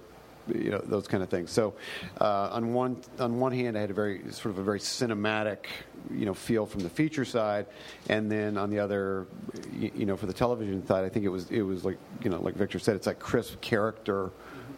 you 0.54 0.70
know 0.70 0.80
those 0.84 1.08
kind 1.08 1.22
of 1.22 1.28
things. 1.28 1.50
So 1.50 1.74
uh, 2.20 2.50
on 2.52 2.72
one 2.72 2.98
on 3.18 3.38
one 3.38 3.52
hand, 3.52 3.76
I 3.76 3.80
had 3.80 3.90
a 3.90 3.94
very 3.94 4.20
sort 4.30 4.46
of 4.54 4.58
a 4.58 4.62
very 4.62 4.80
cinematic 4.80 5.66
you 6.10 6.26
know 6.26 6.34
feel 6.34 6.66
from 6.66 6.82
the 6.82 6.90
feature 6.90 7.24
side, 7.24 7.66
and 8.08 8.30
then 8.30 8.56
on 8.58 8.70
the 8.70 8.78
other, 8.78 9.26
you, 9.72 9.90
you 9.94 10.06
know, 10.06 10.16
for 10.16 10.26
the 10.26 10.32
television 10.32 10.86
side, 10.86 11.04
I 11.04 11.08
think 11.08 11.24
it 11.24 11.30
was 11.30 11.50
it 11.50 11.62
was 11.62 11.84
like 11.84 11.98
you 12.22 12.30
know 12.30 12.40
like 12.40 12.54
Victor 12.54 12.78
said, 12.78 12.96
it's 12.96 13.06
like 13.06 13.18
crisp 13.18 13.60
character 13.60 14.30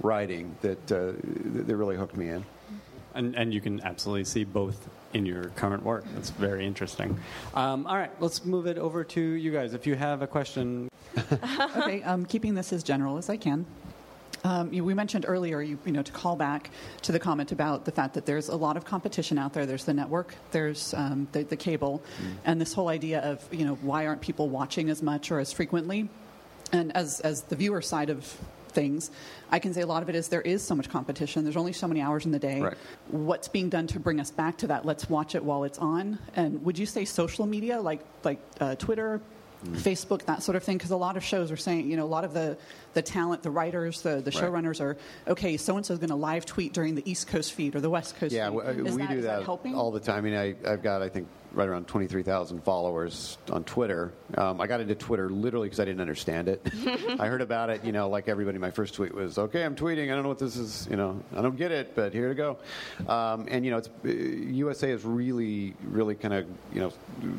writing 0.03 0.57
that 0.63 0.93
uh, 0.93 1.13
that 1.67 1.77
really 1.77 1.97
hooked 1.97 2.17
me 2.17 2.29
in. 2.29 2.45
And, 3.15 3.35
and 3.35 3.53
you 3.53 3.61
can 3.61 3.81
absolutely 3.81 4.25
see 4.25 4.45
both 4.45 4.89
in 5.13 5.27
your 5.27 5.45
current 5.51 5.83
work. 5.83 6.05
That's 6.15 6.31
very 6.31 6.67
interesting. 6.67 7.19
Um, 7.55 7.87
all 7.87 7.97
right, 7.97 8.11
let's 8.21 8.45
move 8.45 8.67
it 8.67 8.79
over 8.79 9.03
to 9.03 9.21
you 9.21 9.51
guys. 9.51 9.75
If 9.75 9.87
you 9.87 9.97
have 9.97 10.23
a 10.23 10.27
question, 10.27 10.89
okay, 11.77 12.03
um, 12.03 12.27
keeping 12.27 12.55
this 12.55 12.73
as 12.73 12.83
general 12.83 13.17
as 13.17 13.29
I 13.29 13.37
can. 13.37 13.67
Um, 14.45 14.73
you, 14.73 14.85
we 14.85 14.95
mentioned 14.95 15.25
earlier, 15.27 15.61
you, 15.61 15.79
you 15.85 15.93
know, 15.93 16.03
to 16.03 16.13
call 16.13 16.37
back 16.37 16.71
to 17.03 17.13
the 17.13 17.19
comment 17.19 17.51
about 17.51 17.85
the 17.85 17.91
fact 17.91 18.15
that 18.15 18.25
there's 18.25 18.49
a 18.49 18.57
lot 18.57 18.77
of 18.77 18.85
competition 18.85 19.37
out 19.37 19.53
there. 19.53 19.67
There's 19.67 19.85
the 19.85 19.95
network, 19.95 20.35
there's 20.53 20.95
um, 20.95 21.27
the, 21.33 21.43
the 21.43 21.57
cable, 21.57 22.03
and 22.45 22.61
this 22.61 22.73
whole 22.73 22.89
idea 22.89 23.21
of, 23.21 23.43
you 23.53 23.65
know, 23.65 23.75
why 23.77 24.07
aren't 24.07 24.21
people 24.21 24.49
watching 24.49 24.91
as 24.91 25.03
much 25.03 25.33
or 25.33 25.41
as 25.41 25.53
frequently? 25.53 26.09
And 26.73 26.97
as, 26.97 27.21
as 27.21 27.43
the 27.43 27.57
viewer 27.57 27.83
side 27.83 28.11
of 28.11 28.39
things, 28.71 29.11
I 29.51 29.59
can 29.59 29.73
say 29.75 29.81
a 29.81 29.87
lot 29.87 30.03
of 30.03 30.09
it 30.09 30.15
is 30.15 30.29
there 30.29 30.41
is 30.43 30.63
so 30.63 30.75
much 30.75 30.89
competition. 30.89 31.45
There's 31.45 31.57
only 31.57 31.73
so 31.73 31.89
many 31.89 32.01
hours 32.01 32.27
in 32.27 32.33
the 32.33 32.39
day. 32.39 32.61
Right. 32.61 32.77
What's 33.09 33.49
being 33.49 33.69
done 33.69 33.87
to 33.89 34.01
bring 34.01 34.21
us 34.21 34.31
back 34.31 34.59
to 34.59 34.67
that? 34.69 34.85
Let's 34.85 35.09
watch 35.09 35.35
it 35.35 35.43
while 35.45 35.65
it's 35.65 35.79
on. 35.79 36.19
And 36.35 36.65
would 36.65 36.79
you 36.79 36.87
say 36.87 37.05
social 37.05 37.47
media, 37.47 37.81
like 37.81 38.01
like 38.25 38.41
uh, 38.61 38.75
Twitter, 38.77 39.21
Facebook, 39.65 40.25
that 40.27 40.43
sort 40.43 40.57
of 40.57 40.63
thing? 40.63 40.77
Because 40.79 40.91
a 40.91 40.97
lot 40.97 41.17
of 41.17 41.25
shows 41.25 41.51
are 41.51 41.57
saying, 41.57 41.91
you 41.91 41.97
know, 41.97 42.05
a 42.05 42.07
lot 42.07 42.25
of 42.25 42.33
the 42.35 42.57
the 42.95 43.03
talent, 43.03 43.43
the 43.43 43.51
writers, 43.51 44.03
the 44.03 44.21
the 44.21 44.31
Right. 44.31 44.35
showrunners 44.35 44.81
are 44.81 44.97
okay. 45.27 45.57
So 45.57 45.77
and 45.77 45.85
so 45.85 45.95
is 45.95 45.99
going 45.99 46.11
to 46.11 46.17
live 46.17 46.47
tweet 46.47 46.73
during 46.73 46.95
the 46.95 47.11
East 47.11 47.29
Coast 47.29 47.53
feed 47.53 47.75
or 47.75 47.81
the 47.81 47.91
West 47.91 48.17
Coast. 48.19 48.33
Yeah, 48.35 48.51
feed. 48.51 48.83
we, 48.83 48.91
we 48.91 48.97
that, 48.99 49.11
do 49.11 49.21
that, 49.23 49.43
helping? 49.45 49.75
all 49.75 49.91
the 49.91 50.01
time. 50.01 50.19
I 50.19 50.21
mean, 50.21 50.35
I, 50.35 50.55
I've 50.71 50.83
got 50.83 51.03
I 51.03 51.09
think 51.09 51.29
right 51.59 51.69
around 51.69 51.89
23,000 51.89 52.63
followers 52.63 53.37
on 53.51 53.65
Twitter. 53.65 54.13
Um, 54.37 54.61
I 54.61 54.69
got 54.69 54.81
into 54.81 54.95
Twitter 54.95 55.29
literally 55.29 55.67
because 55.67 55.81
I 55.81 55.85
didn't 55.85 56.01
understand 56.01 56.47
it. 56.47 56.65
I 57.19 57.27
heard 57.27 57.41
about 57.41 57.69
it, 57.69 57.85
you 57.85 57.91
know, 57.91 58.09
like 58.09 58.29
everybody. 58.29 58.59
My 58.59 58.71
first 58.71 58.95
tweet 58.95 59.13
was, 59.13 59.39
"Okay, 59.39 59.65
I'm 59.65 59.75
tweeting. 59.75 60.05
I 60.05 60.15
don't 60.15 60.23
know 60.23 60.29
what 60.29 60.39
this 60.39 60.57
is. 60.57 60.87
You 60.89 60.97
know, 60.97 61.21
I 61.37 61.43
don't 61.43 61.57
get 61.57 61.73
it, 61.73 61.97
but 61.97 62.15
here 62.15 62.29
to 62.29 62.35
go." 62.35 62.59
Um, 63.09 63.47
and 63.51 63.65
you 63.65 63.73
know, 63.73 63.79
it's 63.79 63.89
uh, 64.05 64.09
USA 64.09 64.91
has 64.91 65.05
really, 65.05 65.75
really 65.83 66.15
kind 66.15 66.33
of 66.33 66.47
you 66.73 66.81
know 66.81 66.93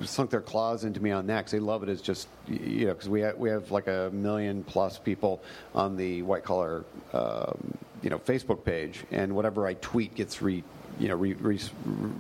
sunk 0.04 0.32
their 0.32 0.42
claws 0.42 0.84
into 0.84 1.00
me 1.00 1.12
on 1.12 1.28
that 1.28 1.38
because 1.38 1.52
they 1.54 1.60
love 1.60 1.82
it 1.84 1.90
as 1.90 2.02
just 2.02 2.28
you 2.48 2.88
know 2.88 2.94
because 2.94 3.08
we 3.08 3.22
have, 3.22 3.38
we 3.38 3.50
have 3.50 3.72
like 3.72 3.88
a 3.88 4.10
million 4.12 4.66
plus 4.66 5.00
people 5.00 5.42
on 5.74 5.96
the 5.96 6.24
white 6.24 6.44
collar 6.44 6.84
um, 7.14 7.74
you 8.02 8.10
know 8.10 8.20
Facebook 8.20 8.66
page, 8.66 9.06
and 9.12 9.34
whatever 9.34 9.66
I 9.66 9.76
tweet 9.76 10.14
gets 10.14 10.42
re 10.42 10.62
you 11.00 11.08
know 11.08 11.16
re, 11.16 11.34
re, 11.34 11.58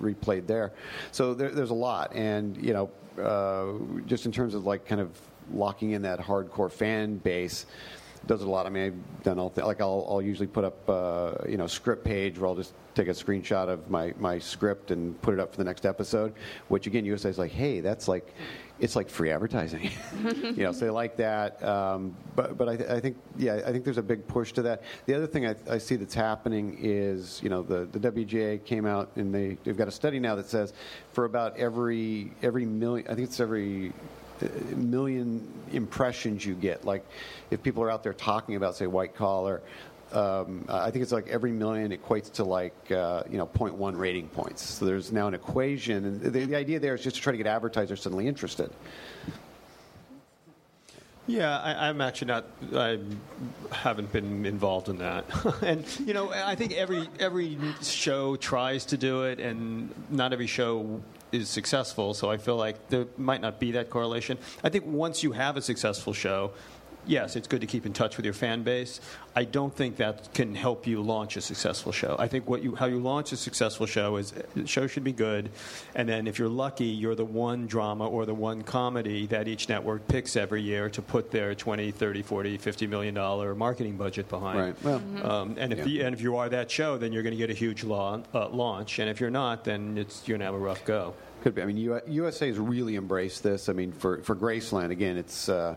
replayed 0.01 0.47
there. 0.47 0.72
So 1.11 1.34
there, 1.34 1.49
there's 1.49 1.69
a 1.69 1.76
lot, 1.76 2.15
and 2.15 2.57
you 2.57 2.73
know 2.73 2.89
uh, 3.22 3.73
just 4.06 4.26
in 4.26 4.31
terms 4.31 4.53
of 4.53 4.65
like 4.65 4.85
kind 4.85 5.01
of 5.01 5.10
locking 5.51 5.91
in 5.91 6.01
that 6.03 6.19
hardcore 6.19 6.72
fan 6.72 7.18
base 7.18 7.65
does 8.27 8.41
it 8.41 8.47
a 8.47 8.51
lot. 8.51 8.65
I 8.65 8.69
mean, 8.69 8.83
I've 8.83 9.23
done 9.23 9.39
all 9.39 9.49
th- 9.49 9.65
like 9.65 9.81
I'll, 9.81 10.05
I'll 10.09 10.21
usually 10.21 10.47
put 10.47 10.63
up 10.63 10.89
uh, 10.89 11.33
you 11.47 11.57
know 11.57 11.67
script 11.67 12.03
page 12.03 12.37
where 12.37 12.47
I'll 12.47 12.55
just 12.55 12.73
take 12.95 13.07
a 13.07 13.11
screenshot 13.11 13.69
of 13.69 13.89
my, 13.89 14.13
my 14.19 14.37
script 14.39 14.91
and 14.91 15.19
put 15.21 15.33
it 15.33 15.39
up 15.39 15.51
for 15.51 15.57
the 15.57 15.63
next 15.63 15.85
episode. 15.85 16.33
Which 16.67 16.87
again, 16.87 17.05
USA 17.05 17.29
is 17.29 17.37
like, 17.37 17.51
hey, 17.51 17.79
that's 17.79 18.07
like 18.07 18.33
it's 18.79 18.95
like 18.95 19.09
free 19.09 19.31
advertising. 19.31 19.89
you 20.23 20.63
know, 20.63 20.71
so 20.71 20.85
they 20.85 20.89
like 20.89 21.17
that. 21.17 21.61
Um, 21.63 22.15
but 22.35 22.57
but 22.57 22.69
I, 22.69 22.75
th- 22.77 22.89
I 22.89 22.99
think 22.99 23.17
yeah, 23.37 23.61
I 23.65 23.71
think 23.71 23.83
there's 23.83 23.97
a 23.97 24.03
big 24.03 24.27
push 24.27 24.51
to 24.53 24.61
that. 24.63 24.83
The 25.05 25.13
other 25.15 25.27
thing 25.27 25.47
I, 25.47 25.55
I 25.69 25.77
see 25.77 25.95
that's 25.95 26.13
happening 26.13 26.77
is 26.81 27.41
you 27.43 27.49
know 27.49 27.61
the 27.61 27.85
the 27.91 28.11
WGA 28.11 28.63
came 28.63 28.85
out 28.85 29.11
and 29.15 29.33
they 29.33 29.57
they've 29.63 29.77
got 29.77 29.87
a 29.87 29.91
study 29.91 30.19
now 30.19 30.35
that 30.35 30.47
says 30.47 30.73
for 31.13 31.25
about 31.25 31.57
every 31.57 32.31
every 32.41 32.65
million 32.65 33.07
I 33.07 33.15
think 33.15 33.27
it's 33.27 33.39
every 33.39 33.93
million 34.76 35.48
impressions 35.72 36.45
you 36.45 36.56
get. 36.56 36.86
Like 36.86 37.06
if 37.52 37.61
people 37.64 37.84
are 37.84 37.91
out 37.91 38.03
there 38.03 38.14
talking 38.14 38.56
about, 38.56 38.76
say, 38.76 38.88
white 38.88 39.16
collar, 39.16 39.61
um, 40.11 40.66
I 40.68 40.90
think 40.90 41.03
it's 41.03 41.11
like 41.11 41.28
every 41.28 41.52
million 41.52 41.91
equates 41.91 42.32
to 42.34 42.44
like 42.44 42.91
uh, 42.91 43.24
you 43.30 43.38
know 43.38 43.45
0.1 43.45 43.98
rating 43.98 44.28
points. 44.30 44.64
So 44.64 44.86
there's 44.86 45.11
now 45.11 45.28
an 45.28 45.34
equation, 45.34 46.06
and 46.06 46.22
the, 46.22 46.45
the 46.45 46.56
idea 46.56 46.80
there 46.80 46.95
is 46.95 47.03
just 47.03 47.18
to 47.18 47.22
try 47.22 47.32
to 47.32 47.38
get 47.38 47.48
advertisers 47.48 48.02
suddenly 48.02 48.28
interested. 48.28 48.72
Yeah, 51.28 51.60
I, 51.60 51.90
I'm 51.90 52.02
actually 52.02 52.30
not. 52.30 52.45
I 52.74 52.99
haven't 53.72 54.11
been 54.11 54.48
involved 54.48 54.90
in 54.90 54.98
that, 54.98 55.26
and 55.61 55.86
you 55.99 56.16
know, 56.16 56.32
I 56.32 56.56
think 56.56 56.74
every 56.74 57.07
every 57.20 57.57
show 57.84 58.36
tries 58.36 58.86
to 58.86 58.98
do 58.98 59.24
it, 59.26 59.40
and 59.40 59.94
not 60.10 60.34
every 60.34 60.48
show 60.48 61.02
is 61.31 61.49
successful. 61.49 62.14
So 62.14 62.30
I 62.30 62.38
feel 62.38 62.56
like 62.56 62.89
there 62.89 63.06
might 63.18 63.41
not 63.41 63.60
be 63.60 63.72
that 63.73 63.89
correlation. 63.89 64.38
I 64.64 64.69
think 64.69 64.85
once 64.85 65.23
you 65.23 65.31
have 65.34 65.57
a 65.57 65.61
successful 65.61 66.14
show, 66.14 66.51
yes, 67.10 67.36
it's 67.36 67.48
good 67.48 67.61
to 67.61 67.68
keep 67.68 67.86
in 67.86 67.94
touch 67.94 68.15
with 68.18 68.23
your 68.26 68.34
fan 68.34 68.64
base. 68.64 69.02
I 69.36 69.44
don't 69.44 69.76
think 69.76 69.98
that 69.98 70.34
can 70.34 70.53
help 70.56 70.86
you 70.88 71.02
launch 71.02 71.36
a 71.38 71.41
successful 71.41 71.91
show. 71.91 72.15
I 72.19 72.27
think 72.27 72.48
what 72.49 72.61
you, 72.64 72.76
how 72.76 72.86
you 72.86 72.99
launch 72.99 73.31
a 73.31 73.38
successful 73.38 73.86
show 73.86 74.18
is 74.18 74.31
the 74.56 74.68
show 74.68 74.86
should 74.88 75.03
be 75.03 75.11
good, 75.14 75.49
and 75.95 76.07
then 76.07 76.27
if 76.27 76.38
you're 76.40 76.49
lucky, 76.49 76.86
you're 76.86 77.15
the 77.15 77.26
one 77.26 77.68
drama 77.68 78.07
or 78.07 78.26
the 78.26 78.34
one 78.34 78.61
comedy 78.61 79.26
that 79.27 79.48
each 79.48 79.68
network 79.69 80.07
picks 80.07 80.36
every 80.36 80.61
year 80.61 80.90
to 80.91 81.02
put 81.02 81.31
their 81.31 81.56
20, 81.56 81.91
30, 81.91 82.22
40, 82.22 82.57
50 82.57 82.88
million 82.88 83.14
dollar 83.15 83.56
marketing 83.56 83.98
budget 83.98 84.30
behind. 84.30 84.60
Right. 84.60 84.84
Well, 84.84 85.02
Um, 85.23 85.56
and 85.57 85.73
if 85.73 85.80
Yeah. 85.80 85.86
you, 85.86 86.06
and 86.06 86.14
if 86.15 86.22
you 86.22 86.38
are 86.38 86.49
that 86.49 86.69
show, 86.69 86.98
then 86.98 87.11
you're 87.11 87.23
going 87.23 87.36
to 87.36 87.38
get 87.38 87.49
a 87.49 87.53
huge 87.53 87.84
uh, 87.84 88.19
launch. 88.49 88.99
And 88.99 89.10
if 89.10 89.19
you're 89.19 89.30
not, 89.31 89.64
then 89.64 89.98
it's 89.98 90.27
you're 90.27 90.38
going 90.38 90.41
to 90.41 90.45
have 90.45 90.56
a 90.56 90.57
rough 90.60 90.86
go. 90.86 91.14
Could 91.41 91.56
be. 91.56 91.61
I 91.61 91.65
mean, 91.65 91.77
USA 92.07 92.48
has 92.48 92.60
really 92.60 92.95
embraced 92.98 93.44
this. 93.44 93.69
I 93.69 93.73
mean, 93.73 93.94
for, 93.94 94.22
for 94.23 94.36
Graceland, 94.36 94.91
again, 94.91 95.15
it's 95.15 95.48
uh, 95.48 95.76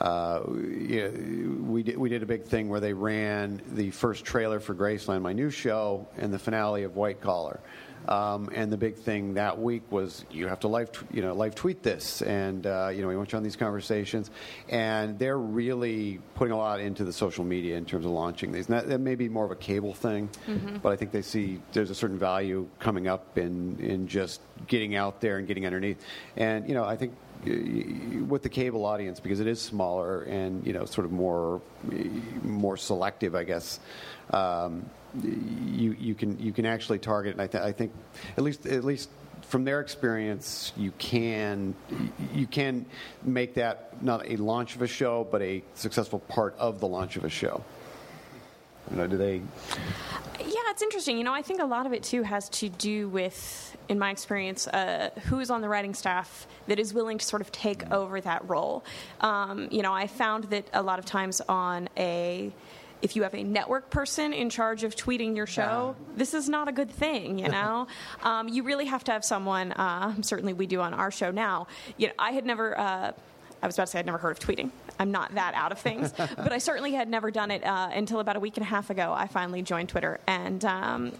uh, 0.00 0.42
yeah, 0.80 1.08
we 1.08 1.82
did 1.82 1.96
we 1.96 2.08
did 2.08 2.22
a 2.22 2.26
big 2.26 2.44
thing 2.44 2.68
where 2.68 2.80
they 2.80 2.92
ran 2.92 3.62
the 3.72 3.90
first 3.90 4.24
trailer 4.24 4.60
for 4.60 4.74
Graceland, 4.74 5.22
my 5.22 5.32
new 5.32 5.50
show, 5.50 6.06
and 6.16 6.32
the 6.32 6.38
finale 6.38 6.84
of 6.84 6.96
White 6.96 7.20
Collar. 7.20 7.60
Um, 8.06 8.48
and 8.54 8.72
the 8.72 8.76
big 8.76 8.96
thing 8.96 9.34
that 9.34 9.58
week 9.58 9.82
was 9.90 10.24
you 10.30 10.46
have 10.46 10.60
to 10.60 10.68
live, 10.68 10.90
you 11.12 11.20
know, 11.20 11.34
live 11.34 11.54
tweet 11.54 11.82
this, 11.82 12.22
and 12.22 12.66
uh, 12.66 12.90
you 12.92 13.02
know 13.02 13.08
we 13.08 13.16
want 13.16 13.32
you 13.32 13.36
on 13.36 13.42
these 13.42 13.56
conversations, 13.56 14.30
and 14.68 15.18
they're 15.18 15.38
really 15.38 16.20
putting 16.34 16.52
a 16.52 16.56
lot 16.56 16.80
into 16.80 17.04
the 17.04 17.12
social 17.12 17.44
media 17.44 17.76
in 17.76 17.84
terms 17.84 18.06
of 18.06 18.12
launching 18.12 18.52
these. 18.52 18.66
And 18.66 18.78
that, 18.78 18.88
that 18.88 19.00
may 19.00 19.14
be 19.14 19.28
more 19.28 19.44
of 19.44 19.50
a 19.50 19.56
cable 19.56 19.92
thing, 19.92 20.30
but 20.82 20.90
I 20.90 20.96
think 20.96 21.12
they 21.12 21.22
see 21.22 21.60
there's 21.72 21.90
a 21.90 21.94
certain 21.94 22.18
value 22.18 22.66
coming 22.78 23.08
up 23.08 23.36
in 23.36 23.78
in 23.80 24.08
just 24.08 24.40
getting 24.66 24.94
out 24.94 25.20
there 25.20 25.36
and 25.38 25.46
getting 25.46 25.66
underneath, 25.66 26.02
and 26.36 26.66
you 26.66 26.74
know 26.74 26.84
I 26.84 26.96
think 26.96 27.12
with 27.44 28.42
the 28.42 28.48
cable 28.48 28.84
audience 28.84 29.20
because 29.20 29.40
it 29.40 29.46
is 29.46 29.60
smaller 29.60 30.22
and 30.22 30.66
you 30.66 30.72
know 30.72 30.84
sort 30.84 31.04
of 31.04 31.12
more 31.12 31.60
more 32.42 32.76
selective, 32.76 33.34
I 33.34 33.44
guess. 33.44 33.80
Um, 34.30 34.88
you 35.22 35.96
you 35.98 36.14
can 36.14 36.38
you 36.38 36.52
can 36.52 36.66
actually 36.66 36.98
target, 36.98 37.32
and 37.32 37.40
I, 37.40 37.46
th- 37.46 37.62
I 37.62 37.72
think 37.72 37.92
at 38.36 38.42
least 38.42 38.66
at 38.66 38.84
least 38.84 39.08
from 39.42 39.64
their 39.64 39.80
experience, 39.80 40.72
you 40.76 40.92
can 40.98 41.74
you 42.34 42.46
can 42.46 42.84
make 43.22 43.54
that 43.54 44.02
not 44.02 44.28
a 44.28 44.36
launch 44.36 44.76
of 44.76 44.82
a 44.82 44.86
show, 44.86 45.26
but 45.30 45.40
a 45.40 45.62
successful 45.74 46.18
part 46.20 46.54
of 46.58 46.80
the 46.80 46.88
launch 46.88 47.16
of 47.16 47.24
a 47.24 47.30
show. 47.30 47.64
You 48.90 48.96
know, 48.96 49.06
do 49.06 49.16
they? 49.16 49.42
Yeah, 50.40 50.70
it's 50.70 50.82
interesting. 50.82 51.18
You 51.18 51.24
know, 51.24 51.34
I 51.34 51.42
think 51.42 51.60
a 51.60 51.66
lot 51.66 51.86
of 51.86 51.92
it 51.92 52.02
too 52.02 52.22
has 52.22 52.48
to 52.50 52.68
do 52.68 53.08
with, 53.08 53.76
in 53.88 53.98
my 53.98 54.10
experience, 54.10 54.66
uh, 54.68 55.10
who 55.24 55.40
is 55.40 55.50
on 55.50 55.60
the 55.60 55.68
writing 55.68 55.94
staff 55.94 56.46
that 56.68 56.78
is 56.78 56.94
willing 56.94 57.18
to 57.18 57.24
sort 57.24 57.42
of 57.42 57.50
take 57.52 57.90
over 57.90 58.20
that 58.20 58.48
role. 58.48 58.84
Um, 59.20 59.68
you 59.70 59.82
know, 59.82 59.92
I 59.92 60.06
found 60.06 60.44
that 60.44 60.68
a 60.72 60.82
lot 60.82 60.98
of 60.98 61.04
times 61.04 61.40
on 61.48 61.88
a 61.96 62.52
if 63.00 63.14
you 63.14 63.22
have 63.22 63.34
a 63.34 63.44
network 63.44 63.90
person 63.90 64.32
in 64.32 64.50
charge 64.50 64.82
of 64.82 64.96
tweeting 64.96 65.36
your 65.36 65.46
show, 65.46 65.94
this 66.16 66.34
is 66.34 66.48
not 66.48 66.66
a 66.66 66.72
good 66.72 66.90
thing. 66.90 67.38
You 67.38 67.48
know, 67.48 67.86
um, 68.22 68.48
you 68.48 68.64
really 68.64 68.86
have 68.86 69.04
to 69.04 69.12
have 69.12 69.24
someone. 69.24 69.72
Uh, 69.72 70.20
certainly, 70.22 70.52
we 70.52 70.66
do 70.66 70.80
on 70.80 70.94
our 70.94 71.10
show 71.10 71.30
now. 71.30 71.68
You 71.96 72.08
know, 72.08 72.14
I 72.18 72.32
had 72.32 72.44
never. 72.44 72.78
Uh, 72.78 73.12
I 73.62 73.66
was 73.66 73.76
about 73.76 73.86
to 73.86 73.90
say 73.92 73.98
I'd 73.98 74.06
never 74.06 74.18
heard 74.18 74.32
of 74.32 74.40
tweeting. 74.40 74.70
I'm 74.98 75.10
not 75.10 75.34
that 75.34 75.54
out 75.54 75.72
of 75.72 75.78
things, 75.78 76.12
but 76.16 76.52
I 76.52 76.58
certainly 76.58 76.92
had 76.92 77.08
never 77.08 77.30
done 77.30 77.50
it 77.50 77.64
uh, 77.64 77.90
until 77.92 78.20
about 78.20 78.36
a 78.36 78.40
week 78.40 78.56
and 78.56 78.64
a 78.64 78.68
half 78.68 78.90
ago. 78.90 79.12
I 79.16 79.26
finally 79.26 79.62
joined 79.62 79.88
Twitter, 79.88 80.20
and 80.26 80.64
um, 80.64 81.12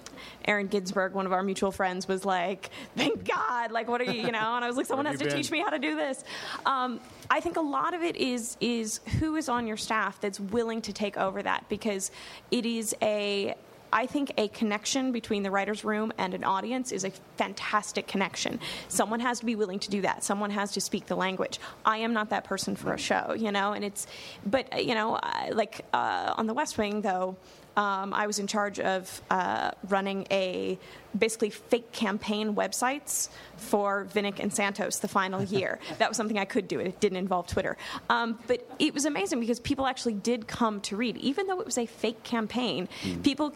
Aaron 0.47 0.67
Ginsburg, 0.67 1.15
one 1.15 1.27
of 1.27 1.33
our 1.33 1.43
mutual 1.43 1.73
friends, 1.73 2.09
was 2.09 2.25
like, 2.25 2.71
"Thank 2.97 3.27
God! 3.27 3.71
Like, 3.73 3.89
what 3.89 4.01
are 4.01 4.05
you? 4.05 4.23
You 4.23 4.33
know?" 4.33 4.57
And 4.57 4.65
I 4.65 4.69
was 4.69 4.77
like, 4.77 4.87
"Someone 4.87 5.07
has 5.07 5.19
to 5.19 5.25
you 5.25 5.31
teach 5.31 5.51
me 5.51 5.61
how 5.61 5.71
to 5.71 5.79
do 5.79 5.97
this." 5.97 6.25
Um, 6.67 7.01
I 7.31 7.41
think 7.41 7.57
a 7.57 7.63
lot 7.63 7.95
of 7.95 8.03
it 8.03 8.17
is 8.17 8.57
is 8.61 9.01
who 9.19 9.37
is 9.37 9.49
on 9.49 9.67
your 9.67 9.77
staff 9.77 10.21
that's 10.21 10.41
willing 10.41 10.83
to 10.83 10.93
take 10.93 11.17
over 11.17 11.43
that 11.43 11.69
because 11.69 12.11
it 12.51 12.65
is 12.65 12.95
a 13.03 13.55
I 13.93 14.07
think 14.07 14.33
a 14.37 14.49
connection 14.49 15.13
between 15.13 15.43
the 15.43 15.51
writer's 15.51 15.85
room 15.85 16.13
and 16.19 16.35
an 16.35 16.45
audience 16.45 16.93
is 16.93 17.05
a 17.05 17.11
fantastic 17.37 18.07
connection. 18.07 18.61
Someone 18.89 19.21
has 19.21 19.41
to 19.41 19.47
be 19.47 19.55
willing 19.55 19.79
to 19.81 19.91
do 19.91 20.03
that. 20.03 20.25
Someone 20.25 20.51
has 20.51 20.73
to 20.73 20.81
speak 20.81 21.07
the 21.07 21.17
language. 21.17 21.59
I 21.85 21.99
am 21.99 22.13
not 22.13 22.31
that 22.31 22.45
person 22.45 22.77
for 22.77 22.93
a 22.93 22.99
show, 22.99 23.35
you 23.37 23.53
know, 23.53 23.73
and 23.73 23.85
it's, 23.85 24.07
but, 24.45 24.73
uh, 24.75 24.79
you 24.79 24.95
know, 24.95 25.19
like 25.53 25.85
uh, 25.93 26.35
on 26.37 26.47
the 26.47 26.55
West 26.55 26.79
Wing, 26.79 27.01
though, 27.01 27.37
um, 27.79 28.13
I 28.13 28.27
was 28.27 28.41
in 28.41 28.49
charge 28.49 28.81
of 28.81 29.23
uh, 29.31 29.71
running 29.89 30.27
a 30.33 30.77
basically 31.17 31.51
fake 31.51 31.93
campaign 31.93 32.57
websites 32.57 33.29
for 33.57 34.05
Vinick 34.13 34.41
and 34.41 34.53
Santos 34.53 34.99
the 34.99 35.07
final 35.07 35.43
year. 35.45 35.79
that 35.99 36.09
was 36.09 36.17
something 36.17 36.39
I 36.39 36.45
could 36.45 36.67
do. 36.67 36.81
It 36.81 36.99
didn't 36.99 37.19
involve 37.19 37.47
Twitter. 37.47 37.77
Um, 38.11 38.37
but 38.49 38.69
it 38.81 38.95
was 38.95 39.05
amazing 39.05 39.39
because 39.39 39.61
people 39.61 39.87
actually 39.87 40.15
did 40.15 40.49
come 40.49 40.81
to 40.83 40.97
read. 40.97 41.17
Even 41.19 41.47
though 41.47 41.61
it 41.61 41.67
was 41.67 41.79
a 41.79 41.87
fake 41.87 42.25
campaign, 42.25 42.89
people 43.23 43.55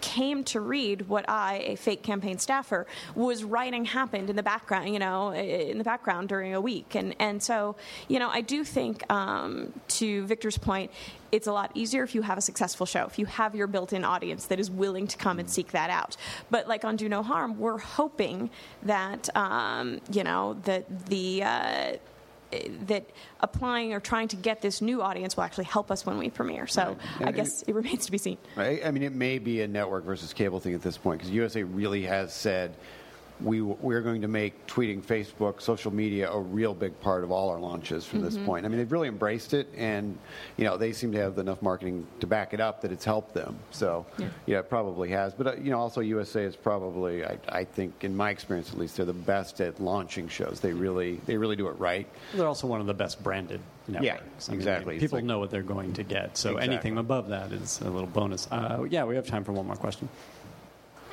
came 0.00 0.44
to 0.44 0.60
read 0.60 1.08
what 1.08 1.28
I, 1.28 1.62
a 1.66 1.76
fake 1.76 2.02
campaign 2.02 2.38
staffer, 2.38 2.86
was 3.14 3.44
writing 3.44 3.84
happened 3.84 4.30
in 4.30 4.36
the 4.36 4.42
background, 4.42 4.92
you 4.92 4.98
know, 4.98 5.32
in 5.32 5.78
the 5.78 5.84
background 5.84 6.28
during 6.28 6.54
a 6.54 6.60
week. 6.60 6.94
And, 6.94 7.14
and 7.18 7.42
so, 7.42 7.76
you 8.08 8.18
know, 8.18 8.28
I 8.28 8.40
do 8.40 8.64
think, 8.64 9.10
um, 9.12 9.72
to 9.88 10.24
Victor's 10.26 10.58
point, 10.58 10.90
it's 11.30 11.46
a 11.46 11.52
lot 11.52 11.70
easier 11.74 12.02
if 12.02 12.14
you 12.14 12.22
have 12.22 12.38
a 12.38 12.40
successful 12.40 12.86
show, 12.86 13.04
if 13.04 13.18
you 13.18 13.26
have 13.26 13.54
your 13.54 13.66
built 13.66 13.92
in 13.92 14.04
audience 14.04 14.46
that 14.46 14.58
is 14.58 14.70
willing 14.70 15.06
to 15.06 15.16
come 15.16 15.38
and 15.38 15.50
seek 15.50 15.72
that 15.72 15.90
out. 15.90 16.16
But 16.50 16.68
like 16.68 16.84
on 16.84 16.96
Do 16.96 17.08
No 17.08 17.22
Harm, 17.22 17.58
we're 17.58 17.78
hoping 17.78 18.50
that, 18.82 19.28
um, 19.36 20.00
you 20.10 20.24
know, 20.24 20.54
that 20.64 21.06
the. 21.06 21.42
Uh, 21.42 21.92
that 22.86 23.04
applying 23.40 23.92
or 23.92 24.00
trying 24.00 24.28
to 24.28 24.36
get 24.36 24.62
this 24.62 24.80
new 24.80 25.02
audience 25.02 25.36
will 25.36 25.44
actually 25.44 25.64
help 25.64 25.90
us 25.90 26.06
when 26.06 26.18
we 26.18 26.30
premiere. 26.30 26.66
So 26.66 26.96
Right. 27.18 27.28
I 27.28 27.32
guess 27.32 27.62
it 27.62 27.74
remains 27.74 28.06
to 28.06 28.12
be 28.12 28.18
seen. 28.18 28.38
Right? 28.56 28.84
I 28.84 28.90
mean, 28.90 29.02
it 29.02 29.12
may 29.14 29.38
be 29.38 29.60
a 29.62 29.68
network 29.68 30.04
versus 30.04 30.32
cable 30.32 30.60
thing 30.60 30.74
at 30.74 30.82
this 30.82 30.96
point 30.96 31.18
because 31.20 31.30
USA 31.32 31.62
really 31.62 32.04
has 32.04 32.32
said 32.32 32.74
we 33.40 33.60
we're 33.62 34.00
going 34.00 34.22
to 34.22 34.28
make 34.28 34.66
tweeting, 34.66 35.02
Facebook, 35.02 35.60
social 35.60 35.92
media 35.92 36.30
a 36.30 36.38
real 36.40 36.74
big 36.74 36.98
part 37.00 37.22
of 37.24 37.30
all 37.30 37.50
our 37.50 37.58
launches 37.60 38.04
from 38.04 38.20
this 38.20 38.36
point. 38.36 38.64
I 38.64 38.68
mean, 38.68 38.78
they've 38.78 38.90
really 38.90 39.08
embraced 39.08 39.54
it, 39.54 39.68
and 39.76 40.18
you 40.56 40.64
know 40.64 40.76
they 40.76 40.92
seem 40.92 41.12
to 41.12 41.18
have 41.18 41.38
enough 41.38 41.62
marketing 41.62 42.06
to 42.20 42.26
back 42.26 42.52
it 42.54 42.60
up 42.60 42.80
that 42.82 42.92
it's 42.92 43.04
helped 43.04 43.34
them. 43.34 43.58
So 43.70 44.06
yeah, 44.46 44.58
it 44.58 44.68
probably 44.68 45.10
has. 45.10 45.34
But 45.34 45.46
uh, 45.46 45.52
you 45.54 45.70
know, 45.70 45.78
also 45.78 46.00
USA 46.00 46.42
is 46.44 46.56
probably, 46.56 47.24
I, 47.24 47.38
I 47.48 47.64
think, 47.64 48.02
in 48.04 48.16
my 48.16 48.30
experience 48.30 48.70
at 48.72 48.78
least, 48.78 48.96
they're 48.96 49.06
the 49.06 49.12
best 49.12 49.60
at 49.60 49.80
launching 49.80 50.28
shows. 50.28 50.60
They 50.60 50.72
really 50.72 51.20
they 51.26 51.36
really 51.36 51.56
do 51.56 51.68
it 51.68 51.78
right. 51.78 52.06
They're 52.34 52.46
also 52.48 52.66
one 52.66 52.80
of 52.80 52.86
the 52.86 52.94
best 52.94 53.22
branded 53.22 53.60
networks. 53.86 54.04
Yeah, 54.04 54.14
I 54.48 54.50
mean, 54.50 54.60
exactly. 54.60 54.94
It's 54.96 55.02
people 55.02 55.18
like- 55.18 55.24
know 55.24 55.38
what 55.38 55.50
they're 55.50 55.62
going 55.62 55.92
to 55.94 56.02
get, 56.02 56.36
so 56.36 56.50
Exactly. 56.56 56.74
anything 56.74 56.98
above 56.98 57.28
that 57.28 57.52
is 57.52 57.80
a 57.80 57.88
little 57.90 58.08
bonus. 58.08 58.46
Uh, 58.50 58.84
yeah, 58.90 59.04
we 59.04 59.14
have 59.16 59.26
time 59.26 59.44
for 59.44 59.52
one 59.52 59.66
more 59.66 59.76
question. 59.76 60.08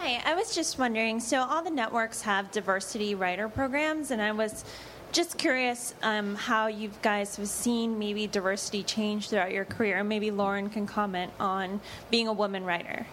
Hi, 0.05 0.21
I 0.23 0.35
was 0.35 0.53
just 0.53 0.77
wondering 0.77 1.19
so, 1.19 1.39
all 1.39 1.63
the 1.63 1.71
networks 1.71 2.21
have 2.21 2.51
diversity 2.51 3.15
writer 3.15 3.49
programs, 3.49 4.11
and 4.11 4.21
I 4.21 4.33
was 4.33 4.63
just 5.11 5.39
curious 5.39 5.95
um, 6.03 6.35
how 6.35 6.67
you 6.67 6.91
guys 7.01 7.37
have 7.37 7.47
seen 7.47 7.97
maybe 7.97 8.27
diversity 8.27 8.83
change 8.83 9.29
throughout 9.29 9.51
your 9.51 9.65
career. 9.65 10.03
Maybe 10.03 10.29
Lauren 10.29 10.69
can 10.69 10.85
comment 10.85 11.31
on 11.39 11.81
being 12.11 12.27
a 12.27 12.33
woman 12.33 12.63
writer. 12.65 13.07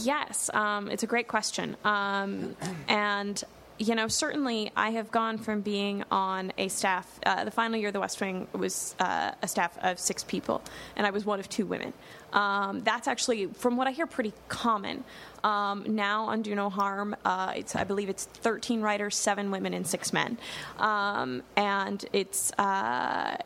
Yes, 0.00 0.48
um, 0.54 0.90
it's 0.90 1.02
a 1.02 1.06
great 1.06 1.28
question. 1.28 1.76
Um, 1.84 2.56
and, 2.88 3.44
you 3.78 3.94
know, 3.94 4.08
certainly 4.08 4.72
I 4.74 4.92
have 4.92 5.10
gone 5.10 5.36
from 5.36 5.60
being 5.60 6.02
on 6.10 6.50
a 6.56 6.68
staff, 6.68 7.20
uh, 7.26 7.44
the 7.44 7.50
final 7.50 7.78
year 7.78 7.88
of 7.88 7.92
The 7.92 8.00
West 8.00 8.18
Wing 8.22 8.48
was 8.54 8.96
uh, 9.00 9.32
a 9.42 9.48
staff 9.48 9.76
of 9.82 9.98
six 9.98 10.24
people, 10.24 10.62
and 10.96 11.06
I 11.06 11.10
was 11.10 11.26
one 11.26 11.40
of 11.40 11.50
two 11.50 11.66
women. 11.66 11.92
Um, 12.32 12.82
that's 12.82 13.08
actually, 13.08 13.46
from 13.46 13.76
what 13.76 13.86
I 13.86 13.92
hear, 13.92 14.06
pretty 14.06 14.32
common. 14.48 15.04
Um, 15.44 15.94
now 15.94 16.24
on 16.24 16.42
Do 16.42 16.54
No 16.56 16.68
Harm, 16.70 17.14
uh, 17.24 17.52
it's 17.54 17.76
I 17.76 17.84
believe 17.84 18.08
it's 18.08 18.24
13 18.24 18.80
writers, 18.80 19.14
seven 19.14 19.52
women, 19.52 19.74
and 19.74 19.86
six 19.86 20.12
men, 20.12 20.38
um, 20.78 21.44
and 21.56 22.04
it's 22.12 22.52
uh, 22.58 23.36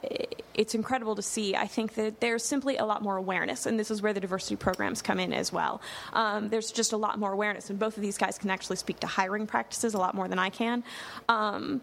it's 0.55 0.75
incredible 0.75 1.15
to 1.17 1.23
see. 1.23 1.55
I 1.55 1.67
think 1.67 1.95
that 1.95 2.21
there's 2.21 2.43
simply 2.43 2.79
a 2.79 2.87
lot 2.87 3.03
more 3.03 3.17
awareness, 3.17 3.67
and 3.67 3.79
this 3.79 3.91
is 3.91 4.01
where 4.01 4.15
the 4.15 4.21
diversity 4.21 4.57
programs 4.57 5.03
come 5.03 5.21
in 5.21 5.35
as 5.35 5.53
well. 5.53 5.83
Um, 6.15 6.49
there's 6.49 6.73
just 6.73 6.93
a 6.93 6.97
lot 6.97 7.19
more 7.19 7.33
awareness, 7.33 7.69
and 7.69 7.79
both 7.79 7.99
of 7.99 8.03
these 8.03 8.17
guys 8.17 8.39
can 8.39 8.49
actually 8.49 8.77
speak 8.77 9.01
to 9.01 9.07
hiring 9.07 9.47
practices 9.47 9.93
a 9.93 9.99
lot 9.99 10.15
more 10.15 10.27
than 10.27 10.39
I 10.39 10.49
can. 10.49 10.83
Um, 11.29 11.83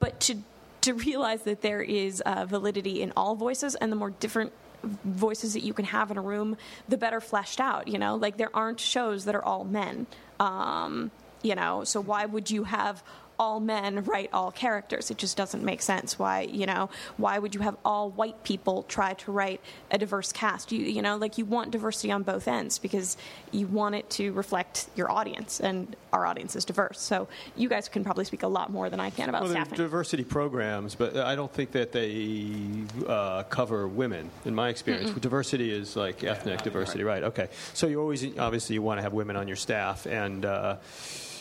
but 0.00 0.18
to 0.20 0.36
to 0.80 0.94
realize 0.94 1.42
that 1.42 1.60
there 1.60 1.82
is 1.82 2.22
uh, 2.22 2.46
validity 2.46 3.02
in 3.02 3.12
all 3.16 3.34
voices, 3.34 3.74
and 3.74 3.92
the 3.92 3.96
more 3.96 4.10
different 4.10 4.52
voices 4.82 5.54
that 5.54 5.62
you 5.62 5.72
can 5.72 5.84
have 5.86 6.10
in 6.10 6.16
a 6.16 6.22
room, 6.22 6.56
the 6.88 6.96
better 6.96 7.20
fleshed 7.20 7.60
out. 7.60 7.88
You 7.88 7.98
know, 7.98 8.16
like 8.16 8.36
there 8.36 8.54
aren't 8.54 8.80
shows 8.80 9.24
that 9.24 9.34
are 9.34 9.44
all 9.44 9.64
men. 9.64 10.06
Um, 10.40 11.10
you 11.42 11.54
know, 11.54 11.84
so 11.84 12.00
why 12.00 12.26
would 12.26 12.50
you 12.50 12.64
have 12.64 13.02
all 13.38 13.60
men 13.60 14.04
write 14.04 14.30
all 14.32 14.50
characters? 14.50 15.10
It 15.10 15.18
just 15.18 15.36
doesn't 15.36 15.62
make 15.64 15.82
sense. 15.82 16.18
Why, 16.18 16.42
you 16.42 16.66
know, 16.66 16.90
why 17.16 17.38
would 17.38 17.54
you 17.54 17.60
have 17.60 17.76
all 17.84 18.10
white 18.10 18.42
people 18.44 18.82
try 18.84 19.14
to 19.14 19.32
write 19.32 19.60
a 19.90 19.98
diverse 19.98 20.32
cast? 20.32 20.72
You, 20.72 20.80
you 20.80 21.02
know, 21.02 21.16
like 21.16 21.38
you 21.38 21.44
want 21.44 21.70
diversity 21.70 22.10
on 22.10 22.22
both 22.22 22.48
ends 22.48 22.78
because 22.78 23.16
you 23.52 23.66
want 23.66 23.94
it 23.94 24.08
to 24.10 24.32
reflect 24.32 24.88
your 24.96 25.10
audience, 25.10 25.60
and 25.60 25.94
our 26.12 26.26
audience 26.26 26.56
is 26.56 26.64
diverse. 26.64 27.00
So 27.00 27.28
you 27.56 27.68
guys 27.68 27.88
can 27.88 28.04
probably 28.04 28.24
speak 28.24 28.42
a 28.42 28.48
lot 28.48 28.70
more 28.70 28.90
than 28.90 29.00
I 29.00 29.10
can 29.10 29.28
about 29.28 29.42
Well, 29.42 29.52
staffing. 29.52 29.76
diversity 29.78 30.24
programs, 30.24 30.94
but 30.94 31.16
I 31.16 31.34
don't 31.34 31.52
think 31.52 31.72
that 31.72 31.92
they 31.92 32.60
uh, 33.06 33.44
cover 33.44 33.86
women. 33.88 34.30
In 34.44 34.54
my 34.54 34.68
experience, 34.68 35.10
diversity 35.18 35.70
is 35.70 35.96
like 35.96 36.24
ethnic 36.24 36.62
diversity, 36.62 37.04
right. 37.04 37.22
Okay, 37.22 37.48
so 37.74 37.86
you 37.86 38.00
always 38.00 38.24
obviously 38.38 38.74
you 38.74 38.82
want 38.82 38.98
to 38.98 39.02
have 39.02 39.12
women 39.12 39.36
on 39.36 39.46
your 39.48 39.56
staff, 39.56 40.06
and 40.06 40.44
uh, 40.44 40.76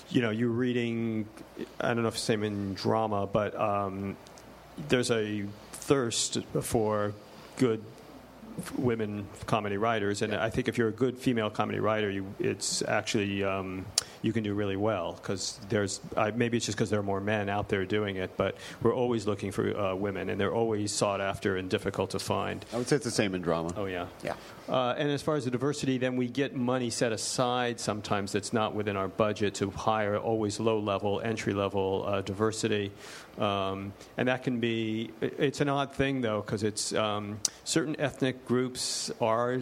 you 0.10 0.22
know 0.22 0.30
you're 0.30 0.50
reading. 0.50 1.28
I 1.80 1.94
don't 1.94 2.04
know 2.04 2.08
if 2.08 2.16
it's 2.16 2.24
the 2.24 2.34
same 2.34 2.44
in 2.44 2.74
drama, 2.74 3.28
but 3.28 3.60
um, 3.60 4.16
there's 4.88 5.12
a 5.12 5.46
thirst 5.72 6.40
for 6.62 7.14
good 7.58 7.84
women 8.78 9.28
comedy 9.46 9.78
writers, 9.78 10.22
and 10.22 10.34
I 10.34 10.50
think 10.50 10.68
if 10.68 10.78
you're 10.78 10.88
a 10.88 10.94
good 10.94 11.18
female 11.18 11.50
comedy 11.50 11.80
writer, 11.80 12.10
you, 12.10 12.26
it's 12.40 12.82
actually 12.82 13.44
um, 13.44 13.86
you 14.28 14.34
can 14.34 14.44
do 14.44 14.54
really 14.54 14.76
well 14.76 15.14
because 15.14 15.58
there's 15.70 16.02
uh, 16.18 16.32
maybe 16.36 16.58
it's 16.58 16.66
just 16.66 16.78
because 16.78 16.90
there 16.90 17.00
are 17.00 17.04
more 17.04 17.22
men 17.22 17.48
out 17.48 17.70
there 17.70 17.86
doing 17.86 18.18
it, 18.18 18.36
but 18.36 18.58
we're 18.84 18.94
always 18.94 19.26
looking 19.26 19.54
for 19.54 19.76
uh, 19.76 19.96
women, 19.96 20.30
and 20.30 20.40
they're 20.40 20.54
always 20.54 20.92
sought 20.92 21.22
after 21.22 21.56
and 21.56 21.70
difficult 21.70 22.10
to 22.12 22.20
find. 22.20 22.66
I 22.74 22.78
would 22.78 22.88
say 22.88 22.98
it's 22.98 23.06
the 23.06 23.12
same 23.12 23.34
in 23.34 23.42
drama. 23.42 23.74
Oh 23.78 23.86
yeah, 23.86 24.08
Yeah. 24.22 24.36
Uh, 24.68 24.94
and 24.98 25.10
as 25.10 25.22
far 25.22 25.36
as 25.36 25.46
the 25.46 25.52
diversity, 25.52 25.98
then 25.98 26.18
we 26.18 26.28
get 26.28 26.54
money 26.54 26.90
set 26.90 27.14
aside 27.14 27.80
sometimes 27.80 28.34
that's 28.34 28.52
not 28.52 28.76
within 28.76 28.98
our 28.98 29.08
budget 29.08 29.54
to 29.56 29.72
hire 29.72 30.18
always 30.18 30.60
low 30.60 30.78
level, 30.78 31.22
entry 31.22 31.54
level 31.54 32.04
uh, 32.06 32.22
diversity. 32.22 32.92
Um, 33.38 33.94
and 34.18 34.28
that 34.28 34.44
can 34.44 34.60
be, 34.60 35.12
it's 35.22 35.62
an 35.62 35.70
odd 35.70 35.94
thing 35.94 36.20
though, 36.20 36.42
because 36.42 36.64
it's 36.64 36.94
um, 36.94 37.40
certain 37.64 37.96
ethnic 38.00 38.46
groups 38.46 39.10
are. 39.22 39.60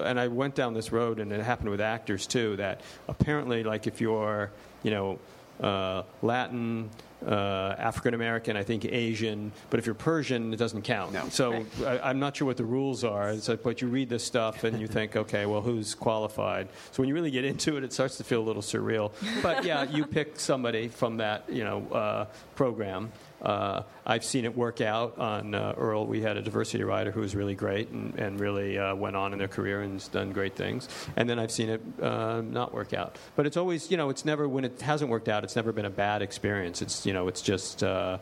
And 0.00 0.18
I 0.18 0.28
went 0.28 0.54
down 0.54 0.74
this 0.74 0.90
road, 0.90 1.20
and 1.20 1.32
it 1.32 1.42
happened 1.42 1.70
with 1.70 1.80
actors 1.80 2.26
too. 2.26 2.56
That 2.56 2.80
apparently, 3.08 3.62
like 3.62 3.86
if 3.86 4.00
you're, 4.00 4.50
you 4.82 4.90
know, 4.90 5.18
uh, 5.60 6.02
Latin, 6.22 6.90
uh, 7.26 7.74
African 7.78 8.14
American, 8.14 8.56
I 8.56 8.64
think 8.64 8.84
Asian, 8.84 9.52
but 9.70 9.78
if 9.78 9.86
you're 9.86 9.94
Persian, 9.94 10.52
it 10.52 10.56
doesn't 10.56 10.82
count. 10.82 11.12
No. 11.12 11.28
So 11.28 11.64
I, 11.86 12.00
I'm 12.00 12.18
not 12.18 12.36
sure 12.36 12.46
what 12.46 12.56
the 12.56 12.64
rules 12.64 13.04
are. 13.04 13.30
It's 13.30 13.48
like, 13.48 13.62
but 13.62 13.80
you 13.80 13.88
read 13.88 14.08
this 14.08 14.24
stuff 14.24 14.64
and 14.64 14.80
you 14.80 14.88
think, 14.88 15.14
okay, 15.14 15.46
well, 15.46 15.60
who's 15.60 15.94
qualified? 15.94 16.68
So 16.90 17.00
when 17.02 17.08
you 17.08 17.14
really 17.14 17.30
get 17.30 17.44
into 17.44 17.76
it, 17.76 17.84
it 17.84 17.92
starts 17.92 18.16
to 18.16 18.24
feel 18.24 18.40
a 18.40 18.46
little 18.46 18.62
surreal. 18.62 19.12
But 19.42 19.64
yeah, 19.64 19.84
you 19.84 20.04
pick 20.04 20.40
somebody 20.40 20.88
from 20.88 21.18
that, 21.18 21.44
you 21.48 21.62
know, 21.62 21.86
uh, 21.92 22.26
program. 22.56 23.12
Uh, 23.42 23.82
I've 24.06 24.24
seen 24.24 24.44
it 24.44 24.56
work 24.56 24.80
out 24.80 25.18
on 25.18 25.54
uh, 25.54 25.74
Earl. 25.76 26.06
We 26.06 26.22
had 26.22 26.36
a 26.36 26.42
diversity 26.42 26.84
rider 26.84 27.10
who 27.10 27.20
was 27.20 27.34
really 27.34 27.54
great 27.54 27.88
and, 27.90 28.14
and 28.18 28.38
really 28.38 28.78
uh, 28.78 28.94
went 28.94 29.16
on 29.16 29.32
in 29.32 29.38
their 29.38 29.48
career 29.48 29.82
and 29.82 29.94
has 29.94 30.08
done 30.08 30.32
great 30.32 30.54
things. 30.54 30.88
And 31.16 31.28
then 31.28 31.38
I've 31.38 31.50
seen 31.50 31.68
it 31.68 31.82
uh, 32.00 32.40
not 32.40 32.72
work 32.72 32.94
out. 32.94 33.18
But 33.34 33.46
it's 33.46 33.56
always, 33.56 33.90
you 33.90 33.96
know, 33.96 34.10
it's 34.10 34.24
never 34.24 34.48
when 34.48 34.64
it 34.64 34.80
hasn't 34.80 35.10
worked 35.10 35.28
out. 35.28 35.42
It's 35.42 35.56
never 35.56 35.72
been 35.72 35.84
a 35.84 35.90
bad 35.90 36.22
experience. 36.22 36.82
It's 36.82 37.04
you 37.04 37.12
know, 37.12 37.28
it's 37.28 37.42
just 37.42 37.82
uh, 37.82 38.18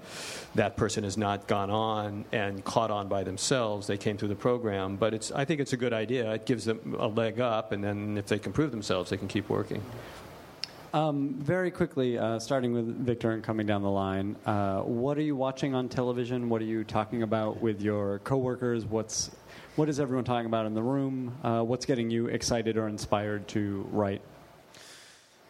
that 0.55 0.77
person 0.77 1.05
has 1.05 1.19
not 1.19 1.47
gone 1.47 1.71
on 1.71 2.25
and 2.33 2.65
caught 2.65 2.91
on 2.91 3.09
by 3.09 3.23
themselves. 3.23 3.87
They 3.87 3.99
came 3.99 4.17
through 4.17 4.29
the 4.29 4.35
program. 4.35 4.97
But 4.97 5.13
it's 5.13 5.31
I 5.33 5.45
think 5.45 5.61
it's 5.61 5.75
a 5.75 5.77
good 5.77 5.93
idea. 5.93 6.33
It 6.33 6.47
gives 6.47 6.65
them 6.65 6.97
a 6.99 7.07
leg 7.07 7.41
up, 7.41 7.73
and 7.73 7.85
then 7.85 8.17
if 8.17 8.27
they 8.27 8.39
can 8.39 8.53
prove 8.53 8.71
themselves, 8.71 9.11
they 9.11 9.19
can 9.19 9.29
keep 9.29 9.49
working. 9.51 9.83
Um, 10.93 11.35
very 11.35 11.71
quickly, 11.71 12.19
uh, 12.19 12.41
starting 12.41 12.73
with 12.73 13.07
Victor 13.07 13.31
and 13.31 13.45
coming 13.45 13.65
down 13.65 13.83
the 13.83 13.91
line, 13.91 14.35
uh, 14.45 14.81
what 14.81 15.17
are 15.19 15.23
you 15.23 15.37
watching 15.37 15.73
on 15.73 15.89
television? 15.89 16.49
What 16.49 16.61
are 16.63 16.65
you 16.65 16.83
talking 16.83 17.23
about 17.23 17.61
with 17.63 17.81
your 17.81 18.19
coworkers? 18.21 18.85
What's 18.85 19.31
what 19.77 19.89
is 19.89 20.01
everyone 20.01 20.25
talking 20.25 20.47
about 20.47 20.67
in 20.67 20.75
the 20.75 20.83
room? 20.83 21.39
Uh, 21.45 21.63
what's 21.63 21.87
getting 21.87 22.11
you 22.11 22.27
excited 22.27 22.77
or 22.77 22.89
inspired 22.89 23.47
to 23.49 23.87
write? 23.93 24.21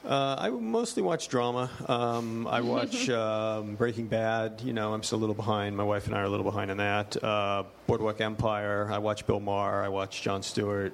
Uh, 0.05 0.37
I 0.39 0.51
mostly 0.51 1.03
watch 1.03 1.29
drama. 1.29 1.71
Um, 1.89 2.47
I 2.47 2.61
watch 2.63 3.09
um, 3.09 3.77
Breaking 3.77 4.09
Bad. 4.09 4.61
You 4.63 4.75
know, 4.75 4.93
I'm 4.93 5.03
still 5.03 5.19
a 5.19 5.21
little 5.21 5.35
behind. 5.35 5.75
My 5.75 5.85
wife 5.85 6.07
and 6.07 6.15
I 6.15 6.21
are 6.21 6.25
a 6.25 6.29
little 6.29 6.45
behind 6.45 6.71
on 6.71 6.77
that. 6.77 7.23
Uh, 7.23 7.65
Boardwalk 7.87 8.21
Empire. 8.21 8.91
I 8.93 8.99
watch 8.99 9.27
Bill 9.27 9.41
Maher. 9.41 9.83
I 9.83 9.89
watch 9.89 10.21
Jon 10.21 10.43
Stewart. 10.43 10.93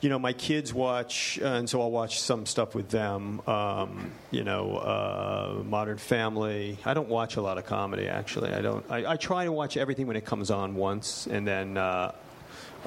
You 0.00 0.10
know, 0.10 0.18
my 0.18 0.34
kids 0.34 0.74
watch, 0.74 1.38
uh, 1.42 1.46
and 1.46 1.68
so 1.68 1.80
I'll 1.80 1.90
watch 1.90 2.20
some 2.20 2.44
stuff 2.44 2.74
with 2.74 2.90
them. 2.90 3.40
Um, 3.46 4.12
you 4.30 4.44
know, 4.44 4.76
uh, 4.76 5.62
Modern 5.64 5.98
Family. 5.98 6.78
I 6.84 6.92
don't 6.94 7.08
watch 7.08 7.36
a 7.36 7.42
lot 7.42 7.56
of 7.56 7.64
comedy, 7.64 8.06
actually. 8.06 8.52
I 8.52 8.60
don't. 8.60 8.84
I, 8.90 9.12
I 9.12 9.16
try 9.16 9.44
to 9.44 9.52
watch 9.52 9.76
everything 9.76 10.06
when 10.06 10.16
it 10.16 10.24
comes 10.24 10.50
on 10.50 10.74
once, 10.74 11.26
and 11.26 11.46
then 11.46 11.78
uh, 11.78 12.12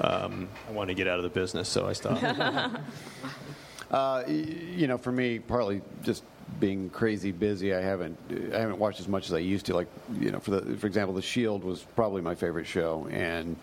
um, 0.00 0.48
I 0.68 0.72
want 0.72 0.88
to 0.88 0.94
get 0.94 1.08
out 1.08 1.18
of 1.18 1.24
the 1.24 1.30
business, 1.30 1.68
so 1.68 1.86
I 1.86 1.92
stop. 1.94 2.20
Uh, 3.90 4.22
you 4.28 4.86
know, 4.86 4.96
for 4.96 5.10
me, 5.10 5.40
partly 5.40 5.82
just 6.04 6.22
being 6.60 6.90
crazy 6.90 7.32
busy, 7.32 7.74
I 7.74 7.80
haven't 7.80 8.16
I 8.54 8.58
haven't 8.58 8.78
watched 8.78 9.00
as 9.00 9.08
much 9.08 9.26
as 9.26 9.32
I 9.32 9.38
used 9.38 9.66
to. 9.66 9.74
Like, 9.74 9.88
you 10.18 10.30
know, 10.30 10.38
for 10.38 10.52
the 10.52 10.76
for 10.76 10.86
example, 10.86 11.14
The 11.14 11.22
Shield 11.22 11.64
was 11.64 11.84
probably 11.96 12.22
my 12.22 12.36
favorite 12.36 12.66
show, 12.66 13.08
and 13.10 13.56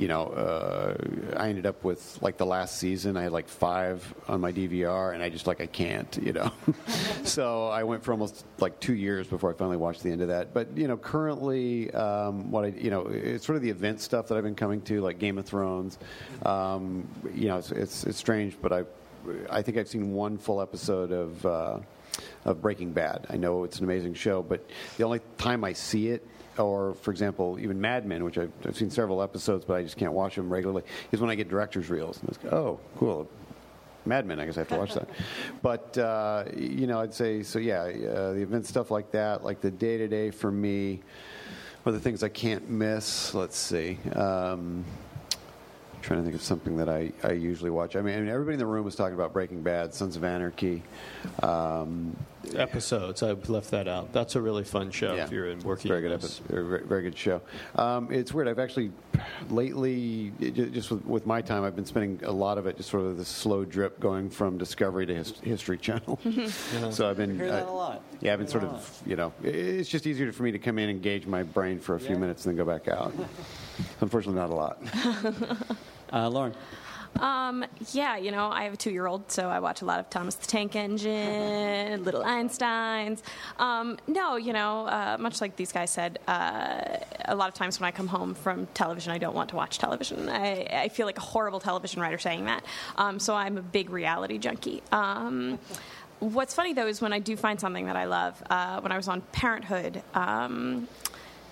you 0.00 0.08
know, 0.08 0.28
uh, 0.28 0.94
I 1.36 1.50
ended 1.50 1.66
up 1.66 1.84
with 1.84 2.18
like 2.22 2.38
the 2.38 2.46
last 2.46 2.78
season. 2.78 3.18
I 3.18 3.22
had 3.24 3.32
like 3.32 3.48
five 3.48 4.14
on 4.28 4.40
my 4.40 4.50
DVR, 4.50 5.12
and 5.12 5.22
I 5.22 5.28
just 5.28 5.46
like 5.46 5.60
I 5.60 5.66
can't, 5.66 6.18
you 6.22 6.32
know. 6.32 6.50
so 7.24 7.68
I 7.68 7.82
went 7.82 8.02
for 8.02 8.12
almost 8.12 8.46
like 8.60 8.80
two 8.80 8.94
years 8.94 9.26
before 9.26 9.50
I 9.50 9.52
finally 9.52 9.76
watched 9.76 10.02
the 10.02 10.10
end 10.10 10.22
of 10.22 10.28
that. 10.28 10.54
But 10.54 10.74
you 10.74 10.88
know, 10.88 10.96
currently, 10.96 11.92
um, 11.92 12.50
what 12.50 12.64
I 12.64 12.68
you 12.68 12.88
know, 12.88 13.08
it's 13.08 13.44
sort 13.44 13.56
of 13.56 13.62
the 13.62 13.68
event 13.68 14.00
stuff 14.00 14.28
that 14.28 14.38
I've 14.38 14.42
been 14.42 14.54
coming 14.54 14.80
to, 14.82 15.02
like 15.02 15.18
Game 15.18 15.36
of 15.36 15.44
Thrones. 15.44 15.98
Um, 16.46 17.06
you 17.34 17.48
know, 17.48 17.58
it's, 17.58 17.70
it's 17.70 18.04
it's 18.04 18.18
strange, 18.18 18.56
but 18.62 18.72
I 18.72 18.84
I 19.50 19.60
think 19.60 19.76
I've 19.76 19.88
seen 19.88 20.14
one 20.14 20.38
full 20.38 20.62
episode 20.62 21.12
of 21.12 21.44
uh, 21.44 21.78
of 22.46 22.62
Breaking 22.62 22.92
Bad. 22.92 23.26
I 23.28 23.36
know 23.36 23.64
it's 23.64 23.76
an 23.76 23.84
amazing 23.84 24.14
show, 24.14 24.42
but 24.42 24.66
the 24.96 25.04
only 25.04 25.20
time 25.36 25.62
I 25.62 25.74
see 25.74 26.08
it, 26.08 26.26
or 26.58 26.94
for 26.94 27.10
example, 27.10 27.58
even 27.60 27.80
Mad 27.80 28.06
Men, 28.06 28.24
which 28.24 28.38
I've, 28.38 28.52
I've 28.64 28.76
seen 28.76 28.90
several 28.90 29.22
episodes, 29.22 29.64
but 29.64 29.74
I 29.74 29.82
just 29.82 29.96
can't 29.96 30.12
watch 30.12 30.36
them 30.36 30.52
regularly, 30.52 30.82
is 31.12 31.20
when 31.20 31.30
I 31.30 31.34
get 31.34 31.48
director's 31.48 31.90
reels. 31.90 32.20
Oh, 32.50 32.78
cool. 32.96 33.28
Mad 34.06 34.26
Men. 34.26 34.40
I 34.40 34.46
guess 34.46 34.56
I 34.56 34.60
have 34.60 34.68
to 34.68 34.76
watch 34.76 34.94
that. 34.94 35.08
But 35.62 35.98
uh, 35.98 36.44
you 36.56 36.86
know, 36.86 37.00
I'd 37.00 37.14
say 37.14 37.42
so. 37.42 37.58
Yeah, 37.58 37.82
uh, 37.82 38.32
the 38.32 38.42
event 38.42 38.66
stuff 38.66 38.90
like 38.90 39.10
that, 39.12 39.44
like 39.44 39.60
the 39.60 39.70
day 39.70 39.98
to 39.98 40.08
day 40.08 40.30
for 40.30 40.50
me, 40.50 41.02
are 41.84 41.92
the 41.92 42.00
things 42.00 42.22
I 42.22 42.28
can't 42.28 42.68
miss. 42.68 43.34
Let's 43.34 43.56
see. 43.56 43.98
Um, 44.14 44.84
trying 46.02 46.20
to 46.20 46.24
think 46.24 46.34
of 46.34 46.42
something 46.42 46.76
that 46.76 46.88
I, 46.88 47.12
I 47.22 47.32
usually 47.32 47.70
watch. 47.70 47.96
I 47.96 48.02
mean, 48.02 48.16
I 48.16 48.20
mean, 48.20 48.28
everybody 48.28 48.54
in 48.54 48.58
the 48.58 48.66
room 48.66 48.84
was 48.84 48.96
talking 48.96 49.14
about 49.14 49.32
Breaking 49.32 49.62
Bad, 49.62 49.94
Sons 49.94 50.16
of 50.16 50.24
Anarchy. 50.24 50.82
Um, 51.42 52.16
Episodes. 52.54 53.22
I 53.22 53.32
left 53.32 53.70
that 53.72 53.86
out. 53.86 54.12
That's 54.12 54.34
a 54.34 54.40
really 54.40 54.64
fun 54.64 54.90
show 54.90 55.14
if 55.14 55.30
you're 55.30 55.50
in 55.50 55.60
working. 55.60 55.88
Very 55.88 56.00
good 56.00 56.12
on 56.12 56.18
episode. 56.18 56.46
Very, 56.46 56.86
very 56.86 57.02
good 57.02 57.16
show. 57.16 57.42
Um, 57.76 58.10
it's 58.10 58.32
weird. 58.32 58.48
I've 58.48 58.58
actually 58.58 58.92
lately, 59.50 60.32
just 60.40 60.90
with, 60.90 61.04
with 61.04 61.26
my 61.26 61.42
time, 61.42 61.64
I've 61.64 61.76
been 61.76 61.84
spending 61.84 62.18
a 62.24 62.32
lot 62.32 62.56
of 62.56 62.66
it 62.66 62.78
just 62.78 62.88
sort 62.88 63.04
of 63.04 63.18
this 63.18 63.28
slow 63.28 63.64
drip 63.66 64.00
going 64.00 64.30
from 64.30 64.56
Discovery 64.56 65.04
to 65.06 65.14
his, 65.14 65.38
History 65.40 65.76
Channel. 65.78 66.18
So 66.90 67.08
I've 67.08 67.16
been. 67.16 67.36
hear 67.36 67.48
that 67.48 67.66
uh, 67.66 67.70
a 67.70 67.72
lot. 67.72 68.02
Yeah, 68.20 68.32
I've 68.32 68.38
been 68.38 68.48
sort 68.48 68.64
of, 68.64 69.02
you 69.04 69.16
know, 69.16 69.32
it's 69.42 69.88
just 69.88 70.06
easier 70.06 70.32
for 70.32 70.42
me 70.42 70.52
to 70.52 70.58
come 70.58 70.78
in, 70.78 70.88
and 70.88 70.96
engage 70.96 71.26
my 71.26 71.42
brain 71.42 71.78
for 71.78 71.94
a 71.94 72.00
few 72.00 72.16
minutes, 72.16 72.46
and 72.46 72.56
then 72.56 72.64
go 72.64 72.70
back 72.70 72.88
out. 72.88 73.12
Unfortunately, 74.00 74.40
not 74.40 74.50
a 74.50 74.54
lot. 74.54 74.78
Uh, 76.12 76.28
Lauren. 76.28 76.52
Um, 77.18 77.64
yeah, 77.92 78.16
you 78.16 78.30
know, 78.30 78.50
I 78.50 78.64
have 78.64 78.72
a 78.74 78.76
two-year-old, 78.76 79.30
so 79.30 79.48
I 79.48 79.58
watch 79.60 79.82
a 79.82 79.84
lot 79.84 80.00
of 80.00 80.08
Thomas 80.10 80.36
the 80.36 80.46
Tank 80.46 80.76
Engine, 80.76 82.02
Little 82.04 82.22
Einsteins. 82.22 83.20
Um, 83.58 83.98
no, 84.06 84.36
you 84.36 84.52
know, 84.52 84.86
uh, 84.86 85.16
much 85.20 85.40
like 85.40 85.56
these 85.56 85.72
guys 85.72 85.90
said, 85.90 86.18
uh, 86.28 86.96
a 87.26 87.34
lot 87.34 87.48
of 87.48 87.54
times 87.54 87.80
when 87.80 87.88
I 87.88 87.90
come 87.90 88.06
home 88.06 88.34
from 88.34 88.66
television, 88.74 89.12
I 89.12 89.18
don't 89.18 89.34
want 89.34 89.50
to 89.50 89.56
watch 89.56 89.78
television. 89.78 90.28
I, 90.28 90.62
I 90.64 90.88
feel 90.88 91.06
like 91.06 91.18
a 91.18 91.22
horrible 91.22 91.60
television 91.60 92.00
writer 92.00 92.18
saying 92.18 92.46
that. 92.46 92.64
Um, 92.96 93.18
so 93.18 93.34
I'm 93.34 93.58
a 93.58 93.62
big 93.62 93.90
reality 93.90 94.38
junkie. 94.38 94.82
Um, 94.92 95.58
what's 96.20 96.54
funny 96.54 96.74
though 96.74 96.86
is 96.86 97.00
when 97.00 97.12
I 97.12 97.18
do 97.18 97.36
find 97.36 97.60
something 97.60 97.86
that 97.86 97.96
I 97.96 98.04
love. 98.04 98.42
Uh, 98.48 98.80
when 98.80 98.92
I 98.92 98.96
was 98.96 99.08
on 99.08 99.20
Parenthood. 99.32 100.02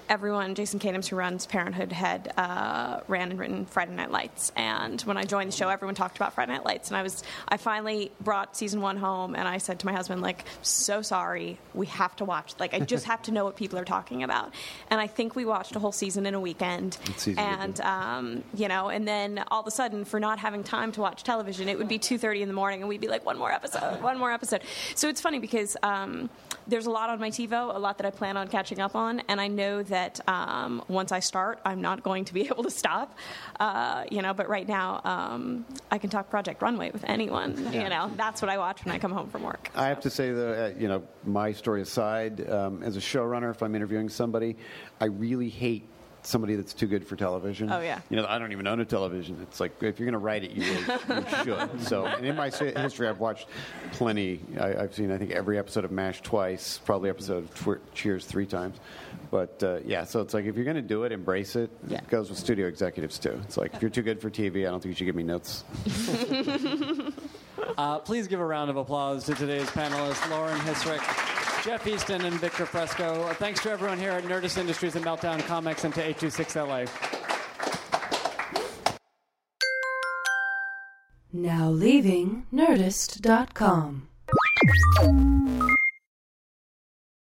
Everyone, 0.09 0.55
Jason 0.55 0.81
Katims, 0.81 1.07
who 1.07 1.17
runs 1.17 1.45
Parenthood, 1.45 1.93
had 1.93 2.33
uh, 2.39 3.01
ran 3.09 3.31
and 3.31 3.39
written 3.39 3.67
Friday 3.67 3.95
Night 3.95 4.11
Lights. 4.11 4.51
And 4.57 4.99
when 5.03 5.19
I 5.19 5.25
joined 5.25 5.53
the 5.53 5.57
show, 5.57 5.69
everyone 5.69 5.95
talked 5.95 6.17
about 6.17 6.33
Friday 6.33 6.53
Night 6.53 6.65
Lights. 6.65 6.89
And 6.89 6.97
I 6.97 7.03
was, 7.03 7.23
I 7.47 7.59
finally 7.59 8.11
brought 8.19 8.57
season 8.57 8.81
one 8.81 8.97
home, 8.97 9.35
and 9.35 9.47
I 9.47 9.59
said 9.59 9.81
to 9.81 9.87
my 9.87 9.93
husband, 9.93 10.23
like, 10.23 10.45
so 10.63 11.03
sorry, 11.03 11.59
we 11.75 11.85
have 11.87 12.17
to 12.17 12.25
watch. 12.25 12.55
Like, 12.59 12.73
I 12.73 12.81
just 12.81 13.05
have 13.13 13.21
to 13.23 13.33
know 13.33 13.45
what 13.45 13.57
people 13.57 13.79
are 13.79 13.85
talking 13.85 14.23
about. 14.23 14.55
And 14.91 14.99
I 14.99 15.09
think 15.09 15.37
we 15.37 15.45
watched 15.45 15.77
a 15.77 15.79
whole 15.79 15.93
season 15.93 16.25
in 16.25 16.33
a 16.33 16.41
weekend. 16.41 16.97
It's 17.07 17.29
easy 17.29 17.35
to 17.35 17.41
and 17.43 17.81
um, 17.83 18.45
you 18.55 18.69
know, 18.69 18.89
and 18.89 19.07
then 19.07 19.45
all 19.51 19.61
of 19.61 19.67
a 19.67 19.71
sudden, 19.71 20.07
for 20.07 20.19
not 20.19 20.39
having 20.39 20.65
time 20.65 20.91
to 20.93 21.03
watch 21.03 21.23
television, 21.23 21.69
it 21.69 21.77
would 21.77 21.89
be 21.89 21.99
two 21.99 22.17
thirty 22.17 22.41
in 22.41 22.49
the 22.49 22.55
morning, 22.55 22.81
and 22.81 22.89
we'd 22.89 23.03
be 23.03 23.09
like, 23.09 23.27
one 23.27 23.37
more 23.37 23.53
episode, 23.53 24.01
one 24.03 24.19
more 24.19 24.33
episode. 24.33 24.63
So 24.95 25.11
it's 25.11 25.21
funny 25.21 25.39
because 25.39 25.77
um, 25.83 26.31
there's 26.67 26.87
a 26.87 26.91
lot 26.91 27.11
on 27.11 27.21
my 27.21 27.31
TiVo, 27.31 27.75
a 27.75 27.79
lot 27.79 27.99
that 27.99 28.07
I 28.07 28.11
plan 28.11 28.39
on 28.39 28.49
catching 28.49 28.81
up 28.81 28.97
on, 28.97 29.21
and 29.29 29.39
I 29.39 29.49
know 29.49 29.83
that 29.83 29.98
um, 30.27 30.83
once 30.89 31.13
I 31.13 31.21
start, 31.21 31.61
I'm 31.65 31.81
not 31.81 32.03
going 32.03 32.25
to 32.27 32.35
be 32.35 32.43
able 32.47 32.63
to 32.63 32.71
stop. 32.71 33.17
Uh, 33.59 34.05
you 34.11 34.23
know, 34.23 34.35
but 34.35 34.49
right 34.49 34.67
now, 34.67 35.01
um, 35.05 35.65
I 35.91 35.99
can 35.99 36.11
talk 36.11 36.31
Project 36.31 36.63
Runway 36.63 36.91
with 36.91 37.05
anyone. 37.07 37.57
You 37.73 37.89
know, 37.89 38.11
that's 38.17 38.43
what 38.43 38.49
I 38.51 38.59
watch 38.59 38.85
when 38.85 38.95
I 38.95 38.99
come 38.99 39.13
home 39.13 39.29
from 39.29 39.43
work. 39.43 39.71
I 39.75 39.87
have 39.87 40.01
to 40.01 40.11
say, 40.11 40.33
though, 40.33 40.53
uh, 40.53 40.79
you 40.79 40.89
know, 40.89 41.03
my 41.25 41.53
story 41.53 41.83
aside, 41.83 42.49
um, 42.49 42.83
as 42.83 42.97
a 42.97 43.01
showrunner, 43.01 43.51
if 43.51 43.63
I'm 43.63 43.75
interviewing 43.75 44.09
somebody, 44.09 44.57
I 45.01 45.07
really 45.07 45.49
hate 45.49 45.85
somebody 46.23 46.57
that's 46.57 46.75
too 46.75 46.87
good 46.87 47.07
for 47.07 47.17
television. 47.17 47.71
Oh, 47.71 47.81
yeah. 47.81 48.01
You 48.11 48.17
know, 48.17 48.27
I 48.29 48.39
don't 48.39 48.53
even 48.53 48.67
own 48.67 48.81
a 48.81 48.85
television. 48.85 49.39
It's 49.43 49.61
like 49.61 49.83
if 49.83 49.99
you're 49.99 50.07
going 50.07 50.13
to 50.13 50.19
write 50.19 50.45
it, 50.45 50.51
you 50.51 50.63
really 50.63 51.23
you 51.23 51.45
should. 51.45 51.83
So, 51.83 52.07
and 52.07 52.25
in 52.25 52.37
my 52.37 52.51
history, 52.51 53.09
I've 53.09 53.21
watched 53.21 53.49
plenty. 53.93 54.41
I, 54.61 54.77
I've 54.77 54.95
seen, 54.95 55.11
I 55.11 55.19
think, 55.19 55.31
every 55.31 55.59
episode 55.59 55.85
of 55.85 55.91
MASH 55.91 56.23
twice, 56.23 56.79
probably 56.85 57.11
episode 57.11 57.49
of 57.49 57.79
Cheers 57.95 58.27
three 58.27 58.47
times. 58.47 58.79
But 59.31 59.63
uh, 59.63 59.79
yeah, 59.85 60.05
so 60.05 60.21
it's 60.21 60.33
like 60.35 60.47
if 60.47 60.57
you're 60.57 60.65
going 60.65 60.77
to 60.77 60.83
do 60.83 61.05
it, 61.05 61.13
embrace 61.13 61.55
it. 61.57 61.71
Yeah. 61.87 61.99
It 61.99 62.09
goes 62.09 62.31
with 62.31 62.39
studio 62.39 62.67
executives 62.67 63.19
too. 63.19 63.39
It's 63.45 63.57
like 63.57 63.75
if 63.75 63.83
you're 63.83 63.91
too 63.91 64.03
good 64.03 64.21
for 64.21 64.31
TV, 64.31 64.67
I 64.67 64.71
don't 64.71 64.81
think 64.83 64.93
you 64.93 64.95
should 64.95 65.05
give 65.07 65.17
me 65.17 65.23
notes. 65.23 65.65
Uh, 67.77 67.99
please 67.99 68.27
give 68.27 68.41
a 68.41 68.45
round 68.45 68.71
of 68.71 68.77
applause 68.77 69.25
to 69.25 69.35
today's 69.35 69.69
panelists, 69.71 70.29
Lauren 70.31 70.59
Hissrich, 70.61 71.65
Jeff 71.65 71.85
Eastin, 71.85 72.25
and 72.25 72.35
Victor 72.41 72.67
Fresco. 72.67 73.23
Uh, 73.23 73.35
thanks 73.35 73.61
to 73.63 73.71
everyone 73.71 73.99
here 73.99 74.11
at 74.13 74.25
Nerdist 74.25 74.59
Industries 74.59 74.97
and 74.97 75.05
Meltdown 75.05 75.45
Comics 75.47 75.85
and 75.85 75.95
to 75.95 76.15
826LA. 76.15 76.89
Now 81.33 81.69
leaving 81.69 82.47
Nerdist.com. 82.53 84.09